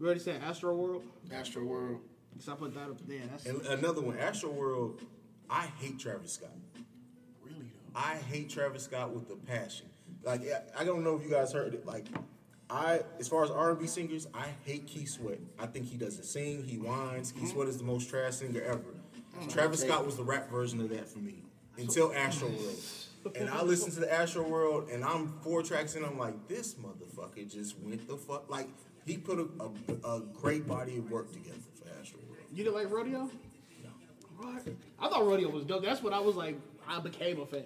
You 0.03 0.09
already 0.09 0.21
said 0.21 0.43
Astro 0.43 0.75
World. 0.75 1.05
Astro 1.33 1.63
World. 1.63 2.01
Because 2.33 2.49
I 2.49 2.57
put 2.57 2.75
that 2.75 2.91
up 2.91 3.07
there. 3.07 3.21
That's 3.31 3.47
and 3.47 3.65
another 3.67 4.01
one, 4.01 4.19
Astro 4.19 4.51
World. 4.51 5.01
I 5.49 5.69
hate 5.79 6.01
Travis 6.01 6.33
Scott. 6.33 6.51
Really 7.45 7.55
though. 7.95 8.01
I 8.01 8.17
hate 8.17 8.51
Travis 8.51 8.83
Scott 8.83 9.15
with 9.15 9.31
a 9.31 9.37
passion. 9.37 9.87
Like 10.25 10.41
I- 10.43 10.81
I 10.81 10.85
don't 10.85 11.05
know 11.05 11.15
if 11.15 11.23
you 11.23 11.31
guys 11.31 11.53
heard 11.53 11.73
it. 11.73 11.87
Like 11.87 12.07
I, 12.69 13.03
as 13.21 13.29
far 13.29 13.45
as 13.45 13.53
R 13.53 13.71
and 13.71 13.79
B 13.79 13.87
singers, 13.87 14.27
I 14.35 14.49
hate 14.65 14.89
Keith 14.89 15.09
Sweat. 15.09 15.39
I 15.57 15.67
think 15.67 15.87
he 15.87 15.97
doesn't 15.97 16.25
sing. 16.25 16.65
He 16.65 16.79
whines. 16.79 17.31
Keith 17.31 17.53
Sweat 17.53 17.69
is 17.69 17.79
the 17.79 17.85
most 17.85 18.11
trash 18.11 18.35
singer 18.35 18.61
ever. 18.61 18.83
Travis 19.49 19.83
Scott 19.83 20.05
was 20.05 20.17
the 20.17 20.25
rap 20.25 20.51
version 20.51 20.81
of 20.81 20.89
that 20.89 21.09
for 21.09 21.21
me 21.21 21.45
until 21.79 22.13
Astro 22.13 22.49
World. 22.49 23.37
And 23.37 23.49
I 23.49 23.63
listened 23.63 23.93
to 23.93 24.01
the 24.01 24.13
Astro 24.13 24.43
World, 24.43 24.89
and 24.91 25.05
I'm 25.05 25.29
four 25.43 25.63
tracks 25.63 25.95
in. 25.95 26.05
I'm 26.05 26.19
like, 26.19 26.49
this 26.49 26.75
motherfucker 26.75 27.49
just 27.49 27.79
went 27.79 28.09
the 28.09 28.17
fuck. 28.17 28.51
Like 28.51 28.67
he 29.05 29.17
put 29.17 29.39
a, 29.39 29.47
a, 29.61 30.17
a 30.17 30.21
great 30.21 30.67
body 30.67 30.99
of 30.99 31.11
work 31.11 31.33
together 31.33 31.59
for 31.75 31.89
Astro 32.01 32.21
World. 32.29 32.45
You 32.53 32.65
didn't 32.65 32.77
like 32.77 32.91
Rodeo? 32.91 33.31
No. 33.83 33.91
What? 34.39 34.63
I 35.01 35.09
thought 35.09 35.27
Rodeo 35.27 35.49
was 35.51 35.65
dope. 35.65 35.83
That's 35.83 36.03
what 36.03 36.13
I 36.13 36.21
was 36.21 36.37
like. 36.37 36.59
I 36.87 37.01
became 37.01 37.41
a 37.41 37.47
fan. 37.47 37.65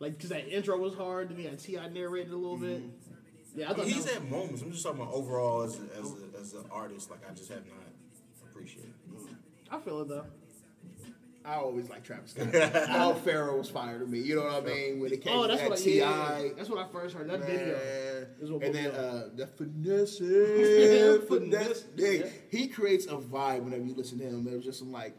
Like, 0.00 0.16
because 0.16 0.30
that 0.30 0.48
intro 0.48 0.76
was 0.76 0.94
hard. 0.94 1.30
Then 1.30 1.36
he 1.36 1.44
had 1.44 1.58
T.I. 1.58 1.88
narrated 1.88 2.32
a 2.32 2.36
little 2.36 2.56
bit. 2.56 2.82
Mm-hmm. 2.82 3.60
Yeah, 3.60 3.70
I 3.70 3.74
thought 3.74 3.86
he's 3.86 4.04
that 4.04 4.14
had 4.14 4.30
moments. 4.30 4.62
I'm 4.62 4.72
just 4.72 4.82
talking 4.82 5.00
about 5.00 5.14
overall 5.14 5.62
as 5.62 5.78
a, 5.78 5.98
as 5.98 6.12
a, 6.12 6.40
as 6.40 6.52
an 6.54 6.64
artist. 6.72 7.08
Like 7.10 7.20
I 7.30 7.32
just 7.34 7.48
have 7.50 7.64
not 7.66 8.50
appreciated. 8.50 8.90
it. 8.90 9.36
I 9.70 9.78
feel 9.78 10.00
it 10.00 10.08
though. 10.08 10.26
I 11.46 11.56
always 11.56 11.90
like 11.90 12.02
Travis 12.04 12.30
Scott. 12.30 12.54
Al 12.54 13.14
Pharaoh 13.14 13.58
was 13.58 13.68
fire 13.68 13.98
to 13.98 14.06
me. 14.06 14.18
You 14.20 14.36
know 14.36 14.44
what 14.44 14.62
I 14.62 14.66
mean? 14.66 15.00
When 15.00 15.12
it 15.12 15.22
came 15.22 15.36
Oh, 15.36 15.42
to 15.42 15.48
that's 15.48 15.60
that 15.60 15.70
what 15.70 15.78
I, 15.78 15.82
Ti, 15.82 15.98
yeah, 15.98 16.42
That's 16.56 16.70
what 16.70 16.78
I 16.78 16.90
first 16.90 17.14
heard. 17.14 17.28
That 17.28 17.40
video. 17.40 17.74
Man. 17.74 18.26
is 18.40 18.50
what 18.50 18.62
and 18.64 18.74
then 18.74 18.90
uh, 18.92 19.28
the 19.34 19.46
finesse, 19.46 20.18
finesse. 20.18 21.28
Finesse. 21.28 21.84
Yeah. 21.96 22.26
He 22.50 22.68
creates 22.68 23.04
a 23.06 23.16
vibe 23.16 23.62
whenever 23.64 23.84
you 23.84 23.94
listen 23.94 24.18
to 24.20 24.24
him. 24.24 24.42
There's 24.44 24.64
just 24.64 24.78
some 24.78 24.90
like 24.90 25.14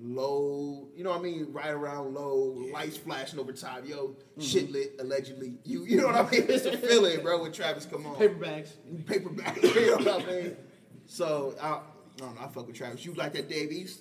low, 0.00 0.88
you 0.96 1.04
know 1.04 1.10
what 1.10 1.20
I 1.20 1.22
mean? 1.22 1.46
Right 1.52 1.70
around 1.70 2.14
low, 2.14 2.56
lights 2.72 2.96
flashing 2.96 3.38
over 3.38 3.52
top. 3.52 3.86
Yo, 3.86 4.16
Mm-hmm. 4.38 4.40
shit 4.40 4.72
lit 4.72 4.96
allegedly. 4.98 5.58
You, 5.64 5.84
you 5.84 5.96
know 5.98 6.06
what 6.06 6.16
I 6.16 6.22
mean? 6.30 6.46
It's 6.48 6.64
a 6.64 6.76
feeling, 6.76 7.22
bro. 7.22 7.42
When 7.42 7.52
Travis 7.52 7.86
come 7.86 8.06
on, 8.06 8.16
Paperbacks. 8.16 8.70
paperback. 9.06 9.62
you 9.62 9.90
know 9.90 9.96
what 10.16 10.28
I 10.28 10.32
mean? 10.32 10.56
So 11.06 11.54
I, 11.60 11.68
I 11.68 11.80
don't 12.16 12.34
know. 12.34 12.40
I 12.40 12.48
fuck 12.48 12.66
with 12.66 12.76
Travis. 12.76 13.04
You 13.04 13.12
like 13.14 13.32
that 13.34 13.48
Dave 13.48 13.70
East? 13.70 14.00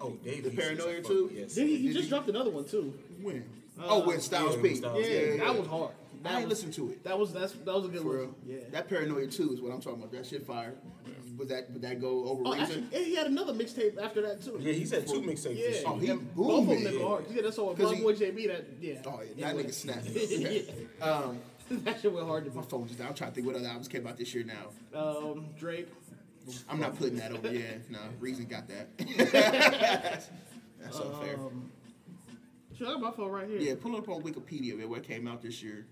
Oh, 0.00 0.10
Dave. 0.22 0.44
The 0.44 0.50
East 0.50 0.58
is 0.58 0.78
a 0.78 0.82
Paranoia 0.82 1.02
too? 1.02 1.30
Yes. 1.34 1.54
Then 1.54 1.66
he, 1.68 1.76
he 1.78 1.86
Did 1.88 1.92
just 1.94 2.04
he- 2.04 2.10
dropped 2.10 2.28
another 2.28 2.50
one 2.50 2.64
too. 2.64 2.92
When? 3.22 3.44
oh, 3.82 4.06
with 4.06 4.22
Styles 4.22 4.56
yeah, 4.56 4.62
P. 4.62 4.68
with 4.68 4.76
Styles 4.78 4.98
Yeah, 5.06 5.30
P. 5.32 5.36
that 5.38 5.58
was 5.58 5.66
hard. 5.68 5.90
That 6.22 6.32
I 6.32 6.38
ain't 6.40 6.48
was, 6.48 6.64
listen 6.64 6.72
to 6.84 6.92
it. 6.92 7.04
That 7.04 7.18
was 7.18 7.32
that's 7.32 7.52
that 7.52 7.66
was 7.74 7.84
a 7.84 7.88
good 7.88 8.00
For 8.02 8.08
one. 8.08 8.16
real. 8.16 8.34
Yeah. 8.46 8.56
That 8.72 8.88
Paranoia 8.88 9.26
2 9.26 9.52
is 9.52 9.60
what 9.60 9.72
I'm 9.72 9.80
talking 9.80 10.00
about. 10.00 10.12
That 10.12 10.26
shit 10.26 10.46
fire. 10.46 10.74
Would 11.38 11.48
that 11.50 11.70
would 11.70 11.82
that 11.82 12.00
go 12.00 12.24
over 12.24 12.42
oh, 12.46 12.52
reason? 12.52 12.62
actually, 12.84 12.96
and 12.98 13.06
he 13.06 13.14
had 13.14 13.26
another 13.26 13.52
mixtape 13.52 13.98
after 14.02 14.22
that 14.22 14.42
too. 14.42 14.56
Yeah, 14.58 14.72
he's 14.72 14.90
had 14.90 15.06
two 15.06 15.20
mixtapes. 15.20 15.56
Yeah. 15.58 15.66
this 15.68 15.82
Oh, 15.86 15.92
year. 15.96 16.00
he 16.00 16.06
Yeah, 16.08 16.14
Both 16.34 16.60
of 16.62 16.66
them 16.68 16.78
nigga 16.78 17.06
hard. 17.06 17.24
Yeah, 17.30 17.42
that's 17.42 17.58
all. 17.58 17.74
'Cause 17.74 17.78
Blood 17.78 17.96
he- 17.96 18.02
Boy 18.02 18.14
JB. 18.14 18.46
That 18.46 18.64
yeah. 18.80 18.94
Oh 19.04 19.20
yeah, 19.20 19.44
that 19.44 19.48
Anyway. 19.50 19.64
nigga 19.64 19.74
snapping. 19.74 20.12
Yeah. 21.00 21.06
um, 21.06 21.38
that 21.84 22.00
shit 22.00 22.12
went 22.12 22.26
hard 22.26 22.44
to 22.46 22.50
my 22.52 22.62
me. 22.62 22.66
phone 22.70 22.86
just 22.86 22.98
down. 22.98 23.08
I'm 23.08 23.14
trying 23.14 23.30
to 23.30 23.34
think 23.34 23.46
what 23.46 23.56
other 23.56 23.66
albums 23.66 23.88
came 23.88 24.06
out 24.06 24.16
this 24.16 24.34
year 24.34 24.44
now. 24.44 24.98
Um, 24.98 25.46
Drake. 25.58 25.88
I'm 26.68 26.80
not 26.80 26.96
putting 26.96 27.16
that 27.16 27.32
over. 27.32 27.52
Yeah, 27.52 27.62
no, 27.90 27.98
Reason 28.20 28.44
got 28.46 28.68
that. 28.68 28.96
That's 30.80 31.00
unfair. 31.00 31.36
Um, 31.36 31.70
shit, 32.76 32.86
I 32.86 32.92
got 32.92 33.00
my 33.00 33.10
phone 33.10 33.30
right 33.30 33.48
here. 33.48 33.58
Yeah, 33.58 33.74
pull 33.80 33.96
up 33.96 34.08
on 34.08 34.22
Wikipedia 34.22 34.76
man, 34.76 34.88
what 34.88 35.02
came 35.02 35.26
out 35.26 35.42
this 35.42 35.62
year. 35.62 35.86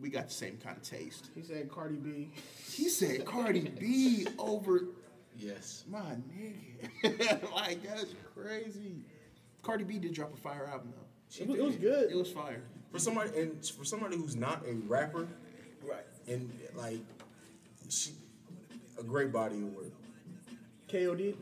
We 0.00 0.10
got 0.10 0.28
the 0.28 0.34
same 0.34 0.58
kind 0.62 0.76
of 0.76 0.82
taste. 0.82 1.30
He 1.34 1.42
said 1.42 1.68
Cardi 1.70 1.96
B. 1.96 2.30
He 2.70 2.88
said 2.88 3.24
Cardi 3.24 3.60
B 3.78 4.26
over 4.38 4.82
Yes. 5.36 5.84
my 5.88 6.16
nigga. 6.32 7.52
like 7.54 7.82
that's 7.82 8.14
crazy. 8.34 8.96
Cardi 9.62 9.84
B 9.84 9.98
did 9.98 10.12
drop 10.14 10.32
a 10.34 10.36
fire 10.36 10.66
album 10.70 10.92
though. 10.96 11.42
It 11.42 11.48
was, 11.48 11.58
it 11.58 11.62
was 11.64 11.76
good. 11.76 12.10
It 12.10 12.16
was 12.16 12.30
fire. 12.30 12.62
For 12.92 12.98
somebody 12.98 13.30
and 13.40 13.64
for 13.66 13.84
somebody 13.84 14.16
who's 14.16 14.36
not 14.36 14.64
a 14.66 14.74
rapper, 14.86 15.28
Right. 15.82 16.04
and 16.26 16.50
like, 16.74 17.00
she, 17.88 18.12
a 18.98 19.02
great 19.02 19.32
body 19.32 19.56
of 19.56 19.72
work. 19.74 19.92
KOD. 20.88 21.34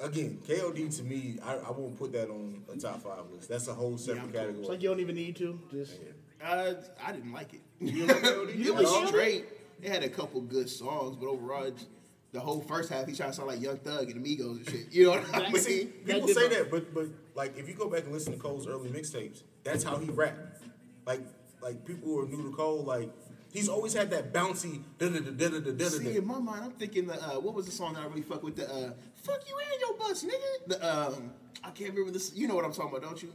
Again, 0.00 0.38
KOD 0.46 0.96
to 0.96 1.02
me, 1.04 1.38
I, 1.44 1.54
I 1.56 1.70
won't 1.70 1.96
put 1.98 2.12
that 2.12 2.28
on 2.28 2.62
a 2.72 2.76
top 2.76 3.02
five 3.02 3.30
list. 3.32 3.48
That's 3.48 3.68
a 3.68 3.74
whole 3.74 3.96
separate 3.96 4.22
I'm 4.22 4.30
cool. 4.32 4.40
category. 4.40 4.60
It's 4.60 4.68
like 4.68 4.82
you 4.82 4.88
don't 4.88 5.00
even 5.00 5.14
need 5.14 5.36
to. 5.36 5.58
Just 5.70 6.00
Uh, 6.44 6.74
I 7.04 7.12
didn't 7.12 7.32
like 7.32 7.54
it. 7.54 7.60
You 7.78 8.06
like 8.06 8.16
KOD? 8.22 8.66
it 8.66 8.74
was 8.74 9.08
straight. 9.08 9.44
It 9.80 9.90
had 9.90 10.02
a 10.02 10.08
couple 10.08 10.40
good 10.40 10.68
songs, 10.68 11.16
but 11.16 11.26
overall, 11.28 11.64
it's- 11.64 11.86
the 12.32 12.40
whole 12.40 12.62
first 12.62 12.88
half, 12.88 13.06
he 13.06 13.14
tried 13.14 13.26
to 13.26 13.32
sound 13.34 13.48
like 13.48 13.60
Young 13.60 13.76
Thug 13.76 14.08
and 14.08 14.16
Amigos 14.16 14.56
and 14.56 14.70
shit. 14.70 14.86
You 14.90 15.04
know 15.04 15.10
what 15.10 15.34
I 15.34 15.50
mean? 15.52 15.56
See, 15.60 15.84
people 15.84 16.26
did 16.26 16.34
say 16.34 16.48
that, 16.48 16.70
but 16.70 16.94
but 16.94 17.08
like 17.34 17.58
if 17.58 17.68
you 17.68 17.74
go 17.74 17.90
back 17.90 18.04
and 18.04 18.12
listen 18.12 18.32
to 18.32 18.38
Cole's 18.38 18.66
early 18.66 18.88
mixtapes, 18.88 19.42
that's 19.64 19.84
how 19.84 19.98
he 19.98 20.08
rapped. 20.08 20.62
Like 21.04 21.20
like 21.60 21.84
people 21.84 22.08
who 22.08 22.20
are 22.20 22.26
new 22.26 22.42
to 22.50 22.56
Cole, 22.56 22.84
like 22.84 23.10
he's 23.52 23.68
always 23.68 23.94
had 23.94 24.10
that 24.10 24.32
bouncy 24.32 24.82
da 24.98 25.08
da 25.08 25.20
da 25.20 25.30
da 25.30 25.60
da 25.60 25.70
da 25.72 25.84
See, 25.88 26.16
in 26.16 26.26
my 26.26 26.38
mind, 26.40 26.64
I'm 26.64 26.72
thinking 26.72 27.06
the 27.06 27.14
uh, 27.14 27.38
what 27.38 27.54
was 27.54 27.66
the 27.66 27.72
song 27.72 27.94
that 27.94 28.02
I 28.02 28.06
really 28.06 28.22
fuck 28.22 28.42
with? 28.42 28.56
The 28.56 28.68
uh, 28.68 28.92
"Fuck 29.22 29.40
You 29.48 29.54
and 29.70 29.80
Your 29.80 29.94
Bus," 29.98 30.24
nigga. 30.24 30.68
The 30.68 30.78
um, 31.16 31.30
I 31.62 31.70
can't 31.70 31.90
remember 31.90 32.10
this. 32.10 32.34
You 32.34 32.48
know 32.48 32.56
what 32.56 32.64
I'm 32.64 32.72
talking 32.72 32.90
about, 32.96 33.02
don't 33.02 33.22
you? 33.22 33.32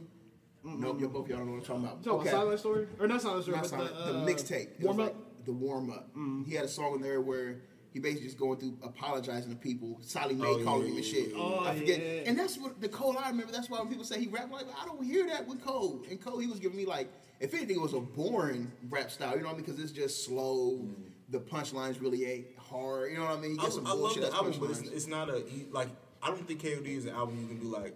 Nope, 0.64 1.00
you 1.00 1.08
both 1.08 1.28
y'all 1.28 1.38
don't 1.38 1.46
know 1.46 1.52
what 1.52 1.60
I'm 1.60 1.64
talking 1.66 1.84
about. 1.84 2.04
talking 2.04 2.28
about 2.28 2.40
Silent 2.42 2.60
Story 2.60 2.86
or 3.00 3.06
not 3.08 3.22
Silent 3.22 3.42
Story, 3.44 3.56
Not 3.56 3.62
but 3.62 3.70
Silent- 3.70 3.96
the, 3.96 4.12
the, 4.12 4.18
uh, 4.18 4.26
mixtape. 4.26 4.80
Warm 4.80 5.00
up. 5.00 5.06
like 5.06 5.16
the 5.46 5.52
warm 5.52 5.90
up. 5.90 6.10
He 6.46 6.54
had 6.54 6.64
a 6.64 6.68
song 6.68 6.96
in 6.96 7.00
there 7.00 7.20
where 7.22 7.62
he 7.94 8.00
basically 8.00 8.26
just 8.26 8.38
going 8.38 8.58
through 8.58 8.76
apologizing 8.82 9.50
to 9.50 9.56
people. 9.56 9.98
Sallie 10.02 10.34
Mae 10.34 10.46
Oh, 10.46 10.62
calling 10.64 10.82
yeah, 10.86 10.90
him 10.90 10.96
and 10.96 11.04
shit. 11.06 11.32
Oh, 11.34 11.60
I 11.64 11.74
forget. 11.78 12.00
yeah. 12.00 12.22
And 12.28 12.38
that's 12.38 12.58
what 12.58 12.80
the 12.82 12.88
Cole 12.88 13.16
I 13.16 13.30
remember. 13.30 13.50
That's 13.52 13.70
why 13.70 13.78
when 13.78 13.88
people 13.88 14.04
say 14.04 14.20
he 14.20 14.26
rap 14.26 14.50
like 14.52 14.66
I 14.78 14.84
don't 14.84 15.02
hear 15.02 15.26
that 15.28 15.46
with 15.46 15.64
Cole. 15.64 16.02
And 16.10 16.20
Cole, 16.20 16.38
he 16.38 16.48
was 16.48 16.58
giving 16.58 16.76
me 16.76 16.84
like, 16.84 17.08
if 17.40 17.54
anything, 17.54 17.76
it 17.76 17.82
was 17.82 17.94
a 17.94 18.00
boring 18.00 18.70
rap 18.88 19.10
style. 19.10 19.32
You 19.36 19.38
know 19.42 19.46
what 19.46 19.54
I 19.54 19.56
mean? 19.58 19.64
Because 19.66 19.80
it's 19.80 19.92
just 19.92 20.24
slow. 20.24 20.72
Mm-hmm. 20.82 21.02
The 21.30 21.40
punchlines 21.40 22.00
really 22.00 22.24
ain't 22.24 22.46
hard. 22.58 23.12
You 23.12 23.18
know 23.18 23.24
what 23.24 23.38
I 23.38 23.40
mean? 23.40 23.58
He 23.58 23.66
I, 23.66 23.68
some 23.68 23.86
I 23.86 23.90
love 23.90 23.98
bullshit 23.98 24.22
the 24.22 24.28
as 24.28 24.34
album, 24.34 24.54
but 24.60 24.70
it's, 24.70 24.80
it's 24.80 25.06
not 25.06 25.28
a 25.30 25.42
he- 25.48 25.66
like. 25.70 25.88
I 26.20 26.28
don't 26.28 26.46
think 26.48 26.60
KOD 26.62 26.86
is 26.88 27.04
an 27.04 27.14
album 27.14 27.38
you 27.40 27.46
can 27.46 27.58
be 27.58 27.66
like, 27.66 27.94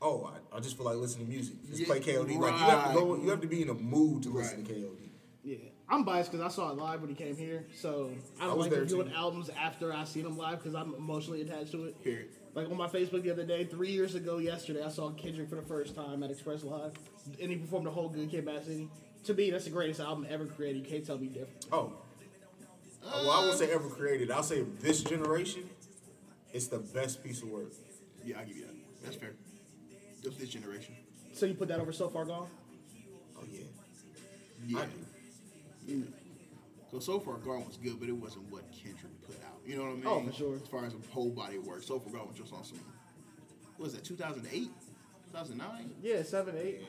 oh, 0.00 0.24
I, 0.52 0.56
I 0.56 0.60
just 0.60 0.76
feel 0.76 0.84
like 0.86 0.96
listening 0.96 1.26
to 1.26 1.32
music. 1.32 1.54
Just 1.68 1.80
Yeah, 1.80 1.86
play 1.86 2.00
KOD. 2.00 2.36
Like 2.40 2.52
you 2.54 2.58
have 2.58 2.88
to 2.88 2.94
go. 2.94 3.14
You 3.16 3.30
have 3.30 3.40
to 3.42 3.46
be 3.46 3.62
in 3.62 3.68
a 3.68 3.74
mood 3.74 4.24
to 4.24 4.30
listen 4.30 4.58
Right. 4.58 4.66
to 4.66 4.72
KOD. 4.74 5.08
Yeah, 5.44 5.56
I'm 5.88 6.02
biased 6.04 6.32
because 6.32 6.44
I 6.44 6.48
saw 6.54 6.70
it 6.70 6.76
live 6.78 7.00
when 7.02 7.10
he 7.10 7.14
came 7.14 7.36
here, 7.36 7.66
so 7.74 8.10
I 8.40 8.44
I 8.44 8.46
don't 8.48 8.56
was 8.58 8.66
like 8.66 8.72
there 8.72 8.80
reviewing 8.82 9.12
albums 9.12 9.48
after 9.50 9.92
I 9.92 10.02
seen 10.04 10.24
him 10.26 10.36
live 10.36 10.58
because 10.58 10.74
I'm 10.74 10.94
emotionally 10.94 11.42
attached 11.42 11.70
to 11.72 11.84
it. 11.84 12.02
Period. 12.02 12.30
Like 12.54 12.70
on 12.70 12.76
my 12.76 12.86
Facebook 12.86 13.22
the 13.22 13.30
other 13.30 13.44
day, 13.44 13.64
three 13.64 13.90
years 13.90 14.14
ago 14.14 14.38
yesterday, 14.38 14.82
I 14.84 14.88
saw 14.90 15.10
Kendrick 15.10 15.48
for 15.48 15.56
the 15.56 15.62
first 15.62 15.94
time 15.94 16.22
at 16.22 16.30
Express 16.30 16.62
Live, 16.62 16.92
and 17.40 17.50
he 17.50 17.56
performed 17.56 17.86
the 17.86 17.90
whole 17.90 18.08
Good 18.08 18.30
Kid, 18.30 18.44
Bad 18.44 18.64
City. 18.64 18.88
To 19.24 19.34
me, 19.34 19.50
that's 19.50 19.64
the 19.64 19.70
greatest 19.70 20.00
album 20.00 20.26
ever 20.28 20.44
created. 20.44 20.84
You 20.84 20.90
can't 20.90 21.06
tell 21.06 21.16
me 21.16 21.28
different. 21.28 21.66
Oh. 21.72 21.92
well, 23.04 23.30
I 23.30 23.46
won't 23.46 23.58
say 23.58 23.70
ever 23.72 23.88
created. 23.88 24.30
I'll 24.30 24.42
say 24.42 24.64
this 24.80 25.02
generation, 25.02 25.62
it's 26.52 26.66
the 26.66 26.78
best 26.78 27.24
piece 27.24 27.40
of 27.42 27.48
work. 27.48 27.72
Yeah, 28.24 28.38
I'll 28.38 28.46
give 28.46 28.56
you 28.56 28.66
that. 28.66 28.74
That's 29.04 29.16
fair. 29.16 29.32
Just 30.22 30.38
this 30.38 30.50
generation. 30.50 30.94
So 31.32 31.46
you 31.46 31.54
put 31.54 31.68
that 31.68 31.80
over 31.80 31.92
So 31.92 32.08
Far 32.08 32.24
Gone? 32.26 32.48
Oh 33.38 33.44
yeah. 33.50 33.60
Yeah. 34.66 34.80
I 34.80 34.86
do. 35.86 36.06
So 36.90 36.98
so 37.00 37.18
far 37.18 37.38
Gone 37.38 37.64
was 37.66 37.78
good, 37.78 37.98
but 37.98 38.08
it 38.08 38.12
wasn't 38.12 38.50
what 38.50 38.62
Kendrick 38.72 39.12
put 39.21 39.21
out. 39.21 39.21
You 39.66 39.76
know 39.76 39.82
what 39.84 39.88
I 39.88 39.92
oh, 39.92 40.20
mean? 40.20 40.28
Oh, 40.28 40.30
for 40.30 40.32
sure. 40.32 40.54
As 40.56 40.68
far 40.68 40.84
as 40.86 40.92
a 40.94 41.12
whole 41.12 41.30
body 41.30 41.56
of 41.56 41.66
work, 41.66 41.82
so 41.82 41.98
far 42.00 42.12
Gone 42.12 42.28
was 42.28 42.36
just 42.36 42.52
on 42.52 42.64
some. 42.64 42.78
What 43.76 43.84
was 43.86 43.94
that? 43.94 44.04
2008, 44.04 44.68
2009. 45.32 45.90
Yeah, 46.02 46.22
seven, 46.22 46.54
eight, 46.60 46.80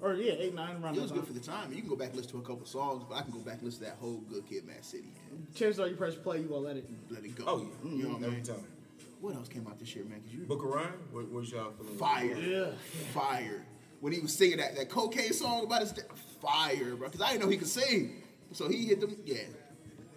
or 0.00 0.14
yeah, 0.14 0.32
eight, 0.38 0.54
nine. 0.54 0.82
Around 0.82 0.96
It 0.96 1.02
was 1.02 1.10
good 1.12 1.18
time. 1.24 1.26
for 1.26 1.32
the 1.32 1.40
time. 1.40 1.72
You 1.72 1.80
can 1.80 1.88
go 1.88 1.96
back 1.96 2.08
and 2.08 2.16
listen 2.16 2.32
to 2.32 2.38
a 2.38 2.42
couple 2.42 2.66
songs, 2.66 3.04
but 3.08 3.16
I 3.16 3.22
can 3.22 3.32
go 3.32 3.38
back 3.38 3.54
and 3.54 3.64
listen 3.64 3.80
to 3.84 3.86
that 3.90 3.96
whole 3.98 4.18
Good 4.30 4.46
Kid, 4.48 4.66
Mad 4.66 4.84
City, 4.84 5.12
and 5.30 5.46
Chances 5.54 5.78
are 5.80 5.88
you 5.88 5.96
press 5.96 6.14
play, 6.14 6.38
you 6.38 6.44
gonna 6.48 6.60
let 6.60 6.76
it. 6.76 6.88
let 7.10 7.24
it 7.24 7.34
go. 7.36 7.44
Oh 7.46 7.66
yeah, 7.84 7.90
You 7.90 8.02
know 8.04 8.08
what 8.10 8.14
I 8.14 8.14
mm-hmm. 8.16 8.24
every 8.24 8.36
mean? 8.36 8.44
time. 8.44 8.66
What 9.20 9.34
else 9.34 9.48
came 9.48 9.66
out 9.66 9.78
this 9.78 9.94
year, 9.94 10.04
man? 10.04 10.20
Cause 10.20 10.32
you 10.32 10.40
Book 10.44 10.62
of 10.62 10.68
Ryan, 10.70 10.92
what, 11.10 11.28
what's 11.28 11.50
y'all 11.50 11.72
feeling? 11.72 11.96
fire, 11.96 12.36
Yeah. 12.36 12.66
fire. 13.12 13.64
When 14.00 14.12
he 14.12 14.20
was 14.20 14.34
singing 14.34 14.58
that 14.58 14.76
that 14.76 14.90
cocaine 14.90 15.32
song 15.32 15.64
about 15.64 15.80
his 15.80 15.92
da- 15.92 16.02
fire, 16.42 16.94
bro. 16.96 17.08
Because 17.08 17.22
I 17.22 17.30
didn't 17.30 17.44
know 17.44 17.48
he 17.48 17.56
could 17.56 17.66
sing, 17.68 18.22
so 18.52 18.68
he 18.68 18.84
hit 18.86 19.00
them. 19.00 19.16
Yeah, 19.24 19.36
I 19.38 19.65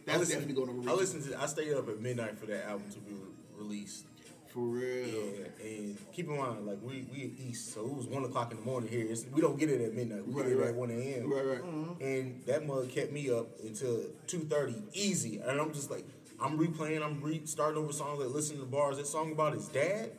that's 0.10 0.20
listen, 0.30 0.40
definitely 0.42 0.66
going 0.66 0.80
over. 0.80 0.90
I 0.90 0.94
listened 0.94 1.24
to. 1.26 1.42
I 1.42 1.46
stayed 1.46 1.74
up 1.74 1.88
at 1.90 2.00
midnight 2.00 2.38
for 2.38 2.46
that 2.48 2.68
album 2.68 2.90
to 2.92 3.00
be 3.00 3.14
re- 3.14 3.20
released. 3.58 4.06
for 4.48 4.62
real. 4.62 5.08
Yeah, 5.08 5.66
and 5.68 5.98
keep 6.14 6.28
in 6.28 6.38
mind, 6.38 6.66
like 6.66 6.80
we 6.82 7.06
we 7.12 7.34
east, 7.38 7.74
so 7.74 7.82
it 7.82 7.94
was 7.94 8.08
one 8.08 8.24
o'clock 8.26 8.52
in 8.52 8.58
the 8.58 8.64
morning 8.64 8.90
here. 8.90 9.06
It's, 9.10 9.26
we 9.32 9.42
don't 9.42 9.60
get 9.60 9.70
it 9.70 9.82
at 9.82 9.94
midnight. 9.94 10.28
We 10.28 10.34
Right, 10.34 10.44
get 10.50 10.54
it 10.54 10.60
right. 10.60 10.68
at 10.70 10.76
one 10.76 10.90
a.m. 10.92 11.32
Right, 11.32 11.46
right. 11.46 12.02
And 12.02 12.42
that 12.46 12.66
mug 12.66 12.90
kept 12.90 13.12
me 13.12 13.30
up 13.32 13.48
until 13.64 14.02
two 14.28 14.40
thirty, 14.42 14.76
easy. 14.94 15.38
And 15.40 15.60
I'm 15.62 15.72
just 15.74 15.92
like, 15.92 16.06
I'm 16.42 16.58
replaying, 16.58 17.04
I'm 17.04 17.22
re 17.22 17.42
starting 17.46 17.82
over 17.82 17.94
songs, 17.94 18.20
like 18.20 18.34
listening 18.34 18.60
to 18.62 18.66
bars. 18.66 18.98
That 18.98 19.08
song 19.08 19.32
about 19.32 19.54
his 19.54 19.68
dad, 19.68 20.12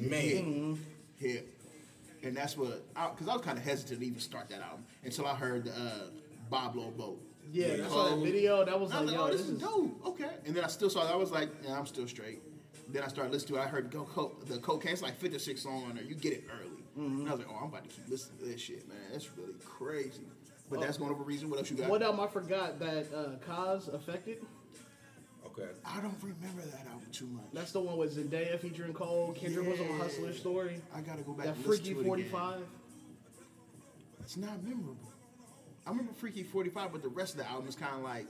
man. 0.00 0.78
Yeah. 1.18 1.40
And 2.22 2.34
that's 2.34 2.56
what, 2.56 2.82
because 2.94 3.28
I, 3.28 3.34
was 3.34 3.42
kind 3.42 3.58
of 3.58 3.64
hesitant 3.64 4.00
to 4.00 4.06
even 4.06 4.18
start 4.18 4.48
that 4.48 4.62
album 4.62 4.84
until 5.04 5.26
I 5.26 5.34
heard 5.34 5.68
uh, 5.68 6.04
Boblo 6.50 6.96
Boat. 6.96 7.20
Yeah, 7.54 7.84
I 7.84 7.88
saw 7.88 8.08
that 8.08 8.14
Oh. 8.16 8.20
video. 8.20 8.64
That 8.64 8.80
was 8.80 8.90
I 8.90 9.00
was 9.00 9.10
like, 9.12 9.12
like, 9.12 9.14
yo, 9.16 9.22
oh, 9.22 9.30
this 9.30 9.40
this 9.42 9.50
is 9.50 9.56
is 9.56 9.62
dope. 9.62 10.06
Okay. 10.06 10.30
And 10.44 10.56
then 10.56 10.64
I 10.64 10.66
still 10.66 10.90
saw 10.90 11.04
that. 11.04 11.12
I 11.12 11.16
was 11.16 11.30
like, 11.30 11.50
yeah, 11.64 11.78
I'm 11.78 11.86
still 11.86 12.08
straight. 12.08 12.40
Then 12.92 13.02
I 13.04 13.08
started 13.08 13.32
listening 13.32 13.54
to 13.56 13.60
it. 13.62 13.64
I 13.64 13.68
heard 13.68 13.90
Go 13.90 14.04
Co- 14.04 14.36
the 14.46 14.58
cocaine. 14.58 14.92
It's 14.92 15.02
like 15.02 15.16
56 15.18 15.62
song 15.62 15.84
on 15.88 15.94
there. 15.94 16.04
You 16.04 16.14
get 16.16 16.32
it 16.32 16.44
early. 16.52 16.82
And 16.96 17.28
I 17.28 17.32
was 17.32 17.40
like, 17.40 17.48
oh, 17.50 17.56
I'm 17.62 17.68
about 17.68 17.84
to 17.84 17.88
keep 17.90 18.08
listening 18.08 18.38
to 18.40 18.44
this 18.46 18.60
shit, 18.60 18.88
man. 18.88 18.98
That's 19.12 19.28
really 19.36 19.54
crazy. 19.64 20.26
But 20.70 20.80
that's 20.80 20.96
going 20.98 21.10
over 21.12 21.22
reason. 21.22 21.48
What 21.50 21.58
else 21.60 21.70
you 21.70 21.76
got? 21.76 21.88
What 21.88 22.02
album 22.02 22.20
I 22.20 22.26
forgot 22.26 22.78
that 22.80 23.06
uh, 23.14 23.36
Cozz 23.46 23.88
Effected? 23.94 24.38
Okay. 25.46 25.68
I 25.84 26.00
don't 26.00 26.16
remember 26.22 26.62
that 26.62 26.86
album 26.90 27.06
too 27.12 27.26
much. 27.26 27.44
That's 27.52 27.70
the 27.72 27.80
one 27.80 27.96
with 27.98 28.16
Zendaya 28.16 28.58
featuring 28.58 28.92
Cole. 28.92 29.32
Kendrick 29.38 29.68
was 29.68 29.78
on 29.80 29.86
Yeah. 29.86 29.98
Hustler 29.98 30.32
Story. 30.32 30.80
I 30.94 31.00
gotta 31.00 31.22
go 31.22 31.32
back. 31.32 31.46
That 31.46 31.56
and 31.56 31.66
listen 31.66 31.84
Freaky 31.84 31.94
to 31.94 32.00
it 32.00 32.14
again. 32.20 32.30
45. 32.30 32.60
It's 34.22 34.36
not 34.36 34.62
memorable. 34.64 34.96
I 35.86 35.90
remember 35.90 36.12
Freaky 36.14 36.42
45, 36.42 36.92
but 36.92 37.02
the 37.02 37.08
rest 37.08 37.34
of 37.34 37.40
the 37.40 37.48
album 37.48 37.68
is 37.68 37.74
kind 37.76 37.94
of 37.94 38.02
like 38.02 38.26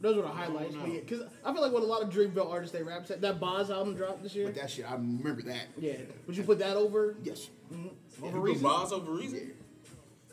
Those 0.00 0.16
were 0.16 0.22
the 0.22 0.28
highlights. 0.28 0.74
Because 0.74 1.22
I 1.44 1.52
feel 1.52 1.62
like 1.62 1.72
what 1.72 1.82
a 1.82 1.86
lot 1.86 2.02
of 2.02 2.10
Dreamville 2.10 2.50
artists 2.50 2.76
they 2.76 2.82
rap 2.82 3.06
set. 3.06 3.20
That 3.20 3.40
Boz 3.40 3.70
album 3.70 3.94
dropped 3.94 4.22
this 4.22 4.34
year. 4.34 4.46
But 4.46 4.54
that 4.56 4.70
shit, 4.70 4.88
I 4.90 4.94
remember 4.94 5.42
that. 5.42 5.66
yeah. 5.78 5.94
Would 6.26 6.36
you 6.36 6.44
put 6.44 6.58
that 6.60 6.76
over? 6.76 7.16
Yes. 7.22 7.48
Over 7.72 7.82
You 8.26 8.32
put 8.32 8.40
Reason? 8.40 8.62
Boz 8.62 8.92
over 8.92 9.10
Reason? 9.12 9.52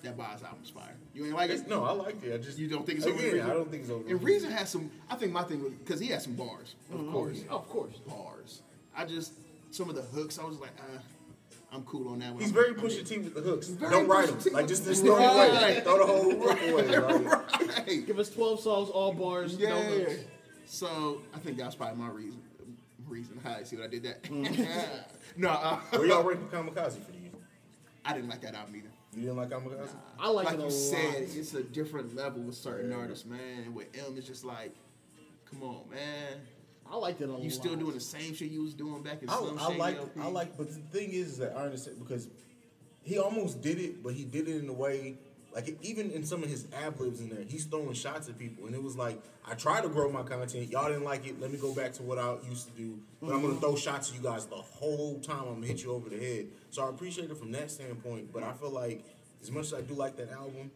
That 0.03 0.17
Boz 0.17 0.41
album's 0.43 0.69
fire. 0.71 0.95
You 1.13 1.25
ain't 1.25 1.35
like 1.35 1.51
it? 1.51 1.67
No, 1.67 1.83
I 1.83 1.91
like 1.91 2.23
it. 2.23 2.33
I 2.33 2.37
just 2.37 2.57
You 2.57 2.67
don't 2.67 2.85
think 2.85 2.97
it's 2.99 3.07
over 3.07 3.17
Again, 3.17 3.33
Reason? 3.33 3.49
I 3.49 3.53
don't 3.53 3.69
think 3.69 3.83
it's 3.83 3.91
over. 3.91 4.07
And 4.09 4.23
Reason 4.23 4.49
has 4.51 4.69
some, 4.69 4.89
I 5.09 5.15
think 5.15 5.31
my 5.31 5.43
thing 5.43 5.61
was, 5.63 5.73
because 5.73 5.99
he 5.99 6.07
has 6.07 6.23
some 6.23 6.33
bars, 6.33 6.75
of 6.91 7.07
course. 7.11 7.43
Oh, 7.51 7.57
of 7.57 7.69
course. 7.69 7.97
Bars. 8.07 8.61
I 8.97 9.05
just, 9.05 9.33
some 9.69 9.89
of 9.89 9.95
the 9.95 10.01
hooks, 10.01 10.39
I 10.39 10.43
was 10.43 10.57
like, 10.57 10.71
uh, 10.79 10.99
I'm 11.73 11.83
cool 11.83 12.09
on 12.09 12.19
that 12.19 12.31
one. 12.33 12.41
He's 12.41 12.49
I'm- 12.49 12.53
very 12.53 12.69
I'm 12.71 13.05
T 13.05 13.17
with 13.19 13.33
the 13.33 13.41
hooks. 13.41 13.67
Very 13.67 13.91
Don't 13.91 14.07
write 14.07 14.27
them. 14.27 14.53
Like 14.53 14.67
just, 14.67 14.83
just 14.83 15.03
throw 15.03 15.17
it 15.17 15.25
away. 15.25 15.81
Throw 15.81 15.97
the 15.99 16.05
whole 16.05 16.35
book 16.35 16.61
away. 16.61 16.97
Right? 16.97 17.87
Right. 17.87 18.05
Give 18.05 18.19
us 18.19 18.29
12 18.29 18.59
songs, 18.59 18.89
all 18.89 19.13
bars, 19.13 19.57
no 19.57 19.67
hooks. 19.81 20.13
So 20.65 21.21
I 21.33 21.39
think 21.39 21.57
that's 21.57 21.75
probably 21.75 21.97
my 21.97 22.09
reason. 22.09 22.41
Reason. 23.07 23.39
Hi, 23.43 23.63
see 23.63 23.75
what 23.77 23.85
I 23.85 23.87
did 23.87 24.03
that? 24.03 24.29
no, 25.37 25.49
uh, 25.49 25.79
Where 25.91 26.05
y'all 26.05 26.23
rank 26.23 26.49
Kamikaze 26.49 27.03
for 27.03 27.11
you? 27.11 27.29
I 28.05 28.13
didn't 28.13 28.29
like 28.29 28.41
that 28.41 28.55
album 28.55 28.75
either. 28.77 28.87
You 29.13 29.21
didn't 29.23 29.37
like 29.37 29.49
Kamikaze? 29.49 29.89
I 30.19 30.29
like, 30.29 30.45
like 30.45 30.53
it 30.55 30.59
a 30.59 30.63
you 30.63 30.63
lot. 30.63 30.71
said, 30.71 31.15
it's 31.35 31.53
a 31.53 31.63
different 31.63 32.15
level 32.15 32.41
with 32.41 32.55
certain 32.55 32.93
artists, 32.93 33.25
man. 33.25 33.63
And 33.65 33.75
with 33.75 33.87
M, 33.93 34.13
it's 34.17 34.27
just 34.27 34.45
like, 34.45 34.73
come 35.49 35.63
on, 35.63 35.89
man. 35.89 36.37
I 36.91 36.95
liked 36.97 37.21
it 37.21 37.29
a 37.29 37.31
lot. 37.31 37.41
You 37.41 37.49
still 37.49 37.75
doing 37.75 37.93
the 37.93 37.99
same 37.99 38.35
shit 38.35 38.51
you 38.51 38.63
was 38.63 38.73
doing 38.73 39.01
back 39.01 39.21
in 39.23 39.29
I, 39.29 39.33
some 39.33 39.57
I 39.57 39.75
like 39.75 39.97
LP. 39.97 40.19
I 40.19 40.27
like, 40.27 40.57
but 40.57 40.67
the 40.67 40.75
thing 40.97 41.11
is 41.11 41.37
that 41.37 41.55
I 41.55 41.63
understand 41.63 41.99
because 41.99 42.27
he 43.03 43.17
almost 43.17 43.61
did 43.61 43.79
it, 43.79 44.03
but 44.03 44.13
he 44.13 44.25
did 44.25 44.47
it 44.47 44.57
in 44.57 44.69
a 44.69 44.73
way 44.73 45.17
like 45.53 45.77
even 45.81 46.11
in 46.11 46.25
some 46.25 46.43
of 46.43 46.49
his 46.49 46.67
ad 46.73 46.99
libs 46.99 47.19
in 47.19 47.29
there, 47.29 47.43
he's 47.43 47.65
throwing 47.65 47.93
shots 47.93 48.29
at 48.29 48.37
people, 48.37 48.65
and 48.67 48.75
it 48.75 48.81
was 48.81 48.95
like 48.95 49.21
I 49.45 49.53
tried 49.55 49.81
to 49.81 49.89
grow 49.89 50.09
my 50.09 50.23
content, 50.23 50.69
y'all 50.69 50.87
didn't 50.87 51.03
like 51.03 51.27
it. 51.27 51.41
Let 51.41 51.51
me 51.51 51.57
go 51.57 51.73
back 51.73 51.93
to 51.93 52.03
what 52.03 52.17
I 52.17 52.37
used 52.49 52.67
to 52.67 52.73
do, 52.73 52.99
but 53.21 53.33
I'm 53.33 53.41
gonna 53.41 53.59
throw 53.59 53.75
shots 53.75 54.09
at 54.09 54.15
you 54.15 54.23
guys 54.23 54.45
the 54.45 54.55
whole 54.55 55.19
time. 55.19 55.43
I'm 55.47 55.55
gonna 55.55 55.67
hit 55.67 55.83
you 55.83 55.91
over 55.91 56.09
the 56.09 56.17
head. 56.17 56.47
So 56.69 56.85
I 56.85 56.89
appreciate 56.89 57.29
it 57.29 57.37
from 57.37 57.51
that 57.51 57.69
standpoint, 57.69 58.31
but 58.31 58.43
I 58.43 58.53
feel 58.53 58.71
like 58.71 59.03
as 59.41 59.51
much 59.51 59.65
as 59.65 59.73
I 59.73 59.81
do 59.81 59.93
like 59.93 60.15
that 60.17 60.31
album, 60.31 60.71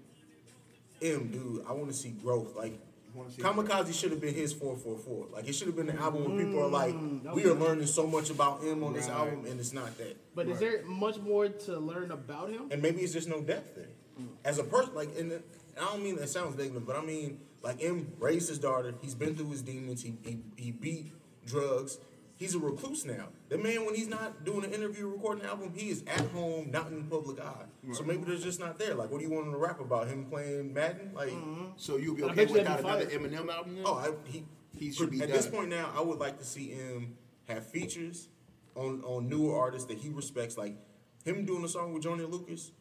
M, 1.02 1.30
dude, 1.32 1.66
I 1.68 1.72
want 1.72 1.88
to 1.88 1.96
see 1.96 2.10
growth. 2.10 2.56
Like 2.56 2.74
wanna 2.74 2.74
see 2.74 2.95
Kamikaze 3.38 3.94
should 3.94 4.12
have 4.12 4.22
been 4.22 4.34
his 4.34 4.54
444. 4.54 5.28
Like 5.34 5.48
it 5.48 5.54
should 5.54 5.68
have 5.68 5.76
been 5.76 5.88
the 5.88 5.96
album 5.96 6.24
where 6.26 6.32
mm, 6.32 6.46
people 6.46 6.64
are 6.64 6.68
like, 6.68 7.24
that 7.24 7.34
we 7.36 7.46
are 7.46 7.54
learning 7.54 7.88
so 7.88 8.06
much 8.06 8.30
about 8.30 8.62
him 8.64 8.84
on 8.84 8.94
this 8.94 9.08
Right. 9.08 9.18
album, 9.18 9.46
and 9.46 9.60
it's 9.60 9.74
not 9.74 9.98
that. 9.98 10.18
But 10.36 10.48
is 10.48 10.60
there 10.60 10.84
much 10.86 11.18
more 11.20 11.48
to 11.48 11.80
learn 11.80 12.12
about 12.12 12.50
him? 12.50 12.68
And 12.72 12.82
maybe 12.82 13.02
it's 13.02 13.14
just 13.14 13.28
no 13.30 13.42
depth 13.42 13.76
there. 13.76 13.88
Mm. 14.20 14.28
As 14.44 14.60
a 14.60 14.64
person, 14.64 14.94
like, 14.96 15.10
and 15.18 15.32
I 15.78 15.86
don't 15.86 16.04
mean 16.04 16.16
that 16.18 16.30
sounds 16.30 16.58
negative, 16.58 16.86
but 16.86 16.96
I 16.96 17.02
mean, 17.02 17.40
like, 17.62 17.84
M 17.84 18.12
raised 18.20 18.50
his 18.50 18.60
daughter. 18.60 18.94
He's 19.02 19.16
been 19.16 19.36
through 19.36 19.52
his 19.52 19.62
demons. 19.62 20.02
He 20.04 20.14
he, 20.24 20.40
he 20.58 20.72
beat 20.72 21.12
drugs. 21.46 21.98
He's 22.38 22.54
a 22.54 22.60
recluse 22.60 23.06
now. 23.06 23.30
The 23.48 23.58
man, 23.58 23.86
when 23.86 23.96
he's 23.96 24.10
not 24.10 24.44
doing 24.44 24.66
an 24.66 24.74
interview, 24.74 25.08
recording 25.08 25.44
an 25.46 25.50
album, 25.50 25.72
he 25.74 25.90
is 25.90 26.04
at 26.06 26.20
home, 26.32 26.70
not 26.70 26.88
in 26.88 26.98
the 26.98 27.10
public 27.10 27.40
eye. 27.40 27.66
So 27.94 28.04
maybe 28.04 28.26
there's 28.26 28.44
just 28.44 28.60
not 28.60 28.78
there. 28.78 28.94
Like, 28.94 29.10
what 29.10 29.20
do 29.20 29.24
you 29.26 29.32
want 29.32 29.48
him 29.48 29.54
to 29.54 29.58
rap 29.58 29.80
about? 29.80 30.08
Him 30.08 30.26
playing 30.26 30.74
Madden? 30.74 31.12
Like, 31.14 31.32
So 31.78 31.96
you'll 31.96 32.16
be 32.16 32.24
okay 32.24 32.36
bet 32.46 32.50
without 32.52 32.84
that'd 32.84 33.10
another 33.10 33.30
Eminem 33.30 33.50
album? 33.50 33.76
Then? 33.76 33.84
Oh, 33.88 33.96
I, 33.96 34.12
he 34.30 34.44
He 34.78 34.92
should 34.92 35.12
be 35.12 35.22
at 35.22 35.30
this 35.30 35.48
point 35.48 35.70
now. 35.70 35.94
I 35.96 36.02
would 36.02 36.20
like 36.20 36.38
to 36.40 36.46
see 36.46 36.70
him 36.72 37.16
have 37.48 37.66
features 37.66 38.28
on 38.76 39.02
on 39.06 39.30
newer 39.30 39.58
artists 39.58 39.88
that 39.88 39.98
he 40.00 40.10
respects, 40.10 40.58
like 40.58 40.76
him 41.24 41.46
doing 41.46 41.64
a 41.64 41.70
song 41.70 41.94
with 41.94 42.04
Joyner 42.04 42.26
Lucas. 42.26 42.72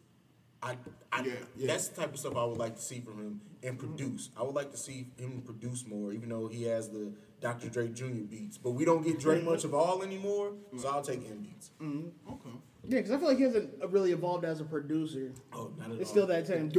I, 0.63 0.77
I 1.13 1.23
Yeah, 1.23 1.33
yeah. 1.57 1.67
that's 1.67 1.89
the 1.89 2.01
type 2.01 2.15
of 2.15 2.19
stuff 2.19 2.37
I 2.37 2.45
would 2.45 2.59
like 2.59 2.77
to 2.77 2.83
see 2.83 3.01
from 3.01 3.19
him 3.19 3.41
and 3.63 3.79
produce. 3.79 4.31
I 4.37 4.43
would 4.43 4.55
like 4.55 4.71
to 4.73 4.79
see 4.79 5.07
him 5.19 5.43
produce 5.45 5.87
more, 5.87 6.13
even 6.13 6.31
though 6.31 6.49
he 6.49 6.65
has 6.65 6.89
the 6.89 7.13
Dr. 7.45 7.69
Dre 7.69 7.89
Jr. 7.89 8.25
beats. 8.27 8.57
But 8.57 8.71
we 8.71 8.87
don't 8.87 9.05
get 9.05 9.21
Dre 9.21 9.43
much 9.43 9.65
of 9.65 9.75
all 9.75 10.03
anymore, 10.03 10.53
so 10.81 10.89
I'll 10.89 11.03
take 11.03 11.31
M 11.31 11.43
beats. 11.43 11.73
okay. 11.79 12.51
Yeah, 12.85 12.99
because 13.01 13.11
I 13.11 13.19
feel 13.19 13.29
like 13.29 13.37
he 13.37 13.43
hasn't 13.45 13.71
really 13.91 14.13
evolved 14.13 14.47
as 14.47 14.61
a 14.61 14.65
producer. 14.65 15.31
Oh, 15.53 15.71
not 15.79 15.91
at 15.91 16.01
It's 16.01 16.09
all. 16.09 16.15
still 16.15 16.27
that 16.29 16.47
same. 16.47 16.73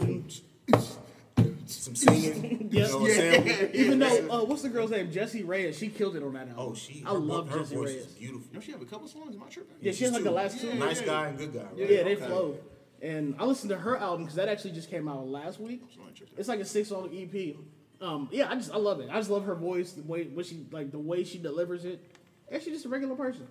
some 1.68 1.96
singing. 1.96 2.68
Yes. 2.72 2.92
you 2.92 2.98
know 2.98 3.00
what 3.00 3.76
Even 3.76 4.00
though, 4.00 4.28
uh, 4.32 4.44
what's 4.46 4.64
the 4.64 4.70
girl's 4.70 4.90
name? 4.90 5.12
Jessie 5.12 5.44
Reyez. 5.44 5.78
She 5.78 5.88
killed 5.90 6.16
it 6.16 6.24
on 6.24 6.34
that 6.34 6.50
album. 6.50 6.56
Oh, 6.58 6.74
she. 6.74 7.04
I 7.06 7.12
her, 7.12 7.20
love 7.20 7.48
her 7.50 7.60
Jessie 7.60 7.76
voice 7.76 7.92
Reyez. 7.92 8.00
is 8.00 8.06
beautiful. 8.08 8.48
Don't 8.52 8.62
she 8.64 8.72
have 8.72 8.82
a 8.82 8.86
couple 8.86 9.08
songs? 9.08 9.36
Am 9.36 9.44
I 9.44 9.50
tripping? 9.50 9.76
Yeah, 9.82 9.92
she 9.92 10.04
has 10.06 10.14
like 10.14 10.24
the 10.24 10.32
last 10.32 10.60
two. 10.60 10.74
Nice 10.74 11.02
yeah. 11.02 11.06
guy 11.06 11.28
and 11.28 11.38
good 11.38 11.54
guy. 11.54 11.60
Right? 11.60 11.90
Yeah, 11.90 12.04
they 12.04 12.16
Okay. 12.16 12.26
flow. 12.26 12.58
And 13.04 13.36
I 13.38 13.46
listened 13.46 13.70
to 13.70 13.78
her 13.78 13.98
album 13.98 14.24
because 14.24 14.36
that 14.36 14.50
actually 14.50 14.72
just 14.72 14.90
came 14.90 15.08
out 15.08 15.28
last 15.28 15.60
week. 15.60 15.84
So 15.94 16.02
I 16.08 16.12
tripped. 16.12 16.40
It's 16.40 16.50
like 16.50 16.60
a 16.60 16.66
six 16.66 16.90
song 16.90 17.10
EP. 17.16 17.56
Um, 18.02 18.30
yeah, 18.32 18.50
I 18.50 18.56
just 18.56 18.72
I 18.74 18.78
love 18.78 19.00
it. 19.00 19.10
I 19.12 19.16
just 19.18 19.30
love 19.30 19.46
her 19.46 19.56
voice, 19.56 19.94
the 19.94 20.04
way 20.04 20.24
what 20.26 20.46
she 20.46 20.66
like 20.72 20.92
the 20.92 21.00
way 21.00 21.24
she 21.24 21.38
delivers 21.38 21.86
it. 21.86 22.04
And 22.50 22.62
she's 22.62 22.74
just 22.74 22.86
a 22.86 22.90
regular 22.90 23.16
person. 23.16 23.48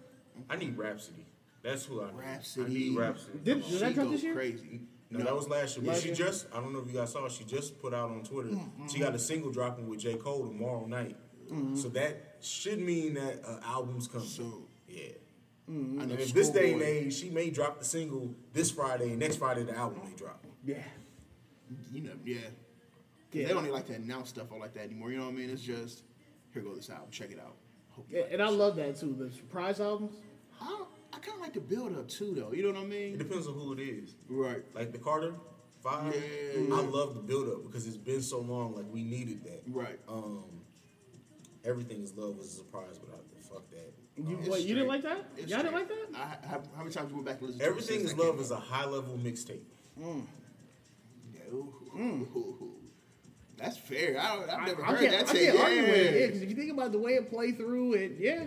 I 0.48 0.56
need 0.56 0.76
Rapsody. 0.76 1.26
That's 1.62 1.84
who 1.84 2.02
I 2.02 2.06
need. 2.06 2.14
Rapsody. 2.16 2.64
I 2.66 2.68
need 2.74 2.96
Rapsody. 2.98 3.38
Did, 3.42 3.64
did 3.68 3.80
that 3.80 3.88
She 3.88 3.94
drop 3.94 4.10
this 4.10 4.22
year? 4.22 4.34
Crazy. 4.34 4.80
No, 5.10 5.24
that 5.24 5.34
was 5.34 5.48
last 5.48 5.76
year. 5.76 5.84
But 5.86 5.92
Last 5.92 6.02
she 6.02 6.12
just, 6.12 6.46
I 6.52 6.60
don't 6.60 6.72
know 6.72 6.80
if 6.80 6.88
you 6.92 6.98
guys 6.98 7.12
saw, 7.12 7.28
she 7.28 7.44
just 7.44 7.80
put 7.80 7.94
out 7.94 8.10
on 8.10 8.22
Twitter, 8.24 8.50
she 8.90 8.98
got 8.98 9.14
a 9.14 9.18
single 9.18 9.50
dropping 9.50 9.88
with 9.88 10.00
J. 10.00 10.16
Cole 10.16 10.46
tomorrow 10.46 10.86
night. 10.86 11.16
So 11.76 11.88
that 11.90 12.36
should 12.40 12.80
mean 12.80 13.14
that 13.14 13.42
uh, 13.46 13.60
album's 13.64 14.08
coming. 14.08 14.26
So- 14.26 14.66
yeah. 14.88 15.02
I 15.68 15.72
know 15.72 16.02
And 16.02 16.12
in 16.12 16.32
this 16.32 16.50
day 16.50 16.72
and 16.72 16.82
age, 16.82 17.14
she 17.14 17.30
may 17.30 17.48
drop 17.50 17.78
the 17.78 17.84
single 17.84 18.34
this 18.52 18.70
Friday, 18.70 19.10
and 19.10 19.18
next 19.18 19.36
Friday 19.36 19.62
the 19.62 19.74
album 19.76 20.00
may 20.04 20.14
drop. 20.16 20.44
Yeah. 20.64 20.82
You 21.92 22.02
know, 22.02 22.12
yeah. 22.24 22.38
'Cause 23.34 23.40
Yeah. 23.42 23.48
They 23.48 23.54
don't 23.54 23.64
even 23.64 23.74
like 23.74 23.86
to 23.88 23.94
announce 23.94 24.28
stuff 24.28 24.52
all 24.52 24.60
like 24.60 24.74
that 24.74 24.84
anymore. 24.84 25.10
You 25.10 25.18
know 25.18 25.24
what 25.24 25.32
I 25.34 25.36
mean? 25.36 25.50
It's 25.50 25.60
just 25.62 26.04
here 26.52 26.62
go 26.62 26.72
this 26.74 26.88
album. 26.88 27.10
Check 27.10 27.32
it 27.32 27.40
out. 27.40 27.56
Hope 27.90 28.06
Yeah, 28.08 28.20
like 28.22 28.32
and 28.32 28.40
it. 28.40 28.44
I 28.44 28.48
love 28.48 28.76
that 28.76 28.96
too. 28.96 29.12
The 29.18 29.30
surprise 29.32 29.80
albums. 29.80 30.14
I, 30.60 30.84
I 31.12 31.18
kind 31.18 31.34
of 31.36 31.40
like 31.40 31.52
the 31.54 31.60
build 31.60 31.96
up 31.98 32.08
too, 32.08 32.32
though. 32.34 32.52
You 32.52 32.62
know 32.62 32.78
what 32.78 32.82
I 32.86 32.86
mean? 32.86 33.14
It 33.14 33.18
depends 33.18 33.48
on 33.48 33.54
who 33.54 33.72
it 33.72 33.80
is. 33.80 34.14
Right. 34.28 34.64
Like 34.74 34.92
the 34.92 34.98
Carter 34.98 35.34
Five, 35.82 36.14
Yeah. 36.14 36.74
I 36.76 36.80
love 36.80 37.14
the 37.14 37.20
build 37.20 37.48
up 37.48 37.62
because 37.64 37.86
it's 37.86 37.96
been 37.96 38.22
so 38.22 38.40
long. 38.40 38.74
Like 38.74 38.86
we 38.90 39.02
needed 39.02 39.42
that. 39.44 39.62
Right. 39.66 39.98
Um, 40.08 40.44
everything 41.64 42.02
is 42.02 42.14
love 42.16 42.36
was 42.38 42.46
a 42.46 42.56
surprise, 42.56 42.98
but 42.98 43.10
I 43.14 43.42
fuck 43.42 43.68
that. 43.70 43.92
You, 44.16 44.38
It's 44.38 44.48
what, 44.48 44.62
you 44.62 44.74
didn't 44.74 44.88
like 44.88 45.02
that? 45.02 45.26
It's 45.36 45.50
Y'all 45.50 45.60
didn't 45.62 45.74
like 45.74 45.88
that? 45.88 46.06
I, 46.14 46.46
how, 46.46 46.62
how 46.76 46.82
many 46.84 46.92
times 46.94 47.08
we 47.10 47.14
went 47.16 47.26
back 47.26 47.40
and 47.40 47.48
listened 47.48 47.60
to 47.60 47.66
it 47.66 47.68
Everything 47.68 47.98
since 48.00 48.12
is 48.12 48.16
love 48.16 48.38
is 48.40 48.50
a 48.52 48.56
high 48.56 48.84
level 48.86 49.18
mixtape. 49.18 49.60
Yeah, 49.98 51.40
ooh, 51.52 51.74
ooh, 51.96 52.00
ooh, 52.00 52.38
ooh. 52.62 52.73
That's 53.56 53.76
fair. 53.76 54.18
I, 54.20 54.36
don't, 54.36 54.50
I've 54.50 54.66
never 54.66 54.82
I 54.84 54.86
heard 54.88 54.98
can't, 55.00 55.26
that. 55.26 55.28
I 55.34 55.38
can't 55.38 55.58
argue 55.60 55.82
with 55.82 55.88
it. 55.90 56.14
yeah. 56.14 56.20
Yeah, 56.20 56.28
'cause 56.28 56.42
if 56.42 56.50
you 56.50 56.56
think 56.56 56.72
about 56.72 56.92
the 56.92 56.98
way 56.98 57.12
it 57.12 57.30
played 57.30 57.56
through, 57.56 57.94
it 57.94 58.12
yeah. 58.18 58.44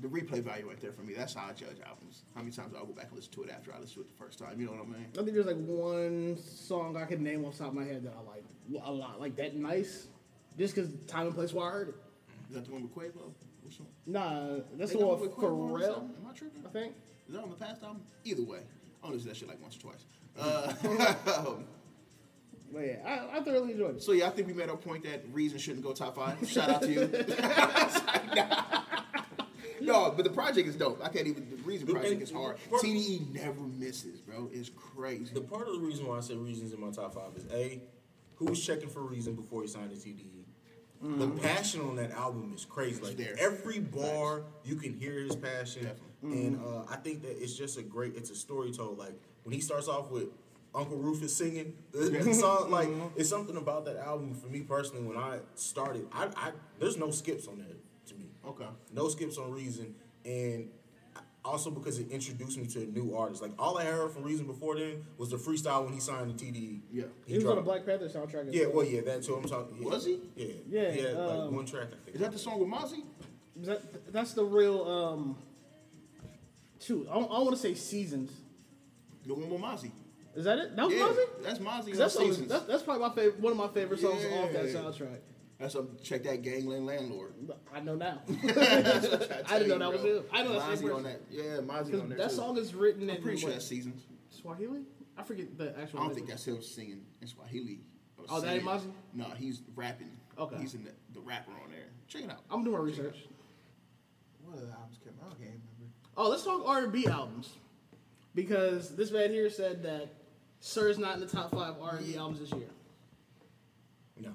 The 0.00 0.08
replay 0.08 0.42
value 0.42 0.68
right 0.68 0.78
there 0.80 0.92
for 0.92 1.02
me. 1.02 1.14
That's 1.14 1.32
how 1.34 1.46
I 1.48 1.52
judge 1.52 1.76
albums. 1.86 2.24
How 2.34 2.40
many 2.42 2.50
times 2.50 2.74
I'll 2.76 2.84
go 2.84 2.92
back 2.92 3.06
and 3.06 3.16
listen 3.16 3.32
to 3.34 3.42
it 3.44 3.50
after 3.50 3.72
I 3.72 3.78
listen 3.78 3.94
to 3.94 4.00
it 4.00 4.08
the 4.08 4.22
first 4.22 4.38
time. 4.38 4.60
You 4.60 4.66
know 4.66 4.72
what 4.72 4.82
I 4.82 4.86
mean? 4.86 5.06
I 5.12 5.22
think 5.22 5.32
there's 5.32 5.46
like 5.46 5.56
one 5.56 6.36
song 6.36 6.96
I 6.96 7.04
can 7.06 7.22
name 7.22 7.44
off 7.44 7.52
the 7.56 7.60
top 7.60 7.68
of 7.68 7.74
my 7.74 7.84
head 7.84 8.02
that 8.04 8.12
I 8.12 8.28
like 8.28 8.44
a 8.84 8.92
lot, 8.92 9.18
like 9.20 9.36
that 9.36 9.54
nice, 9.56 10.08
just 10.58 10.74
because 10.74 10.90
time 11.06 11.26
and 11.26 11.34
place 11.34 11.52
where 11.54 11.66
I 11.68 11.70
heard 11.70 11.88
it. 11.90 11.94
Is 12.50 12.56
that 12.56 12.64
the 12.66 12.72
one 12.72 12.82
with 12.82 12.94
Quavo? 12.94 13.32
Which 13.62 13.78
one? 13.78 13.88
Nah, 14.06 14.58
that's 14.76 14.92
They 14.92 14.98
the 14.98 15.06
one 15.06 15.20
with 15.20 15.34
Pharrell. 15.36 15.98
Am 16.02 16.10
I 16.28 16.32
tripping? 16.34 16.66
I 16.66 16.70
think. 16.70 16.94
Is 17.28 17.34
that 17.34 17.42
on 17.42 17.50
the 17.50 17.56
past 17.56 17.82
album? 17.82 18.02
Either 18.24 18.42
way. 18.42 18.58
I 19.02 19.06
only 19.06 19.18
listen 19.18 19.32
to 19.32 19.34
that 19.34 19.38
shit 19.38 19.48
like 19.48 19.62
once 19.62 19.76
or 19.76 19.80
twice. 19.80 20.04
Uh, 20.38 21.54
But 22.74 22.86
yeah, 22.86 22.96
I, 23.06 23.38
I 23.38 23.40
thoroughly 23.42 23.72
enjoyed 23.72 23.96
it. 23.96 24.02
so 24.02 24.10
yeah, 24.12 24.26
I 24.26 24.30
think 24.30 24.48
we 24.48 24.52
made 24.52 24.68
our 24.68 24.76
point 24.76 25.04
that 25.04 25.22
Reason 25.32 25.58
shouldn't 25.58 25.84
go 25.84 25.92
top 25.92 26.16
five. 26.16 26.36
Shout 26.48 26.68
out 26.68 26.82
to 26.82 26.90
you. 26.90 27.08
no, 29.80 30.10
but 30.10 30.24
the 30.24 30.30
project 30.30 30.68
is 30.68 30.74
dope. 30.74 31.00
I 31.02 31.08
can't 31.08 31.28
even. 31.28 31.48
The 31.48 31.56
Reason 31.62 31.86
project 31.86 32.20
is 32.20 32.32
hard. 32.32 32.56
TDE 32.70 33.32
never 33.32 33.60
misses, 33.60 34.20
bro. 34.20 34.50
It's 34.52 34.70
crazy. 34.70 35.32
The 35.32 35.40
part 35.40 35.68
of 35.68 35.74
the 35.74 35.80
reason 35.80 36.06
why 36.06 36.16
I 36.16 36.20
say 36.20 36.34
Reason's 36.34 36.72
in 36.72 36.80
my 36.80 36.90
top 36.90 37.14
five 37.14 37.30
is 37.36 37.46
A, 37.52 37.80
who 38.36 38.46
was 38.46 38.64
checking 38.64 38.88
for 38.88 39.02
Reason 39.02 39.34
before 39.34 39.62
he 39.62 39.68
signed 39.68 39.92
the 39.92 39.96
TDE? 39.96 40.44
The 41.18 41.28
passion 41.28 41.82
on 41.82 41.96
that 41.96 42.12
album 42.12 42.52
is 42.56 42.64
crazy. 42.64 43.02
Like 43.02 43.18
there. 43.18 43.34
every 43.38 43.78
bar, 43.78 44.44
you 44.64 44.74
can 44.74 44.94
hear 44.94 45.20
his 45.20 45.36
passion, 45.36 45.82
Definitely. 45.82 46.46
and 46.46 46.58
uh, 46.64 46.84
I 46.88 46.96
think 46.96 47.20
that 47.22 47.42
it's 47.42 47.54
just 47.54 47.78
a 47.78 47.82
great. 47.82 48.16
It's 48.16 48.30
a 48.30 48.34
story 48.34 48.72
told. 48.72 48.96
Like 48.98 49.12
when 49.42 49.52
he 49.54 49.60
starts 49.60 49.86
off 49.86 50.10
with 50.10 50.28
Uncle 50.74 50.96
Rufus 50.96 51.34
singing, 51.36 51.72
the, 51.92 52.10
the 52.10 52.34
song 52.34 52.70
like 52.70 52.88
it's 53.16 53.28
something 53.28 53.56
about 53.56 53.84
that 53.84 53.96
album 53.96 54.34
for 54.34 54.48
me 54.48 54.60
personally. 54.60 55.02
When 55.04 55.16
I 55.16 55.38
started, 55.54 56.06
I, 56.12 56.26
I 56.36 56.50
there's 56.80 56.96
no 56.96 57.10
skips 57.10 57.46
on 57.46 57.58
there 57.58 57.76
to 58.06 58.14
me. 58.14 58.26
Okay. 58.46 58.66
No 58.92 59.08
skips 59.08 59.38
on 59.38 59.52
Reason, 59.52 59.94
and 60.24 60.68
also 61.44 61.70
because 61.70 61.98
it 62.00 62.10
introduced 62.10 62.58
me 62.58 62.66
to 62.66 62.80
a 62.80 62.86
new 62.86 63.14
artist. 63.14 63.40
Like 63.40 63.52
all 63.58 63.78
I 63.78 63.84
heard 63.84 64.10
from 64.10 64.24
Reason 64.24 64.46
before 64.46 64.74
then 64.76 65.04
was 65.16 65.30
the 65.30 65.36
freestyle 65.36 65.84
when 65.84 65.92
he 65.92 66.00
signed 66.00 66.36
the 66.36 66.44
TDE. 66.44 66.80
Yeah. 66.90 67.04
He, 67.26 67.36
was 67.36 67.44
on 67.44 67.56
the 67.56 67.62
Black 67.62 67.86
Panther 67.86 68.08
soundtrack. 68.08 68.48
as 68.48 68.54
Yeah, 68.54 68.66
well, 68.66 68.84
yeah, 68.84 69.02
that 69.02 69.22
too. 69.22 69.34
I'm 69.36 69.44
talking. 69.44 69.76
Yeah. 69.80 69.88
Was 69.88 70.04
he? 70.06 70.18
Yeah, 70.34 70.46
Yeah, 70.68 70.90
He 70.90 71.00
had 71.02 71.14
like 71.14 71.38
um, 71.38 71.54
one 71.54 71.66
track. 71.66 71.88
I 71.92 72.04
think. 72.04 72.16
Is 72.16 72.20
that 72.20 72.32
the 72.32 72.38
song 72.38 72.58
with 72.58 72.68
Mozzy? 72.68 73.04
That, 73.58 74.12
that's 74.12 74.32
the 74.32 74.44
real. 74.44 74.82
um 74.90 75.36
Shoot, 76.80 77.06
I, 77.10 77.14
don't- 77.14 77.30
I 77.30 77.38
want 77.38 77.50
to 77.52 77.56
say 77.56 77.74
seasons. 77.74 78.32
The 79.24 79.34
one 79.34 79.48
with 79.48 79.60
Mozzy. 79.60 79.90
Is 80.34 80.44
that 80.44 80.58
it? 80.58 80.76
That 80.76 80.86
was 80.86 80.94
Yeah, 80.94 81.00
Mozzy? 81.02 81.42
that's 81.42 81.58
Mozzy. 81.60 81.64
'Cause 81.66 81.84
That's, 81.86 81.98
That 81.98 82.10
song 82.10 82.22
is, 82.28 82.34
seasons. 82.36 82.48
that's, 82.50 82.64
that's 82.66 82.82
probably 82.82 83.08
my 83.08 83.14
favorite, 83.14 83.40
one 83.40 83.52
of 83.52 83.58
my 83.58 83.68
favorite 83.68 84.00
songs 84.00 84.24
off 84.24 84.52
that 84.52 84.64
soundtrack. 84.66 85.18
That's 85.58 85.74
a 85.76 85.86
check 86.02 86.24
that 86.24 86.42
Gangland 86.42 86.84
landlord. 86.86 87.32
I 87.72 87.80
know 87.80 87.94
now. 87.94 88.20
I 88.28 88.32
I 89.48 89.58
didn't 89.60 89.78
know 89.78 89.78
that 89.78 89.92
was 89.92 90.02
him. 90.02 90.24
I 90.32 90.42
know 90.42 90.52
that's 90.58 90.80
the 90.80 90.88
Mozzy 90.88 90.94
on 90.96 91.02
that. 91.04 91.20
Yeah, 91.30 91.42
Mozzy 91.58 92.00
on 92.02 92.08
there 92.08 92.18
that 92.18 92.30
too. 92.30 92.34
song 92.36 92.56
is 92.58 92.74
written 92.74 93.08
I'm 93.08 93.16
in 93.16 93.22
pretty 93.22 93.38
sure 93.38 93.48
what, 93.50 93.54
that's 93.54 93.66
seasons. 93.66 94.02
Swahili. 94.30 94.80
I 95.16 95.22
forget 95.22 95.56
the 95.56 95.68
actual. 95.78 96.00
I 96.00 96.02
don't 96.02 96.14
think 96.14 96.28
language. 96.28 96.28
that's 96.28 96.44
him 96.46 96.60
singing 96.62 97.06
in 97.22 97.28
Swahili. 97.28 97.80
or 98.18 98.24
Oh, 98.28 98.40
that 98.40 98.52
ain't 98.54 98.64
singing. 98.64 98.80
Mozzy? 98.80 98.90
No, 99.14 99.24
he's 99.36 99.62
rapping. 99.76 100.10
Okay. 100.36 100.56
He's 100.56 100.74
in 100.74 100.82
the, 100.82 100.90
the 101.12 101.20
rapper 101.20 101.52
on 101.52 101.70
there. 101.70 101.86
Check 102.08 102.24
it 102.24 102.30
out. 102.30 102.40
I'm 102.50 102.64
doing 102.64 102.76
my 102.76 102.82
research. 102.82 103.18
What 104.44 104.58
other 104.58 104.66
albums 104.76 104.98
came 105.04 105.12
out? 105.22 105.28
I 105.30 105.34
can't 105.40 105.54
remember. 105.78 105.94
Oh, 106.16 106.28
let's 106.28 106.42
talk 106.44 106.66
R 106.66 106.82
and 106.82 106.92
B 106.92 107.06
albums 107.06 107.50
because 108.34 108.94
this 108.96 109.12
man 109.12 109.30
here 109.30 109.48
said 109.50 109.82
that 109.84 110.08
Sir's 110.64 110.96
not 110.98 111.16
in 111.16 111.20
the 111.20 111.26
top 111.26 111.50
five 111.50 111.74
R 111.78 111.96
and 111.96 112.06
B 112.06 112.16
albums 112.16 112.40
this 112.40 112.50
year. 112.52 112.70
no. 114.18 114.30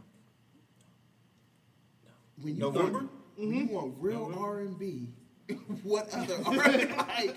When 2.40 2.54
you 2.54 2.60
November? 2.62 3.00
Want, 3.00 3.10
when 3.36 3.52
you 3.52 3.64
mm-hmm. 3.64 3.74
want 3.74 3.96
real 3.98 4.32
R 4.38 4.60
and 4.60 4.78
B, 4.78 5.10
what 5.82 6.14
other 6.14 6.36
R 6.46 6.70
and 6.70 6.96
like? 6.96 7.36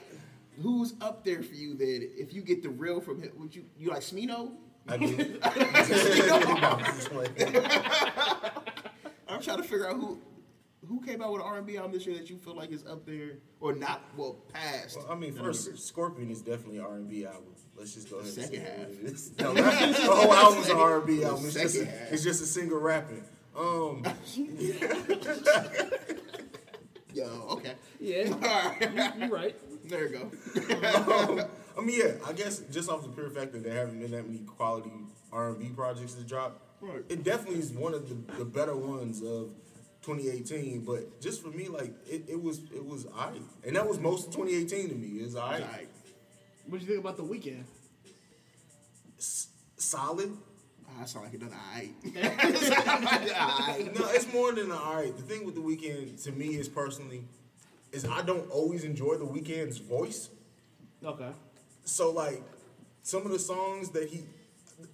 Who's 0.61 0.93
up 1.01 1.25
there 1.25 1.43
for 1.43 1.55
you? 1.55 1.73
That 1.75 2.11
if 2.21 2.35
you 2.35 2.43
get 2.43 2.63
the 2.63 2.69
real 2.69 3.01
from 3.01 3.23
him, 3.23 3.33
would 3.39 3.57
you 3.57 3.65
you 3.79 3.89
like 3.89 4.03
Smino? 4.03 4.53
I 4.87 4.99
do. 4.99 5.39
I'm 9.27 9.41
trying 9.41 9.57
to 9.57 9.63
figure 9.63 9.89
out 9.89 9.97
who 9.97 10.21
who 10.89 11.01
came 11.01 11.23
out 11.23 11.33
with 11.33 11.43
an 11.43 11.47
R 11.49 11.59
and 11.59 11.67
B 11.67 11.77
album 11.77 11.93
this 11.93 12.07
year 12.07 12.17
that 12.17 12.29
you 12.31 12.37
feel 12.37 12.55
like 12.57 12.71
is 12.73 12.85
up 12.87 13.07
there 13.07 13.39
or 13.61 13.75
not 13.75 14.03
well 14.17 14.37
past. 14.53 14.97
Well, 14.99 15.07
I 15.11 15.15
mean, 15.15 15.33
first, 15.35 15.67
numbers. 15.67 15.85
Scorpion 15.85 16.31
is 16.31 16.41
definitely 16.43 16.79
an 16.79 16.85
R 16.85 16.95
and 16.97 17.09
B 17.09 17.25
album. 17.25 17.45
Let's 17.77 17.95
just 17.95 18.11
go 18.11 18.19
ahead. 18.19 18.31
Second 18.33 18.55
and 18.61 18.67
say 18.67 18.71
half. 18.71 18.89
it 18.91 18.99
is. 19.05 19.33
No, 19.39 19.55
that- 19.55 19.97
the 19.97 20.03
whole 20.03 20.33
album's 20.33 20.69
an 20.69 20.77
R 20.77 20.99
and 20.99 21.07
B 21.07 21.17
The 21.19 21.25
album. 21.27 21.45
It's 21.47 21.55
just, 21.55 21.77
a, 21.81 21.85
half. 21.87 22.13
it's 22.13 22.23
just 22.25 22.43
a 22.43 22.47
singer 22.47 22.79
rapping. 22.79 23.25
Um, 23.57 24.03
Yo, 27.15 27.27
okay, 27.51 27.75
Yeah, 28.01 28.33
all 28.33 28.39
right, 28.41 29.19
you're 29.19 29.29
right. 29.29 29.89
there 29.89 30.09
you 30.09 30.19
go. 30.19 30.23
um, 31.13 31.47
I 31.77 31.81
mean, 31.83 32.01
yeah, 32.03 32.13
I 32.27 32.33
guess 32.33 32.61
just 32.71 32.89
off 32.89 33.03
the 33.03 33.09
pure 33.11 33.29
fact 33.29 33.53
that 33.53 33.63
there 33.63 33.75
haven't 33.75 34.01
been 34.01 34.11
that 34.13 34.27
many 34.27 34.39
quality 34.45 34.91
R 35.31 35.51
and 35.51 35.59
B 35.59 35.69
projects 35.69 36.15
to 36.15 36.23
drop, 36.25 36.59
Right. 36.81 37.05
it 37.11 37.23
definitely 37.23 37.59
is 37.61 37.71
one 37.73 37.93
of 37.93 38.09
the, 38.09 38.15
the 38.39 38.45
better 38.47 38.75
ones 38.75 39.23
of 39.23 39.51
2018. 40.03 40.85
But 40.85 41.21
just 41.21 41.43
for 41.43 41.49
me, 41.49 41.69
like 41.69 41.93
it, 42.09 42.25
it 42.29 42.43
was 42.43 42.61
it 42.75 42.85
was 42.85 43.07
I, 43.17 43.31
and 43.67 43.77
that 43.77 43.87
was 43.87 43.99
most 43.99 44.29
of 44.29 44.35
2018 44.35 44.89
to 44.91 44.95
me. 44.95 45.23
Is 45.23 45.37
I 45.37 45.61
right. 45.61 45.89
What 46.67 46.81
do 46.81 46.87
you 46.87 46.93
think 46.93 47.01
about 47.01 47.17
the 47.17 47.25
Weeknd? 47.25 47.65
solid. 49.83 50.31
Ah, 50.89 51.03
I 51.03 51.05
sound 51.07 51.27
like 51.27 51.35
another 51.35 51.57
aight. 51.75 51.95
No, 53.99 54.09
it's 54.11 54.33
more 54.33 54.53
than 54.53 54.71
all 54.71 54.97
right. 54.97 55.17
The 55.17 55.23
thing 55.23 55.45
with 55.45 55.55
the 55.55 55.61
Weeknd 55.61 56.23
to 56.25 56.33
me 56.33 56.57
is 56.57 56.69
personally, 56.69 57.25
is 57.93 58.05
I 58.07 58.23
don't 58.23 58.51
always 58.51 58.85
enjoy 58.85 59.17
the 59.17 59.25
Weeknd's 59.25 59.79
voice. 59.79 60.29
Okay. 61.05 61.31
So 61.85 62.11
like 62.13 62.43
some 63.03 63.27
of 63.27 63.33
the 63.33 63.39
songs 63.39 63.91
that 63.91 64.09
he 64.09 64.23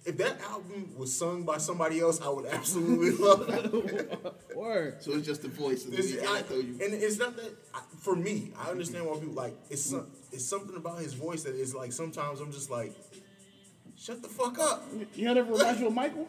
if 0.05 0.17
that 0.17 0.39
album 0.41 0.93
was 0.97 1.17
sung 1.17 1.43
by 1.43 1.57
somebody 1.57 1.99
else, 1.99 2.21
I 2.21 2.29
would 2.29 2.45
absolutely 2.45 3.11
love 3.25 3.47
it. 3.49 4.33
Word. 4.55 5.01
So 5.03 5.11
it's 5.13 5.25
just 5.25 5.41
the 5.41 5.47
voice 5.47 5.85
of 5.85 5.91
the 5.91 5.99
It's- 5.99 6.27
I- 6.27 6.39
I 6.39 6.41
throw 6.41 6.57
you. 6.57 6.73
and 6.83 6.93
it's 6.93 7.17
not 7.17 7.35
that 7.37 7.51
I, 7.73 7.81
for 7.99 8.15
me. 8.15 8.51
I 8.59 8.69
understand 8.71 9.05
why 9.05 9.17
people 9.17 9.33
like 9.33 9.55
it's 9.69 9.83
some, 9.85 10.07
it's 10.31 10.45
something 10.45 10.75
about 10.75 10.99
his 10.99 11.13
voice 11.13 11.43
that 11.43 11.55
is 11.55 11.73
like 11.75 11.91
sometimes 11.93 12.39
I'm 12.41 12.51
just 12.51 12.69
like, 12.69 12.93
shut 13.97 14.21
the 14.21 14.27
fuck 14.29 14.59
up. 14.59 14.85
You 15.15 15.27
had 15.27 15.37
ever 15.37 15.51
reminds 15.57 15.79
you 15.79 15.87
of 15.87 15.93
Michael? 15.93 16.27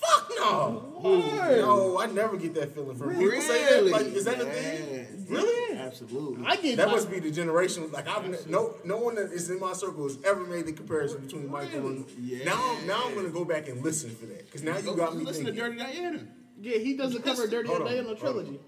Fuck 0.00 0.30
no. 0.36 1.00
Word. 1.02 1.60
No, 1.60 1.98
I 2.00 2.06
never 2.06 2.36
get 2.36 2.54
that 2.54 2.74
feeling 2.74 2.96
from 2.96 3.14
people. 3.16 3.40
Say 3.40 3.64
that 3.64 3.86
like 3.86 4.06
is 4.06 4.24
that 4.24 4.40
a 4.40 4.44
thing? 4.44 5.26
Really? 5.30 5.63
Absolutely. 6.02 6.44
I 6.46 6.56
get 6.56 6.76
That 6.76 6.88
my- 6.88 6.94
must 6.94 7.10
be 7.10 7.20
the 7.20 7.30
generation. 7.30 7.90
Like 7.92 8.08
I've 8.08 8.28
ne- 8.28 8.38
no 8.50 8.74
no 8.84 8.98
one 8.98 9.14
that 9.14 9.32
is 9.32 9.48
in 9.50 9.60
my 9.60 9.72
circle 9.72 10.04
has 10.04 10.18
ever 10.24 10.44
made 10.44 10.66
the 10.66 10.72
comparison 10.72 11.20
between 11.24 11.48
Michael 11.50 11.86
and 11.86 12.10
Yeah. 12.20 12.44
now. 12.44 12.78
Now 12.86 13.02
I'm 13.06 13.14
gonna 13.14 13.28
go 13.30 13.44
back 13.44 13.68
and 13.68 13.82
listen 13.82 14.10
for 14.10 14.26
that 14.26 14.44
because 14.46 14.62
now 14.62 14.76
you 14.76 14.82
Go 14.84 14.94
got 14.96 15.16
me 15.16 15.24
listen 15.24 15.44
thinking. 15.44 15.62
to 15.62 15.70
Dirty 15.70 15.78
Diana. 15.78 16.26
Yeah, 16.60 16.78
he 16.78 16.96
does 16.96 17.12
the 17.12 17.20
cover 17.20 17.44
of 17.44 17.50
Dirty 17.50 17.68
Hold 17.68 17.82
on 17.82 17.88
on, 17.88 17.94
in 17.94 18.06
the 18.06 18.14
trilogy. 18.16 18.60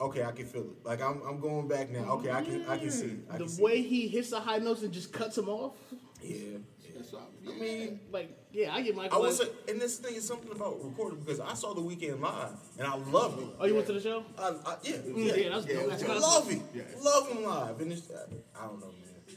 Okay, 0.00 0.24
I 0.24 0.32
can 0.32 0.46
feel 0.46 0.62
it. 0.62 0.84
Like 0.84 1.00
I'm 1.00 1.22
I'm 1.22 1.40
going 1.40 1.68
back 1.68 1.90
now. 1.90 2.14
Okay, 2.14 2.30
I 2.30 2.42
can 2.42 2.64
I 2.66 2.76
can 2.78 2.90
see. 2.90 3.06
it. 3.06 3.18
I 3.30 3.32
The 3.38 3.44
can 3.44 3.48
see. 3.48 3.62
way 3.62 3.82
he 3.82 4.08
hits 4.08 4.30
the 4.30 4.40
high 4.40 4.58
notes 4.58 4.82
and 4.82 4.92
just 4.92 5.12
cuts 5.12 5.36
them 5.36 5.48
off. 5.48 5.76
Yeah. 6.22 6.36
yeah. 6.36 6.58
That's 6.96 7.14
all. 7.14 7.30
I 7.48 7.52
mean, 7.58 8.00
Like, 8.10 8.36
yeah, 8.54 8.72
I 8.74 8.80
get 8.82 8.94
I 8.94 8.96
Michael. 8.96 9.22
like- 9.22 9.52
and 9.68 9.80
this 9.80 9.98
thing 9.98 10.14
is 10.14 10.26
something 10.26 10.50
about 10.52 10.82
recording 10.82 11.18
because 11.20 11.40
I 11.40 11.54
saw 11.54 11.74
the 11.74 11.80
Weeknd 11.82 12.20
live 12.20 12.52
and 12.78 12.86
I 12.86 12.94
loved 12.96 13.40
it. 13.42 13.48
oh, 13.60 13.66
you 13.66 13.74
went 13.74 13.86
to 13.88 13.92
the 13.92 14.00
show? 14.00 14.24
I, 14.38 14.48
I, 14.64 14.76
yeah, 14.84 14.96
Yeah, 15.14 15.34
yeah, 15.34 15.48
that's 15.50 15.66
Yeah, 15.66 15.74
dope. 15.80 15.90
That's 15.90 16.02
was 16.04 16.10
I 16.10 16.26
awesome. 16.26 16.48
love 16.48 16.52
it. 16.52 16.62
Yeah. 16.74 16.82
Love 17.02 17.28
him 17.30 17.42
live, 17.44 17.80
and 17.80 17.92
it's, 17.92 18.10
I, 18.10 18.62
I 18.62 18.66
don't 18.68 18.80
know, 18.80 18.86
man. 18.86 19.36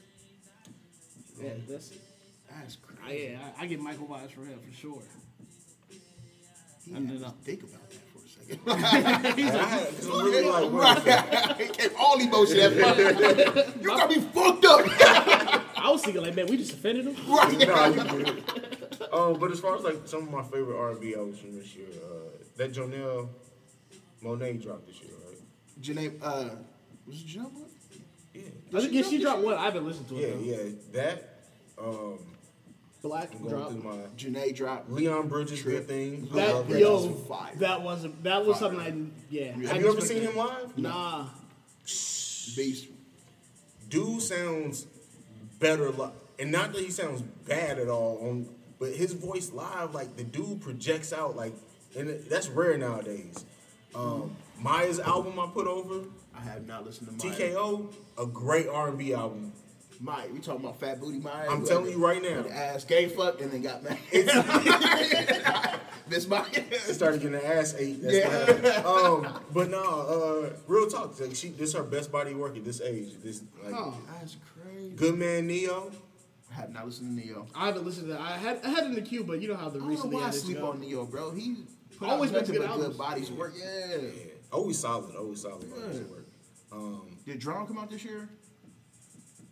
Yeah, 1.43 1.49
that's. 1.67 1.91
That's 2.49 2.77
I, 3.03 3.05
crazy. 3.07 3.23
yeah, 3.33 3.39
I, 3.59 3.63
I 3.63 3.65
get 3.67 3.79
Michael 3.79 4.07
vibes 4.07 4.31
from 4.31 4.47
him 4.47 4.59
for 4.59 4.73
sure. 4.75 5.01
He 6.85 6.95
I 6.95 6.99
know 6.99 7.07
had 7.09 7.19
to 7.19 7.25
that. 7.25 7.35
think 7.43 7.63
about 7.63 7.89
that 7.89 8.01
for 8.13 8.19
a 8.25 8.29
second. 8.29 8.59
I 9.61 9.67
had, 9.67 10.03
really 10.05 10.49
like, 10.49 10.71
wait 10.71 10.97
a 10.97 11.01
second. 11.01 11.57
he 11.59 11.67
came 11.73 11.89
all 11.99 12.19
emotion 12.19 12.59
at 12.59 12.71
me. 12.71 13.81
You 13.81 13.87
got 13.87 14.09
me 14.09 14.15
fucked 14.21 14.65
up. 14.65 14.81
I 15.77 15.89
was 15.91 16.01
thinking 16.03 16.23
like, 16.23 16.35
man, 16.35 16.47
we 16.47 16.57
just 16.57 16.73
offended 16.73 17.05
him. 17.07 17.15
nah, 17.27 17.47
you 17.49 18.37
good. 19.11 19.17
Um, 19.33 19.39
but 19.39 19.51
as 19.51 19.59
far 19.59 19.75
as 19.75 19.83
like 19.83 20.01
some 20.05 20.23
of 20.23 20.31
my 20.31 20.43
favorite 20.43 20.77
R 20.77 20.91
and 20.91 21.01
B 21.01 21.15
albums 21.15 21.39
from 21.39 21.55
this 21.57 21.75
year, 21.75 21.87
uh, 22.03 22.37
that 22.57 22.73
Janelle 22.73 23.29
Monáe 24.23 24.61
dropped 24.61 24.87
this 24.87 25.01
year, 25.01 25.11
right? 25.27 25.37
Janae, 25.81 26.17
uh, 26.21 26.55
was 27.05 27.21
it 27.21 27.25
Jump? 27.27 27.53
Yeah, 28.33 28.41
I 28.73 28.79
think 28.81 28.93
yeah, 28.93 29.01
she 29.03 29.19
dropped 29.19 29.43
one. 29.43 29.53
I 29.55 29.65
haven't 29.65 29.85
listened 29.85 30.09
to 30.09 30.15
yeah, 30.15 30.27
it. 30.27 30.33
though. 30.93 30.99
yeah. 30.99 31.03
That 31.03 31.39
um, 31.79 32.19
Black 33.01 33.31
I'm 33.33 33.39
going 33.43 33.49
drop. 33.49 33.71
through 33.71 33.83
my 33.83 33.95
Janae 34.17 34.55
dropped. 34.55 34.91
Leon 34.91 35.27
Bridges 35.27 35.61
Trip. 35.61 35.79
good 35.79 35.87
thing. 35.87 36.27
That 36.33 36.53
love 36.55 36.67
that. 36.69 36.79
yo, 36.79 37.09
fire. 37.13 37.51
that 37.57 37.81
was 37.81 38.05
a, 38.05 38.09
that 38.23 38.45
was 38.45 38.59
something 38.59 38.79
I 38.79 39.33
yeah. 39.33 39.43
I 39.43 39.45
Have 39.45 39.59
didn't 39.61 39.81
you 39.81 39.91
ever 39.91 40.01
seen 40.01 40.23
that. 40.23 40.31
him 40.31 40.37
live? 40.37 40.77
Nah. 40.77 41.25
Beast. 42.55 42.87
Dude 43.89 44.21
sounds 44.21 44.87
better, 45.59 45.89
li- 45.91 46.09
and 46.39 46.51
not 46.51 46.73
that 46.73 46.81
he 46.81 46.89
sounds 46.91 47.21
bad 47.21 47.79
at 47.79 47.87
all 47.87 48.19
on 48.21 48.49
but 48.79 48.91
his 48.93 49.13
voice 49.13 49.51
live, 49.51 49.93
like 49.93 50.15
the 50.15 50.23
dude 50.23 50.61
projects 50.61 51.13
out, 51.13 51.35
like, 51.35 51.53
and 51.97 52.09
that's 52.29 52.47
rare 52.47 52.77
nowadays. 52.77 53.45
Um, 53.95 54.35
Maya's 54.61 54.99
album 54.99 55.39
I 55.39 55.47
put 55.47 55.67
over 55.67 56.03
I 56.37 56.41
have 56.41 56.67
not 56.67 56.85
listened 56.85 57.19
to 57.19 57.27
Maya. 57.27 57.35
TKO, 57.35 57.93
a 58.17 58.25
great 58.25 58.67
R 58.67 58.89
and 58.89 58.97
B 58.97 59.13
album. 59.13 59.53
Maya, 59.99 60.27
we 60.31 60.39
talking 60.39 60.61
about 60.61 60.79
Fat 60.79 60.99
Booty 60.99 61.17
Maya? 61.17 61.49
I'm 61.49 61.65
telling 61.65 61.89
you 61.91 61.97
right 61.97 62.21
now. 62.21 62.45
Ass 62.51 62.83
gay 62.83 63.07
fuck 63.07 63.41
and 63.41 63.51
then 63.51 63.63
got 63.63 63.83
mad. 63.83 63.97
Miss 66.09 66.27
Maya. 66.27 66.45
It 66.53 66.93
started 66.93 67.21
getting 67.21 67.39
her 67.39 67.45
ass 67.45 67.73
ate. 67.77 68.01
That's 68.03 68.63
Yeah. 68.63 68.83
Um, 68.85 69.39
but 69.51 69.71
no, 69.71 69.81
uh, 69.83 70.49
real 70.67 70.87
talk. 70.87 71.19
Like 71.19 71.35
she, 71.35 71.49
this 71.49 71.73
her 71.73 71.81
best 71.83 72.11
body 72.11 72.35
work 72.35 72.55
at 72.55 72.63
this 72.63 72.79
age. 72.81 73.13
This 73.23 73.41
like 73.63 73.73
Oh, 73.75 73.95
That's 74.19 74.37
crazy. 74.61 74.95
Good 74.95 75.17
Man 75.17 75.47
Ne-Yo. 75.47 75.91
I 76.57 76.61
have 76.61 76.73
not 76.73 76.85
listened 76.85 77.15
to 77.17 77.23
Ne-Yo. 77.25 77.47
I 77.53 77.67
haven't 77.67 77.85
listened 77.85 78.07
to 78.07 78.13
that. 78.13 78.21
I 78.21 78.37
had 78.37 78.59
I 78.63 78.69
had 78.69 78.83
it 78.85 78.87
in 78.87 78.95
the 78.95 79.01
queue, 79.01 79.23
but 79.23 79.41
you 79.41 79.47
know 79.47 79.55
how 79.55 79.69
the 79.69 79.77
I 79.77 79.79
don't 79.79 79.81
know 79.83 79.89
recently 79.89 80.15
why 80.15 80.27
I 80.27 80.31
sleep 80.31 80.57
go. 80.59 80.71
on 80.71 80.79
Ne-Yo, 80.81 81.05
bro. 81.05 81.31
He 81.31 81.55
Always 82.01 82.11
always 82.11 82.31
been 82.31 82.39
nothing 82.41 82.55
good 82.55 82.65
albums. 82.69 82.87
good 82.89 82.97
bodies 82.97 83.31
work. 83.31 83.53
Yeah. 83.57 83.95
Yeah, 84.01 84.09
always 84.51 84.77
solid. 84.79 85.15
Always 85.15 85.41
solid 85.41 85.69
bodies 85.69 85.99
of 85.99 86.09
work. 86.11 86.27
Um, 86.71 87.17
Did 87.25 87.39
Drum 87.39 87.65
come 87.67 87.77
out 87.79 87.89
this 87.89 88.03
year? 88.03 88.29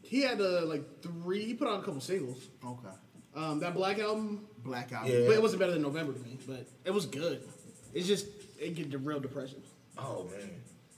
He 0.04 0.22
had 0.22 0.40
uh, 0.40 0.66
like 0.66 1.02
three. 1.02 1.44
He 1.46 1.54
put 1.56 1.68
out 1.68 1.80
a 1.80 1.84
couple 1.84 2.02
singles. 2.02 2.48
Okay. 2.64 2.88
Um, 3.36 3.60
that 3.60 3.74
Black 3.74 4.00
album, 4.00 4.48
Black 4.64 4.92
Album. 4.94 5.12
Yeah. 5.12 5.26
but 5.28 5.34
it 5.36 5.42
wasn't 5.42 5.60
better 5.60 5.74
than 5.74 5.82
November 5.82 6.14
to 6.14 6.20
me. 6.20 6.38
But 6.48 6.68
it 6.86 6.92
was 6.92 7.06
good. 7.06 7.44
It's 7.94 8.08
just 8.08 8.28
it 8.60 8.76
get 8.76 8.92
the 8.92 8.98
real 8.98 9.20
depression. 9.20 9.62
oh 9.98 10.26
man, 10.32 10.50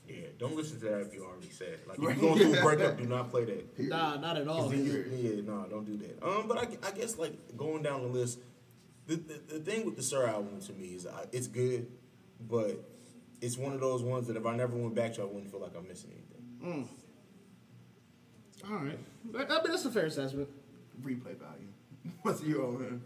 yeah. 0.08 0.28
Don't 0.38 0.56
listen 0.56 0.80
to 0.80 0.86
that 0.86 1.02
if 1.02 1.14
you 1.14 1.26
already 1.26 1.50
said. 1.50 1.80
Like 1.88 1.98
if 1.98 2.04
you're 2.04 2.14
going 2.14 2.38
through 2.40 2.60
a 2.60 2.62
breakup, 2.64 2.98
do 2.98 3.06
not 3.06 3.30
play 3.30 3.46
that. 3.46 3.80
Nah, 3.80 4.18
not 4.18 4.38
at 4.38 4.48
all. 4.48 4.74
You, 4.74 5.06
yeah, 5.16 5.42
nah, 5.42 5.66
don't 5.66 5.86
do 5.86 5.98
that. 5.98 6.24
Um, 6.26 6.48
but 6.48 6.58
I, 6.58 6.88
I 6.88 6.92
guess 6.92 7.18
like 7.18 7.34
going 7.58 7.84
down 7.84 8.02
the 8.02 8.08
list, 8.08 8.40
the, 9.08 9.16
the, 9.16 9.42
the 9.56 9.60
thing 9.60 9.86
with 9.86 9.96
the 9.96 10.04
Sir 10.04 10.28
album 10.28 10.60
to 10.62 10.74
me 10.74 10.88
is 10.96 11.06
I, 11.08 11.26
it's 11.32 11.48
good, 11.48 11.88
but 12.40 12.84
it's 13.42 13.58
one 13.58 13.74
of 13.74 13.80
those 13.80 14.02
ones 14.02 14.28
that 14.28 14.38
if 14.38 14.46
I 14.46 14.56
never 14.56 14.76
went 14.76 14.96
back 14.96 15.14
to, 15.14 15.22
I 15.22 15.26
wouldn't 15.26 15.52
feel 15.52 15.62
like 15.62 15.76
I'm 15.78 15.88
missing 15.88 16.12
anything. 16.12 16.90
All 18.70 18.78
right, 18.78 19.00
But, 19.24 19.52
I 19.52 19.62
mean 19.62 19.72
that's 19.72 19.86
a 19.86 19.92
fair 19.92 20.06
assessment. 20.08 20.50
Replay 21.02 21.38
value. 21.38 21.68
What's 22.24 22.42
your 22.44 22.64
own 22.64 22.80
man? 22.82 23.02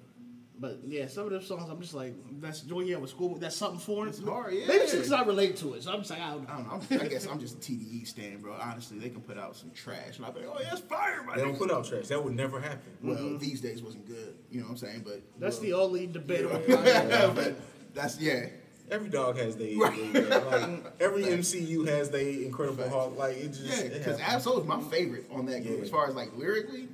But 0.61 0.81
yeah, 0.85 1.07
some 1.07 1.23
of 1.25 1.31
those 1.31 1.47
songs 1.47 1.67
I'm 1.71 1.81
just 1.81 1.95
like 1.95 2.13
that's 2.39 2.63
oh, 2.63 2.69
joy 2.69 2.81
here 2.81 2.99
with 2.99 3.09
school. 3.09 3.35
That's 3.39 3.55
something 3.55 3.79
for 3.79 4.05
it. 4.05 4.09
It's 4.09 4.23
hard, 4.23 4.53
yeah. 4.53 4.67
Maybe 4.67 4.83
it's 4.83 4.91
because 4.91 5.11
I 5.11 5.23
relate 5.23 5.57
to 5.57 5.73
it, 5.73 5.81
so 5.81 5.91
I'm 5.91 6.01
just 6.01 6.11
like 6.11 6.21
I 6.21 6.29
don't 6.29 6.43
know. 6.47 6.53
I 6.53 6.57
don't 6.57 6.91
know. 6.91 6.99
I'm, 7.01 7.07
guess 7.09 7.25
I'm 7.25 7.39
just 7.39 7.55
a 7.55 7.57
TDE 7.57 8.05
stand, 8.07 8.43
bro. 8.43 8.53
Honestly, 8.61 8.99
they 8.99 9.09
can 9.09 9.21
put 9.21 9.39
out 9.39 9.55
some 9.55 9.71
trash, 9.71 10.17
and 10.17 10.25
I'll 10.25 10.31
be 10.31 10.41
like, 10.41 10.49
oh, 10.53 10.59
yeah, 10.61 10.69
it's 10.73 10.81
fire, 10.81 11.23
my 11.23 11.35
They 11.35 11.41
don't 11.41 11.57
put 11.57 11.71
out 11.71 11.85
trash. 11.85 12.09
That 12.09 12.23
would 12.23 12.35
never 12.35 12.61
happen. 12.61 12.79
Well, 13.01 13.17
mm-hmm. 13.17 13.37
these 13.39 13.59
days 13.59 13.81
wasn't 13.81 14.05
good. 14.05 14.35
You 14.51 14.59
know 14.59 14.67
what 14.67 14.73
I'm 14.73 14.77
saying? 14.77 15.01
But 15.03 15.23
That's 15.39 15.55
well, 15.57 15.65
the 15.65 15.73
only 15.73 16.05
debate 16.05 16.45
on 16.45 16.51
the 16.61 17.07
yeah, 17.09 17.31
but 17.33 17.55
that's 17.95 18.19
yeah. 18.19 18.45
Every 18.91 19.09
dog 19.09 19.37
has 19.37 19.55
their, 19.55 19.75
Right. 19.77 20.13
their- 20.13 20.27
like 20.27 20.93
every 20.99 21.23
MCU 21.23 21.87
has 21.87 22.11
their 22.11 22.21
Incredible 22.21 22.83
Facts. 22.83 22.93
Hulk. 22.93 23.17
Like 23.17 23.37
it 23.37 23.47
just 23.47 23.63
Yeah, 23.65 23.89
because 23.89 24.19
happens. 24.19 24.35
Ab-Soul 24.35 24.59
is 24.59 24.67
my 24.67 24.81
favorite 24.81 25.25
on 25.31 25.47
that 25.47 25.63
group 25.63 25.77
Yeah. 25.77 25.83
as 25.85 25.89
far 25.89 26.07
as 26.07 26.13
like 26.13 26.37
lyrically, 26.37 26.87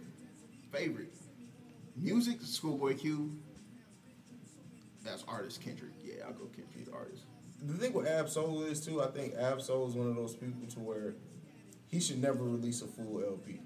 favorite. 0.72 1.12
Music, 1.98 2.38
Schoolboy 2.44 2.96
Q. 2.96 3.36
That's 5.08 5.24
artist 5.28 5.62
Kendrick. 5.62 5.92
Yeah, 6.04 6.26
I'll 6.28 6.34
go 6.34 6.46
Kendrick 6.56 6.94
artist. 6.96 7.24
the 7.66 7.74
thing 7.74 7.94
with 7.94 8.08
Ab-Soul 8.08 8.64
is 8.64 8.80
too. 8.86 9.02
I 9.02 9.08
think 9.08 9.34
Ab-Soul 9.36 9.88
is 9.88 9.96
one 9.96 10.08
of 10.08 10.16
those 10.16 10.36
people 10.36 10.68
to 10.74 10.80
where 10.80 11.16
he 11.88 12.00
should 12.00 12.22
never 12.22 12.44
release 12.44 12.82
a 12.82 12.88
full 12.88 13.22
LP. 13.24 13.62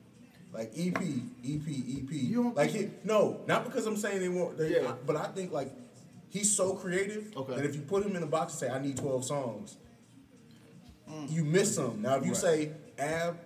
Like 0.54 0.72
EP, 0.78 0.96
EP, 0.98 1.68
EP. 1.68 2.12
You 2.12 2.44
don't 2.44 2.56
like 2.56 2.70
he, 2.72 2.90
no, 3.04 3.40
not 3.48 3.66
because 3.66 3.86
I'm 3.88 3.98
saying 3.98 4.20
they 4.20 4.30
won't. 4.30 4.58
They, 4.58 4.76
Yeah. 4.82 4.94
but 5.06 5.16
I 5.16 5.28
think 5.28 5.52
like 5.52 5.72
he's 6.30 6.56
so 6.56 6.74
creative 6.76 7.36
Okay. 7.36 7.56
that 7.56 7.66
if 7.66 7.76
you 7.76 7.82
put 7.82 8.06
him 8.06 8.16
in 8.16 8.24
a 8.24 8.28
box 8.28 8.54
and 8.54 8.60
say 8.60 8.70
I 8.70 8.80
need 8.82 8.98
12 8.98 9.26
songs, 9.26 9.78
Mm. 11.10 11.32
you 11.32 11.44
miss 11.44 11.76
some. 11.76 12.02
Now 12.02 12.16
if 12.18 12.24
you 12.26 12.32
Right. 12.32 12.38
say 12.42 12.72
Ab, 12.98 13.38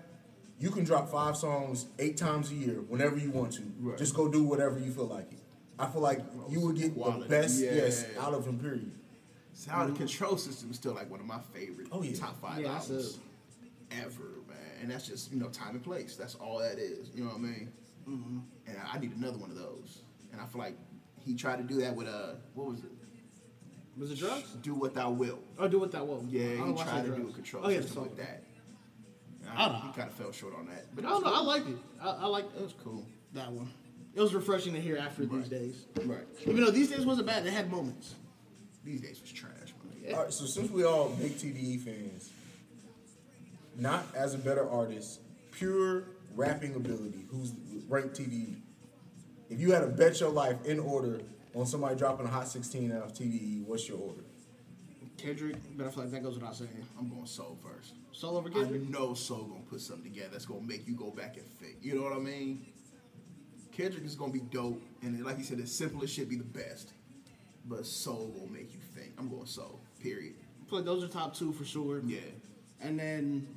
you 0.59 0.69
can 0.71 0.83
drop 0.83 1.09
five 1.09 1.35
songs 1.37 1.85
eight 1.99 2.17
times 2.17 2.51
a 2.51 2.55
year 2.55 2.81
whenever 2.87 3.17
you 3.17 3.31
want 3.31 3.53
to. 3.53 3.63
Right. 3.79 3.97
Just 3.97 4.13
go 4.15 4.27
do 4.27 4.43
whatever 4.43 4.77
you 4.79 4.91
feel 4.91 5.07
like 5.07 5.31
it. 5.31 5.39
I 5.77 5.87
feel 5.87 6.01
like 6.01 6.21
you 6.49 6.61
would 6.61 6.77
get 6.77 6.93
Quality. 6.93 7.23
the 7.23 7.29
best 7.29 7.59
Yeah. 7.61 7.73
yes 7.73 8.05
out 8.19 8.33
of 8.33 8.45
him. 8.45 8.59
Period. 8.59 8.91
Sound 9.53 9.89
and 9.89 9.97
Control 9.97 10.37
System 10.37 10.69
is 10.71 10.75
still 10.77 10.93
like 10.93 11.09
one 11.09 11.19
of 11.19 11.25
my 11.25 11.39
favorite 11.53 11.87
Oh, 11.91 12.01
yeah. 12.01 12.15
top 12.15 12.39
five 12.41 12.59
Yeah, 12.61 12.73
that's 12.73 12.89
albums 12.89 13.19
ever, 13.91 14.23
man. 14.47 14.57
And 14.81 14.91
that's 14.91 15.07
just 15.07 15.31
you 15.31 15.39
know 15.39 15.47
time 15.49 15.75
and 15.75 15.83
place. 15.83 16.15
That's 16.15 16.35
all 16.35 16.59
that 16.59 16.77
is. 16.77 17.09
You 17.13 17.23
know 17.23 17.29
what 17.31 17.37
I 17.37 17.41
mean? 17.41 17.71
Mm-hmm. 18.09 18.39
And 18.67 18.77
I 18.93 18.99
need 18.99 19.15
another 19.15 19.37
one 19.37 19.49
of 19.51 19.57
those. 19.57 20.01
And 20.31 20.41
I 20.41 20.45
feel 20.45 20.59
like 20.59 20.77
he 21.19 21.35
tried 21.35 21.57
to 21.57 21.63
do 21.63 21.75
that 21.81 21.95
with 21.95 22.07
uh 22.07 22.33
what 22.53 22.67
was 22.67 22.79
it? 22.79 22.91
Was 23.97 24.11
it 24.11 24.19
drugs? 24.19 24.49
Do 24.61 24.73
what 24.75 24.93
thou 24.93 25.09
will. 25.11 25.39
Oh, 25.57 25.67
do 25.69 25.79
what 25.79 25.91
thou 25.91 26.03
will. 26.03 26.25
Yeah, 26.29 26.43
I 26.43 26.47
he 26.49 26.57
don't 26.57 26.77
tried 26.77 27.05
that 27.05 27.15
to 27.15 27.15
do 27.21 27.29
a 27.29 27.31
control 27.33 27.63
Oh 27.65 27.69
yeah, 27.69 27.77
system 27.77 27.95
song. 27.95 28.03
with 28.09 28.17
that. 28.17 28.43
I 29.47 29.63
I, 29.63 29.65
don't 29.69 29.73
know. 29.73 29.79
he 29.91 29.93
kind 29.97 30.09
of 30.09 30.15
fell 30.15 30.31
short 30.31 30.53
on 30.55 30.65
that. 30.67 30.93
But 30.95 31.05
I 31.05 31.09
don't 31.09 31.23
was 31.23 31.31
know. 31.31 31.33
I 31.33 31.37
cool. 31.37 31.45
like 31.47 31.67
it. 31.67 31.77
I, 32.01 32.09
I 32.09 32.25
like 32.25 32.45
It 32.57 32.61
was 32.61 32.73
cool. 32.83 33.05
that 33.33 33.51
one. 33.51 33.71
It 34.15 34.21
was 34.21 34.33
refreshing 34.33 34.73
to 34.73 34.81
hear 34.81 34.97
after 34.97 35.25
these 35.25 35.49
days. 35.49 35.85
Right. 36.05 36.19
Even 36.43 36.63
though 36.63 36.71
these 36.71 36.89
days 36.89 37.05
wasn't 37.05 37.27
bad, 37.27 37.43
they 37.43 37.51
had 37.51 37.69
moments. 37.69 38.15
These 38.83 39.01
days 39.01 39.19
was 39.21 39.31
trash. 39.31 39.73
Yeah. 40.01 40.15
All 40.15 40.23
right, 40.23 40.33
so 40.33 40.45
since 40.45 40.69
we 40.71 40.85
all 40.85 41.09
big 41.09 41.33
TDE 41.33 41.81
fans, 41.81 42.29
not 43.77 44.05
as 44.15 44.33
a 44.33 44.37
better 44.37 44.69
artist, 44.69 45.19
pure 45.51 46.03
rapping 46.35 46.75
ability, 46.75 47.25
who's 47.29 47.53
ranked 47.89 48.19
TDE? 48.19 48.55
If 49.49 49.59
you 49.59 49.71
had 49.71 49.81
to 49.81 49.87
bet 49.87 50.19
your 50.19 50.29
life 50.29 50.63
in 50.65 50.79
order 50.79 51.21
on 51.55 51.65
somebody 51.65 51.95
dropping 51.95 52.25
a 52.25 52.29
hot 52.29 52.47
16 52.47 52.91
out 52.91 53.03
of 53.03 53.13
TDE, 53.13 53.65
what's 53.65 53.87
your 53.89 53.97
order? 53.97 54.21
Kendrick, 55.17 55.55
but 55.75 55.87
I 55.87 55.89
feel 55.89 56.03
like 56.03 56.11
that 56.11 56.23
goes 56.23 56.35
without 56.35 56.55
saying. 56.55 56.69
I'm 56.99 57.09
going 57.09 57.25
soul 57.25 57.57
first. 57.63 57.93
Soul 58.11 58.37
over 58.37 58.49
Kendrick. 58.49 58.81
I 58.87 58.91
know 58.91 59.13
Soul 59.13 59.45
gonna 59.45 59.61
put 59.69 59.81
something 59.81 60.11
together 60.11 60.29
that's 60.31 60.45
gonna 60.45 60.61
make 60.61 60.87
you 60.87 60.93
go 60.93 61.09
back 61.09 61.37
and 61.37 61.45
think. 61.59 61.77
You 61.81 61.95
know 61.95 62.03
what 62.03 62.13
I 62.13 62.19
mean? 62.19 62.65
Kendrick 63.75 64.05
is 64.05 64.15
gonna 64.15 64.31
be 64.31 64.39
dope, 64.39 64.81
and 65.01 65.23
like 65.25 65.37
you 65.37 65.43
said, 65.43 65.57
the 65.57 65.67
simplest 65.67 66.13
should 66.13 66.29
be 66.29 66.37
the 66.37 66.43
best. 66.43 66.93
But 67.65 67.85
Soul 67.85 68.33
gonna 68.37 68.51
make 68.51 68.73
you 68.73 68.79
think. 68.95 69.13
I'm 69.17 69.29
going 69.29 69.45
Soul. 69.45 69.81
Period. 70.01 70.33
I 70.65 70.69
feel 70.69 70.79
like 70.79 70.85
those 70.85 71.03
are 71.03 71.07
top 71.07 71.35
two 71.35 71.51
for 71.51 71.65
sure. 71.65 72.01
Yeah. 72.05 72.19
And 72.81 72.99
then 72.99 73.47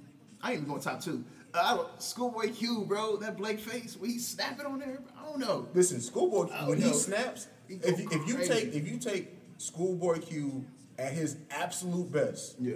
I 0.43 0.51
ain't 0.53 0.59
even 0.59 0.69
going 0.69 0.81
top 0.81 1.01
two. 1.01 1.24
Uh, 1.55 1.85
Schoolboy 1.99 2.53
Q, 2.53 2.85
bro, 2.86 3.16
that 3.19 3.36
Blank 3.36 3.61
Face 3.61 3.97
when 3.97 4.11
he's 4.11 4.27
snapping 4.27 4.66
on 4.66 4.78
there. 4.78 5.01
I 5.19 5.24
don't 5.24 5.39
know. 5.39 5.69
Listen, 5.73 6.01
Schoolboy 6.01 6.47
when 6.66 6.81
no. 6.81 6.89
he 6.89 6.93
snaps, 6.95 7.47
He 7.69 7.74
if 7.74 7.99
you, 8.01 8.09
if 8.11 8.28
you 8.28 8.39
take 8.45 8.74
if 8.74 8.89
you 8.89 8.99
take 8.99 9.28
Schoolboy 9.59 10.19
Q 10.19 10.65
at 10.99 11.12
his 11.12 11.36
absolute 11.51 12.11
best, 12.11 12.57
Yeah. 12.61 12.74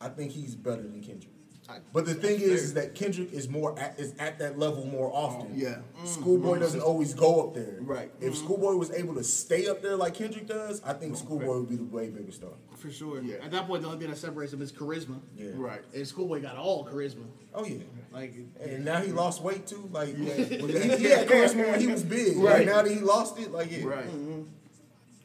I 0.00 0.08
think 0.08 0.32
he's 0.32 0.54
better 0.54 0.82
than 0.82 1.02
Kendrick. 1.02 1.32
I- 1.68 1.78
But 1.92 2.04
the 2.04 2.14
thing 2.14 2.40
is, 2.40 2.62
is 2.62 2.74
that 2.74 2.94
Kendrick 2.94 3.32
is 3.32 3.48
more 3.48 3.78
at, 3.78 3.98
is 3.98 4.14
at 4.18 4.38
that 4.38 4.58
level 4.58 4.84
more 4.84 5.10
often. 5.12 5.52
Yeah. 5.54 5.78
Mm. 6.02 6.06
Schoolboy 6.06 6.58
doesn't 6.58 6.80
mm-hmm. 6.80 6.88
always 6.88 7.14
go 7.14 7.46
up 7.48 7.54
there. 7.54 7.78
Right. 7.80 8.10
If 8.20 8.34
mm-hmm. 8.34 8.44
Schoolboy 8.44 8.74
was 8.74 8.90
able 8.90 9.14
to 9.14 9.24
stay 9.24 9.66
up 9.68 9.80
there 9.80 9.96
like 9.96 10.14
Kendrick 10.14 10.46
does, 10.46 10.82
I 10.84 10.92
think 10.92 11.16
Schoolboy 11.16 11.60
would 11.60 11.68
be 11.70 11.76
the 11.76 11.84
way 11.84 12.10
bigger 12.10 12.32
star. 12.32 12.50
for 12.76 12.90
sure. 12.90 13.22
Yeah. 13.22 13.36
At 13.42 13.50
that 13.52 13.66
point, 13.66 13.82
the 13.82 13.88
only 13.88 14.00
thing 14.00 14.10
that 14.10 14.18
separates 14.18 14.50
them 14.52 14.60
is 14.60 14.72
charisma. 14.72 15.20
Yeah. 15.36 15.52
Right. 15.54 15.80
And 15.94 16.06
Schoolboy 16.06 16.42
got 16.42 16.56
all 16.56 16.86
charisma. 16.86 17.24
Oh 17.54 17.64
yeah. 17.64 17.78
Like 18.12 18.34
And 18.60 18.84
now 18.84 19.00
he 19.00 19.10
lost 19.10 19.42
weight 19.42 19.66
too. 19.66 19.88
Like 19.90 20.14
Yeah. 20.18 20.34
he, 20.34 20.56
he 20.98 21.04
had 21.04 21.26
charisma 21.28 21.70
when 21.70 21.80
he 21.80 21.86
was 21.86 22.02
big. 22.02 22.36
Right. 22.36 22.58
Right. 22.58 22.66
now 22.66 22.82
that 22.82 22.92
he 22.92 23.00
lost 23.00 23.38
it, 23.38 23.50
like 23.52 23.70
yeah. 23.72 23.84
Right. 23.86 24.06
Mm-hmm. 24.06 24.42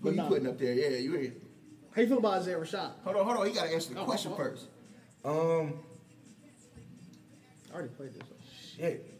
But 0.02 0.10
Who 0.12 0.16
you 0.16 0.22
nah. 0.22 0.28
putting 0.30 0.48
up 0.48 0.58
there? 0.58 0.74
Yeah, 0.74 0.98
you 1.00 1.18
ain't. 1.18 1.34
how 1.92 2.02
you 2.02 2.08
feel 2.08 2.20
about 2.20 2.36
Isaiah 2.36 2.58
Rashad? 2.58 2.92
Hold 3.04 3.18
on, 3.18 3.26
hold 3.26 3.38
on. 3.38 3.48
You 3.48 3.54
gotta 3.54 3.74
answer 3.74 3.94
the 3.94 4.00
Oh, 4.00 4.06
question 4.06 4.32
oh. 4.34 4.38
first. 4.38 4.68
Um. 5.26 5.74
I 7.72 7.74
already 7.74 7.90
played 7.90 8.14
this. 8.14 8.24
One. 8.24 8.40
Shit. 8.78 9.14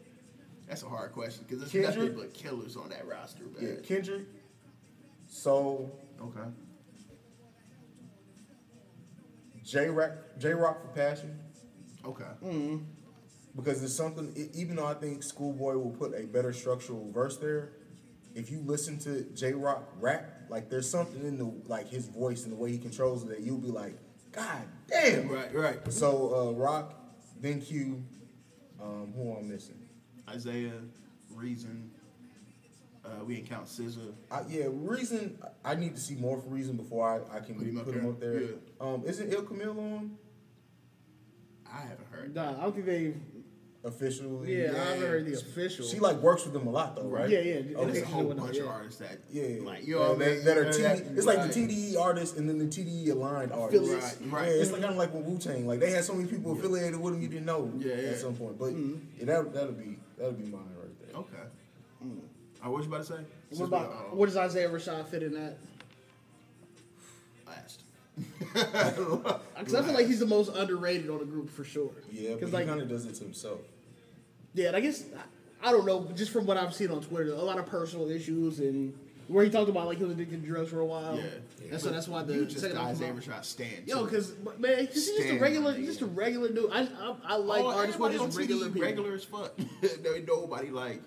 That's 0.68 0.82
a 0.82 0.88
hard 0.88 1.12
question 1.12 1.44
because 1.48 1.60
there's 1.60 1.72
Kendrick? 1.72 2.14
nothing 2.14 2.28
but 2.30 2.34
killers 2.34 2.76
on 2.76 2.88
that 2.90 3.06
roster, 3.06 3.44
Yeah. 3.60 3.68
man. 3.68 3.82
Kendrick. 3.82 4.22
Soul. 5.28 5.90
Okay. 6.20 6.48
Jay 9.64 9.88
Rock. 9.88 10.12
Jay 10.38 10.52
Rock 10.52 10.80
for 10.82 10.88
passion. 10.88 11.38
Okay. 12.04 12.24
Mm. 12.42 12.84
because 13.54 13.80
there's 13.80 13.94
something. 13.94 14.32
Even 14.54 14.76
though 14.76 14.86
I 14.86 14.94
think 14.94 15.22
Schoolboy 15.22 15.74
will 15.74 15.90
put 15.90 16.14
a 16.14 16.24
better 16.26 16.52
structural 16.52 17.10
verse 17.12 17.36
there, 17.36 17.72
if 18.34 18.50
you 18.50 18.60
listen 18.64 18.98
to 19.00 19.22
Jay 19.34 19.52
Rock 19.52 19.84
rap, 20.00 20.42
like 20.48 20.70
there's 20.70 20.88
something 20.88 21.20
in 21.26 21.36
the 21.36 21.52
like 21.66 21.88
his 21.88 22.06
voice 22.06 22.44
and 22.44 22.52
the 22.52 22.56
way 22.56 22.70
he 22.72 22.78
controls 22.78 23.22
it 23.24 23.28
that 23.28 23.40
you'll 23.40 23.58
be 23.58 23.68
like, 23.68 23.94
God 24.32 24.62
damn. 24.88 25.28
Right, 25.28 25.54
right. 25.54 25.92
So 25.92 26.48
uh, 26.50 26.52
Rock, 26.58 26.94
then 27.40 27.60
Q, 27.60 28.02
um, 28.82 29.12
who 29.16 29.32
am 29.32 29.38
I 29.38 29.42
missing? 29.42 29.78
Isaiah, 30.28 30.72
Reason. 31.34 31.90
Uh, 33.04 33.24
we 33.24 33.36
didn't 33.36 33.48
count 33.48 33.66
SZA. 33.66 34.12
I, 34.30 34.42
yeah, 34.48 34.66
Reason. 34.68 35.38
I 35.64 35.74
need 35.74 35.94
to 35.94 36.00
see 36.00 36.14
more 36.14 36.40
for 36.40 36.48
Reason 36.48 36.76
before 36.76 37.08
I, 37.08 37.36
I 37.38 37.40
can 37.40 37.54
Put 37.56 37.66
him 37.66 37.78
up 37.78 37.84
put 37.86 37.94
him 37.94 38.08
up 38.08 38.20
there. 38.20 38.40
Yeah. 38.40 38.48
Um, 38.80 39.02
isn't 39.06 39.32
Il 39.32 39.42
Camille 39.42 39.70
on? 39.70 40.16
I 41.72 41.80
haven't 41.82 42.06
heard. 42.10 42.34
Nah, 42.34 42.58
I 42.58 42.62
don't 42.62 42.72
think 42.74 42.86
they. 42.86 43.14
Officially. 43.84 44.62
Yeah, 44.62 44.72
I 44.72 44.84
haven't 44.90 45.00
heard 45.08 45.26
the 45.26 45.34
official. 45.34 45.86
She 45.86 45.98
like 45.98 46.16
works 46.16 46.44
with 46.44 46.52
them 46.52 46.66
a 46.66 46.70
lot 46.70 46.96
though, 46.96 47.08
right? 47.08 47.28
Yeah, 47.28 47.40
yeah. 47.40 47.54
And 47.54 47.76
Okay. 47.76 47.90
there's 47.92 48.02
a 48.02 48.06
whole 48.06 48.26
Yeah. 48.28 48.34
bunch 48.34 48.56
of 48.58 48.66
artists 48.68 48.98
that, 49.00 49.18
Yeah, 49.30 49.62
like, 49.64 49.86
you 49.86 49.94
know 49.94 50.00
what 50.00 50.10
I 50.10 50.14
that, 50.24 50.36
mean? 50.36 50.44
that 50.44 50.58
are 50.58 50.60
You 50.60 50.66
know, 50.66 50.72
TD, 50.72 50.82
that- 50.82 51.16
it's 51.16 51.26
like 51.26 51.38
right. 51.38 51.48
the 51.52 51.54
TDE 51.54 51.96
artists 51.96 52.36
and 52.38 52.48
then 52.48 52.58
the 52.58 52.66
TDE 52.66 53.08
aligned 53.10 53.52
artists. 53.52 53.88
Right, 53.88 54.32
right. 54.32 54.48
Yeah, 54.48 54.60
it's 54.62 54.70
like 54.72 54.80
kind 54.82 54.92
of 54.92 54.98
like 54.98 55.14
with 55.14 55.24
Wu 55.24 55.38
Tang. 55.38 55.66
Like 55.66 55.80
they 55.80 55.90
had 55.90 56.04
so 56.04 56.14
many 56.14 56.28
people 56.28 56.52
affiliated 56.52 57.00
with 57.00 57.14
them 57.14 57.22
you 57.22 57.28
didn't 57.28 57.46
know 57.46 57.72
Yeah, 57.78 57.94
yeah. 57.94 58.08
at 58.10 58.18
some 58.18 58.34
point. 58.34 58.58
But 58.58 58.72
Mm-hmm. 58.74 58.94
yeah, 59.18 59.24
that 59.26 59.52
that'll 59.54 59.72
be 59.72 59.98
that'll 60.18 60.32
be 60.32 60.44
mine 60.44 60.62
right 60.78 61.06
there. 61.12 61.20
Okay. 61.20 62.16
Oh, 62.62 62.70
what 62.70 62.82
you 62.82 62.88
about 62.88 63.06
to 63.06 63.12
say? 63.14 63.20
What 63.56 63.66
about 63.66 63.86
uh, 63.90 64.14
what 64.14 64.26
does 64.26 64.36
Isaiah 64.36 64.68
Rashad 64.68 65.06
fit 65.08 65.22
in 65.22 65.32
that? 65.34 65.56
last? 67.46 67.79
Because 69.60 69.74
I 69.74 69.82
feel 69.82 69.92
like 69.94 70.06
he's 70.06 70.20
the 70.20 70.26
most 70.26 70.54
underrated 70.56 71.10
on 71.10 71.18
the 71.18 71.26
group 71.26 71.50
for 71.50 71.64
sure. 71.64 71.90
Yeah, 72.10 72.30
but 72.30 72.34
because 72.40 72.50
he 72.50 72.56
like 72.56 72.66
kind 72.66 72.80
of 72.80 72.88
does 72.88 73.04
it 73.04 73.14
to 73.16 73.24
himself. 73.24 73.60
yeah, 74.54 74.68
and 74.68 74.76
I 74.76 74.80
guess 74.80 75.04
I, 75.62 75.68
I 75.68 75.72
don't 75.72 75.84
know. 75.84 76.08
Just 76.14 76.32
from 76.32 76.46
what 76.46 76.56
I've 76.56 76.74
seen 76.74 76.90
on 76.90 77.02
Twitter, 77.02 77.32
a 77.32 77.36
lot 77.36 77.58
of 77.58 77.66
personal 77.66 78.08
issues 78.08 78.60
and 78.60 78.94
where 79.28 79.44
he 79.44 79.50
talked 79.50 79.68
about 79.68 79.86
like 79.86 79.98
he 79.98 80.04
was 80.04 80.14
addicted 80.14 80.42
to 80.42 80.48
drugs 80.48 80.70
for 80.70 80.80
a 80.80 80.84
while. 80.84 81.16
Yeah. 81.16 81.72
and 81.72 81.80
so 81.80 81.90
that's 81.90 82.08
why 82.08 82.22
the 82.22 82.34
you 82.34 82.44
just 82.46 82.60
second 82.60 82.76
the 82.76 82.80
album 82.80 82.96
Isaiah 82.96 83.12
came. 83.12 83.20
Rashad 83.20 83.44
stand. 83.44 83.86
Yo, 83.86 84.00
too. 84.00 84.04
because 84.06 84.34
man, 84.58 84.86
he's 84.86 85.06
just 85.06 85.28
a 85.28 85.38
regular, 85.38 85.74
nigga. 85.74 85.84
just 85.84 86.00
a 86.00 86.06
regular 86.06 86.48
dude. 86.48 86.70
I 86.72 86.80
I, 86.80 86.84
I 87.24 87.34
oh, 87.36 87.40
like 87.40 87.62
Oh, 87.62 87.70
artists 87.70 88.00
with 88.00 88.12
just 88.12 88.36
regular 88.38 88.68
TV 88.70 88.80
regular 88.80 89.12
as 89.14 89.24
fuck. 89.24 89.52
there 90.02 90.16
ain't 90.16 90.26
nobody 90.26 90.70
like. 90.70 91.02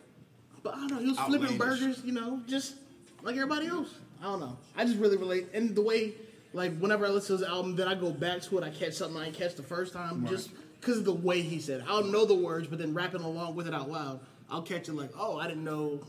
But 0.61 0.75
I 0.75 0.77
don't 0.77 0.91
know. 0.91 0.99
He 0.99 1.09
was 1.09 1.19
flipping 1.19 1.57
burgers, 1.57 2.01
you 2.05 2.13
know, 2.13 2.39
just 2.47 2.75
like 3.23 3.35
everybody 3.35 3.67
else. 3.67 3.89
I 4.21 4.25
don't 4.25 4.39
know. 4.39 4.57
I 4.77 4.85
just 4.85 4.97
really 4.99 5.17
relate, 5.17 5.47
and 5.53 5.75
the 5.75 5.81
way, 5.81 6.13
like, 6.53 6.77
whenever 6.77 7.05
I 7.05 7.09
listen 7.09 7.37
to 7.37 7.43
his 7.43 7.51
album, 7.51 7.75
then 7.75 7.87
I 7.87 7.95
go 7.95 8.11
back 8.11 8.41
to 8.43 8.57
it. 8.57 8.63
I 8.63 8.69
catch 8.69 8.93
something 8.93 9.19
I 9.19 9.25
didn't 9.25 9.37
catch 9.37 9.55
the 9.55 9.63
first 9.63 9.91
time, 9.93 10.25
just 10.27 10.51
because 10.79 10.99
of 10.99 11.05
the 11.05 11.13
way 11.13 11.41
he 11.41 11.59
said. 11.59 11.81
it. 11.81 11.85
I'll 11.87 12.03
know 12.03 12.25
the 12.25 12.35
words, 12.35 12.67
but 12.67 12.77
then 12.79 12.93
rapping 12.93 13.21
along 13.21 13.55
with 13.55 13.67
it 13.67 13.73
out 13.73 13.89
loud, 13.89 14.19
I'll 14.49 14.61
catch 14.61 14.87
it 14.89 14.93
like, 14.93 15.11
oh, 15.17 15.37
I 15.39 15.47
didn't 15.47 15.63
know. 15.63 16.01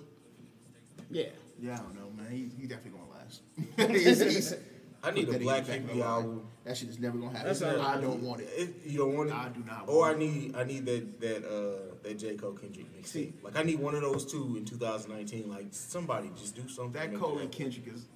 Yeah. 1.11 1.27
Yeah, 1.61 1.75
I 1.75 1.77
don't 1.79 1.95
know, 1.95 2.11
man. 2.23 2.31
He, 2.31 2.51
he 2.61 2.67
definitely 2.67 2.99
gonna 2.99 3.11
last. 3.13 3.43
He's- 4.03 4.21
he's- 4.21 4.55
I 5.03 5.11
need 5.11 5.29
a 5.29 5.39
Black 5.39 5.69
in 5.69 5.87
the 5.87 5.93
Hippie 5.93 6.03
album. 6.03 6.49
That 6.65 6.79
shit 6.79 6.89
is 6.89 6.99
never 6.99 7.19
gonna 7.19 7.33
happen. 7.33 7.47
That's 7.47 7.61
not- 7.61 7.79
I 7.79 8.01
don't 8.01 8.23
want 8.23 8.41
it. 8.41 8.49
It, 8.57 8.75
you 8.87 8.97
don't 8.99 9.15
want 9.15 9.29
it. 9.29 9.35
I 9.35 9.49
do 9.51 9.63
not 9.67 9.85
Or 9.87 9.99
want 10.01 10.17
I 10.17 10.19
need 10.19 10.57
I 10.57 10.65
need 10.65 10.87
that 10.87 11.21
that 11.21 11.45
uh 11.45 11.95
that 12.03 12.19
J 12.19 12.37
Cole 12.37 12.53
Kendrick 12.53 12.87
mixtape. 12.99 13.35
Like 13.43 13.55
I 13.59 13.63
need 13.65 13.79
one 13.81 13.95
of 13.95 14.01
those 14.01 14.25
two 14.25 14.57
in 14.57 14.65
2019. 14.65 15.51
Like 15.51 15.67
somebody 15.73 16.31
just 16.39 16.57
do 16.57 16.67
something. 16.69 16.93
That 16.95 17.15
Cole 17.21 17.37
and 17.39 17.53
Kendrick 17.53 17.87
is 17.87 18.07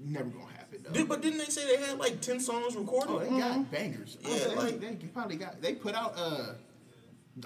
never 0.00 0.28
gonna 0.30 0.44
happen. 0.56 0.82
Though. 0.84 0.92
Did, 0.92 1.08
but 1.08 1.20
didn't 1.22 1.38
they 1.38 1.44
say 1.46 1.76
they 1.76 1.84
had 1.84 1.98
like 1.98 2.20
10 2.20 2.40
songs 2.40 2.74
recorded? 2.76 3.10
Oh, 3.12 3.18
they 3.18 3.28
got 3.28 3.70
bangers. 3.70 4.16
Yeah, 4.20 4.36
Yeah, 4.36 4.46
like- 4.54 4.80
they, 4.80 4.94
they 4.94 5.06
probably 5.08 5.36
got. 5.36 5.60
They 5.60 5.74
put 5.74 5.94
out. 5.94 6.14
Uh, 6.16 6.52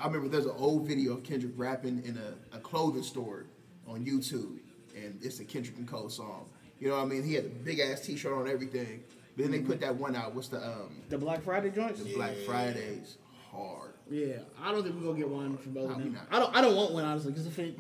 I 0.01 0.07
remember 0.07 0.29
there's 0.29 0.47
an 0.47 0.55
old 0.57 0.87
video 0.87 1.13
of 1.15 1.23
Kendrick 1.25 1.53
rapping 1.57 2.03
in 2.05 2.17
a, 2.19 2.57
a 2.57 2.61
clothing 2.61 3.03
store 3.03 3.45
on 3.87 4.05
YouTube, 4.05 4.59
and 4.97 5.19
it's 5.23 5.41
a 5.41 5.45
Kendrick 5.45 5.77
and 5.79 5.87
Cole 5.87 6.09
song. 6.09 6.47
You 6.81 6.89
know 6.89 6.97
what 6.97 7.03
I 7.03 7.07
mean? 7.07 7.23
He 7.23 7.35
had 7.35 7.45
a 7.45 7.49
big 7.49 7.79
ass 7.81 8.01
T-shirt 8.01 8.33
on 8.33 8.49
everything. 8.49 9.03
But 9.37 9.43
then 9.45 9.53
they 9.53 9.61
put 9.61 9.81
that 9.81 9.95
one 9.97 10.15
out. 10.15 10.35
What's 10.35 10.49
the 10.49 10.65
um 10.65 11.03
The 11.09 11.19
Black 11.19 11.43
Friday 11.43 11.71
joints. 11.71 12.03
the 12.03 12.15
Black 12.15 12.37
Fridays? 12.47 13.17
Hard. 13.51 13.95
Yeah, 14.11 14.37
I 14.61 14.71
don't 14.73 14.83
think 14.83 14.97
we're 14.97 15.07
gonna 15.07 15.19
get 15.19 15.29
one 15.29 15.57
from 15.59 15.73
both 15.73 15.91
of 15.91 15.97
we 15.97 16.05
them. 16.05 16.19
I 16.31 16.39
don't. 16.39 16.55
I 16.57 16.61
don't 16.61 16.77
want 16.77 16.93
one 16.93 17.05
honestly, 17.05 17.33
because 17.33 17.47
if 17.47 17.59
it, 17.59 17.79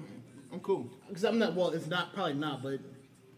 I'm 0.52 0.60
cool. 0.60 0.88
because 1.09 1.24
I'm 1.24 1.38
not. 1.38 1.55
Well, 1.55 1.70
it's 1.70 1.86
not 1.86 2.14
probably 2.14 2.34
not, 2.34 2.62
but 2.62 2.80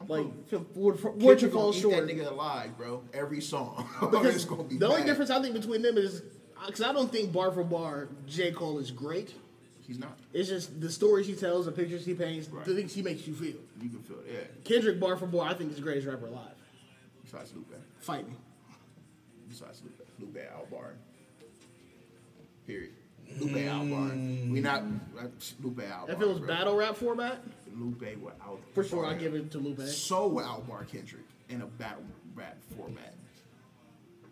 like, 0.09 0.25
cool. 0.51 0.61
if 0.61 0.77
word 0.77 1.01
for, 1.01 1.11
word 1.13 1.39
to 1.39 1.47
Kendrick 1.49 1.53
fall 1.53 1.75
eat 1.75 1.81
short. 1.81 2.07
that 2.07 2.15
nigga 2.17 2.31
alive, 2.31 2.77
bro. 2.77 3.03
Every 3.13 3.41
song. 3.41 3.89
Because 4.01 4.45
be 4.69 4.77
the 4.79 4.89
only 4.89 5.05
difference 5.05 5.31
I 5.31 5.41
think 5.43 5.55
between 5.55 5.83
them 5.83 5.97
is 5.99 6.23
because 6.67 6.83
I 6.83 6.93
don't 6.93 7.11
think 7.13 7.33
bar 7.33 7.51
for 7.53 7.65
bar 7.65 8.09
J 8.27 8.53
Cole 8.53 8.79
is 8.79 8.91
great. 8.91 9.35
He's 9.87 9.99
not. 10.01 10.19
It's 10.33 10.49
just 10.49 10.81
the 10.81 10.91
stories 10.91 11.27
he 11.29 11.35
tells, 11.35 11.67
the 11.67 11.73
pictures 11.73 12.05
he 12.05 12.15
paints, 12.15 12.49
Right. 12.49 12.65
the 12.65 12.75
things 12.75 12.93
he 12.93 13.03
makes 13.03 13.27
you 13.27 13.35
feel. 13.35 13.57
You 13.81 13.89
can 13.89 14.01
feel 14.03 14.19
it. 14.21 14.27
Yeah. 14.33 14.39
Kendrick 14.65 14.99
bar 14.99 15.17
for 15.17 15.27
bar, 15.27 15.49
I 15.49 15.55
think 15.55 15.71
is 15.71 15.77
the 15.77 15.83
greatest 15.83 16.07
rapper 16.09 16.27
alive. 16.27 16.55
Besides 17.25 17.53
Lupe. 17.55 17.75
Fight 18.01 18.27
me. 18.29 18.35
Besides 19.49 19.83
Lupe. 19.85 20.07
Lupe 20.19 20.45
Albarn. 20.53 20.95
Period. 22.67 22.91
Lupe 23.39 23.53
Albarn. 23.53 24.51
We 24.51 24.61
not 24.61 24.83
uh, 25.19 25.27
Lupe 25.63 25.79
Albarn. 25.79 26.09
If 26.11 26.21
it 26.21 26.29
was 26.29 26.39
bro. 26.39 26.49
battle 26.49 26.77
rap 26.77 26.97
format, 26.97 27.41
Lupe 27.79 28.01
would 28.23 28.33
out. 28.43 28.61
for 28.75 28.85
sure 28.85 29.07
I 29.07 29.15
give 29.15 29.35
it 29.35 29.51
to 29.53 29.59
Lupe. 29.59 29.81
So 29.83 30.27
would 30.29 30.45
Mark 30.69 30.91
Hendrick 30.91 31.25
in 31.49 31.63
a 31.63 31.67
battle 31.67 32.05
rap 32.35 32.57
format. 32.77 33.15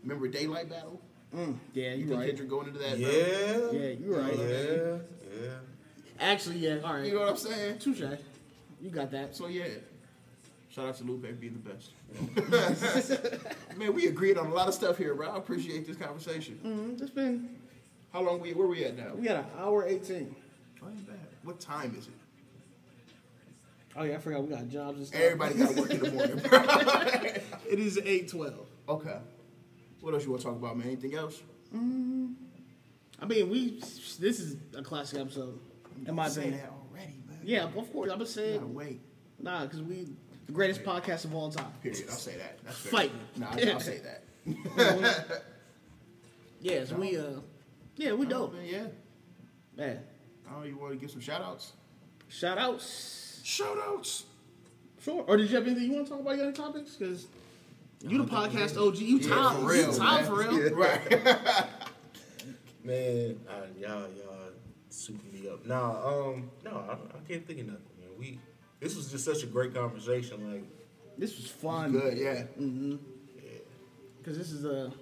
Remember 0.03 0.29
Daylight 0.29 0.69
Battle? 0.69 1.01
Yeah, 1.33 1.95
You 1.95 2.03
you 2.03 2.07
think 2.07 2.19
right. 2.21 2.27
Kendrick 2.29 2.49
going 2.49 2.69
into 2.69 2.79
that? 2.79 3.01
bro? 3.01 3.09
Yeah. 3.11 3.81
Yeah, 3.81 3.89
you 3.91 4.16
right. 4.16 4.39
Yeah. 4.39 5.43
Yeah. 5.43 5.51
Actually, 6.21 6.59
yeah. 6.59 6.79
All 6.85 6.95
right. 6.95 7.07
You 7.07 7.15
know 7.15 7.21
what 7.21 7.31
I'm 7.31 7.37
saying? 7.37 7.79
Touche. 7.79 8.03
You 8.81 8.91
got 8.91 9.11
that. 9.11 9.35
So 9.35 9.49
yeah. 9.49 9.65
Shout 10.69 10.87
out 10.89 10.97
to 10.97 11.05
Lupe 11.05 11.25
for 11.27 11.33
being 11.33 11.61
the 11.62 11.71
best. 11.71 11.93
Man, 13.77 13.95
we 13.95 14.07
agreed 14.09 14.37
on 14.37 14.47
a 14.47 14.55
lot 14.55 14.69
of 14.69 14.75
stuff 14.75 14.99
here, 14.99 15.15
bro. 15.15 15.31
I 15.31 15.37
appreciate 15.37 15.87
this 15.87 15.97
conversation. 15.97 16.59
Mm, 16.65 17.01
it's 17.01 17.11
been. 17.11 17.49
How 18.12 18.23
long 18.23 18.41
we 18.41 18.53
where 18.55 18.66
we 18.66 18.85
at 18.85 18.97
now? 18.97 19.15
We 19.15 19.27
got 19.27 19.37
an 19.39 19.47
hour 19.59 19.87
eighteen. 19.87 20.35
Bad. 20.81 21.16
What 21.45 21.61
time 21.61 21.95
is 21.99 22.07
it? 22.09 22.12
Oh 23.97 24.03
yeah, 24.03 24.15
I 24.15 24.19
forgot 24.19 24.43
we 24.43 24.49
got 24.49 24.69
jobs 24.69 24.99
and 24.99 25.07
stuff. 25.07 25.21
Everybody 25.21 25.55
got 25.55 25.71
to 25.75 25.81
work 25.81 25.91
in 25.91 26.01
the 26.01 26.11
morning. 26.11 26.41
It 27.71 27.79
is 27.79 27.99
eight 28.05 28.29
twelve. 28.29 28.66
Okay. 28.89 29.16
What 30.01 30.15
else 30.15 30.25
you 30.25 30.31
want 30.31 30.43
to 30.43 30.49
talk 30.49 30.57
about, 30.57 30.77
man? 30.77 30.87
Anything 30.89 31.15
else? 31.15 31.41
I 31.73 33.27
mean, 33.27 33.49
we. 33.51 33.81
This 33.81 34.41
is 34.41 34.57
a 34.77 34.83
classic 34.83 35.21
episode. 35.21 35.59
In 36.07 36.15
my 36.15 36.29
Say 36.29 36.51
that 36.51 36.71
already, 36.71 37.23
man. 37.29 37.39
Yeah, 37.43 37.65
of 37.65 37.93
course. 37.93 38.11
I'm 38.11 38.19
gonna 38.19 38.27
say 38.27 38.55
gotta 38.55 38.66
wait. 38.66 39.01
nah, 39.41 39.62
because 39.62 39.83
we 39.83 40.09
the 40.47 40.53
greatest 40.53 40.83
podcast 40.85 41.25
of 41.25 41.35
all 41.35 41.51
time. 41.51 41.73
Period. 41.83 42.05
I'll 42.11 42.16
say 42.16 42.37
that. 42.37 42.59
That's 42.65 42.77
fair. 42.79 42.91
Fight. 42.91 43.12
Nah, 43.37 43.47
I'll 43.73 43.81
say 43.81 44.01
that. 44.01 44.25
Yeah, 46.61 46.85
so 46.87 46.97
we 46.97 47.16
uh, 47.19 47.41
yeah, 47.97 48.12
we 48.15 48.25
dope. 48.27 48.53
Oh, 48.55 48.57
man, 48.57 48.66
yeah. 48.66 48.87
Man, 49.77 50.01
Oh, 50.51 50.62
you 50.62 50.79
want 50.79 50.93
to 50.95 50.99
give 50.99 51.11
some 51.11 51.21
shout 51.21 51.43
outs? 51.43 51.73
shout 52.29 52.57
outs. 52.57 53.21
Shout 53.45 53.77
outs. 53.87 54.25
Sure. 55.03 55.23
Or 55.29 55.37
did 55.37 55.51
you 55.51 55.57
have 55.57 55.66
anything 55.66 55.85
you 55.85 55.93
want 55.93 56.07
to 56.07 56.12
talk 56.12 56.21
about? 56.21 56.31
You 56.33 56.37
got 56.39 56.45
any 56.47 56.53
topics? 56.55 56.97
Because 56.97 57.27
you 58.01 58.16
the 58.19 58.25
podcast 58.25 58.77
OG. 58.81 58.97
You 58.99 59.19
Yeah, 59.19 59.29
Tom. 59.35 59.61
for 59.61 59.66
real, 59.73 59.93
you 59.93 59.93
Tom 59.99 60.15
man. 60.16 60.25
for 60.25 60.35
real. 60.39 60.75
Right. 60.75 61.66
Man, 62.83 63.41
uh, 63.49 63.53
y'all, 63.79 64.01
y'all 64.16 64.51
super 64.91 65.23
me 65.33 65.49
up. 65.49 65.65
Nah, 65.66 66.07
um, 66.07 66.51
no, 66.65 66.71
I, 66.89 66.93
I 66.95 67.21
can't 67.29 67.47
think 67.47 67.61
of 67.61 67.66
nothing, 67.66 67.83
man. 67.99 68.09
We, 68.19 68.39
this 68.81 68.95
was 68.97 69.11
just 69.11 69.25
such 69.25 69.43
a 69.43 69.47
great 69.47 69.75
conversation. 69.75 70.53
Like, 70.53 70.65
This 71.19 71.37
was 71.37 71.47
fun. 71.47 71.93
Good, 71.93 72.16
yeah. 72.19 72.45
Yeah, 72.59 72.97
because 74.19 74.37
this 74.39 74.51
is 74.53 74.65
a. 74.65 74.93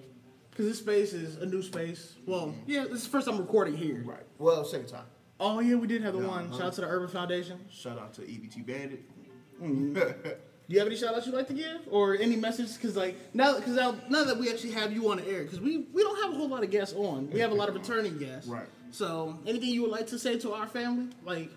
Because 0.51 0.67
this 0.67 0.79
space 0.81 1.13
is 1.15 1.37
a 1.37 1.47
new 1.47 1.63
space. 1.63 2.15
Well, 2.27 2.55
yeah, 2.67 2.83
this 2.83 2.93
is 2.99 3.05
the 3.05 3.11
first 3.11 3.27
time 3.27 3.39
recording 3.39 3.77
here. 3.77 4.03
Right. 4.05 4.27
Well, 4.39 4.65
second 4.65 4.89
time. 4.89 5.07
Oh 5.45 5.59
yeah, 5.59 5.75
we 5.75 5.89
did 5.89 6.03
have 6.03 6.15
the 6.15 6.21
one. 6.21 6.45
uh-huh. 6.47 6.57
Shout 6.57 6.67
out 6.69 6.73
to 6.75 6.81
the 6.83 6.87
Urban 6.87 7.09
Foundation. 7.09 7.59
Shout 7.69 7.99
out 7.99 8.15
to 8.15 8.23
EBT 8.23 8.65
Bandit. 8.65 9.03
Do 9.61 10.01
you 10.69 10.79
have 10.79 10.87
any 10.87 10.97
shout 10.97 11.17
outs 11.17 11.27
you'd 11.27 11.35
like 11.35 11.49
to 11.49 11.55
give, 11.55 11.81
or 11.91 12.17
any 12.17 12.37
message? 12.37 12.75
Because 12.75 12.97
like 12.97 13.17
now, 13.35 13.57
because 13.57 13.75
now, 13.75 13.97
now 14.09 14.23
that 14.23 14.39
we 14.39 14.51
actually 14.51 14.71
have 14.71 14.93
you 14.93 15.11
on 15.11 15.17
the 15.17 15.27
air, 15.27 15.43
because 15.43 15.61
we 15.61 15.79
we 15.93 16.03
don't 16.03 16.23
have 16.23 16.33
a 16.33 16.37
whole 16.37 16.49
lot 16.49 16.63
of 16.63 16.71
guests 16.71 16.95
on. 16.95 17.29
We 17.31 17.41
have 17.41 17.51
a 17.51 17.55
lot 17.55 17.69
of 17.69 17.75
returning 17.75 18.19
guests. 18.19 18.49
Right. 18.49 18.67
So, 18.93 19.39
anything 19.47 19.71
you 19.71 19.83
would 19.83 19.91
like 19.91 20.07
to 20.09 20.19
say 20.19 20.39
to 20.41 20.53
our 20.53 20.67
family, 20.67 21.09
like, 21.25 21.51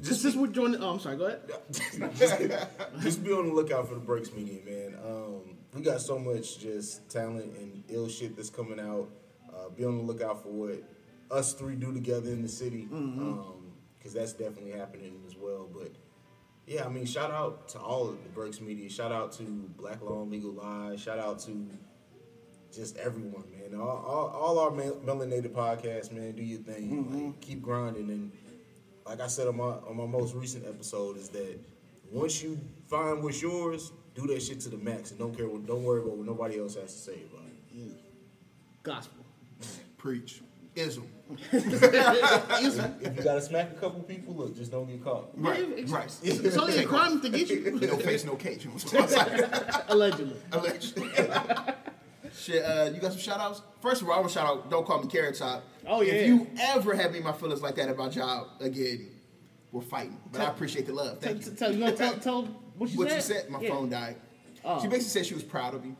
just 0.00 0.22
since 0.22 0.34
we're 0.34 0.46
joining. 0.46 0.82
Oh, 0.82 0.92
I'm 0.92 1.00
sorry. 1.00 1.16
Go 1.16 1.26
ahead. 1.26 1.40
just, 2.16 2.40
just 3.00 3.24
be 3.24 3.32
on 3.32 3.48
the 3.48 3.54
lookout 3.54 3.88
for 3.88 3.94
the 3.94 4.00
Breaks 4.00 4.32
Media, 4.32 4.60
man. 4.64 4.94
Um, 5.04 5.56
we 5.74 5.82
got 5.82 6.00
so 6.00 6.18
much 6.18 6.58
just 6.58 7.10
talent 7.10 7.54
and 7.56 7.82
ill 7.88 8.08
shit 8.08 8.34
that's 8.34 8.50
coming 8.50 8.80
out. 8.80 9.08
Uh, 9.52 9.68
be 9.68 9.84
on 9.84 9.98
the 9.98 10.04
lookout 10.04 10.42
for 10.42 10.48
what 10.48 10.82
us 11.30 11.52
three 11.54 11.74
do 11.74 11.92
together 11.92 12.30
in 12.30 12.42
the 12.42 12.48
city, 12.48 12.88
mm-hmm. 12.90 13.20
um, 13.20 13.72
because 13.98 14.12
that's 14.12 14.32
definitely 14.32 14.72
happening 14.72 15.22
as 15.26 15.36
well. 15.36 15.68
But 15.72 15.92
yeah, 16.66 16.84
I 16.84 16.88
mean, 16.88 17.06
shout 17.06 17.30
out 17.30 17.68
to 17.70 17.78
all 17.78 18.08
of 18.08 18.22
the 18.22 18.28
Breaks 18.30 18.60
Media. 18.60 18.88
Shout 18.88 19.12
out 19.12 19.32
to 19.32 19.42
Black 19.76 20.02
Law 20.02 20.22
and 20.22 20.30
Legal 20.30 20.52
Lies. 20.52 21.00
Shout 21.00 21.18
out 21.18 21.38
to 21.40 21.68
just 22.74 22.96
everyone, 22.96 23.44
man. 23.52 23.78
All, 23.78 23.88
all, 23.88 24.28
all 24.28 24.58
our 24.58 24.70
mel- 24.70 25.00
melanated 25.04 25.50
podcasts, 25.50 26.12
man. 26.12 26.32
Do 26.32 26.42
your 26.42 26.60
thing. 26.60 26.90
Mm-hmm. 26.90 27.26
Like, 27.26 27.40
keep 27.40 27.62
grinding 27.62 28.10
and 28.10 28.32
like 29.06 29.20
I 29.20 29.26
said 29.26 29.46
on 29.48 29.56
my 29.56 29.64
on 29.64 29.96
my 29.96 30.06
most 30.06 30.34
recent 30.34 30.66
episode, 30.66 31.16
is 31.16 31.28
that 31.30 31.58
once 32.10 32.42
you 32.42 32.58
find 32.88 33.22
what's 33.22 33.40
yours, 33.40 33.92
do 34.14 34.26
that 34.28 34.42
shit 34.42 34.60
to 34.60 34.68
the 34.68 34.76
max 34.78 35.10
and 35.10 35.18
don't 35.18 35.36
care 35.36 35.48
what 35.48 35.66
don't 35.66 35.84
worry 35.84 36.00
about 36.00 36.16
what 36.16 36.26
nobody 36.26 36.58
else 36.58 36.74
has 36.74 36.92
to 36.92 36.98
say 36.98 37.18
about 37.30 37.46
it. 37.46 37.96
Gospel. 38.82 39.24
Preach. 39.98 40.42
Ism. 40.76 41.08
If 41.52 43.16
you 43.16 43.22
gotta 43.22 43.40
smack 43.40 43.70
a 43.72 43.74
couple 43.74 44.00
people, 44.02 44.34
look, 44.34 44.56
just 44.56 44.70
don't 44.70 44.86
get 44.86 45.02
caught. 45.02 45.30
Right. 45.36 45.60
it's, 45.76 45.90
right. 45.90 46.10
It's 46.22 46.56
only 46.56 46.78
a 46.78 46.86
crime 46.86 47.20
to 47.20 47.28
get 47.28 47.48
you. 47.48 47.70
no 47.80 47.96
face, 47.96 48.24
no 48.24 48.34
cage. 48.36 48.64
You 48.64 48.70
know 48.70 48.76
what 48.76 48.94
I'm 48.94 49.08
saying? 49.08 49.50
Allegedly. 49.88 50.36
Allegedly. 50.52 51.10
Shit, 52.36 52.64
uh, 52.64 52.90
you 52.92 53.00
got 53.00 53.12
some 53.12 53.20
shout 53.20 53.40
outs? 53.40 53.62
First 53.80 54.02
of 54.02 54.08
all, 54.08 54.14
I 54.14 54.18
want 54.18 54.28
to 54.30 54.34
shout 54.34 54.46
out 54.46 54.70
Don't 54.70 54.84
Call 54.84 55.00
Me 55.02 55.08
Carrot 55.08 55.36
Top. 55.38 55.62
Oh, 55.86 56.02
yeah. 56.02 56.14
If 56.14 56.26
you 56.26 56.46
ever 56.60 56.94
have 56.94 57.12
me 57.12 57.20
my 57.20 57.32
feelings 57.32 57.62
like 57.62 57.76
that 57.76 57.88
about 57.88 58.16
y'all 58.16 58.50
again, 58.60 59.08
we're 59.70 59.82
fighting. 59.82 60.18
But 60.32 60.40
I 60.40 60.44
appreciate 60.50 60.86
the 60.86 60.92
love. 60.94 61.20
Tell, 61.20 61.32
Thank 61.32 61.46
you. 61.46 61.52
tell, 61.52 61.72
you 61.72 61.78
gonna 61.80 61.96
tell, 61.96 62.14
tell 62.18 62.42
what 62.76 62.90
you 62.90 62.98
what 62.98 63.08
said? 63.08 63.16
you 63.16 63.22
said, 63.22 63.50
my 63.50 63.60
Yeah. 63.60 63.68
phone 63.70 63.88
died. 63.88 64.16
Oh. 64.64 64.80
She 64.80 64.88
basically 64.88 65.10
said 65.10 65.26
she 65.26 65.34
was 65.34 65.44
proud 65.44 65.74
of 65.74 65.84
you. 65.84 65.96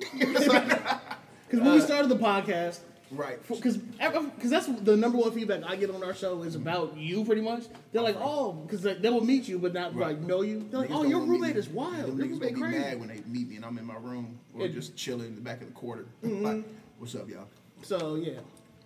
Because 0.00 1.60
when 1.60 1.72
we 1.72 1.80
started 1.80 2.08
the 2.08 2.16
podcast, 2.16 2.80
Right. 3.10 3.38
because 3.48 3.76
because 3.78 4.50
that's 4.50 4.66
the 4.66 4.96
number 4.96 5.18
one 5.18 5.32
feedback 5.32 5.62
I 5.64 5.76
get 5.76 5.90
on 5.90 6.02
our 6.04 6.14
show 6.14 6.42
is 6.42 6.54
about 6.54 6.96
you 6.96 7.24
pretty 7.24 7.40
much. 7.40 7.64
They're 7.92 8.02
like, 8.02 8.16
oh, 8.18 8.52
because 8.52 8.82
they, 8.82 8.94
they 8.94 9.10
will 9.10 9.24
meet 9.24 9.48
you 9.48 9.58
but 9.58 9.72
not 9.72 9.96
like 9.96 10.18
know 10.20 10.42
you. 10.42 10.66
They're 10.70 10.80
like, 10.80 10.90
Niggas 10.90 10.94
oh, 10.96 11.02
your 11.04 11.20
roommate 11.20 11.56
is 11.56 11.68
wild. 11.68 12.18
Your 12.18 12.26
niggas 12.26 12.32
roommate 12.32 12.40
make 12.40 12.54
me 12.56 12.60
crazy. 12.60 12.78
mad 12.78 13.00
when 13.00 13.08
they 13.08 13.20
meet 13.26 13.48
me 13.48 13.56
and 13.56 13.64
I'm 13.64 13.78
in 13.78 13.86
my 13.86 13.96
room 13.96 14.38
or 14.54 14.66
It- 14.66 14.74
just 14.74 14.96
chilling 14.96 15.26
in 15.28 15.34
the 15.36 15.40
back 15.40 15.60
of 15.60 15.68
the 15.68 15.74
quarter. 15.74 16.06
Mm-hmm. 16.22 16.44
Like, 16.44 16.64
what's 16.98 17.14
up, 17.14 17.28
y'all? 17.28 17.48
So 17.82 18.16
yeah. 18.16 18.40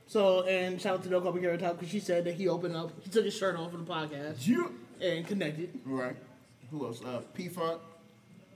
So 0.07 0.43
and 0.43 0.81
shout 0.81 0.94
out 0.99 1.03
to 1.05 1.09
Don't 1.09 1.23
Call 1.23 1.32
Top 1.59 1.78
because 1.78 1.89
she 1.90 2.01
said 2.01 2.24
that 2.24 2.35
he 2.35 2.49
opened 2.49 2.77
up, 2.77 2.93
he 3.03 3.11
took 3.11 3.24
his 3.24 3.35
shirt 3.35 3.57
off 3.57 3.73
for 3.73 3.78
the 3.78 3.85
podcast 3.85 4.47
You 4.47 4.74
and 5.01 5.27
connected. 5.27 5.81
right? 5.85 6.16
Who 6.70 6.86
else? 6.86 7.03
Uh, 7.03 7.23
P 7.35 7.49
Funk. 7.49 7.81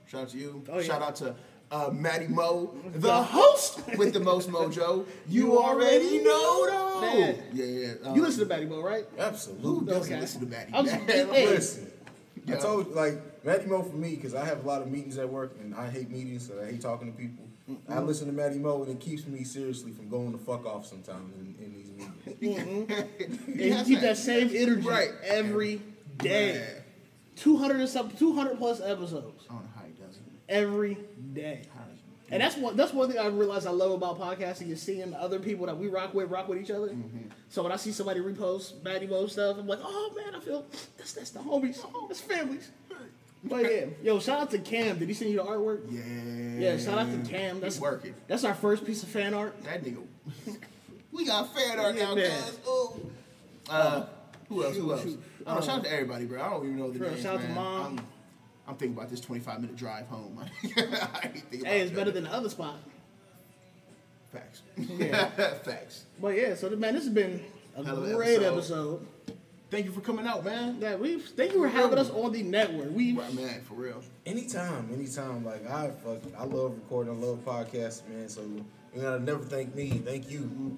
Shout 0.07 0.21
out 0.23 0.29
to 0.29 0.37
you. 0.37 0.63
Oh, 0.69 0.77
yeah. 0.77 0.83
Shout 0.83 1.01
out 1.01 1.15
to 1.17 1.35
uh, 1.71 1.89
Maddie 1.91 2.27
Mo, 2.27 2.73
the 2.95 3.23
host 3.23 3.81
with 3.97 4.13
the 4.13 4.19
most 4.19 4.49
mojo. 4.49 5.05
You 5.27 5.57
already 5.59 6.19
know, 6.23 6.65
though. 6.69 7.01
Man. 7.01 7.43
Yeah, 7.53 7.65
yeah. 7.65 7.93
Um, 8.05 8.15
You 8.15 8.21
listen 8.21 8.39
to 8.43 8.45
Maddie 8.49 8.65
Mo, 8.65 8.81
right? 8.81 9.05
Who 9.15 9.21
Absolutely. 9.21 9.93
doesn't 9.93 10.11
Okay. 10.13 10.21
listen 10.21 10.41
to 10.41 10.47
Maddie? 10.47 10.71
I'm 10.73 10.85
just- 10.85 10.95
hey. 11.07 11.45
Listen, 11.47 11.91
Yeah. 12.45 12.55
I 12.55 12.59
told 12.59 12.87
you, 12.87 12.93
like, 12.93 13.43
Maddie 13.45 13.65
Mo 13.65 13.83
for 13.83 13.95
me, 13.97 14.15
because 14.15 14.33
I 14.33 14.45
have 14.45 14.63
a 14.63 14.67
lot 14.67 14.81
of 14.81 14.89
meetings 14.89 15.17
at 15.17 15.29
work, 15.29 15.55
and 15.61 15.75
I 15.75 15.89
hate 15.89 16.09
meetings, 16.09 16.47
so 16.47 16.53
I 16.61 16.71
hate 16.71 16.81
talking 16.81 17.11
to 17.11 17.17
people. 17.17 17.43
I 17.89 17.99
listen 17.99 18.27
to 18.27 18.33
Maddie 18.33 18.59
Mo, 18.59 18.83
and 18.83 18.91
it 18.93 19.01
keeps 19.01 19.27
me 19.27 19.43
seriously 19.43 19.91
from 19.91 20.07
going 20.07 20.31
the 20.31 20.37
fuck 20.37 20.65
off 20.65 20.85
sometimes 20.85 21.33
in, 21.35 21.55
in 21.63 21.73
these 21.73 21.89
meetings. 22.39 22.91
And 23.47 23.59
you 23.59 23.83
keep 23.83 23.99
that 24.01 24.15
same 24.17 24.49
energy 24.55 24.87
Right. 24.87 25.11
every 25.25 25.81
day. 26.17 26.53
Man. 26.53 26.83
Two 27.35 27.57
hundred 27.57 27.81
and 27.81 27.89
some, 27.89 28.09
two 28.11 28.33
hundred 28.33 28.57
plus 28.57 28.79
episodes 28.81 29.43
I 29.49 29.53
every 30.49 30.97
day. 31.33 31.61
How 31.75 31.83
does 31.83 31.97
he- 31.97 32.33
And 32.33 32.41
that's 32.41 32.57
one 32.57 32.75
that's 32.75 32.93
one 32.93 33.09
thing 33.09 33.17
I 33.19 33.27
realized 33.27 33.65
I 33.67 33.71
love 33.71 33.91
about 33.91 34.19
podcasting 34.19 34.69
is 34.69 34.81
seeing 34.81 35.13
other 35.13 35.39
people 35.39 35.65
that 35.67 35.77
we 35.77 35.87
rock 35.87 36.13
with 36.13 36.29
rock 36.29 36.47
with 36.47 36.59
each 36.59 36.71
other. 36.71 36.87
Mm-hmm. 36.89 37.29
So 37.49 37.63
when 37.63 37.71
I 37.71 37.77
see 37.77 37.91
somebody 37.91 38.19
repost 38.19 38.83
Batty 38.83 39.07
Mo 39.07 39.27
stuff, 39.27 39.57
I'm 39.59 39.67
like, 39.67 39.79
oh 39.81 40.13
man, 40.15 40.35
I 40.35 40.39
feel 40.39 40.65
that's 40.97 41.13
that's 41.13 41.29
the 41.31 41.39
homies, 41.39 41.83
that's 42.07 42.21
families. 42.21 42.69
But 43.43 43.71
yeah, 43.71 43.85
yo, 44.03 44.19
shout 44.19 44.41
out 44.41 44.51
to 44.51 44.59
Cam. 44.59 44.97
Did 44.99 45.07
he 45.07 45.13
send 45.13 45.31
you 45.31 45.37
the 45.37 45.43
artwork? 45.43 45.81
Yeah. 45.89 46.71
Yeah, 46.71 46.77
shout 46.77 46.97
out 46.97 47.11
to 47.11 47.29
Cam. 47.31 47.59
That's 47.61 47.75
He's 47.75 47.81
working. 47.81 48.13
That's 48.27 48.43
our 48.43 48.55
first 48.55 48.83
piece 48.83 49.03
of 49.03 49.09
fan 49.09 49.33
art. 49.33 49.61
That 49.63 49.83
nigga. 49.83 50.03
we 51.11 51.23
got 51.25 51.53
fan 51.55 51.79
art 51.79 51.95
now, 51.95 52.15
Yeah, 52.15 52.27
guys. 52.29 52.59
Oh. 52.65 52.99
Uh, 53.69 54.05
who 54.49 54.63
else? 54.65 54.75
Who 54.75 54.91
else? 54.91 55.03
shoot. 55.03 55.23
Don't 55.45 55.63
shout 55.63 55.79
out 55.79 55.83
to 55.85 55.91
everybody, 55.93 56.25
bro. 56.25 56.41
I 56.41 56.49
don't 56.49 56.65
even 56.65 56.77
know 56.77 56.89
the 56.91 56.99
Bro, 56.99 57.09
names, 57.09 57.21
shout 57.21 57.35
out 57.35 57.41
to. 57.41 57.47
Mom. 57.49 57.99
I'm, 57.99 58.07
I'm 58.67 58.75
thinking 58.75 58.97
about 58.97 59.09
this 59.09 59.21
25 59.21 59.61
minute 59.61 59.75
drive 59.75 60.07
home. 60.07 60.37
I 60.77 61.31
ain't 61.51 61.65
Hey, 61.65 61.81
it's 61.81 61.91
about 61.91 61.99
better 62.01 62.11
than 62.11 62.23
the 62.25 62.33
other 62.33 62.49
spot. 62.49 62.75
Facts. 64.31 64.61
Yeah. 64.77 65.25
Facts. 65.63 66.05
But 66.21 66.35
yeah, 66.35 66.53
so 66.55 66.69
man, 66.71 66.93
this 66.95 67.05
has 67.05 67.13
been 67.13 67.43
a 67.77 67.83
Hell 67.83 68.01
great 68.13 68.41
episode. 68.41 68.53
episode. 68.57 69.07
Thank 69.69 69.85
you 69.85 69.91
for 69.91 70.01
coming 70.01 70.25
out, 70.25 70.45
man. 70.45 70.77
Yeah, 70.79 70.95
we 70.95 71.19
thank 71.19 71.53
you 71.53 71.61
for 71.61 71.67
having 71.67 71.97
us 71.97 72.09
on 72.09 72.31
the 72.31 72.41
network. 72.43 72.89
We 72.93 73.13
Right, 73.13 73.33
man, 73.33 73.61
for 73.63 73.73
real. 73.75 74.01
Anytime, 74.25 74.89
anytime. 74.93 75.43
Like, 75.45 75.69
I 75.69 75.89
fuck, 75.89 76.19
I 76.37 76.43
love 76.45 76.75
recording, 76.75 77.13
I 77.13 77.25
love 77.25 77.39
podcasts, 77.45 78.07
man, 78.07 78.29
so 78.29 78.41
you 78.41 78.65
gotta 79.01 79.21
never 79.21 79.43
thank 79.43 79.75
me. 79.75 79.89
Thank 80.05 80.29
you. 80.29 80.77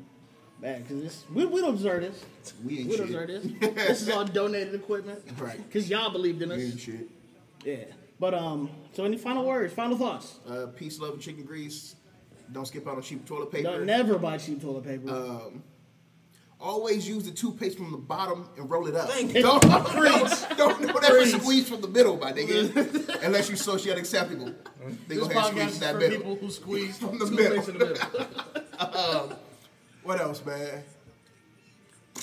man, 0.59 0.83
cause 0.85 1.01
this, 1.01 1.25
we, 1.33 1.45
we 1.45 1.61
don't 1.61 1.75
deserve 1.75 2.01
this. 2.01 2.23
We 2.65 2.79
ain't 2.79 2.89
We 2.89 2.97
don't 2.97 3.07
shit. 3.09 3.27
deserve 3.27 3.59
this. 3.59 3.73
this 3.87 4.01
is 4.03 4.09
all 4.09 4.25
donated 4.25 4.73
equipment. 4.75 5.21
Right. 5.37 5.59
Cause 5.71 5.87
y'all 5.89 6.09
believed 6.11 6.41
in 6.41 6.51
us. 6.51 6.57
We 6.57 6.65
us. 6.65 6.71
ain't 6.71 6.79
shit. 6.81 7.09
Yeah. 7.63 7.85
But 8.19 8.33
um, 8.33 8.69
so 8.93 9.05
any 9.05 9.17
final 9.17 9.45
words, 9.45 9.73
final 9.73 9.97
thoughts? 9.97 10.39
Uh, 10.47 10.67
peace, 10.75 10.99
love, 10.99 11.13
and 11.13 11.21
chicken 11.21 11.43
grease. 11.45 11.95
Don't 12.51 12.65
skip 12.67 12.87
out 12.87 12.95
on 12.97 13.01
cheap 13.01 13.25
toilet 13.25 13.51
paper. 13.51 13.69
Don't 13.71 13.85
never 13.85 14.17
buy 14.17 14.37
cheap 14.37 14.61
toilet 14.61 14.83
paper. 14.83 15.09
Um, 15.09 15.63
always 16.59 17.07
use 17.07 17.23
the 17.23 17.31
toothpaste 17.31 17.77
from 17.77 17.91
the 17.91 17.97
bottom 17.97 18.49
and 18.57 18.69
roll 18.69 18.87
it 18.87 18.95
up. 18.95 19.07
Thank 19.09 19.33
you. 19.35 19.41
Don't, 19.49 19.61
don't, 19.61 20.57
don't 20.57 20.81
never 21.01 21.21
Preach. 21.21 21.35
squeeze 21.41 21.69
from 21.69 21.79
the 21.81 21.87
middle, 21.87 22.17
my 22.17 22.33
nigga. 22.33 23.23
Unless 23.23 23.49
you 23.49 23.55
socially 23.55 23.97
acceptable. 23.97 24.53
They 25.07 25.15
this 25.15 25.27
go 25.27 25.29
ahead 25.29 25.37
and 25.37 25.45
podcast 25.45 25.47
squeeze 25.51 25.71
is 25.73 25.79
that 25.79 25.93
for 25.93 25.99
middle. 25.99 26.17
people 26.17 26.35
who 26.35 26.49
squeeze 26.51 26.97
From 26.99 27.17
the 27.19 27.25
middle. 27.27 27.59
in 27.69 27.77
the 27.77 27.85
middle. 27.85 29.37
What 30.03 30.19
else, 30.19 30.43
man? 30.45 30.83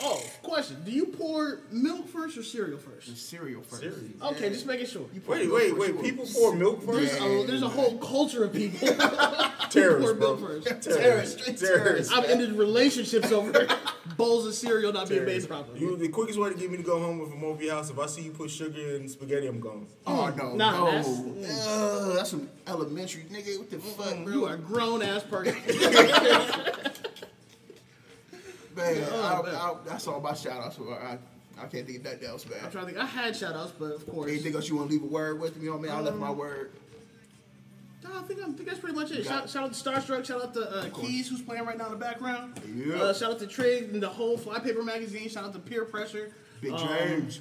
Oh, 0.02 0.22
question: 0.42 0.76
Do 0.84 0.90
you 0.90 1.06
pour 1.06 1.60
milk 1.70 2.08
first 2.08 2.36
or 2.36 2.42
cereal 2.42 2.78
first? 2.78 3.16
Cereal 3.16 3.62
first. 3.62 3.84
Okay, 4.22 4.48
just 4.50 4.66
making 4.66 4.86
sure. 4.86 5.06
You 5.14 5.20
put 5.20 5.38
Wait, 5.38 5.46
milk 5.48 5.54
wait, 5.58 5.68
first, 5.70 5.80
wait. 5.80 5.94
you 5.94 6.02
People 6.02 6.26
pour 6.32 6.54
milk 6.54 6.84
There's 6.86 7.10
first? 7.10 7.22
a, 7.22 7.44
there's 7.46 7.62
a 7.62 7.68
whole 7.68 7.98
culture 7.98 8.44
of 8.44 8.52
people 8.52 8.86
who 8.88 8.94
pour 8.96 9.68
Terrorists, 9.70 10.12
bro. 10.18 10.36
milk 10.36 10.40
first. 10.64 10.82
Terrorist, 10.82 11.40
straight 11.40 11.58
terrorist. 11.58 12.12
I've 12.12 12.24
ended 12.24 12.52
relationships 12.52 13.32
over 13.32 13.66
bowls 14.16 14.46
of 14.46 14.54
cereal 14.54 14.92
not 14.92 15.08
being 15.08 15.24
made 15.24 15.46
properly. 15.48 15.80
You, 15.80 15.96
the 15.96 16.08
quickest 16.08 16.38
way 16.38 16.50
to 16.50 16.56
get 16.56 16.70
me 16.70 16.76
to 16.76 16.82
go 16.82 16.98
home 17.00 17.18
with 17.18 17.30
a 17.32 17.44
over 17.46 17.62
your 17.62 17.74
house, 17.74 17.90
if 17.90 17.98
I 17.98 18.06
see 18.06 18.22
you 18.22 18.30
put 18.32 18.50
sugar 18.50 18.96
in 18.96 19.08
spaghetti, 19.08 19.46
I'm 19.46 19.60
gone. 19.60 19.86
Oh 20.06 20.32
mm, 20.32 20.36
no, 20.36 20.54
Nah, 20.56 20.70
no. 20.72 20.84
that's- 20.86 21.06
Ugh, 21.08 21.24
mm. 21.26 22.14
that's 22.16 22.30
some 22.30 22.48
elementary 22.66 23.22
nigga. 23.24 23.58
What 23.58 23.70
the 23.70 23.78
fuck, 23.78 24.06
mm, 24.14 24.24
bro? 24.24 24.32
You 24.34 24.44
are 24.46 24.54
a 24.54 24.58
grown 24.58 25.02
ass 25.02 25.22
person. 25.24 25.54
man, 28.76 29.04
Oh, 29.10 29.42
I, 29.44 29.46
man. 29.50 29.54
I, 29.54 29.74
that's 29.84 30.06
all 30.06 30.20
my 30.20 30.34
shout 30.34 30.62
outs. 30.62 30.78
I, 30.78 31.18
I 31.58 31.66
can't 31.66 31.86
think 31.86 31.98
of 31.98 32.04
nothing 32.04 32.28
else, 32.28 32.46
man. 32.46 32.58
I'm 32.64 32.70
trying 32.70 32.86
to 32.86 32.92
think. 32.92 33.02
I 33.02 33.06
had 33.06 33.34
shout 33.36 33.54
outs, 33.54 33.72
but 33.78 33.86
of 33.92 34.06
course. 34.08 34.30
Anything 34.30 34.54
else 34.54 34.68
you 34.68 34.76
want 34.76 34.90
to 34.90 34.94
leave 34.94 35.02
a 35.02 35.06
word 35.06 35.40
with 35.40 35.56
me? 35.56 35.64
You 35.64 35.70
know 35.72 35.78
what 35.78 35.88
I? 35.88 35.94
I 35.96 36.00
left 36.00 36.14
Um, 36.14 36.20
my 36.20 36.30
word. 36.30 36.72
No, 38.04 38.10
I 38.18 38.22
think, 38.22 38.40
I 38.40 38.44
think 38.44 38.66
that's 38.66 38.78
pretty 38.78 38.94
much 38.94 39.10
it. 39.10 39.24
Shout, 39.24 39.44
it. 39.44 39.50
shout 39.50 39.64
out 39.64 39.72
to 39.72 39.82
Starstruck. 39.90 40.24
Shout 40.26 40.42
out 40.42 40.54
to 40.54 40.70
uh. 40.70 40.90
Keys, 40.90 41.28
who's 41.28 41.42
playing 41.42 41.64
right 41.64 41.76
now 41.78 41.86
in 41.86 41.92
the 41.92 41.96
background. 41.98 42.60
Yeah. 42.74 42.94
Uh, 42.96 43.14
shout 43.14 43.32
out 43.32 43.38
to 43.40 43.46
Trig 43.46 43.84
and 43.94 44.02
the 44.02 44.08
whole 44.08 44.36
Flypaper 44.38 44.84
magazine. 44.84 45.28
Shout 45.28 45.44
out 45.44 45.52
to 45.54 45.58
Peer 45.58 45.84
Pressure. 45.84 46.30
Big 46.60 46.72
Um, 46.72 46.86
James. 46.86 47.40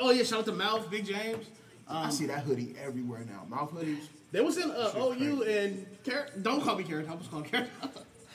Oh 0.00 0.10
yeah, 0.10 0.24
shout 0.24 0.40
out 0.40 0.44
to 0.46 0.52
Mouth, 0.52 0.90
Big 0.90 1.06
James. 1.06 1.46
I 1.88 2.10
see 2.10 2.26
that 2.26 2.40
hoodie 2.44 2.74
everywhere 2.82 3.24
now. 3.28 3.44
Mouth 3.48 3.72
hoodies. 3.72 4.06
They 4.32 4.40
was 4.40 4.56
in 4.58 4.70
uh, 4.70 4.92
OU 4.96 5.42
and 5.44 5.86
Carrot. 6.02 6.42
Don't 6.42 6.60
call 6.62 6.76
me 6.76 6.82
Carrot. 6.82 7.06
I 7.06 7.12
almost 7.12 7.30
called 7.30 7.44
Carrot. 7.44 7.68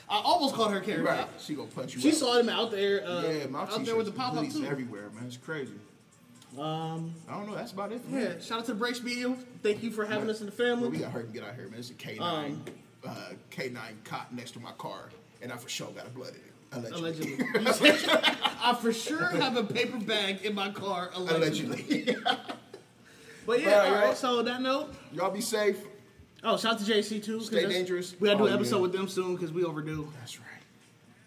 I 0.09 0.21
almost 0.23 0.55
called 0.55 0.71
her 0.71 0.79
Carrot. 0.79 1.05
Right. 1.05 1.27
She 1.39 1.53
gonna 1.53 1.67
punch 1.69 1.93
you. 1.93 2.01
She 2.01 2.09
up. 2.09 2.15
saw 2.15 2.37
him 2.39 2.49
out 2.49 2.71
there. 2.71 3.05
Uh, 3.05 3.21
Yeah, 3.23 3.45
mouth 3.47 3.71
out 3.71 3.85
there 3.85 3.95
with 3.95 4.07
the 4.07 4.11
pop 4.11 4.35
up 4.35 4.49
too. 4.49 4.65
everywhere, 4.65 5.09
man. 5.13 5.25
It's 5.27 5.37
crazy. 5.37 5.73
Um, 6.57 7.13
I 7.29 7.33
don't 7.35 7.47
know. 7.47 7.53
That's 7.55 7.71
about 7.73 7.91
it. 7.91 8.07
Me. 8.09 8.23
yeah. 8.23 8.39
Shout 8.39 8.59
out 8.59 8.65
to 8.65 8.73
Breaks 8.73 9.03
Media. 9.03 9.35
Thank 9.61 9.83
you 9.83 9.91
for 9.91 10.05
having 10.05 10.25
Right. 10.25 10.31
us 10.35 10.41
in 10.41 10.47
the 10.47 10.53
Well, 10.57 10.75
family. 10.75 10.89
we 10.89 10.97
got 10.97 11.11
hurt 11.11 11.25
and 11.25 11.33
get 11.33 11.43
out 11.43 11.53
here, 11.53 11.67
man. 11.67 11.79
It's 11.79 11.91
a 11.91 11.93
K9, 11.93 12.19
Um, 12.21 12.63
uh, 13.07 13.15
K9 13.51 13.79
cot 14.03 14.33
next 14.33 14.51
to 14.51 14.59
my 14.59 14.71
car, 14.79 15.09
and 15.43 15.51
I 15.53 15.57
for 15.57 15.69
sure 15.69 15.91
got 15.91 16.07
a 16.07 16.09
blood 16.09 16.29
in 16.29 16.35
it. 16.37 16.91
Allegedly. 16.91 17.37
Allegedly. 17.55 17.99
I 18.63 18.75
for 18.81 18.91
sure 18.91 19.27
have 19.27 19.57
a 19.57 19.63
paper 19.63 19.97
bag 19.99 20.41
in 20.43 20.55
my 20.55 20.71
car. 20.71 21.11
Allegedly. 21.13 21.83
Allegedly. 21.83 22.15
But 23.45 23.61
yeah, 23.61 23.79
Right, 23.79 23.87
all 23.87 23.93
right. 23.95 24.03
right. 24.09 24.17
So 24.17 24.39
on 24.39 24.45
that 24.45 24.61
note, 24.61 24.93
Y'all 25.11 25.31
be 25.31 25.41
safe. 25.41 25.77
Oh, 26.43 26.57
shout 26.57 26.73
out 26.73 26.79
to 26.79 26.91
JC 26.91 27.23
too. 27.23 27.41
Stay 27.41 27.67
dangerous. 27.67 28.15
We 28.19 28.27
gotta 28.27 28.37
do 28.39 28.43
Oh, 28.45 28.47
an 28.47 28.53
episode 28.53 28.75
yeah. 28.77 28.81
with 28.83 28.91
them 28.93 29.07
soon 29.07 29.35
because 29.35 29.51
we 29.51 29.63
overdue. 29.63 30.11
That's 30.19 30.39
right. 30.39 30.47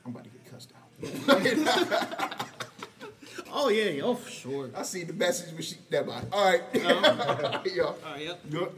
I'm 0.05 0.13
about 0.13 0.25
to 0.25 0.31
get 0.31 0.51
cussed 0.51 0.73
out. 0.75 2.49
Oh 3.55 3.69
yeah, 3.69 4.03
oh 4.03 4.15
for 4.15 4.31
sure. 4.31 4.71
I 4.75 4.83
see 4.83 5.05
the 5.05 5.13
message, 5.13 5.55
but 5.55 5.63
she. 5.63 5.77
Never 5.91 6.09
mind. 6.09 6.27
All 6.33 6.43
right. 6.43 6.63
Uh-huh. 6.75 7.61
Yo. 7.75 7.85
All 7.85 7.97
right, 8.07 8.25
yep. 8.25 8.41
Good. 8.51 8.73